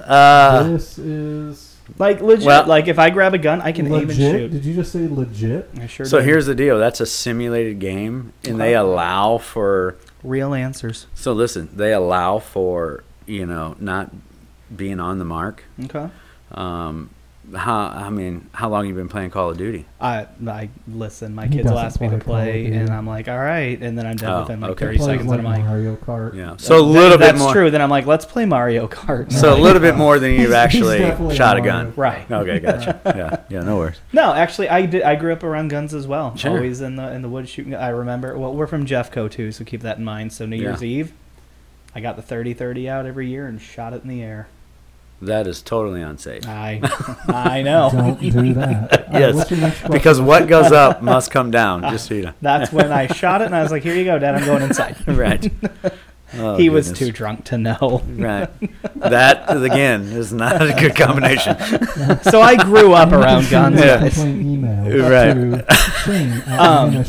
Uh, 0.00 0.62
this 0.62 0.98
is 0.98 1.76
like 1.98 2.22
legit. 2.22 2.46
Well- 2.46 2.66
like 2.66 2.88
if 2.88 2.98
I 2.98 3.10
grab 3.10 3.34
a 3.34 3.38
gun, 3.38 3.60
I 3.60 3.72
can 3.72 3.86
aim 3.86 4.08
and 4.08 4.14
shoot. 4.14 4.50
Did 4.50 4.64
you 4.64 4.74
just 4.74 4.92
say 4.92 5.06
legit? 5.08 5.68
I 5.78 5.86
sure 5.86 6.04
did. 6.04 6.10
so 6.10 6.18
did. 6.18 6.26
here's 6.26 6.46
the 6.46 6.54
deal. 6.54 6.78
That's 6.78 7.00
a 7.00 7.06
simulated 7.06 7.78
game, 7.80 8.32
and 8.44 8.58
they 8.58 8.74
allow 8.74 9.38
for. 9.38 9.98
Real 10.22 10.54
answers. 10.54 11.06
So 11.14 11.32
listen, 11.32 11.68
they 11.74 11.92
allow 11.92 12.38
for 12.38 13.04
you 13.26 13.46
know 13.46 13.76
not 13.78 14.10
being 14.74 15.00
on 15.00 15.18
the 15.18 15.24
mark. 15.24 15.64
Okay. 15.84 16.08
Um, 16.52 17.10
how 17.54 17.76
I 17.86 18.10
mean, 18.10 18.48
how 18.52 18.68
long 18.68 18.86
you 18.86 18.94
been 18.94 19.08
playing 19.08 19.30
Call 19.30 19.50
of 19.50 19.58
Duty? 19.58 19.86
I 20.00 20.26
I 20.46 20.70
listen. 20.88 21.34
My 21.34 21.46
He 21.46 21.56
kids 21.56 21.70
will 21.70 21.78
ask 21.78 22.00
me 22.00 22.08
to 22.08 22.18
play 22.18 22.20
Call 22.24 22.34
of 22.36 22.42
play, 22.44 22.62
Duty. 22.64 22.76
and 22.76 22.90
I'm 22.90 23.06
like, 23.06 23.28
all 23.28 23.38
right, 23.38 23.80
and 23.80 23.96
then 23.98 24.06
I'm 24.06 24.16
done 24.16 24.32
Oh, 24.32 24.40
within 24.40 24.60
like 24.60 24.70
okay. 24.72 24.86
30 24.86 24.98
seconds, 24.98 25.26
like 25.28 25.38
and 25.38 25.46
I'm 25.48 25.52
like, 25.54 25.64
Mario 25.64 25.96
Kart. 25.96 26.34
Yeah. 26.34 26.56
So 26.56 26.74
a 26.74 26.78
That- 26.78 26.82
little 26.84 27.18
bit 27.18 27.24
that's 27.26 27.38
more. 27.38 27.52
true. 27.52 27.70
Then 27.70 27.82
I'm 27.82 27.90
like, 27.90 28.06
let's 28.06 28.24
play 28.24 28.44
Mario 28.46 28.88
Kart. 28.88 29.32
So 29.32 29.54
a 29.54 29.58
little 29.60 29.80
bit 29.80 29.96
more 29.96 30.18
than 30.18 30.32
you've 30.40 30.52
actually 30.52 31.00
shot 31.34 31.56
a 31.56 31.60
a 31.60 31.64
gun. 31.64 31.92
right. 31.96 32.30
Okay, 32.30 32.60
gotcha. 32.60 33.00
yeah, 33.06 33.36
yeah, 33.48 33.64
no 33.64 33.76
worries. 33.76 34.00
No, 34.12 34.32
actually, 34.32 34.68
I 34.68 34.86
did. 34.86 35.02
I 35.02 35.16
grew 35.16 35.32
up 35.32 35.42
around 35.42 35.68
guns 35.68 35.94
as 35.94 36.06
well. 36.06 36.36
Sure. 36.36 36.52
Always 36.52 36.80
in 36.80 36.96
the 36.96 37.12
in 37.12 37.22
the 37.22 37.28
woods 37.28 37.48
shooting. 37.50 37.74
I 37.74 37.88
remember. 37.88 38.36
Well, 38.38 38.54
we're 38.54 38.66
from 38.66 38.86
Jeffco 38.86 39.30
too, 39.30 39.52
so 39.52 39.64
keep 39.64 39.82
that 39.82 39.98
in 39.98 40.04
mind. 40.04 40.32
So 40.32 40.46
New 40.46 40.56
Yeah. 40.56 40.62
Year's 40.70 40.82
Eve, 40.84 41.12
I 41.94 42.00
got 42.00 42.16
the 42.16 42.22
30-30 42.22 42.88
out 42.88 43.04
every 43.04 43.28
year 43.28 43.46
and 43.46 43.60
shot 43.60 43.92
it 43.92 44.02
in 44.02 44.08
the 44.08 44.22
air. 44.22 44.48
That 45.22 45.46
is 45.46 45.62
totally 45.62 46.02
unsafe. 46.02 46.46
I 46.48 46.80
I 47.28 47.62
know. 47.62 47.90
Don't 47.92 48.20
do 48.20 48.54
that. 48.54 48.92
All 49.06 49.12
right, 49.12 49.20
Yes, 49.20 49.34
what's 49.36 49.50
your 49.52 49.60
next? 49.60 49.88
Because 49.88 50.20
what 50.20 50.48
goes 50.48 50.72
up 50.72 51.00
must 51.00 51.30
come 51.30 51.50
down. 51.52 51.82
Just 51.82 52.06
so 52.08 52.14
you 52.14 52.22
know. 52.22 52.32
That's 52.42 52.72
when 52.72 52.90
I 52.90 53.06
shot 53.06 53.40
it, 53.40 53.46
and 53.46 53.54
I 53.54 53.62
was 53.62 53.70
like, 53.70 53.82
"Here 53.84 53.94
you 53.94 54.04
go, 54.04 54.18
Dad. 54.18 54.34
I'm 54.34 54.44
going 54.44 54.62
inside." 54.62 54.96
Right. 55.06 55.52
Oh, 56.34 56.56
he 56.56 56.70
was 56.70 56.90
too 56.92 57.12
drunk 57.12 57.44
to 57.46 57.58
know. 57.58 58.02
Right. 58.06 58.48
That 58.96 59.44
again 59.54 60.04
is 60.04 60.32
not 60.32 60.62
a 60.62 60.72
good 60.80 60.96
combination. 60.96 61.56
So 62.22 62.40
I 62.40 62.56
grew 62.64 62.94
up 62.94 63.12
around 63.12 63.50
guns. 63.50 63.78
Yeah. 63.78 64.08
email 64.24 65.10
Right. 65.10 65.34
to 65.34 66.44
at 66.48 66.58
Um, 66.58 67.04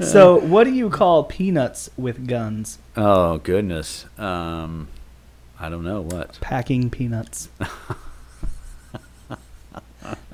So 0.00 0.36
what 0.38 0.64
do 0.64 0.70
you 0.72 0.88
call 0.90 1.24
peanuts 1.24 1.90
with 1.96 2.26
guns? 2.28 2.78
Oh 2.96 3.38
goodness. 3.38 4.06
Um, 4.16 4.88
I 5.60 5.68
don't 5.68 5.84
know 5.84 6.02
what. 6.02 6.38
Packing 6.40 6.88
peanuts. 6.90 7.48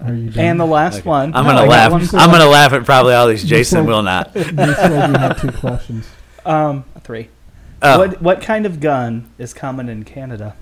Are 0.05 0.13
you? 0.13 0.31
And 0.37 0.61
the 0.61 0.67
last 0.67 0.99
Okay. 0.99 1.09
one. 1.09 1.35
I'm 1.35 1.47
I 1.47 1.51
gonna 1.53 1.61
got 1.67 1.69
laugh. 1.69 1.93
one. 2.13 2.21
I'm 2.21 2.31
gonna 2.31 2.47
laugh 2.47 2.73
at 2.73 2.85
probably 2.85 3.15
all 3.15 3.27
these. 3.27 3.43
Jason 3.45 3.79
said- 3.81 3.87
will 3.87 4.03
not. 4.03 4.31
you 4.37 4.43
said 4.45 4.53
you 5.11 5.19
had 5.19 5.39
two 5.39 5.51
questions. 5.61 6.07
Um, 6.45 6.85
three. 7.03 7.29
Oh. 7.83 7.99
What 7.99 8.23
what 8.23 8.41
kind 8.43 8.67
of 8.67 8.81
gun 8.81 9.31
is 9.39 9.55
common 9.55 9.89
in 9.89 10.05
Canada? 10.05 10.55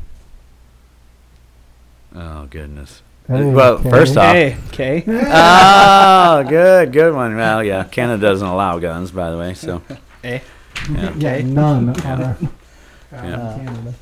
Oh 2.14 2.46
goodness. 2.46 3.02
Hey, 3.26 3.44
Well, 3.44 3.78
Kay. 3.80 3.90
first 3.90 4.16
off- 4.16 4.34
Hey, 4.34 4.56
okay. 4.68 5.04
oh, 5.08 6.44
good, 6.48 6.92
good 6.92 7.14
one. 7.14 7.36
Well, 7.36 7.62
yeah, 7.64 7.84
Canada 7.84 8.20
doesn't 8.20 8.46
allow 8.46 8.78
guns, 8.78 9.10
by 9.10 9.30
the 9.30 9.38
way. 9.38 9.54
So 9.54 9.82
Hey. 10.22 10.42
yeah. 10.90 11.12
yeah, 11.16 11.30
Okay. 11.34 11.42
none 11.42 11.90
are 11.90 11.94
Yeah. 12.00 12.34
yeah. 13.12 13.54
Canada. 13.64 13.94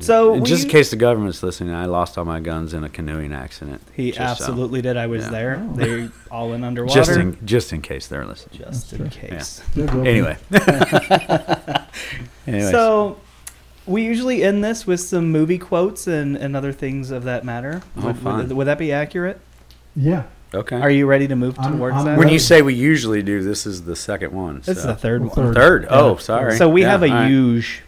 So 0.00 0.32
And 0.32 0.42
we- 0.42 0.48
just 0.48 0.64
in 0.64 0.70
case 0.70 0.90
the 0.90 0.96
government's 0.96 1.42
listening, 1.42 1.74
I 1.74 1.84
lost 1.86 2.16
all 2.18 2.24
my 2.24 2.40
guns 2.40 2.72
in 2.74 2.84
a 2.84 2.88
canoeing 2.88 3.32
accident. 3.32 3.82
he 3.94 4.12
just 4.12 4.18
so- 4.18 4.44
absolutely 4.44 4.80
did. 4.82 4.96
I 4.96 5.06
was 5.06 5.24
Yeah. 5.24 5.30
there. 5.30 5.62
Oh. 5.70 5.76
They 5.76 6.08
all 6.30 6.50
went 6.50 6.64
underwater. 6.70 6.94
Just 6.94 7.10
in 7.12 7.36
just 7.44 7.72
in 7.72 7.82
case 7.82 8.06
they're 8.06 8.24
listening. 8.26 8.58
Just 8.60 8.90
That's 8.90 8.92
in 8.92 9.10
true. 9.10 9.28
case. 9.28 9.62
Good 9.74 9.92
will 9.94 10.02
be. 10.04 10.08
Anyway. 10.10 10.36
So 12.46 13.18
we 13.86 14.02
usually 14.04 14.42
end 14.42 14.64
this 14.64 14.86
with 14.86 15.00
some 15.00 15.30
movie 15.30 15.58
quotes 15.58 16.06
and, 16.06 16.36
and 16.36 16.56
other 16.56 16.72
things 16.72 17.10
of 17.10 17.24
that 17.24 17.44
matter. 17.44 17.82
Oh, 17.96 18.06
would, 18.06 18.18
fun. 18.18 18.38
would, 18.48 18.52
would 18.52 18.66
that 18.66 18.78
be 18.78 18.92
accurate? 18.92 19.40
Yeah. 19.96 20.24
okay. 20.54 20.80
Are 20.80 20.90
you 20.90 21.06
ready 21.06 21.28
to 21.28 21.36
move 21.36 21.58
I'm- 21.58 21.76
towards 21.78 21.96
I'm 21.96 22.04
that? 22.06 22.18
when 22.18 22.28
you 22.28 22.38
say 22.38 22.62
we 22.62 22.74
usually 22.74 23.22
do, 23.22 23.42
this 23.42 23.66
is 23.66 23.84
the 23.84 23.96
second 23.96 24.32
one. 24.32 24.58
this 24.64 24.78
is 24.78 24.84
the 24.84 24.94
third 24.94 25.22
Well, 25.22 25.30
one. 25.46 25.54
third. 25.54 25.86
Oh, 25.90 26.16
sorry. 26.16 26.56
So 26.56 26.68
we 26.68 26.82
Yeah, 26.82 26.90
have 26.90 27.02
a 27.02 27.08
all 27.08 27.14
right. 27.14 27.28
huge 27.28 27.82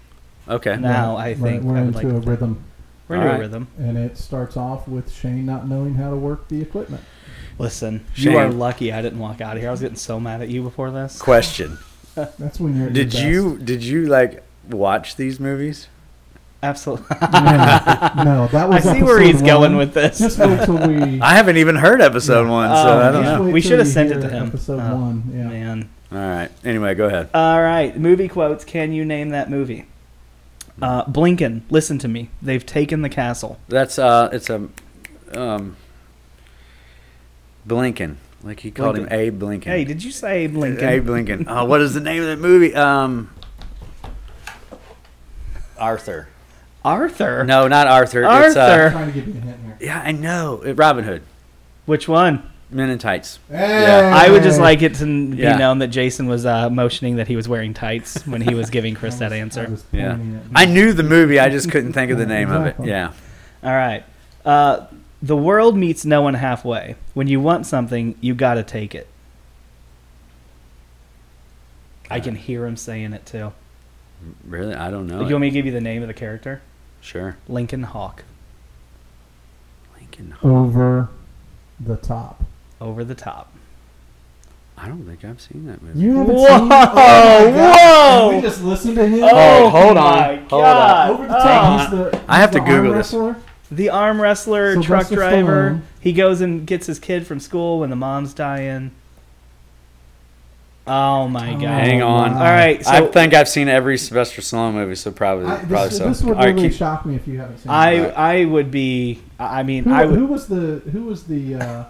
Okay. 0.48 0.76
now. 0.76 1.16
I 1.16 1.28
Right, 1.28 1.38
think 1.38 1.62
we're 1.62 1.76
I 1.76 1.80
would 1.82 1.94
into 1.96 2.08
like 2.08 2.24
a 2.24 2.28
rhythm, 2.30 2.64
We're 3.08 3.16
into 3.16 3.26
All 3.26 3.32
right. 3.32 3.38
a 3.38 3.42
rhythm. 3.42 3.68
and 3.78 3.96
it 3.98 4.16
starts 4.18 4.56
off 4.56 4.86
with 4.88 5.12
Shane 5.12 5.46
not 5.46 5.68
knowing 5.68 5.94
how 5.94 6.10
to 6.10 6.16
work 6.16 6.48
the 6.48 6.60
equipment. 6.60 7.02
Listen, 7.58 8.04
Shame. 8.14 8.32
you 8.32 8.38
are 8.38 8.48
lucky 8.50 8.92
I 8.92 9.02
didn't 9.02 9.18
walk 9.18 9.40
out 9.40 9.56
of 9.56 9.60
here. 9.62 9.68
I 9.68 9.72
was 9.72 9.80
getting 9.80 9.96
so 9.96 10.18
mad 10.18 10.40
at 10.42 10.48
you 10.48 10.62
before 10.62 10.90
this. 10.90 11.20
Question: 11.20 11.78
That's 12.14 12.58
when 12.58 12.76
you're. 12.76 12.88
At 12.88 12.94
your 12.94 13.04
Did 13.04 13.10
best. 13.12 13.22
you 13.24 13.58
did 13.58 13.84
you 13.84 14.06
like 14.06 14.42
watch 14.70 15.16
these 15.16 15.38
movies? 15.38 15.88
Absolutely. 16.64 17.06
no, 17.20 17.28
no, 18.24 18.48
that 18.52 18.54
I 18.54 18.66
was. 18.66 18.84
see 18.84 19.02
where 19.02 19.20
he's 19.20 19.36
episode 19.42 19.46
going 19.46 19.72
one. 19.72 19.76
with 19.78 19.94
this. 19.94 20.18
Just 20.18 20.38
wait 20.38 20.64
till 20.64 20.76
we. 20.88 21.20
I 21.20 21.34
haven't 21.34 21.56
even 21.56 21.74
heard 21.76 22.00
episode 22.00 22.48
one, 22.48 22.68
so 22.70 22.74
Oh, 22.88 22.98
I 23.00 23.10
don't 23.12 23.24
yeah. 23.24 23.36
know. 23.38 23.42
We 23.50 23.60
should 23.60 23.78
have 23.80 23.88
sent 23.88 24.12
it 24.12 24.20
to 24.20 24.28
him. 24.28 24.46
Episode 24.48 24.78
Oh, 24.80 24.96
one. 24.96 25.24
Yeah. 25.34 25.48
Man. 25.48 25.88
All 26.12 26.18
right. 26.18 26.50
Anyway, 26.64 26.94
go 26.94 27.06
ahead. 27.06 27.30
All 27.34 27.60
right, 27.60 27.96
movie 27.98 28.28
quotes. 28.28 28.64
Can 28.64 28.92
you 28.92 29.04
name 29.04 29.30
that 29.30 29.50
movie? 29.50 29.86
Uh, 30.80 31.04
Blinkin, 31.04 31.62
listen 31.70 31.98
to 31.98 32.08
me. 32.08 32.30
They've 32.40 32.64
taken 32.64 33.02
the 33.02 33.08
castle. 33.08 33.58
That's 33.68 33.98
uh, 33.98 34.30
it's 34.32 34.48
a 34.48 34.68
um, 35.34 35.76
Blinkin. 37.66 38.16
Like 38.42 38.60
he 38.60 38.70
called 38.70 38.96
Lincoln. 38.96 39.12
him 39.12 39.20
Abe 39.20 39.38
Blinkin. 39.38 39.70
Hey, 39.70 39.84
did 39.84 40.02
you 40.02 40.10
say 40.10 40.48
Lincoln? 40.48 40.88
Abe 40.88 41.08
Lincoln. 41.08 41.44
Oh, 41.48 41.64
what 41.64 41.80
is 41.80 41.94
the 41.94 42.00
name 42.00 42.22
of 42.22 42.28
that 42.28 42.38
movie? 42.38 42.74
Um, 42.74 43.30
Arthur. 45.78 46.28
Arthur. 46.84 47.44
No, 47.44 47.68
not 47.68 47.86
Arthur. 47.86 48.22
It's, 48.22 48.56
Arthur. 48.56 48.60
uh, 48.60 48.86
I'm 48.86 48.92
trying 48.92 49.06
to 49.06 49.12
give 49.12 49.28
you 49.28 49.34
a 49.34 49.44
hint 49.44 49.56
here. 49.64 49.76
yeah, 49.80 50.02
I 50.04 50.12
know. 50.12 50.62
Uh, 50.66 50.74
Robin 50.74 51.04
Hood. 51.04 51.22
Which 51.86 52.08
one? 52.08 52.50
Men 52.72 52.90
in 52.90 52.98
Tights. 52.98 53.38
Hey! 53.48 53.84
I 53.86 54.30
would 54.30 54.42
just 54.42 54.58
like 54.60 54.82
it 54.82 54.94
to 54.96 55.04
be 55.30 55.36
Yeah. 55.36 55.56
known 55.56 55.78
that 55.80 55.88
Jason 55.88 56.26
was 56.26 56.46
uh, 56.46 56.70
motioning 56.70 57.16
that 57.16 57.28
he 57.28 57.36
was 57.36 57.46
wearing 57.48 57.74
tights 57.74 58.26
when 58.26 58.40
he 58.40 58.54
was 58.54 58.70
giving 58.70 58.94
Chris 58.94 59.16
that 59.18 59.26
was- 59.26 59.32
I 59.32 59.36
answer. 59.36 59.66
was 59.68 59.84
Yeah. 59.92 60.18
I 60.54 60.64
knew 60.64 60.92
the 60.92 61.02
movie. 61.02 61.38
I 61.38 61.48
just 61.50 61.70
couldn't 61.70 61.92
think 61.92 62.10
of 62.10 62.18
the 62.18 62.26
name 62.26 62.50
of 62.50 62.62
it. 62.62 62.68
Exactly. 62.70 62.88
Yeah. 62.88 63.12
All 63.62 63.70
right. 63.76 64.04
Uh, 64.44 64.86
the 65.22 65.36
world 65.36 65.76
meets 65.76 66.04
no 66.04 66.22
one 66.22 66.34
halfway. 66.34 66.96
When 67.14 67.28
you 67.28 67.40
want 67.40 67.66
something, 67.66 68.16
you 68.20 68.34
got 68.34 68.54
to 68.54 68.62
take 68.62 68.94
it. 68.94 69.06
I 72.10 72.20
can 72.20 72.34
hear 72.34 72.66
him 72.66 72.76
saying 72.76 73.12
it 73.12 73.24
too. 73.24 73.52
Really? 74.46 74.74
I 74.74 74.90
don't 74.90 75.06
know. 75.06 75.18
Do 75.18 75.24
you 75.24 75.30
it. 75.30 75.32
want 75.34 75.40
me 75.42 75.50
to 75.50 75.54
give 75.54 75.66
you 75.66 75.72
the 75.72 75.80
name 75.80 76.02
of 76.02 76.08
the 76.08 76.14
character? 76.14 76.60
Sure. 77.00 77.36
Lincoln 77.48 77.84
Hawk. 77.84 78.24
Lincoln. 79.98 80.34
over 80.42 81.08
the 81.80 81.96
top. 81.96 82.44
Over 82.82 83.04
the 83.04 83.14
top. 83.14 83.52
I 84.76 84.88
don't 84.88 85.04
think 85.06 85.24
I've 85.24 85.40
seen 85.40 85.66
that 85.66 85.80
movie. 85.82 86.00
You 86.00 86.16
haven't 86.16 86.34
Whoa! 86.34 86.46
seen? 86.46 86.56
Oh 86.56 86.64
my 86.66 86.84
God. 86.86 87.54
Whoa! 87.54 88.28
Can 88.30 88.36
we 88.36 88.42
just 88.42 88.62
listen 88.64 88.94
to 88.96 89.06
him? 89.06 89.20
Oh, 89.22 89.70
hold 89.70 89.96
on. 89.96 89.96
my 89.96 90.36
Hold 90.36 90.48
God. 90.50 91.10
over 91.10 91.22
the 91.28 91.32
top. 91.34 91.80
He's 91.80 91.90
the, 91.98 92.20
I 92.28 92.38
have 92.38 92.50
he's 92.50 92.58
to 92.58 92.64
the 92.64 92.66
Google 92.66 92.76
arm 92.76 92.86
this. 92.88 92.96
wrestler. 93.12 93.36
The 93.70 93.88
arm 93.90 94.20
wrestler, 94.20 94.82
truck 94.82 95.08
driver. 95.08 95.70
Stallone. 95.70 95.82
He 96.00 96.12
goes 96.12 96.40
and 96.40 96.66
gets 96.66 96.86
his 96.86 96.98
kid 96.98 97.26
from 97.26 97.38
school 97.38 97.78
when 97.80 97.90
the 97.90 97.96
mom's 97.96 98.34
dying. 98.34 98.90
Oh 100.84 101.28
my 101.28 101.50
Oh, 101.54 101.60
god! 101.60 101.84
Hang 101.84 102.02
on. 102.02 102.32
wow. 102.32 102.38
All 102.38 102.44
right, 102.44 102.84
so 102.84 102.90
I 102.90 103.06
think 103.06 103.34
I've 103.34 103.48
seen 103.48 103.68
every 103.68 103.96
Sylvester 103.96 104.42
Stallone 104.42 104.74
movie, 104.74 104.96
so 104.96 105.12
probably, 105.12 105.46
I, 105.46 105.58
probably 105.58 105.76
this, 105.90 105.98
so. 105.98 106.08
this 106.08 106.22
would 106.24 106.36
really 106.38 106.70
keep- 106.70 106.72
shock 106.76 107.06
me 107.06 107.14
if 107.14 107.28
you 107.28 107.38
haven't 107.38 107.58
seen. 107.58 107.70
I 107.70 107.90
it. 107.92 108.14
I 108.16 108.44
would 108.46 108.72
be. 108.72 109.20
I 109.38 109.62
mean, 109.62 109.84
Who, 109.84 109.92
I 109.92 110.04
would. 110.06 110.18
who 110.18 110.26
was 110.26 110.48
the 110.48 110.80
who 110.90 111.04
was 111.04 111.22
the 111.24 111.54
uh, 111.54 111.84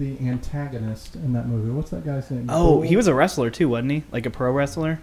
the 0.00 0.18
antagonist 0.28 1.14
in 1.14 1.32
that 1.34 1.46
movie? 1.46 1.70
What's 1.70 1.90
that 1.90 2.04
guy's 2.04 2.28
name? 2.30 2.46
oh, 2.48 2.80
he 2.80 2.96
was 2.96 3.06
a 3.06 3.14
wrestler 3.14 3.50
too, 3.50 3.68
wasn't 3.68 3.92
he? 3.92 4.02
Like 4.10 4.26
a 4.26 4.30
pro 4.30 4.50
wrestler. 4.50 5.00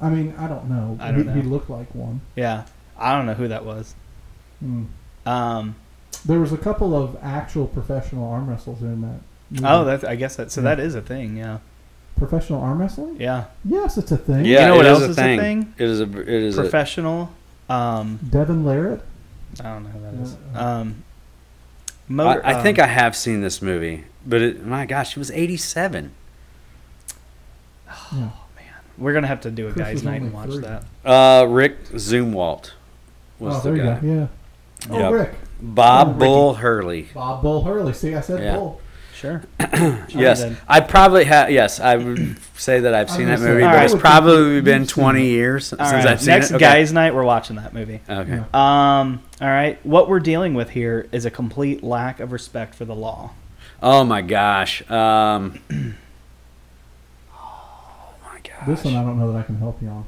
I 0.00 0.08
mean, 0.08 0.34
I 0.38 0.46
don't 0.46 0.68
know. 0.70 0.96
I 1.00 1.10
don't 1.12 1.28
he, 1.34 1.40
he 1.42 1.46
looked 1.46 1.68
like 1.68 1.94
one. 1.94 2.20
Yeah, 2.36 2.64
I 2.98 3.14
don't 3.16 3.26
know 3.26 3.34
who 3.34 3.48
that 3.48 3.64
was. 3.66 3.94
Hmm. 4.60 4.84
Um. 5.26 5.76
There 6.24 6.40
was 6.40 6.52
a 6.52 6.56
couple 6.58 6.94
of 6.96 7.16
actual 7.22 7.66
professional 7.66 8.28
arm 8.30 8.48
wrestlers 8.48 8.80
in 8.80 9.00
that. 9.02 9.20
movie. 9.50 9.64
Oh, 9.64 9.84
that's. 9.84 10.04
I 10.04 10.16
guess 10.16 10.36
that. 10.36 10.50
So 10.50 10.60
Yeah. 10.60 10.74
that 10.74 10.80
is 10.80 10.94
a 10.94 11.02
thing. 11.02 11.36
Yeah. 11.36 11.58
professional 12.16 12.62
arm 12.62 12.80
wrestling? 12.80 13.16
Yeah. 13.20 13.44
Yes, 13.64 13.98
it's 13.98 14.10
a 14.10 14.16
thing. 14.16 14.44
Yeah, 14.46 14.62
You 14.62 14.66
know 14.68 14.76
what 14.76 14.86
else 14.86 15.00
is 15.02 15.08
a 15.08 15.10
is 15.10 15.18
a 15.18 15.22
thing. 15.22 15.38
thing? 15.40 15.74
It 15.78 15.88
is 15.88 16.00
a. 16.00 16.04
It 16.20 16.28
is 16.28 16.58
a. 16.58 16.62
Professional. 16.62 17.30
Um. 17.68 18.18
Devon 18.28 18.64
Larratt. 18.64 19.00
I 19.60 19.62
don't 19.64 19.84
know 19.84 19.90
who 19.90 20.00
that 20.00 20.14
is. 20.22 20.36
Yeah. 20.52 20.78
Um. 20.80 21.02
Motor, 22.08 22.44
I, 22.46 22.58
I 22.60 22.62
think 22.62 22.78
um, 22.78 22.84
I 22.84 22.88
have 22.88 23.16
seen 23.16 23.40
this 23.40 23.60
movie, 23.60 24.04
but 24.26 24.42
it, 24.42 24.64
my 24.66 24.84
gosh, 24.86 25.12
it 25.12 25.18
was 25.18 25.30
'87. 25.30 26.12
Yeah. 28.12 28.18
Man. 28.18 28.30
We're 28.98 29.12
gonna 29.14 29.26
have 29.26 29.42
to 29.42 29.50
do 29.50 29.68
a 29.68 29.72
guys' 29.72 30.02
night 30.02 30.20
and 30.22 30.32
watch 30.32 30.50
three. 30.50 30.58
that. 30.60 30.84
Uh, 31.04 31.46
Rick 31.48 31.88
Zumwalt 31.90 32.72
was 33.38 33.54
oh, 33.56 33.60
the 33.60 33.62
there 33.70 33.76
you 33.76 33.82
guy. 33.82 34.00
go. 34.00 34.06
Yeah. 34.06 34.26
Oh, 34.90 34.98
Yep. 34.98 35.12
Rick. 35.12 35.34
Bob 35.60 36.08
Oh, 36.08 36.12
Bull 36.18 36.54
Hurley. 36.54 37.08
Bob 37.14 37.42
Bull 37.42 37.62
Hurley. 37.64 37.92
See, 37.92 38.14
I 38.14 38.20
said 38.20 38.42
Yeah. 38.42 38.56
Bull. 38.56 38.80
Sure. 39.14 39.42
Yes, 40.10 40.40
then. 40.42 40.56
I 40.68 40.80
probably 40.80 41.24
have. 41.24 41.50
Yes, 41.50 41.80
I 41.80 41.96
would 41.96 42.36
say 42.56 42.80
that 42.80 42.94
I've 42.94 43.10
seen 43.10 43.26
that 43.26 43.40
movie, 43.40 43.60
say, 43.62 43.66
but 43.66 43.76
I 43.78 43.84
it's 43.84 43.94
probably 43.94 44.60
been 44.60 44.86
20 44.86 45.24
years 45.26 45.68
since 45.68 45.80
right. 45.80 46.06
I've 46.06 46.20
seen 46.20 46.28
Next 46.34 46.50
it. 46.50 46.54
Okay. 46.56 46.64
guys' 46.64 46.92
night, 46.92 47.14
we're 47.14 47.24
watching 47.24 47.56
that 47.56 47.72
movie. 47.72 48.00
Okay. 48.08 48.30
Yeah. 48.30 48.44
Um. 49.00 49.22
All 49.40 49.48
right. 49.48 49.78
What 49.86 50.08
we're 50.10 50.20
dealing 50.20 50.52
with 50.54 50.70
here 50.70 51.08
is 51.12 51.24
a 51.24 51.30
complete 51.30 51.82
lack 51.82 52.20
of 52.20 52.30
respect 52.32 52.74
for 52.74 52.84
the 52.84 52.94
law. 52.94 53.30
Oh 53.82 54.04
my 54.04 54.22
gosh. 54.22 54.88
Um. 54.90 55.60
Oh 57.38 58.14
my 58.24 58.40
gosh. 58.40 58.66
This 58.66 58.84
one 58.84 58.94
I 58.96 59.02
don't 59.02 59.18
know 59.18 59.32
that 59.32 59.38
I 59.38 59.42
can 59.42 59.56
help 59.56 59.80
you 59.82 59.88
on. 59.88 60.06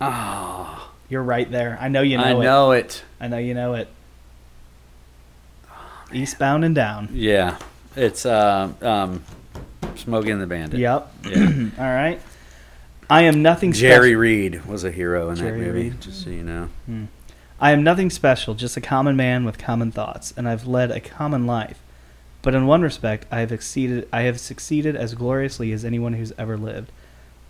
Oh, 0.00 0.92
You're 1.08 1.22
right 1.22 1.50
there. 1.50 1.76
I 1.80 1.88
know 1.88 2.02
you 2.02 2.18
know 2.18 2.24
I 2.24 2.30
it. 2.30 2.36
I 2.36 2.42
know 2.42 2.70
it. 2.72 3.02
I 3.20 3.28
know 3.28 3.38
you 3.38 3.54
know 3.54 3.74
it. 3.74 3.88
Eastbound 6.12 6.64
and 6.64 6.74
down. 6.74 7.08
Yeah, 7.12 7.58
it's 7.96 8.24
uh, 8.24 8.72
um, 8.80 9.22
Smokey 9.96 10.30
and 10.30 10.40
the 10.40 10.46
Bandit. 10.46 10.80
Yep. 10.80 11.12
Yeah. 11.24 11.68
All 11.78 11.84
right. 11.84 12.20
I 13.10 13.22
am 13.22 13.42
nothing 13.42 13.72
Jerry 13.72 14.10
special. 14.10 14.20
Reed 14.20 14.64
was 14.66 14.84
a 14.84 14.90
hero 14.90 15.30
in 15.30 15.36
Jerry 15.36 15.60
that 15.60 15.66
movie. 15.66 15.90
Reed. 15.90 16.00
Just 16.00 16.22
so 16.24 16.30
you 16.30 16.42
know. 16.42 16.68
I 17.60 17.72
am 17.72 17.82
nothing 17.82 18.10
special, 18.10 18.54
just 18.54 18.76
a 18.76 18.80
common 18.80 19.16
man 19.16 19.44
with 19.44 19.58
common 19.58 19.90
thoughts, 19.90 20.32
and 20.36 20.48
I've 20.48 20.66
led 20.66 20.90
a 20.90 21.00
common 21.00 21.46
life. 21.46 21.80
But 22.42 22.54
in 22.54 22.66
one 22.66 22.82
respect, 22.82 23.26
I 23.32 23.40
have 23.40 23.50
succeeded. 23.50 24.08
I 24.12 24.22
have 24.22 24.38
succeeded 24.38 24.94
as 24.94 25.14
gloriously 25.14 25.72
as 25.72 25.84
anyone 25.84 26.12
who's 26.14 26.32
ever 26.38 26.56
lived. 26.56 26.92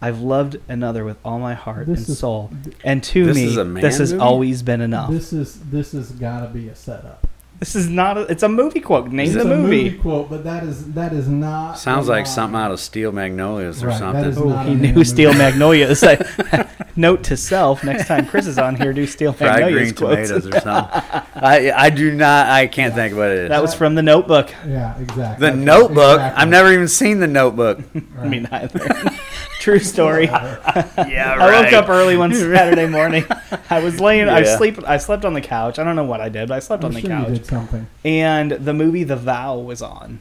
I've 0.00 0.20
loved 0.20 0.56
another 0.68 1.04
with 1.04 1.18
all 1.24 1.38
my 1.38 1.54
heart 1.54 1.86
This 1.86 2.00
and 2.00 2.08
is- 2.08 2.18
soul, 2.20 2.50
and 2.84 3.02
to 3.04 3.26
This 3.26 3.36
me, 3.36 3.44
is 3.44 3.56
this 3.82 3.98
has 3.98 4.12
movie? 4.12 4.22
always 4.24 4.62
been 4.62 4.80
enough. 4.80 5.10
This, 5.10 5.30
This 5.30 5.56
is 5.56 5.60
this 5.70 5.92
has 5.92 6.10
got 6.12 6.40
to 6.40 6.46
be 6.48 6.68
a 6.68 6.74
setup. 6.74 7.26
Is 7.74 7.88
not. 7.88 8.16
A, 8.16 8.20
it's 8.22 8.44
a 8.44 8.48
movie 8.48 8.78
quote. 8.80 9.08
Name 9.08 9.26
it's 9.26 9.34
the 9.34 9.40
a 9.40 9.44
movie. 9.44 9.98
quote, 9.98 10.30
but 10.30 10.44
that 10.44 10.62
is 10.62 10.92
that 10.92 11.12
is 11.12 11.28
not. 11.28 11.74
Sounds 11.78 12.06
like 12.06 12.26
lie. 12.26 12.30
something 12.32 12.58
out 12.60 12.70
of 12.70 12.78
Steel 12.78 13.10
Magnolias 13.10 13.82
or 13.82 13.88
Right, 13.88 13.98
something. 13.98 14.34
Oh, 14.38 14.56
he 14.58 14.74
knew 14.76 15.02
Steel 15.04 15.30
movie. 15.32 15.38
Magnolias. 15.40 16.04
Note 16.96 17.24
to 17.24 17.36
self: 17.36 17.82
Next 17.82 18.06
time 18.06 18.26
Chris 18.26 18.46
is 18.46 18.58
on 18.58 18.76
here, 18.76 18.92
do 18.92 19.06
Steel 19.06 19.32
Fried 19.32 19.60
Magnolias 19.60 19.92
green 19.92 19.94
quotes. 19.94 20.28
tomatoes 20.30 20.46
or 20.46 20.60
something. 20.60 21.00
I 21.34 21.72
I 21.74 21.90
do 21.90 22.12
not. 22.14 22.46
I 22.48 22.66
can't 22.68 22.94
think 22.94 23.12
of 23.12 23.18
what 23.18 23.30
it 23.30 23.38
is. 23.38 23.48
That 23.48 23.62
was 23.62 23.74
from 23.74 23.94
the 23.96 24.02
Notebook. 24.02 24.50
Yeah, 24.66 24.96
exactly. 24.98 25.46
the 25.46 25.52
Okay, 25.52 25.64
Notebook. 25.64 26.14
exactly. 26.16 26.42
I've 26.42 26.48
never 26.48 26.72
even 26.72 26.88
seen 26.88 27.18
the 27.20 27.26
Notebook. 27.26 27.80
I 28.20 28.28
mean, 28.28 28.48
neither. 28.50 29.10
True 29.58 29.78
story. 29.80 30.24
yeah, 30.26 31.34
right. 31.36 31.40
I 31.40 31.62
woke 31.62 31.72
up 31.72 31.88
early 31.88 32.16
one 32.16 32.32
Saturday 32.34 32.86
morning. 32.86 33.24
I 33.70 33.80
was 33.82 34.00
laying. 34.00 34.28
I 34.28 34.42
sleep. 34.44 34.78
I 34.86 34.98
slept 34.98 35.24
on 35.24 35.34
the 35.34 35.40
couch. 35.40 35.78
I 35.78 35.84
don't 35.84 35.96
know 35.96 36.04
what 36.04 36.20
I 36.20 36.28
did, 36.28 36.48
but 36.48 36.54
I 36.54 36.58
slept 36.60 36.84
I'm 36.84 36.88
on 36.88 36.94
the 36.94 37.00
sure 37.00 37.10
you 37.10 37.16
couch. 37.16 37.28
did 37.34 37.46
something. 37.46 37.86
And 38.04 38.52
the 38.52 38.72
movie 38.72 39.02
The 39.04 39.16
Vow 39.16 39.58
was 39.58 39.82
on, 39.82 40.20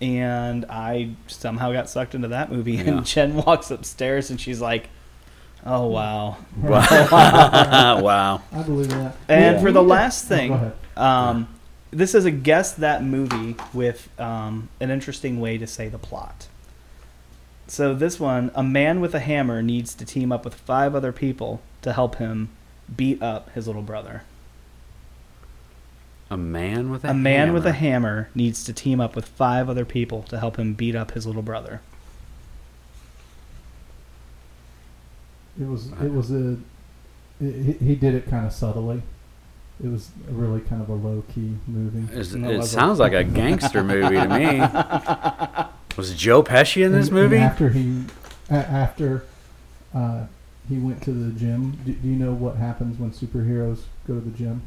and 0.00 0.64
I 0.68 1.10
somehow 1.28 1.72
got 1.72 1.88
sucked 1.88 2.14
into 2.14 2.28
that 2.28 2.50
movie. 2.50 2.72
Yeah. 2.72 2.80
And 2.82 3.06
Jen 3.06 3.36
walks 3.36 3.70
upstairs, 3.70 4.30
and 4.30 4.40
she's 4.40 4.60
like, 4.60 4.88
"Oh 5.64 5.86
wow." 5.86 6.36
wow. 6.60 8.00
Wow! 8.02 8.42
I 8.52 8.62
believe 8.62 8.88
that. 8.90 9.16
And 9.28 9.56
Yeah. 9.56 9.62
for 9.62 9.70
the 9.72 9.82
last 9.82 10.24
Oh, 10.26 10.28
thing, 10.36 10.72
um, 10.96 11.48
this 11.92 12.14
is 12.14 12.24
a 12.24 12.30
guess 12.30 12.72
that 12.72 13.04
movie 13.04 13.54
with 13.72 14.08
um, 14.20 14.68
an 14.80 14.90
interesting 14.90 15.40
way 15.40 15.58
to 15.58 15.66
say 15.66 15.88
the 15.88 15.98
plot. 15.98 16.48
So 17.72 17.94
this 17.94 18.20
one, 18.20 18.50
a 18.54 18.62
man 18.62 19.00
with 19.00 19.14
a 19.14 19.18
hammer 19.18 19.62
needs 19.62 19.94
to 19.94 20.04
team 20.04 20.30
up 20.30 20.44
with 20.44 20.52
five 20.52 20.94
other 20.94 21.10
people 21.10 21.62
to 21.80 21.94
help 21.94 22.16
him 22.16 22.50
beat 22.94 23.22
up 23.22 23.48
his 23.52 23.66
little 23.66 23.80
brother. 23.80 24.24
A 26.30 26.36
man 26.36 26.90
with 26.90 27.02
a 27.02 27.08
A 27.08 27.14
man 27.14 27.54
with 27.54 27.64
a 27.64 27.72
hammer. 27.72 28.24
hammer 28.24 28.30
needs 28.34 28.62
to 28.64 28.74
team 28.74 29.00
up 29.00 29.16
with 29.16 29.26
five 29.26 29.70
other 29.70 29.86
people 29.86 30.22
to 30.24 30.38
help 30.38 30.58
him 30.58 30.74
beat 30.74 30.94
up 30.94 31.12
his 31.12 31.26
little 31.26 31.40
brother. 31.40 31.80
It 35.58 35.66
was 35.66 35.92
it 35.92 36.12
was 36.12 36.30
a 36.30 36.58
it, 37.40 37.54
he 37.54 37.72
he 37.72 37.94
did 37.94 38.14
it 38.14 38.28
kind 38.28 38.44
of 38.44 38.52
subtly. 38.52 39.00
It 39.82 39.88
was 39.90 40.10
really 40.28 40.60
kind 40.60 40.80
of 40.82 40.88
a 40.88 40.94
low 40.94 41.22
key 41.34 41.56
movie. 41.66 42.12
It 42.12 42.18
was 42.18 42.34
a- 42.34 42.62
sounds 42.64 42.98
like 42.98 43.12
a 43.12 43.24
gangster 43.24 43.82
movie 43.82 44.16
to 44.16 44.28
me. 44.28 45.66
Was 45.96 46.14
Joe 46.14 46.42
Pesci 46.42 46.82
in 46.84 46.92
this 46.92 47.08
And- 47.08 47.18
and 47.18 47.30
movie? 47.30 47.36
after 47.42 47.68
he 47.68 48.04
after 48.50 49.24
uh, 49.94 50.24
he 50.68 50.78
went 50.78 51.02
to 51.02 51.12
the 51.12 51.32
gym, 51.38 51.78
do, 51.84 51.92
do 51.92 52.08
you 52.08 52.16
know 52.16 52.32
what 52.32 52.56
happens 52.56 52.98
when 52.98 53.10
superheroes 53.10 53.80
go 54.06 54.14
to 54.14 54.20
the 54.20 54.30
gym? 54.30 54.62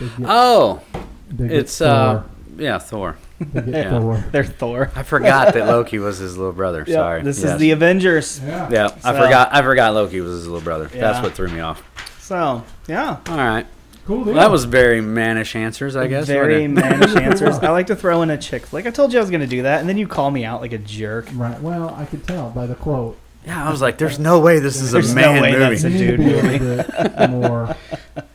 They 0.00 0.06
get, 0.08 0.26
Oh, 0.28 0.82
they 1.30 1.48
get 1.48 1.56
it's 1.56 1.80
uh, 1.80 2.22
yeah, 2.58 2.78
Thor. 2.78 3.16
They 3.38 3.62
get 3.62 3.68
yeah. 3.86 3.98
Thor. 3.98 4.24
They're 4.32 4.44
Thor. 4.44 4.90
I 4.94 5.02
forgot 5.04 5.54
that 5.54 5.66
Loki 5.66 5.98
was 5.98 6.18
his 6.18 6.36
little 6.36 6.52
brother. 6.52 6.80
Yep, 6.86 6.88
Sorry. 6.94 7.22
This 7.22 7.42
Yes. 7.42 7.52
is 7.54 7.58
the 7.60 7.70
Avengers. 7.70 8.40
Yeah. 8.44 8.68
Yeah, 8.70 8.88
I 9.04 9.12
forgot. 9.12 9.54
I 9.54 9.62
forgot 9.62 9.94
Loki 9.94 10.20
was 10.20 10.32
his 10.32 10.46
little 10.46 10.60
brother. 10.60 10.90
Yeah. 10.92 11.00
That's 11.12 11.22
what 11.24 11.34
threw 11.34 11.48
me 11.48 11.60
off. 11.60 11.82
So 12.24 12.64
yeah. 12.88 13.18
All 13.28 13.36
right. 13.36 13.66
Cool. 14.06 14.24
Well, 14.24 14.34
that 14.34 14.50
was 14.50 14.64
very 14.64 15.00
mannish 15.02 15.54
answers, 15.54 15.94
I 15.94 16.06
guess. 16.08 16.26
Very 16.26 16.66
mannish 16.68 17.14
answers. 17.22 17.58
I 17.58 17.70
like 17.70 17.86
to 17.88 17.96
throw 17.96 18.22
in 18.22 18.30
a 18.30 18.38
chick 18.38 18.64
flick. 18.66 18.86
I 18.86 18.90
told 18.90 19.12
you 19.12 19.18
I 19.18 19.22
was 19.22 19.30
going 19.30 19.40
to 19.42 19.46
do 19.46 19.62
that, 19.62 19.80
and 19.80 19.88
then 19.88 19.96
you 19.98 20.06
call 20.08 20.30
me 20.30 20.44
out 20.44 20.60
like 20.62 20.72
a 20.72 20.78
jerk. 20.78 21.26
Right. 21.34 21.60
Well, 21.60 21.94
I 21.94 22.06
could 22.06 22.26
tell 22.26 22.50
by 22.50 22.66
the 22.66 22.74
quote. 22.74 23.18
Yeah, 23.46 23.66
I 23.66 23.70
was 23.70 23.82
like, 23.82 23.98
"There's 23.98 24.18
no 24.18 24.40
way 24.40 24.58
this 24.58 24.80
is 24.80 24.92
There's 24.92 25.12
a 25.12 25.14
man 25.14 25.36
no 25.36 25.42
way 25.42 25.52
movie." 25.52 25.76
That's 25.76 25.84
a 25.84 25.90
dude 25.90 26.20
movie. 26.20 27.28
more 27.28 27.76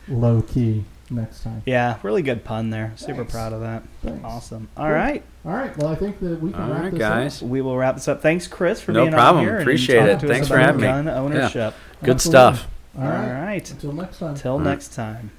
low 0.08 0.44
key 0.44 0.86
next 1.10 1.44
time. 1.44 1.64
Yeah, 1.66 1.98
really 2.04 2.22
good 2.22 2.44
pun 2.44 2.70
there. 2.70 2.94
Super 2.96 3.18
Thanks. 3.18 3.32
proud 3.34 3.54
of 3.54 3.62
that. 3.62 3.84
Thanks. 4.04 4.24
Awesome. 4.24 4.70
All 4.78 4.86
cool. 4.86 4.94
right. 4.94 5.24
All 5.46 5.54
right. 5.54 5.76
Well, 5.78 5.88
I 5.92 5.96
think 5.96 6.20
that 6.20 6.40
we 6.40 6.52
can 6.52 6.62
All 6.62 6.70
wrap 6.70 6.82
right, 6.84 6.92
this 6.92 7.00
guys. 7.00 7.42
up. 7.44 7.50
We 7.50 7.62
will 7.62 7.76
wrap 7.78 7.96
this 7.96 8.08
up. 8.08 8.22
Thanks, 8.22 8.46
Chris, 8.48 8.82
for 8.82 8.92
no 8.92 9.02
being 9.06 9.14
problem. 9.14 9.38
on 9.38 9.44
here. 9.44 9.52
No 9.54 9.56
problem. 9.58 9.62
Appreciate 9.64 10.10
it. 10.10 10.22
Thanks 10.22 10.48
for 10.48 10.60
having 10.60 10.82
gun 10.82 11.06
me. 11.06 11.12
Gun 11.12 11.18
ownership. 11.18 11.74
Yeah. 12.02 12.06
Good 12.06 12.16
Absolutely. 12.16 12.58
stuff. 12.58 12.68
All, 13.00 13.08
All 13.08 13.34
right. 13.34 13.72
Until 13.72 13.94
next 13.94 14.20
time. 14.20 14.36
Till 14.36 14.60
next 14.60 14.94
time. 14.94 15.32